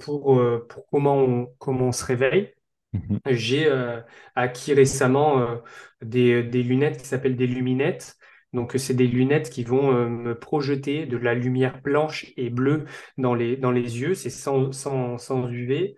pour, 0.00 0.40
pour 0.68 0.86
comment, 0.86 1.18
on, 1.18 1.46
comment 1.58 1.88
on 1.88 1.92
se 1.92 2.04
réveille. 2.04 2.56
Mhm. 2.96 3.20
J'ai 3.30 3.66
euh, 3.66 4.00
acquis 4.34 4.74
récemment 4.74 5.40
euh, 5.40 5.56
des, 6.02 6.42
lunettes 6.42 6.98
qui 6.98 7.06
s'appellent 7.06 7.36
des 7.36 7.46
luminettes. 7.46 8.16
Donc, 8.52 8.74
c'est 8.78 8.94
des 8.94 9.06
lunettes 9.06 9.50
qui 9.50 9.64
vont 9.64 9.92
euh, 9.92 10.08
me 10.08 10.38
projeter 10.38 11.06
de 11.06 11.16
la 11.16 11.34
lumière 11.34 11.80
blanche 11.82 12.32
et 12.36 12.50
bleue 12.50 12.84
dans 13.18 13.34
les, 13.34 13.56
dans 13.56 13.72
les 13.72 14.00
yeux. 14.00 14.14
C'est 14.14 14.30
sans, 14.30 14.72
sans, 14.72 15.18
sans 15.18 15.48
UV. 15.48 15.96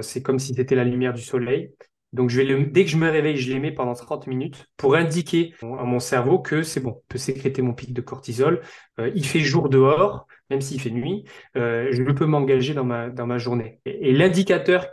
c'est 0.00 0.22
comme 0.22 0.38
si 0.38 0.54
c'était 0.54 0.74
la 0.76 0.84
lumière 0.84 1.14
du 1.14 1.22
soleil. 1.22 1.74
Donc, 2.12 2.30
je 2.30 2.40
dès 2.40 2.84
que 2.84 2.90
je 2.90 2.96
me 2.96 3.10
réveille, 3.10 3.36
je 3.36 3.52
les 3.52 3.58
mets 3.58 3.72
pendant 3.72 3.94
30 3.94 4.26
minutes 4.26 4.66
pour 4.76 4.94
indiquer 4.94 5.54
à 5.62 5.84
mon 5.84 6.00
cerveau 6.00 6.38
que 6.38 6.62
c'est 6.62 6.80
bon, 6.80 7.02
je 7.02 7.08
peux 7.08 7.18
sécréter 7.18 7.62
mon 7.62 7.74
pic 7.74 7.92
de 7.92 8.00
cortisol. 8.00 8.62
il 8.98 9.26
fait 9.26 9.40
jour 9.40 9.68
dehors, 9.68 10.26
même 10.48 10.60
s'il 10.60 10.80
fait 10.80 10.90
nuit. 10.90 11.24
je 11.54 12.12
peux 12.12 12.26
m'engager 12.26 12.74
dans 12.74 12.84
ma, 12.84 13.38
journée. 13.38 13.80
et 13.84 14.12
l'indicateur 14.12 14.86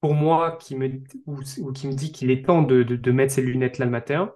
pour 0.00 0.14
moi 0.14 0.56
qui 0.60 0.76
me, 0.76 1.02
ou, 1.26 1.42
qui 1.72 1.86
me 1.88 1.92
dit 1.92 2.12
qu'il 2.12 2.30
est 2.30 2.44
temps 2.44 2.62
de, 2.62 2.82
de, 2.82 3.12
mettre 3.12 3.34
ces 3.34 3.42
lunettes 3.42 3.78
là 3.78 3.84
le 3.86 3.90
matin, 3.90 4.32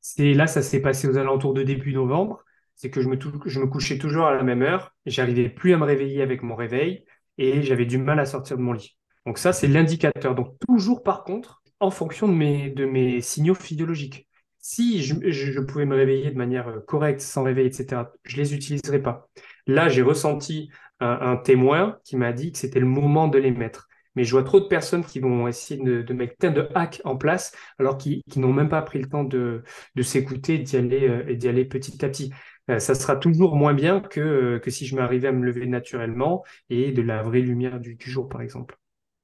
c'est 0.00 0.34
là, 0.34 0.46
ça 0.46 0.62
s'est 0.62 0.80
passé 0.82 1.08
aux 1.08 1.16
alentours 1.16 1.54
de 1.54 1.62
début 1.62 1.92
novembre. 1.92 2.44
C'est 2.74 2.90
que 2.90 3.00
je 3.00 3.08
me, 3.08 3.18
je 3.46 3.60
me 3.60 3.66
couchais 3.66 3.98
toujours 3.98 4.26
à 4.26 4.34
la 4.34 4.42
même 4.42 4.62
heure, 4.62 4.94
j'arrivais 5.06 5.48
plus 5.48 5.72
à 5.72 5.78
me 5.78 5.84
réveiller 5.84 6.22
avec 6.22 6.42
mon 6.42 6.54
réveil 6.54 7.04
et 7.38 7.62
j'avais 7.62 7.86
du 7.86 7.98
mal 7.98 8.20
à 8.20 8.26
sortir 8.26 8.56
de 8.58 8.62
mon 8.62 8.72
lit. 8.72 8.96
Donc 9.26 9.38
ça, 9.38 9.52
c'est 9.52 9.68
l'indicateur. 9.68 10.34
Donc 10.34 10.54
toujours 10.66 11.02
par 11.02 11.24
contre, 11.24 11.62
en 11.80 11.90
fonction 11.90 12.28
de 12.28 12.32
mes, 12.32 12.70
de 12.70 12.86
mes 12.86 13.20
signaux 13.20 13.54
physiologiques. 13.54 14.26
Si 14.58 15.02
je, 15.02 15.60
pouvais 15.60 15.86
me 15.86 15.94
réveiller 15.94 16.30
de 16.30 16.36
manière 16.36 16.68
euh, 16.68 16.80
correcte, 16.80 17.20
sans 17.20 17.44
réveil, 17.44 17.66
etc., 17.66 18.02
je 18.24 18.36
les 18.36 18.54
utiliserais 18.54 19.00
pas. 19.00 19.28
Là, 19.68 19.88
j'ai 19.88 20.02
ressenti 20.02 20.70
un, 20.98 21.36
témoin 21.36 21.98
qui 22.04 22.16
m'a 22.16 22.32
dit 22.32 22.52
que 22.52 22.58
c'était 22.58 22.80
le 22.80 22.86
moment 22.86 23.28
de 23.28 23.38
les 23.38 23.50
mettre 23.50 23.86
mais 24.16 24.24
je 24.24 24.32
vois 24.32 24.44
trop 24.44 24.60
de 24.60 24.66
personnes 24.66 25.04
qui 25.04 25.20
vont 25.20 25.46
essayer 25.46 25.78
de, 25.78 26.12
mettre 26.14 26.36
plein 26.36 26.50
de 26.50 26.68
hacks 26.74 27.02
en 27.04 27.16
place 27.16 27.54
alors 27.78 27.98
qu'ils 27.98 28.22
n'ont 28.36 28.52
même 28.52 28.70
pas 28.70 28.80
pris 28.80 28.98
le 28.98 29.08
temps 29.08 29.24
de, 29.24 29.62
s'écouter 30.00 30.58
d'y 30.58 30.76
aller, 30.76 31.06
euh, 31.06 31.34
d'y 31.34 31.48
aller 31.48 31.66
petit 31.66 32.02
à 32.02 32.08
petit. 32.08 32.32
Euh, 32.70 32.78
ça 32.78 32.94
sera 32.94 33.16
toujours 33.16 33.56
moins 33.56 33.74
bien 33.74 34.00
que, 34.00 34.58
que 34.58 34.70
si 34.70 34.86
je 34.86 34.96
m'arrivais 34.96 35.28
à 35.28 35.32
me 35.32 35.44
lever 35.44 35.66
naturellement 35.66 36.44
et 36.70 36.92
de 36.92 37.02
la 37.02 37.22
vraie 37.22 37.40
lumière 37.40 37.78
du, 37.78 37.96
jour, 38.00 38.28
par 38.28 38.40
exemple. 38.40 38.78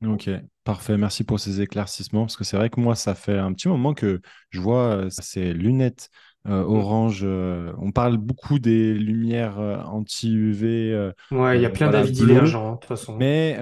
Ok, 0.04 0.30
parfait. 0.64 0.96
Merci 0.96 1.24
pour 1.24 1.38
ces 1.38 1.60
éclaircissements 1.60 2.22
parce 2.22 2.36
que 2.36 2.44
c'est 2.44 2.56
vrai 2.56 2.70
que 2.70 2.80
moi, 2.80 2.94
ça 2.94 3.14
fait 3.14 3.38
un 3.38 3.52
petit 3.52 3.68
moment 3.68 3.94
que 3.94 4.20
je 4.50 4.60
vois 4.60 5.06
ces 5.10 5.52
lunettes 5.52 6.08
euh, 6.48 6.64
mm. 6.64 6.74
orange. 6.74 7.20
Euh, 7.22 7.72
on 7.78 7.92
parle 7.92 8.16
beaucoup 8.16 8.58
des 8.58 8.94
lumières 8.94 9.60
euh, 9.60 9.76
anti-UV. 9.84 11.12
ouais, 11.30 11.58
il 11.58 11.62
y 11.62 11.66
a 11.66 11.70
plein 11.70 11.90
d'avis 11.90 12.10
divergents, 12.10 12.66
hein, 12.66 12.72
de 12.72 12.78
toute 12.78 12.88
façon. 12.88 13.16
Mais 13.16 13.56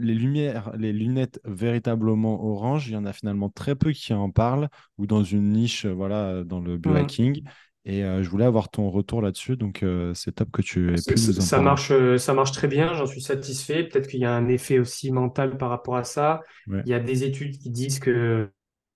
les 0.00 0.14
lumières, 0.14 0.72
les 0.76 0.92
lunettes 0.92 1.40
véritablement 1.44 2.44
orange, 2.44 2.88
il 2.88 2.94
y 2.94 2.96
en 2.96 3.06
a 3.06 3.12
finalement 3.12 3.48
très 3.48 3.74
peu 3.74 3.92
qui 3.92 4.12
en 4.12 4.30
parlent 4.30 4.68
ou 4.98 5.06
dans 5.06 5.24
une 5.24 5.52
niche, 5.52 5.86
voilà, 5.86 6.44
dans 6.44 6.60
le 6.60 6.76
biohacking. 6.76 7.42
Et 7.88 8.02
je 8.02 8.28
voulais 8.28 8.44
avoir 8.44 8.68
ton 8.68 8.90
retour 8.90 9.22
là-dessus, 9.22 9.56
donc 9.56 9.84
c'est 10.12 10.34
top 10.34 10.50
que 10.50 10.60
tu 10.60 10.90
aies 10.90 10.96
pu 10.96 11.14
nous 11.14 11.38
en 11.38 11.40
ça 11.40 11.60
marche, 11.60 11.90
ça 12.18 12.34
marche 12.34 12.52
très 12.52 12.68
bien, 12.68 12.92
j'en 12.92 13.06
suis 13.06 13.22
satisfait. 13.22 13.82
Peut-être 13.84 14.08
qu'il 14.08 14.20
y 14.20 14.26
a 14.26 14.32
un 14.32 14.46
effet 14.48 14.78
aussi 14.78 15.10
mental 15.10 15.56
par 15.56 15.70
rapport 15.70 15.96
à 15.96 16.04
ça. 16.04 16.42
Il 16.66 16.86
y 16.86 16.92
a 16.92 17.00
des 17.00 17.24
études 17.24 17.56
qui 17.58 17.70
disent 17.70 17.98
que 17.98 18.50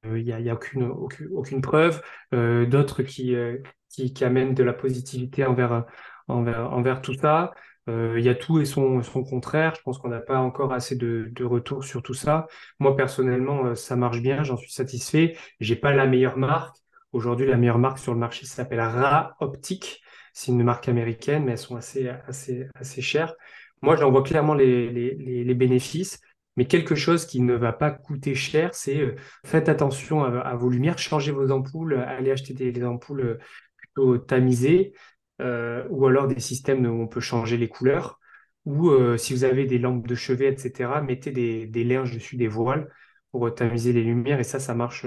il 0.04 0.10
euh, 0.10 0.22
n'y 0.22 0.32
a, 0.32 0.40
y 0.40 0.50
a 0.50 0.54
aucune, 0.54 0.84
aucune, 1.32 1.60
preuve, 1.60 2.02
euh, 2.34 2.66
d'autres 2.66 3.02
qui, 3.02 3.34
euh, 3.34 3.58
qui, 3.88 4.12
qui, 4.12 4.24
amènent 4.24 4.54
de 4.54 4.64
la 4.64 4.72
positivité 4.72 5.44
envers, 5.44 5.84
envers, 6.28 6.72
envers 6.72 7.02
tout 7.02 7.14
ça. 7.14 7.52
Il 7.88 8.20
y 8.20 8.28
a 8.28 8.36
tout 8.36 8.60
et 8.60 8.64
son, 8.64 9.02
son 9.02 9.24
contraire. 9.24 9.74
Je 9.74 9.82
pense 9.82 9.98
qu'on 9.98 10.08
n'a 10.08 10.20
pas 10.20 10.38
encore 10.38 10.72
assez 10.72 10.94
de, 10.94 11.28
de 11.32 11.44
retours 11.44 11.82
sur 11.82 12.00
tout 12.00 12.14
ça. 12.14 12.46
Moi, 12.78 12.96
personnellement, 12.96 13.74
ça 13.74 13.96
marche 13.96 14.20
bien, 14.20 14.44
j'en 14.44 14.56
suis 14.56 14.70
satisfait. 14.70 15.36
J'ai 15.58 15.74
pas 15.74 15.92
la 15.92 16.06
meilleure 16.06 16.38
marque. 16.38 16.76
Aujourd'hui, 17.12 17.46
la 17.46 17.56
meilleure 17.58 17.78
marque 17.78 17.98
sur 17.98 18.14
le 18.14 18.18
marché 18.20 18.46
s'appelle 18.46 18.80
Ra 18.80 19.36
Optique. 19.40 20.02
C'est 20.32 20.50
une 20.50 20.62
marque 20.64 20.88
américaine, 20.88 21.44
mais 21.44 21.52
elles 21.52 21.58
sont 21.58 21.76
assez, 21.76 22.08
assez, 22.08 22.68
assez 22.74 23.02
chères. 23.02 23.34
Moi, 23.82 23.96
j'en 23.96 24.10
vois 24.10 24.22
clairement 24.22 24.54
les, 24.54 24.90
les, 24.90 25.44
les, 25.44 25.54
bénéfices. 25.54 26.20
Mais 26.56 26.66
quelque 26.66 26.94
chose 26.94 27.26
qui 27.26 27.40
ne 27.40 27.54
va 27.54 27.72
pas 27.72 27.90
coûter 27.90 28.34
cher, 28.34 28.74
c'est 28.74 28.98
euh, 29.00 29.16
faites 29.44 29.68
attention 29.68 30.24
à, 30.24 30.54
vos 30.54 30.70
lumières, 30.70 30.98
changez 30.98 31.32
vos 31.32 31.50
ampoules, 31.50 31.94
allez 31.94 32.30
acheter 32.30 32.54
des, 32.54 32.84
ampoules 32.84 33.20
euh, 33.20 33.38
plutôt 33.76 34.18
tamisées, 34.18 34.92
euh, 35.40 35.84
ou 35.90 36.06
alors 36.06 36.28
des 36.28 36.40
systèmes 36.40 36.86
où 36.86 37.02
on 37.02 37.08
peut 37.08 37.20
changer 37.20 37.56
les 37.56 37.68
couleurs, 37.68 38.20
ou 38.64 38.92
si 39.18 39.34
vous 39.34 39.44
avez 39.44 39.66
des 39.66 39.78
lampes 39.78 40.06
de 40.06 40.14
chevet, 40.14 40.46
etc., 40.46 41.00
mettez 41.02 41.32
des, 41.32 41.66
des 41.66 41.84
linges 41.84 42.14
dessus, 42.14 42.36
des 42.36 42.46
voiles 42.48 42.88
pour 43.32 43.52
tamiser 43.54 43.92
les 43.92 44.02
lumières, 44.04 44.38
et 44.40 44.44
ça, 44.44 44.60
ça 44.60 44.74
marche, 44.74 45.06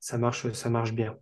ça 0.00 0.18
marche, 0.18 0.52
ça 0.52 0.68
marche 0.70 0.92
bien. 0.92 1.16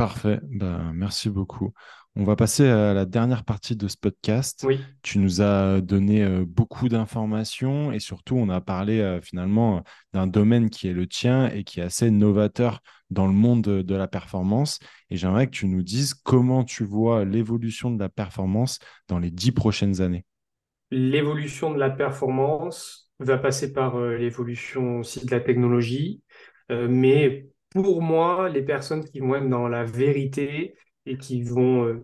Parfait, 0.00 0.40
ben, 0.44 0.92
merci 0.94 1.28
beaucoup. 1.28 1.74
On 2.16 2.24
va 2.24 2.34
passer 2.34 2.66
à 2.66 2.94
la 2.94 3.04
dernière 3.04 3.44
partie 3.44 3.76
de 3.76 3.86
ce 3.86 3.98
podcast. 3.98 4.64
Oui. 4.66 4.80
Tu 5.02 5.18
nous 5.18 5.42
as 5.42 5.82
donné 5.82 6.24
euh, 6.24 6.46
beaucoup 6.48 6.88
d'informations 6.88 7.92
et 7.92 7.98
surtout, 7.98 8.34
on 8.36 8.48
a 8.48 8.62
parlé 8.62 9.00
euh, 9.00 9.20
finalement 9.20 9.84
d'un 10.14 10.26
domaine 10.26 10.70
qui 10.70 10.88
est 10.88 10.94
le 10.94 11.06
tien 11.06 11.50
et 11.50 11.64
qui 11.64 11.80
est 11.80 11.82
assez 11.82 12.10
novateur 12.10 12.80
dans 13.10 13.26
le 13.26 13.34
monde 13.34 13.60
de, 13.60 13.94
la 13.94 14.08
performance. 14.08 14.78
Et 15.10 15.18
j'aimerais 15.18 15.48
que 15.48 15.52
tu 15.52 15.68
nous 15.68 15.82
dises 15.82 16.14
comment 16.14 16.64
tu 16.64 16.82
vois 16.82 17.26
l'évolution 17.26 17.90
de 17.90 17.98
la 17.98 18.08
performance 18.08 18.78
dans 19.06 19.18
les 19.18 19.30
dix 19.30 19.52
prochaines 19.52 20.00
années. 20.00 20.24
L'évolution 20.90 21.74
de 21.74 21.78
la 21.78 21.90
performance 21.90 23.12
va 23.18 23.36
passer 23.36 23.74
par 23.74 23.98
euh, 23.98 24.16
l'évolution 24.16 25.00
aussi 25.00 25.26
de 25.26 25.30
la 25.30 25.40
technologie, 25.40 26.22
mais 26.70 27.50
pour 27.70 28.02
moi, 28.02 28.48
les 28.48 28.62
personnes 28.62 29.04
qui 29.04 29.20
vont 29.20 29.36
être 29.36 29.48
dans 29.48 29.68
la 29.68 29.84
vérité 29.84 30.74
et 31.06 31.16
qui 31.16 31.42
vont 31.42 31.84
euh, 31.86 32.02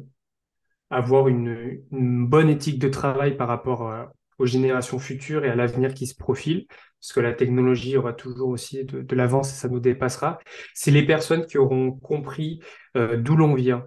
avoir 0.90 1.28
une, 1.28 1.82
bonne 1.90 2.48
éthique 2.48 2.78
de 2.78 2.88
travail 2.88 3.36
par 3.36 3.48
rapport 3.48 4.12
aux 4.38 4.46
générations 4.46 4.98
futures 4.98 5.44
et 5.44 5.50
à 5.50 5.56
l'avenir 5.56 5.92
qui 5.92 6.06
se 6.06 6.14
profile, 6.14 6.66
parce 7.00 7.12
que 7.12 7.20
la 7.20 7.32
technologie 7.32 7.96
aura 7.96 8.12
toujours 8.12 8.50
aussi 8.50 8.84
de, 8.84 9.14
l'avance 9.14 9.52
et 9.52 9.56
ça 9.56 9.68
nous 9.68 9.80
dépassera, 9.80 10.38
c'est 10.74 10.92
les 10.92 11.04
personnes 11.04 11.46
qui 11.46 11.58
auront 11.58 11.92
compris 11.92 12.60
euh, 12.96 13.16
d'où 13.16 13.36
l'on 13.36 13.54
vient, 13.54 13.86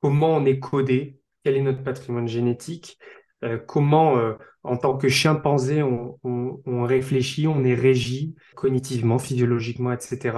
comment 0.00 0.36
on 0.36 0.44
est 0.44 0.58
codé, 0.58 1.18
quel 1.44 1.56
est 1.56 1.62
notre 1.62 1.84
patrimoine 1.84 2.28
génétique, 2.28 2.98
euh, 3.44 3.58
comment, 3.58 4.16
en 4.64 4.76
tant 4.76 4.96
que 4.96 5.08
chimpanzé, 5.08 5.82
on, 5.82 6.82
réfléchit, 6.84 7.46
on 7.46 7.64
est 7.64 7.74
régi 7.74 8.34
cognitivement, 8.56 9.18
physiologiquement, 9.18 9.92
etc 9.92 10.32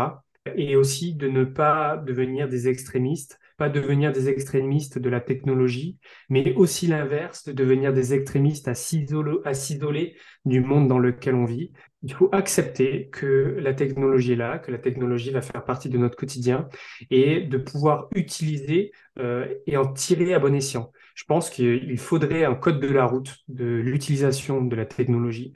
et 0.57 0.77
aussi 0.77 1.15
de 1.15 1.29
ne 1.29 1.45
pas 1.45 1.97
devenir 1.97 2.49
des 2.49 2.69
extrémistes, 2.69 3.39
pas 3.57 3.69
devenir 3.69 4.12
des 4.12 4.29
extrémistes 4.29 4.99
de 4.99 5.09
la 5.09 5.21
technologie, 5.21 5.99
mais 6.29 6.55
aussi 6.55 6.87
l'inverse, 6.87 7.45
de 7.45 7.53
devenir 7.53 7.93
des 7.93 8.12
extrémistes 8.12 8.69
à 8.69 8.75
s'isoler 8.75 10.16
du 10.45 10.61
monde 10.61 10.89
dans 10.89 10.99
lequel 10.99 11.35
on 11.35 11.45
vit. 11.45 11.73
Il 12.03 12.12
faut 12.12 12.29
accepter 12.33 13.09
que 13.09 13.57
la 13.61 13.73
technologie 13.73 14.33
est 14.33 14.37
là, 14.37 14.59
que 14.59 14.71
la 14.71 14.79
technologie 14.79 15.31
va 15.31 15.41
faire 15.41 15.65
partie 15.65 15.89
de 15.89 15.97
notre 15.97 16.16
quotidien 16.16 16.69
et 17.11 17.41
de 17.41 17.57
pouvoir 17.57 18.09
utiliser 18.15 18.93
euh, 19.19 19.47
et 19.66 19.77
en 19.77 19.91
tirer 19.93 20.35
à 20.35 20.39
bon 20.39 20.55
escient. 20.55 20.93
Je 21.15 21.25
pense 21.25 21.49
qu'il 21.49 21.97
faudrait 21.99 22.45
un 22.45 22.55
code 22.55 22.81
de 22.81 22.89
la 22.89 23.07
route 23.07 23.37
de 23.49 23.65
l'utilisation 23.65 24.62
de 24.62 24.77
la 24.77 24.85
technologie 24.85 25.55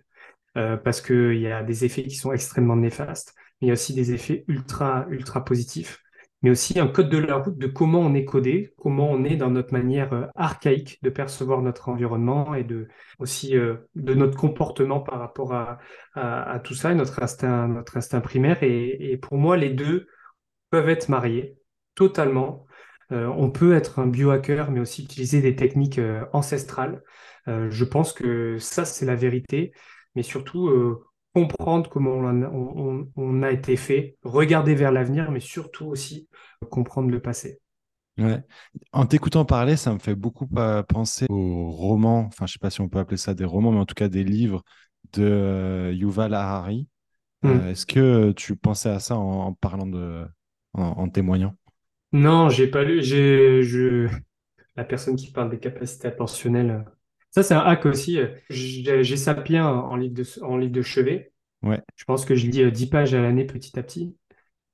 euh, 0.56 0.76
parce 0.76 1.00
qu'il 1.02 1.38
y 1.38 1.48
a 1.48 1.62
des 1.62 1.84
effets 1.84 2.04
qui 2.04 2.14
sont 2.14 2.32
extrêmement 2.32 2.76
néfastes 2.76 3.34
il 3.60 3.68
y 3.68 3.70
a 3.70 3.74
aussi 3.74 3.94
des 3.94 4.12
effets 4.12 4.44
ultra, 4.48 5.06
ultra 5.10 5.44
positifs, 5.44 6.02
mais 6.42 6.50
aussi 6.50 6.78
un 6.78 6.86
code 6.86 7.10
de 7.10 7.18
la 7.18 7.36
route 7.36 7.58
de 7.58 7.66
comment 7.66 8.00
on 8.00 8.14
est 8.14 8.24
codé, 8.24 8.72
comment 8.78 9.10
on 9.10 9.24
est 9.24 9.36
dans 9.36 9.50
notre 9.50 9.72
manière 9.72 10.12
euh, 10.12 10.26
archaïque 10.36 10.98
de 11.02 11.10
percevoir 11.10 11.62
notre 11.62 11.88
environnement 11.88 12.54
et 12.54 12.64
de, 12.64 12.88
aussi 13.18 13.56
euh, 13.56 13.76
de 13.96 14.14
notre 14.14 14.36
comportement 14.38 15.00
par 15.00 15.18
rapport 15.18 15.52
à, 15.54 15.78
à, 16.14 16.60
tout 16.60 16.74
ça 16.74 16.92
et 16.92 16.94
notre 16.94 17.22
instinct, 17.22 17.68
notre 17.68 17.96
instinct 17.96 18.20
primaire. 18.20 18.62
Et, 18.62 19.18
pour 19.20 19.36
moi, 19.38 19.56
les 19.56 19.70
deux 19.70 20.06
peuvent 20.70 20.88
être 20.88 21.08
mariés 21.08 21.56
totalement. 21.94 22.66
Euh, 23.12 23.26
on 23.26 23.50
peut 23.50 23.74
être 23.74 23.98
un 23.98 24.06
biohacker, 24.06 24.70
mais 24.70 24.80
aussi 24.80 25.04
utiliser 25.04 25.40
des 25.40 25.56
techniques 25.56 26.00
ancestrales. 26.32 27.02
je 27.46 27.84
pense 27.84 28.12
que 28.12 28.58
ça, 28.58 28.84
c'est 28.84 29.06
la 29.06 29.16
vérité. 29.16 29.72
Mais 30.14 30.22
surtout, 30.22 30.70
comprendre 31.34 31.88
comment 31.88 32.12
on, 33.16 33.42
a 33.42 33.50
été 33.50 33.76
fait, 33.76 34.16
regarder 34.22 34.74
vers 34.74 34.92
l'avenir, 34.92 35.30
mais 35.30 35.40
surtout 35.40 35.86
aussi 35.86 36.28
comprendre 36.70 37.10
le 37.10 37.20
passé. 37.20 37.60
Ouais. 38.18 38.42
En 38.92 39.06
t'écoutant 39.06 39.44
parler, 39.44 39.76
ça 39.76 39.94
me 39.94 40.00
fait 40.00 40.16
beaucoup 40.16 40.48
penser 40.88 41.26
aux 41.28 41.70
romans, 41.70 42.24
enfin 42.26 42.46
je 42.46 42.54
sais 42.54 42.58
pas 42.58 42.70
si 42.70 42.80
on 42.80 42.88
peut 42.88 42.98
appeler 42.98 43.16
ça 43.16 43.34
des 43.34 43.44
romans, 43.44 43.70
mais 43.70 43.78
en 43.78 43.86
tout 43.86 43.94
cas 43.94 44.08
des 44.08 44.24
livres 44.24 44.64
de 45.12 45.22
euh, 45.22 45.92
Yuval 45.92 46.34
Harari. 46.34 46.88
Hmm. 47.42 47.48
Euh, 47.48 47.70
est-ce 47.70 47.86
que 47.86 48.32
tu 48.32 48.56
pensais 48.56 48.90
à 48.90 48.98
ça 48.98 49.16
en, 49.16 49.52
parlant 49.54 49.86
de, 49.86 50.26
en, 50.74 51.08
témoignant? 51.08 51.54
Non, 52.12 52.48
j'ai 52.48 52.66
pas 52.66 52.82
lu. 52.82 53.02
J'ai, 53.02 53.62
je... 53.62 54.08
La 54.76 54.84
personne 54.84 55.16
qui 55.16 55.30
parle 55.30 55.50
des 55.50 55.58
capacités 55.58 56.08
attentionnelles, 56.08 56.84
ça, 57.42 57.48
c'est 57.48 57.54
un 57.54 57.60
hack 57.60 57.86
aussi. 57.86 58.18
J'ai 58.50 59.16
Sapiens 59.16 59.68
en 59.68 59.96
livre 59.96 60.14
de, 60.14 60.24
en 60.42 60.56
livre 60.56 60.72
de 60.72 60.82
chevet. 60.82 61.32
Ouais. 61.62 61.80
Je 61.96 62.04
pense 62.04 62.24
que 62.24 62.34
je 62.34 62.46
lis 62.46 62.70
10 62.70 62.84
euh, 62.84 62.90
pages 62.90 63.14
à 63.14 63.20
l'année 63.20 63.44
petit 63.44 63.78
à 63.78 63.82
petit. 63.82 64.16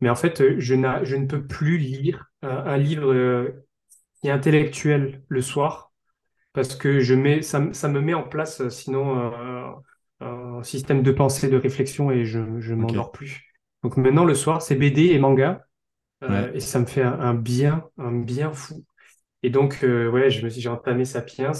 Mais 0.00 0.08
en 0.08 0.14
fait, 0.14 0.40
euh, 0.40 0.56
je, 0.58 0.74
je 1.02 1.16
ne 1.16 1.26
peux 1.26 1.46
plus 1.46 1.78
lire 1.78 2.30
un, 2.42 2.76
livre 2.76 3.12
euh, 3.12 3.64
qui 4.20 4.28
est 4.28 4.30
intellectuel 4.30 5.22
le 5.28 5.42
soir 5.42 5.92
parce 6.52 6.74
que 6.76 7.00
je 7.00 7.14
mets, 7.14 7.42
ça, 7.42 7.62
ça 7.72 7.88
me 7.88 8.00
met 8.00 8.14
en 8.14 8.22
place 8.22 8.68
sinon 8.68 9.32
un 10.20 10.62
système 10.62 11.02
de 11.02 11.10
pensée, 11.10 11.48
de 11.48 11.56
réflexion 11.56 12.12
et 12.12 12.24
je 12.24 12.38
ne 12.38 12.74
m'endors 12.74 13.10
plus. 13.10 13.52
Donc 13.82 13.96
maintenant, 13.96 14.24
le 14.24 14.34
soir, 14.34 14.62
c'est 14.62 14.76
BD 14.76 15.06
et 15.06 15.18
manga. 15.18 15.66
et 16.54 16.60
ça 16.60 16.78
me 16.78 16.86
fait 16.86 17.02
un, 17.02 17.34
bien, 17.34 17.84
un 17.98 18.12
bien 18.12 18.52
fou. 18.52 18.84
Et 19.42 19.50
donc, 19.50 19.80
ouais, 19.82 20.30
je 20.30 20.44
me 20.44 20.48
suis, 20.48 20.60
j'ai 20.60 20.68
entamé 20.68 21.04
Sapiens 21.04 21.52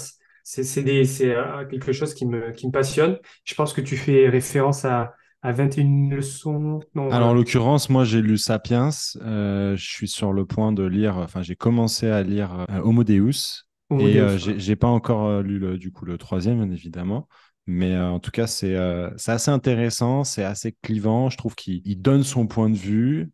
c'est 0.45 1.35
euh, 1.35 1.65
quelque 1.65 1.91
chose 1.91 2.13
qui 2.13 2.25
me, 2.25 2.51
qui 2.51 2.67
me 2.67 2.71
passionne. 2.71 3.17
Je 3.43 3.55
pense 3.55 3.73
que 3.73 3.81
tu 3.81 3.97
fais 3.97 4.29
référence 4.29 4.85
à, 4.85 5.13
à 5.41 5.51
21 5.51 6.09
leçons. 6.11 6.79
Alors, 6.95 7.29
en 7.29 7.33
l'occurrence, 7.33 7.89
moi, 7.89 8.03
j'ai 8.03 8.21
lu 8.21 8.37
Sapiens. 8.37 8.89
Euh, 9.21 9.75
je 9.75 9.83
suis 9.83 10.07
sur 10.07 10.33
le 10.33 10.45
point 10.45 10.71
de 10.71 10.83
lire, 10.83 11.17
enfin, 11.17 11.41
j'ai 11.41 11.55
commencé 11.55 12.07
à 12.07 12.21
lire 12.21 12.65
euh, 12.69 12.79
Homo 12.81 13.03
Deus. 13.03 13.65
et 13.99 14.21
j'ai 14.37 14.75
pas 14.75 14.87
encore 14.87 15.41
lu 15.41 15.57
le, 15.57 15.79
du 15.79 15.91
coup 15.91 16.05
le 16.05 16.17
troisième, 16.19 16.63
bien 16.63 16.71
évidemment. 16.71 17.27
Mais 17.67 17.97
en 17.97 18.19
tout 18.19 18.29
cas, 18.29 18.45
c'est 18.45 18.75
assez 18.75 19.49
intéressant, 19.49 20.23
c'est 20.23 20.43
assez 20.43 20.77
clivant. 20.83 21.31
Je 21.31 21.37
trouve 21.37 21.55
qu'il 21.55 21.99
donne 21.99 22.23
son 22.23 22.45
point 22.45 22.69
de 22.69 22.77
vue. 22.77 23.31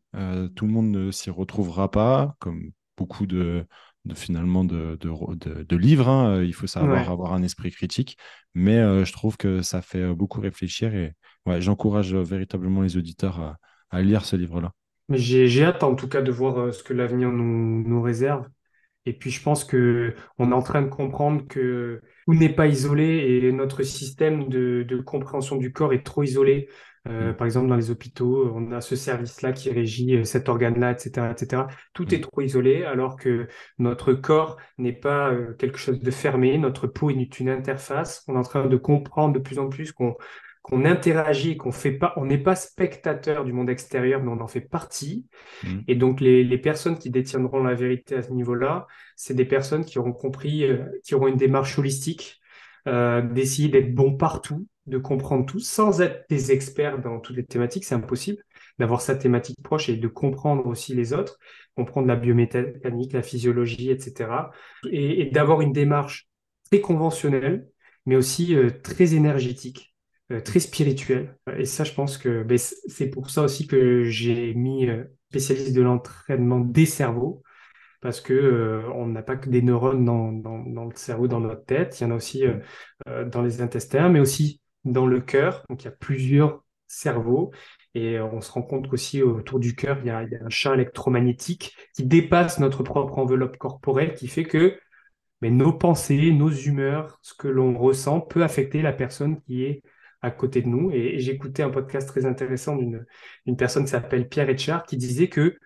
tout 0.56 0.66
le 0.66 0.72
monde 0.72 0.92
ne 0.92 1.12
s'y 1.12 1.30
retrouvera 1.30 1.92
pas, 1.92 2.38
comme 2.40 2.72
beaucoup 2.96 3.26
de, 3.26 3.66
de 4.06 4.16
finalement 4.16 4.64
de, 4.64 4.98
de, 5.00 5.64
de, 5.64 5.76
livres. 5.76 6.10
Hein. 6.10 6.38
Euh, 6.38 6.46
il 6.46 6.54
faut 6.54 6.68
savoir 6.68 7.10
avoir 7.10 7.34
un 7.34 7.44
esprit 7.44 7.72
critique, 7.72 8.18
mais 8.54 8.78
euh, 8.78 9.06
je 9.06 9.14
trouve 9.14 9.38
que 9.38 9.62
ça 9.62 9.82
fait 9.82 10.02
euh, 10.02 10.14
beaucoup 10.14 10.42
réfléchir 10.42 10.96
et 10.96 11.14
ouais, 11.46 11.62
j'encourage 11.62 12.14
véritablement 12.16 12.82
les 12.82 12.98
auditeurs 12.98 13.40
à, 13.40 13.58
à 13.90 14.02
lire 14.02 14.26
ce 14.26 14.36
livre-là. 14.36 14.72
J'ai 15.10 15.64
hâte 15.64 15.84
en 15.84 15.96
tout 15.96 16.08
cas 16.08 16.22
de 16.22 16.32
voir 16.32 16.74
ce 16.74 16.84
que 16.84 16.94
l'avenir 16.94 17.30
nous, 17.32 17.84
nous 17.88 18.02
réserve. 18.02 18.48
Et 19.06 19.14
puis 19.14 19.32
je 19.32 19.42
pense 19.42 19.64
que 19.64 20.14
on 20.38 20.52
est 20.52 20.56
en 20.56 20.62
train 20.62 20.84
de 20.84 20.90
comprendre 20.90 21.48
que 21.48 22.02
tout 22.26 22.34
n'est 22.36 22.54
pas 22.54 22.68
isolé 22.68 23.42
et 23.44 23.52
notre 23.52 23.82
système 23.82 24.48
de, 24.48 24.86
de 24.88 24.98
compréhension 24.98 25.58
du 25.58 25.74
corps 25.74 25.92
est 25.94 26.06
trop 26.06 26.24
isolé. 26.24 26.70
Euh, 27.08 27.32
mm. 27.32 27.36
par 27.36 27.46
exemple, 27.46 27.68
dans 27.68 27.76
les 27.76 27.90
hôpitaux, 27.90 28.52
on 28.54 28.72
a 28.72 28.82
ce 28.82 28.96
service-là 28.96 29.52
qui 29.54 29.72
régit 29.72 30.18
euh, 30.18 30.24
cet 30.24 30.50
organe-là, 30.50 30.92
etc., 30.92 31.28
etc. 31.32 31.64
Tout 31.94 32.06
mm. 32.06 32.14
est 32.14 32.22
trop 32.22 32.42
isolé, 32.42 32.84
alors 32.84 33.16
que 33.16 33.48
notre 33.80 34.14
corps 34.14 34.58
n'est 34.78 34.94
pas 34.94 35.32
euh, 35.32 35.54
quelque 35.54 35.78
chose 35.78 36.00
de 36.00 36.12
fermé. 36.12 36.58
Notre 36.58 36.88
peau 36.88 37.10
est 37.10 37.40
une 37.40 37.50
interface. 37.50 38.24
On 38.28 38.36
est 38.36 38.40
en 38.40 38.44
train 38.44 38.66
de 38.68 38.78
comprendre 38.78 39.34
de 39.34 39.40
plus 39.40 39.60
en 39.60 39.70
plus 39.70 39.92
qu'on 39.92 40.16
qu'on 40.64 40.86
interagit, 40.86 41.58
qu'on 41.58 41.72
fait 41.72 41.94
pas, 41.94 42.14
on 42.18 42.26
n'est 42.26 42.38
pas 42.38 42.54
spectateur 42.54 43.46
du 43.46 43.52
monde 43.52 43.68
extérieur, 43.72 44.22
mais 44.22 44.30
on 44.30 44.42
en 44.42 44.48
fait 44.48 44.62
partie. 44.62 45.26
Mm. 45.64 45.80
Et 45.88 45.96
donc 45.96 46.22
les, 46.22 46.44
les, 46.44 46.58
personnes 46.60 47.00
qui 47.00 47.10
détiendront 47.10 47.64
la 47.64 47.74
vérité 47.74 48.14
à 48.18 48.22
ce 48.22 48.32
niveau-là, 48.32 48.86
c'est 49.16 49.34
des 49.34 49.46
personnes 49.46 49.84
qui 49.84 49.98
auront 49.98 50.14
compris, 50.14 50.68
qui 51.04 51.16
auront 51.16 51.30
une 51.30 51.36
démarche 51.36 51.80
holistique, 51.80 52.42
euh, 52.88 53.22
d'essayer 53.22 53.70
d'être 53.70 53.94
bon 53.94 54.18
partout, 54.18 54.68
de 54.92 54.98
comprendre 54.98 55.46
tout 55.46 55.60
sans 55.60 56.02
être 56.02 56.26
des 56.30 56.52
experts 56.52 57.02
dans 57.02 57.20
toutes 57.20 57.38
les 57.38 57.46
thématiques, 57.46 57.86
c'est 57.86 57.96
impossible 57.96 58.44
d'avoir 58.78 59.02
sa 59.02 59.16
thématique 59.16 59.62
proche 59.64 59.90
et 59.90 59.96
de 59.96 60.08
comprendre 60.08 60.68
aussi 60.68 60.94
les 60.94 61.14
autres, 61.14 61.40
comprendre 61.76 62.08
la 62.08 62.16
biomécanique, 62.16 63.14
la 63.14 63.24
physiologie, 63.24 63.90
etc. 63.90 64.52
Et, 64.92 65.26
d'avoir 65.32 65.62
une 65.62 65.72
démarche 65.72 66.28
très 66.70 66.82
conventionnelle, 66.82 67.70
mais 68.06 68.16
aussi 68.16 68.56
euh, 68.56 68.70
très 68.84 69.14
énergétique, 69.14 69.96
euh, 70.32 70.42
très 70.42 70.60
spirituelle. 70.60 71.38
Et 71.58 71.66
ça, 71.66 71.84
je 71.84 71.94
pense 71.94 72.18
que 72.18 72.44
ben, 72.44 72.58
c'est 72.58 73.10
pour 73.10 73.30
ça 73.30 73.44
aussi 73.44 73.68
que 73.68 74.04
j'ai 74.04 74.54
mis 74.56 74.90
euh, 74.90 75.06
spécialistes 75.30 75.74
de 75.74 75.82
l'entraînement 75.82 76.60
des 76.60 76.86
cerveaux 76.86 77.44
parce 78.02 78.20
que 78.20 78.82
on 78.96 79.06
n'a 79.06 79.22
pas 79.22 79.36
que 79.36 79.48
des 79.48 79.62
neurones 79.62 80.04
dans, 80.04 80.86
le 80.86 80.96
cerveau, 80.96 81.28
dans 81.28 81.40
notre 81.40 81.66
tête, 81.66 82.00
il 82.00 82.04
y 82.04 82.08
en 82.08 82.12
a 82.12 82.16
aussi 82.16 82.44
dans 83.06 83.44
les 83.44 83.62
intestins, 83.62 84.10
mais 84.10 84.20
aussi 84.20 84.61
dans 84.86 85.06
le 85.06 85.22
cœur. 85.22 85.64
Donc 85.70 85.84
il 85.84 85.86
y 85.86 85.88
a 85.90 85.92
plusieurs 85.92 86.64
cerveaux 86.88 87.52
et 87.94 88.20
on 88.20 88.42
se 88.42 88.52
rend 88.52 88.62
compte 88.62 88.90
qu'aussi 88.90 89.22
autour 89.22 89.60
du 89.60 89.76
cœur, 89.76 90.00
il 90.02 90.08
y, 90.08 90.10
a, 90.10 90.20
un 90.20 90.50
champ 90.50 90.74
électromagnétique 90.74 91.76
qui 91.94 92.06
dépasse 92.06 92.60
notre 92.60 92.84
propre 92.84 93.18
enveloppe 93.18 93.58
corporelle, 93.58 94.14
qui 94.14 94.28
fait 94.28 94.44
que 94.46 94.78
mais 95.42 95.50
nos 95.50 95.74
pensées, 95.74 96.32
nos 96.32 96.52
humeurs, 96.52 97.20
ce 97.22 97.34
que 97.34 97.48
l'on 97.48 97.78
ressent 97.78 98.22
peut 98.22 98.44
affecter 98.44 98.82
la 98.82 98.94
personne 98.94 99.42
qui 99.42 99.64
est 99.64 99.82
à 100.22 100.32
côté 100.32 100.62
de 100.62 100.68
nous. 100.68 100.92
Et, 100.92 101.20
j'écoutais 101.20 101.64
un 101.64 101.70
podcast 101.70 102.08
très 102.08 102.26
intéressant 102.26 102.76
d'une 102.78 103.58
personne 103.58 103.86
qui 103.86 103.92
s'appelle 103.92 104.30
Pierre 104.30 104.50
Etchard 104.50 104.84
qui 104.84 104.98
disait 104.98 105.30
que 105.30 105.58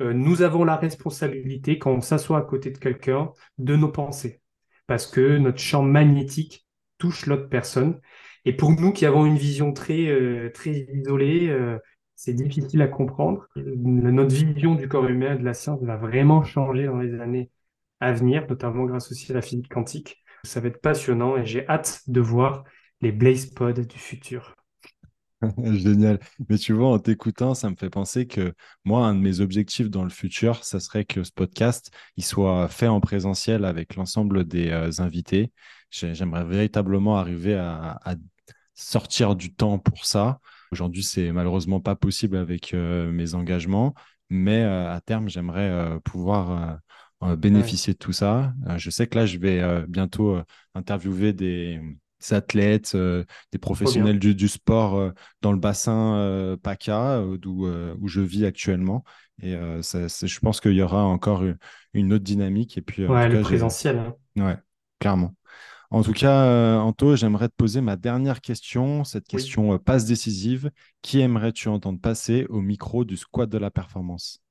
euh, 0.00 0.12
nous 0.12 0.42
avons 0.42 0.64
la 0.64 0.76
responsabilité, 0.76 1.78
quand 1.78 1.92
on 1.92 2.00
s'assoit 2.00 2.38
à 2.38 2.42
côté 2.42 2.70
de 2.70 2.78
quelqu'un, 2.78 3.30
de 3.58 3.76
nos 3.76 3.90
pensées. 3.90 4.40
Parce 4.86 5.06
que 5.06 5.38
notre 5.38 5.58
champ 5.58 5.82
magnétique 5.82 6.66
touche 6.98 7.26
l'autre 7.26 7.48
personne. 7.48 8.00
Et 8.44 8.52
pour 8.52 8.70
nous 8.70 8.92
qui 8.92 9.06
avons 9.06 9.24
une 9.26 9.36
vision 9.36 9.72
très, 9.72 10.06
euh, 10.06 10.50
très 10.52 10.86
isolée, 10.92 11.48
euh, 11.48 11.78
c'est 12.14 12.34
difficile 12.34 12.82
à 12.82 12.88
comprendre. 12.88 13.46
Notre 13.56 14.34
vision 14.34 14.74
du 14.74 14.88
corps 14.88 15.06
humain, 15.06 15.36
de 15.36 15.44
la 15.44 15.54
science, 15.54 15.82
va 15.82 15.96
vraiment 15.96 16.44
changer 16.44 16.86
dans 16.86 16.98
les 16.98 17.20
années 17.20 17.50
à 18.00 18.12
venir, 18.12 18.46
notamment 18.48 18.84
grâce 18.84 19.10
aussi 19.10 19.32
à 19.32 19.34
la 19.34 19.42
physique 19.42 19.68
quantique. 19.68 20.22
Ça 20.44 20.60
va 20.60 20.68
être 20.68 20.80
passionnant 20.80 21.36
et 21.36 21.46
j'ai 21.46 21.66
hâte 21.68 22.02
de 22.06 22.20
voir 22.20 22.64
les 23.00 23.12
Blaze 23.12 23.46
Pods 23.46 23.72
du 23.72 23.98
futur. 23.98 24.54
Génial. 25.72 26.18
Mais 26.48 26.58
tu 26.58 26.72
vois, 26.72 26.88
en 26.88 26.98
t'écoutant, 26.98 27.54
ça 27.54 27.70
me 27.70 27.76
fait 27.76 27.90
penser 27.90 28.26
que 28.26 28.54
moi, 28.84 29.06
un 29.06 29.14
de 29.14 29.20
mes 29.20 29.40
objectifs 29.40 29.90
dans 29.90 30.04
le 30.04 30.10
futur, 30.10 30.64
ça 30.64 30.80
serait 30.80 31.04
que 31.04 31.22
ce 31.22 31.32
podcast, 31.32 31.90
il 32.16 32.24
soit 32.24 32.68
fait 32.68 32.88
en 32.88 33.00
présentiel 33.00 33.64
avec 33.64 33.96
l'ensemble 33.96 34.44
des 34.44 34.70
euh, 34.70 34.90
invités. 34.98 35.52
J'aimerais 35.90 36.44
véritablement 36.44 37.18
arriver 37.18 37.54
à, 37.54 38.16
sortir 38.74 39.36
du 39.36 39.54
temps 39.54 39.78
pour 39.78 40.04
ça. 40.04 40.40
Aujourd'hui, 40.72 41.02
c'est 41.02 41.32
malheureusement 41.32 41.80
pas 41.80 41.94
possible 41.94 42.36
avec 42.36 42.74
euh, 42.74 43.10
mes 43.10 43.34
engagements, 43.34 43.94
mais 44.30 44.62
euh, 44.62 44.92
à 44.92 45.00
terme, 45.00 45.28
j'aimerais 45.28 45.98
pouvoir 46.04 46.78
bénéficier 47.38 47.94
de 47.94 47.98
tout 47.98 48.12
ça. 48.12 48.52
je 48.76 48.90
sais 48.90 49.06
que 49.06 49.18
là, 49.18 49.24
je 49.24 49.38
vais 49.38 49.86
bientôt 49.86 50.38
interviewer 50.74 51.32
des 51.32 51.80
athlètes, 52.32 52.92
euh, 52.94 53.24
des 53.52 53.58
professionnels 53.58 54.18
du, 54.18 54.48
sport 54.48 54.96
euh, 54.96 55.10
dans 55.42 55.52
le 55.52 55.58
bassin 55.58 56.16
euh, 56.16 56.56
PACA, 56.56 57.22
d'où 57.38 57.66
où 57.66 58.08
je 58.08 58.20
vis 58.20 58.46
actuellement. 58.46 59.04
Et 59.42 59.52
je 59.52 60.38
pense 60.40 60.60
qu'il 60.60 60.72
y 60.72 60.82
aura 60.82 61.04
encore 61.04 61.42
une, 61.92 62.12
autre 62.12 62.24
dynamique. 62.24 62.78
Et 62.78 62.82
puis, 62.82 63.06
ouais, 63.06 63.28
le 63.28 63.40
présentiel. 63.42 63.98
Hein. 63.98 64.14
Ouais, 64.36 64.56
clairement. 65.00 65.34
En 65.94 66.02
tout 66.02 66.12
cas, 66.12 66.78
Anto, 66.80 67.14
j'aimerais 67.14 67.48
te 67.48 67.54
poser 67.56 67.80
ma 67.80 67.94
dernière 67.94 68.40
question, 68.40 69.04
cette 69.04 69.28
question 69.28 69.78
passe 69.78 70.04
décisive. 70.06 70.72
Qui 71.02 71.20
aimerais-tu 71.20 71.68
entendre 71.68 72.00
passer 72.00 72.46
au 72.48 72.60
micro 72.60 73.04
du 73.04 73.16
squat 73.16 73.48
de 73.48 73.58
la 73.58 73.70
performance? 73.70 74.42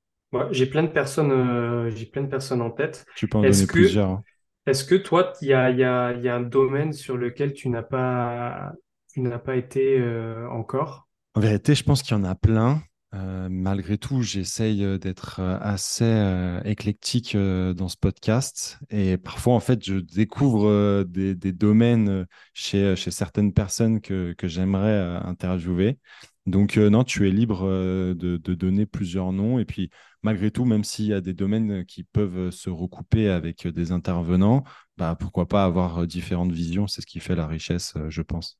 J'ai 0.51 0.65
plein 0.65 0.83
de 0.83 0.87
personnes, 0.87 1.89
j'ai 1.89 2.05
plein 2.05 2.23
de 2.23 2.27
personnes 2.27 2.61
en 2.61 2.71
tête. 2.71 3.05
Tu 3.17 3.27
peux 3.27 3.39
en 3.39 3.41
donner 3.41 3.67
plusieurs. 3.67 4.09
Hein. 4.09 4.23
Est-ce 4.65 4.85
que 4.85 4.95
toi, 4.95 5.33
il 5.41 5.49
y 5.49 5.53
a, 5.53 5.69
y, 5.69 5.83
a, 5.83 6.13
y 6.13 6.29
a, 6.29 6.35
un 6.35 6.41
domaine 6.41 6.93
sur 6.93 7.17
lequel 7.17 7.51
tu 7.51 7.67
n'as 7.67 7.83
pas, 7.83 8.71
tu 9.11 9.19
n'as 9.19 9.39
pas 9.39 9.57
été 9.57 9.99
euh, 9.99 10.47
encore? 10.49 11.09
En 11.35 11.41
vérité, 11.41 11.75
je 11.75 11.83
pense 11.83 12.01
qu'il 12.01 12.15
y 12.15 12.19
en 12.19 12.23
a 12.23 12.35
plein. 12.35 12.81
Euh, 13.13 13.47
malgré 13.49 13.99
tout, 13.99 14.23
j'essaye 14.23 14.83
euh, 14.83 14.97
d'être 14.97 15.39
assez 15.39 16.61
éclectique 16.65 17.35
dans 17.35 17.87
ce 17.87 17.97
podcast. 17.97 18.79
Et 18.89 19.17
parfois, 19.17 19.53
en 19.53 19.59
fait, 19.59 19.83
je 19.85 19.95
découvre 19.95 21.03
des, 21.03 21.35
domaines 21.35 22.25
chez, 22.53 22.95
chez 22.95 23.11
certaines 23.11 23.53
personnes 23.53 24.01
que, 24.01 24.33
que 24.33 24.47
j'aimerais 24.47 24.99
interviewer. 25.23 25.99
Donc, 26.45 26.77
non, 26.77 27.03
tu 27.03 27.27
es 27.27 27.31
libre 27.31 27.65
de, 27.67 28.13
de, 28.37 28.53
donner 28.53 28.85
plusieurs 28.85 29.31
noms. 29.31 29.59
Et 29.59 29.65
puis, 29.65 29.89
malgré 30.23 30.51
tout, 30.51 30.65
même 30.65 30.83
s'il 30.83 31.05
y 31.05 31.13
a 31.13 31.21
des 31.21 31.33
domaines 31.33 31.85
qui 31.85 32.03
peuvent 32.03 32.49
se 32.49 32.69
recouper 32.69 33.29
avec 33.29 33.67
des 33.67 33.91
intervenants, 33.91 34.63
bah, 34.97 35.15
pourquoi 35.19 35.47
pas 35.47 35.63
avoir 35.63 36.05
différentes 36.07 36.51
visions 36.51 36.87
C'est 36.87 37.01
ce 37.01 37.07
qui 37.07 37.19
fait 37.19 37.35
la 37.35 37.47
richesse, 37.47 37.93
je 38.09 38.21
pense. 38.21 38.59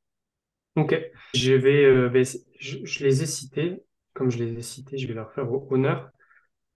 Ok, 0.76 0.98
je 1.34 1.52
vais, 1.52 2.08
ben, 2.08 2.24
je, 2.58 3.04
les 3.04 3.22
ai 3.22 3.26
cités, 3.26 3.84
comme 4.14 4.30
je 4.30 4.38
les 4.38 4.52
ai 4.58 4.62
cités, 4.62 4.98
je 4.98 5.06
vais 5.08 5.14
leur 5.14 5.32
faire 5.32 5.46
honneur. 5.70 6.10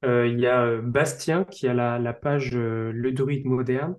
il 0.03 0.39
y 0.39 0.47
a 0.47 0.81
Bastien 0.81 1.45
qui 1.45 1.69
a 1.69 1.75
la, 1.75 2.13
page 2.13 2.53
Le 2.55 3.11
druide 3.13 3.47
moderne. 3.47 3.97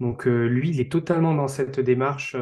Donc 0.00 0.26
lui, 0.26 0.70
il 0.70 0.80
est 0.80 0.90
totalement 0.92 1.34
dans 1.34 1.48
cette 1.48 1.80
démarche 1.80 2.36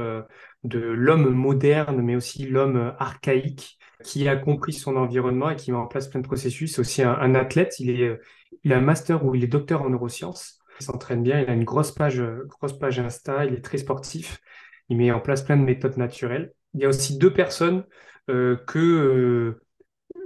de 0.65 0.79
l'homme 0.81 1.31
moderne, 1.31 2.03
mais 2.03 2.17
aussi 2.17 2.47
l'homme 2.47 2.95
archaïque 2.99 3.79
qui 4.03 4.29
a 4.29 4.37
compris 4.37 4.73
son 4.73 4.97
environnement 4.97 5.51
et 5.51 5.57
qui 5.57 5.73
met 5.73 5.79
en 5.79 5.87
place 5.87 6.09
plein 6.09 6.21
de 6.21 6.27
processus. 6.27 6.75
C'est 6.75 6.81
aussi 6.81 7.03
un, 7.03 7.35
athlète. 7.35 7.79
Il, 7.81 7.91
est, 7.91 8.21
il 8.65 8.73
a 8.73 8.79
un 8.79 8.81
master 8.81 9.25
où 9.25 9.35
il 9.35 9.45
est 9.45 9.49
docteur 9.49 9.83
en 9.83 9.91
neurosciences. 9.91 10.59
Il 10.81 10.85
s'entraîne 10.85 11.23
bien. 11.23 11.41
Il 11.41 11.49
a 11.49 11.55
une 11.55 11.65
grosse 11.65 11.93
page, 11.93 12.23
grosse 12.49 12.79
page 12.79 12.99
Insta. 12.99 13.45
Il 13.45 13.55
est 13.55 13.65
très 13.65 13.79
sportif. 13.79 14.41
Il 14.89 14.97
met 14.99 15.11
en 15.13 15.21
place 15.21 15.43
plein 15.43 15.57
de 15.57 15.63
méthodes 15.63 15.97
naturelles. 15.97 16.53
Il 16.75 16.81
y 16.81 16.85
a 16.85 16.89
aussi 16.89 17.19
deux 17.19 17.33
personnes 17.33 17.85
euh, 18.31 18.57
que 18.67 18.79
euh, 18.79 19.64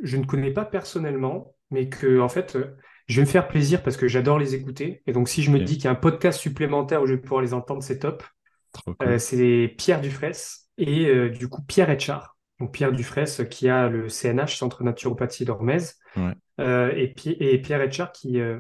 je 0.03 0.17
ne 0.17 0.25
connais 0.25 0.53
pas 0.53 0.65
personnellement, 0.65 1.55
mais 1.71 1.89
que, 1.89 2.21
en 2.21 2.29
fait, 2.29 2.59
je 3.07 3.17
vais 3.17 3.27
me 3.27 3.31
faire 3.31 3.49
plaisir 3.49 3.83
parce 3.83 3.97
que 3.97 4.09
j'adore 4.09 4.39
les 4.39 4.55
écouter. 4.55 5.03
Et 5.07 5.13
donc, 5.13 5.29
si 5.29 5.43
je 5.43 5.51
me 5.51 5.59
dis 5.59 5.75
qu'il 5.75 5.85
y 5.85 5.89
a 5.89 5.93
un 5.93 5.97
podcast 5.97 6.39
supplémentaire 6.39 7.03
où 7.03 7.07
je 7.07 7.15
vais 7.15 7.21
pouvoir 7.21 7.43
les 7.43 7.55
entendre, 7.55 7.83
c'est 7.83 7.99
top. 7.99 8.23
Euh, 9.03 9.19
c'est 9.19 9.75
Pierre 9.79 10.01
Dufresne 10.01 10.35
et 10.77 11.31
du 11.31 11.49
coup 11.49 11.63
Pierre 11.63 11.91
Etchard 11.91 12.39
donc 12.59 12.73
Pierre 12.73 12.93
Dufresne 12.93 13.49
qui 13.49 13.69
a 13.69 13.89
le 13.89 14.09
CNH, 14.09 14.57
Centre 14.57 14.83
Naturopathie 14.83 15.45
d'Ormez, 15.45 15.79
euh, 16.61 16.93
et, 16.95 17.15
et, 17.25 17.59
Pierre 17.59 17.81
Etchard 17.83 18.13
qui, 18.13 18.41
euh, 18.41 18.59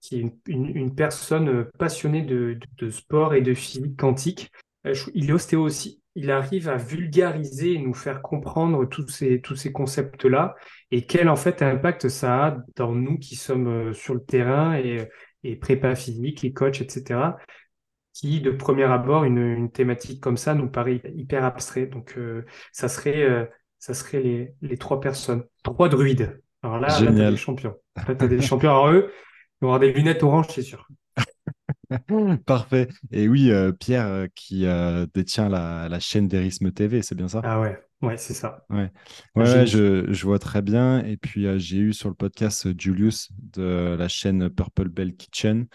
qui 0.00 0.20
est 0.20 0.32
une, 0.46 0.94
personne 0.94 1.66
passionnée 1.78 2.22
de, 2.22 2.58
sport 2.90 3.34
et 3.34 3.40
de 3.40 3.54
physique 3.54 3.96
quantique. 3.96 4.52
Euh, 4.86 4.94
il 5.14 5.30
est 5.30 5.32
ostéo 5.32 5.62
aussi. 5.62 6.02
Il 6.18 6.30
arrive 6.30 6.68
à 6.68 6.76
vulgariser 6.76 7.74
et 7.74 7.78
nous 7.78 7.94
faire 7.94 8.22
comprendre 8.22 8.84
tous 8.86 9.08
ces, 9.08 9.40
tous 9.40 9.56
ces 9.56 9.72
concepts-là 9.72 10.56
et 10.90 11.06
quel 11.06 11.28
en 11.28 11.36
fait 11.36 11.62
impact 11.62 12.08
ça 12.08 12.46
a 12.46 12.56
dans 12.76 12.92
nous 12.92 13.18
qui 13.18 13.36
sommes 13.36 13.94
sur 13.94 14.14
le 14.14 14.24
terrain 14.24 14.76
et, 14.76 15.08
et 15.44 15.56
prépa 15.56 15.94
physique, 15.94 16.42
les 16.42 16.52
coachs, 16.52 16.80
etc 16.80 17.30
qui, 18.18 18.40
de 18.40 18.50
premier 18.50 18.84
abord, 18.84 19.22
une, 19.22 19.70
thématique 19.70 20.20
comme 20.20 20.36
ça 20.36 20.54
nous 20.54 20.68
paraît 20.68 21.00
hyper 21.14 21.44
abstrait. 21.44 21.86
Donc, 21.86 22.14
euh, 22.18 22.44
ça 22.72 22.88
serait, 22.88 23.22
euh, 23.22 23.44
ça 23.78 23.94
serait 23.94 24.20
les, 24.20 24.54
les, 24.60 24.76
trois 24.76 25.00
personnes, 25.00 25.44
trois 25.62 25.88
druides. 25.88 26.40
Alors 26.62 26.80
là, 26.80 26.88
là 26.88 27.12
t'as 27.12 27.30
des 27.30 27.36
champions. 27.36 27.76
Là, 27.96 28.14
t'as 28.16 28.26
des 28.26 28.40
champions. 28.40 28.70
Alors 28.70 28.90
eux, 28.90 29.12
ils 29.12 29.64
vont 29.64 29.68
avoir 29.68 29.80
des 29.80 29.92
lunettes 29.92 30.24
oranges, 30.24 30.48
c'est 30.48 30.62
sûr. 30.62 30.88
Parfait. 32.46 32.88
Et 33.10 33.28
oui, 33.28 33.50
euh, 33.50 33.72
Pierre 33.72 34.26
qui 34.34 34.66
détient 35.14 35.48
la, 35.48 35.88
la 35.88 36.00
chaîne 36.00 36.28
d'Erisme 36.28 36.70
TV, 36.72 37.02
c'est 37.02 37.14
bien 37.14 37.28
ça? 37.28 37.40
Ah 37.44 37.60
ouais, 37.60 37.78
ouais, 38.02 38.16
c'est 38.16 38.34
ça. 38.34 38.64
Ouais, 38.70 38.90
ouais, 39.36 39.66
je, 39.66 40.12
je, 40.12 40.24
vois 40.26 40.38
très 40.38 40.62
bien. 40.62 41.04
Et 41.04 41.16
puis, 41.16 41.46
j'ai 41.58 41.78
eu 41.78 41.92
sur 41.92 42.08
le 42.08 42.14
podcast 42.14 42.68
Julius 42.78 43.30
de 43.38 43.96
la 43.98 44.08
chaîne 44.08 44.50
Purple 44.50 44.88
Bell 44.88 45.16
Kitchen 45.16 45.66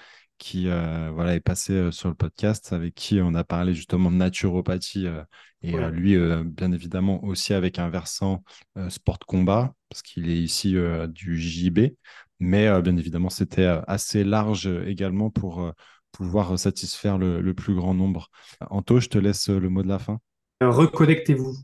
qui 0.44 0.68
euh, 0.68 1.10
voilà, 1.14 1.35
est 1.35 1.40
passé 1.40 1.72
euh, 1.72 1.91
sur 1.91 2.10
le 2.10 2.15
podcast, 2.15 2.73
avec 2.73 2.95
qui 2.95 3.22
on 3.22 3.34
a 3.34 3.45
parlé 3.45 3.73
justement 3.73 4.11
de 4.11 4.18
naturopathie, 4.18 5.07
euh, 5.07 5.23
et 5.61 5.77
lui, 5.91 6.18
bien 6.44 6.73
évidemment, 6.73 7.23
aussi 7.23 7.53
avec 7.53 7.80
un 7.80 7.88
versant 7.88 8.44
sport 8.90 9.18
combat, 9.19 9.73
parce 9.88 10.02
qu'il 10.02 10.30
est 10.30 10.38
ici 10.38 10.76
du 11.07 11.40
JB, 11.40 11.94
mais 12.41 12.81
bien 12.81 12.98
évidemment, 12.98 13.30
c'était 13.30 13.73
assez 13.88 14.26
large 14.26 14.68
également 14.68 15.30
pour 15.30 15.72
pouvoir 16.14 16.57
satisfaire 16.57 17.18
le, 17.18 17.53
plus 17.53 17.76
grand 17.76 17.94
nombre. 17.94 18.30
Anto, 18.69 19.02
je 19.02 19.10
te 19.10 19.18
laisse 19.18 19.49
le 19.49 19.69
mot 19.69 19.84
de 19.84 19.90
la 19.90 19.99
fin. 19.99 20.19
Reconnectez-vous. 20.61 21.57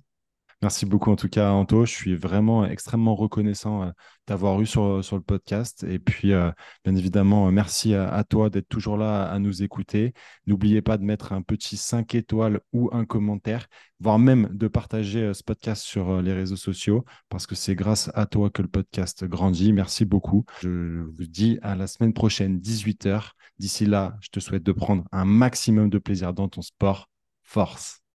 Merci 0.61 0.86
beaucoup 0.86 1.10
en 1.10 1.15
tout 1.15 1.30
cas, 1.30 1.52
Anto. 1.52 1.86
Je 1.86 1.91
suis 1.94 2.15
vraiment 2.18 2.65
extrêmement 2.65 3.15
reconnaissant 3.15 3.84
euh, 3.84 3.91
d'avoir 4.27 4.60
eu 4.60 4.65
sur, 4.65 4.98
le 4.98 5.22
podcast. 5.22 5.86
Et 5.86 5.99
puis, 5.99 6.34
euh, 6.34 6.52
bien 6.84 6.98
évidemment, 6.98 7.48
euh, 7.48 7.52
merci 7.52 7.94
à, 7.94 8.23
toi 8.26 8.49
d'être 8.49 8.68
toujours 8.68 8.98
là 8.98 9.23
à, 9.23 9.40
nous 9.40 9.64
écouter. 9.64 10.14
N'oubliez 10.48 10.81
pas 10.81 10.98
de 10.98 11.03
mettre 11.03 11.31
un 11.31 11.41
petit 11.41 11.77
5 11.77 12.14
étoiles 12.14 12.60
ou 12.73 12.90
un 12.91 13.06
commentaire, 13.06 13.68
voire 14.02 14.19
même 14.19 14.49
de 14.52 14.68
partager 14.68 15.34
ce 15.34 15.44
podcast 15.44 15.81
sur 15.84 16.22
les 16.22 16.34
réseaux 16.34 16.57
sociaux, 16.57 17.06
parce 17.30 17.48
que 17.48 17.56
c'est 17.56 17.76
grâce 17.76 18.11
à 18.14 18.26
toi 18.26 18.49
que 18.49 18.61
le 18.61 18.68
podcast 18.68 19.23
grandit. 19.23 19.72
Merci 19.72 20.03
beaucoup. 20.03 20.44
Je 20.61 21.03
vous 21.03 21.26
dis 21.26 21.57
à 21.61 21.76
la 21.76 21.88
semaine 21.88 22.14
prochaine, 22.14 22.60
18h. 22.60 23.31
D'ici 23.60 23.86
là, 23.86 24.18
je 24.19 24.27
te 24.30 24.41
souhaite 24.41 24.64
de 24.64 24.73
prendre 24.73 25.06
un 25.14 25.23
maximum 25.23 25.90
de 25.90 25.99
plaisir 25.99 26.34
dans 26.34 26.49
ton 26.49 26.61
sport. 26.61 27.07
Force. 27.44 27.98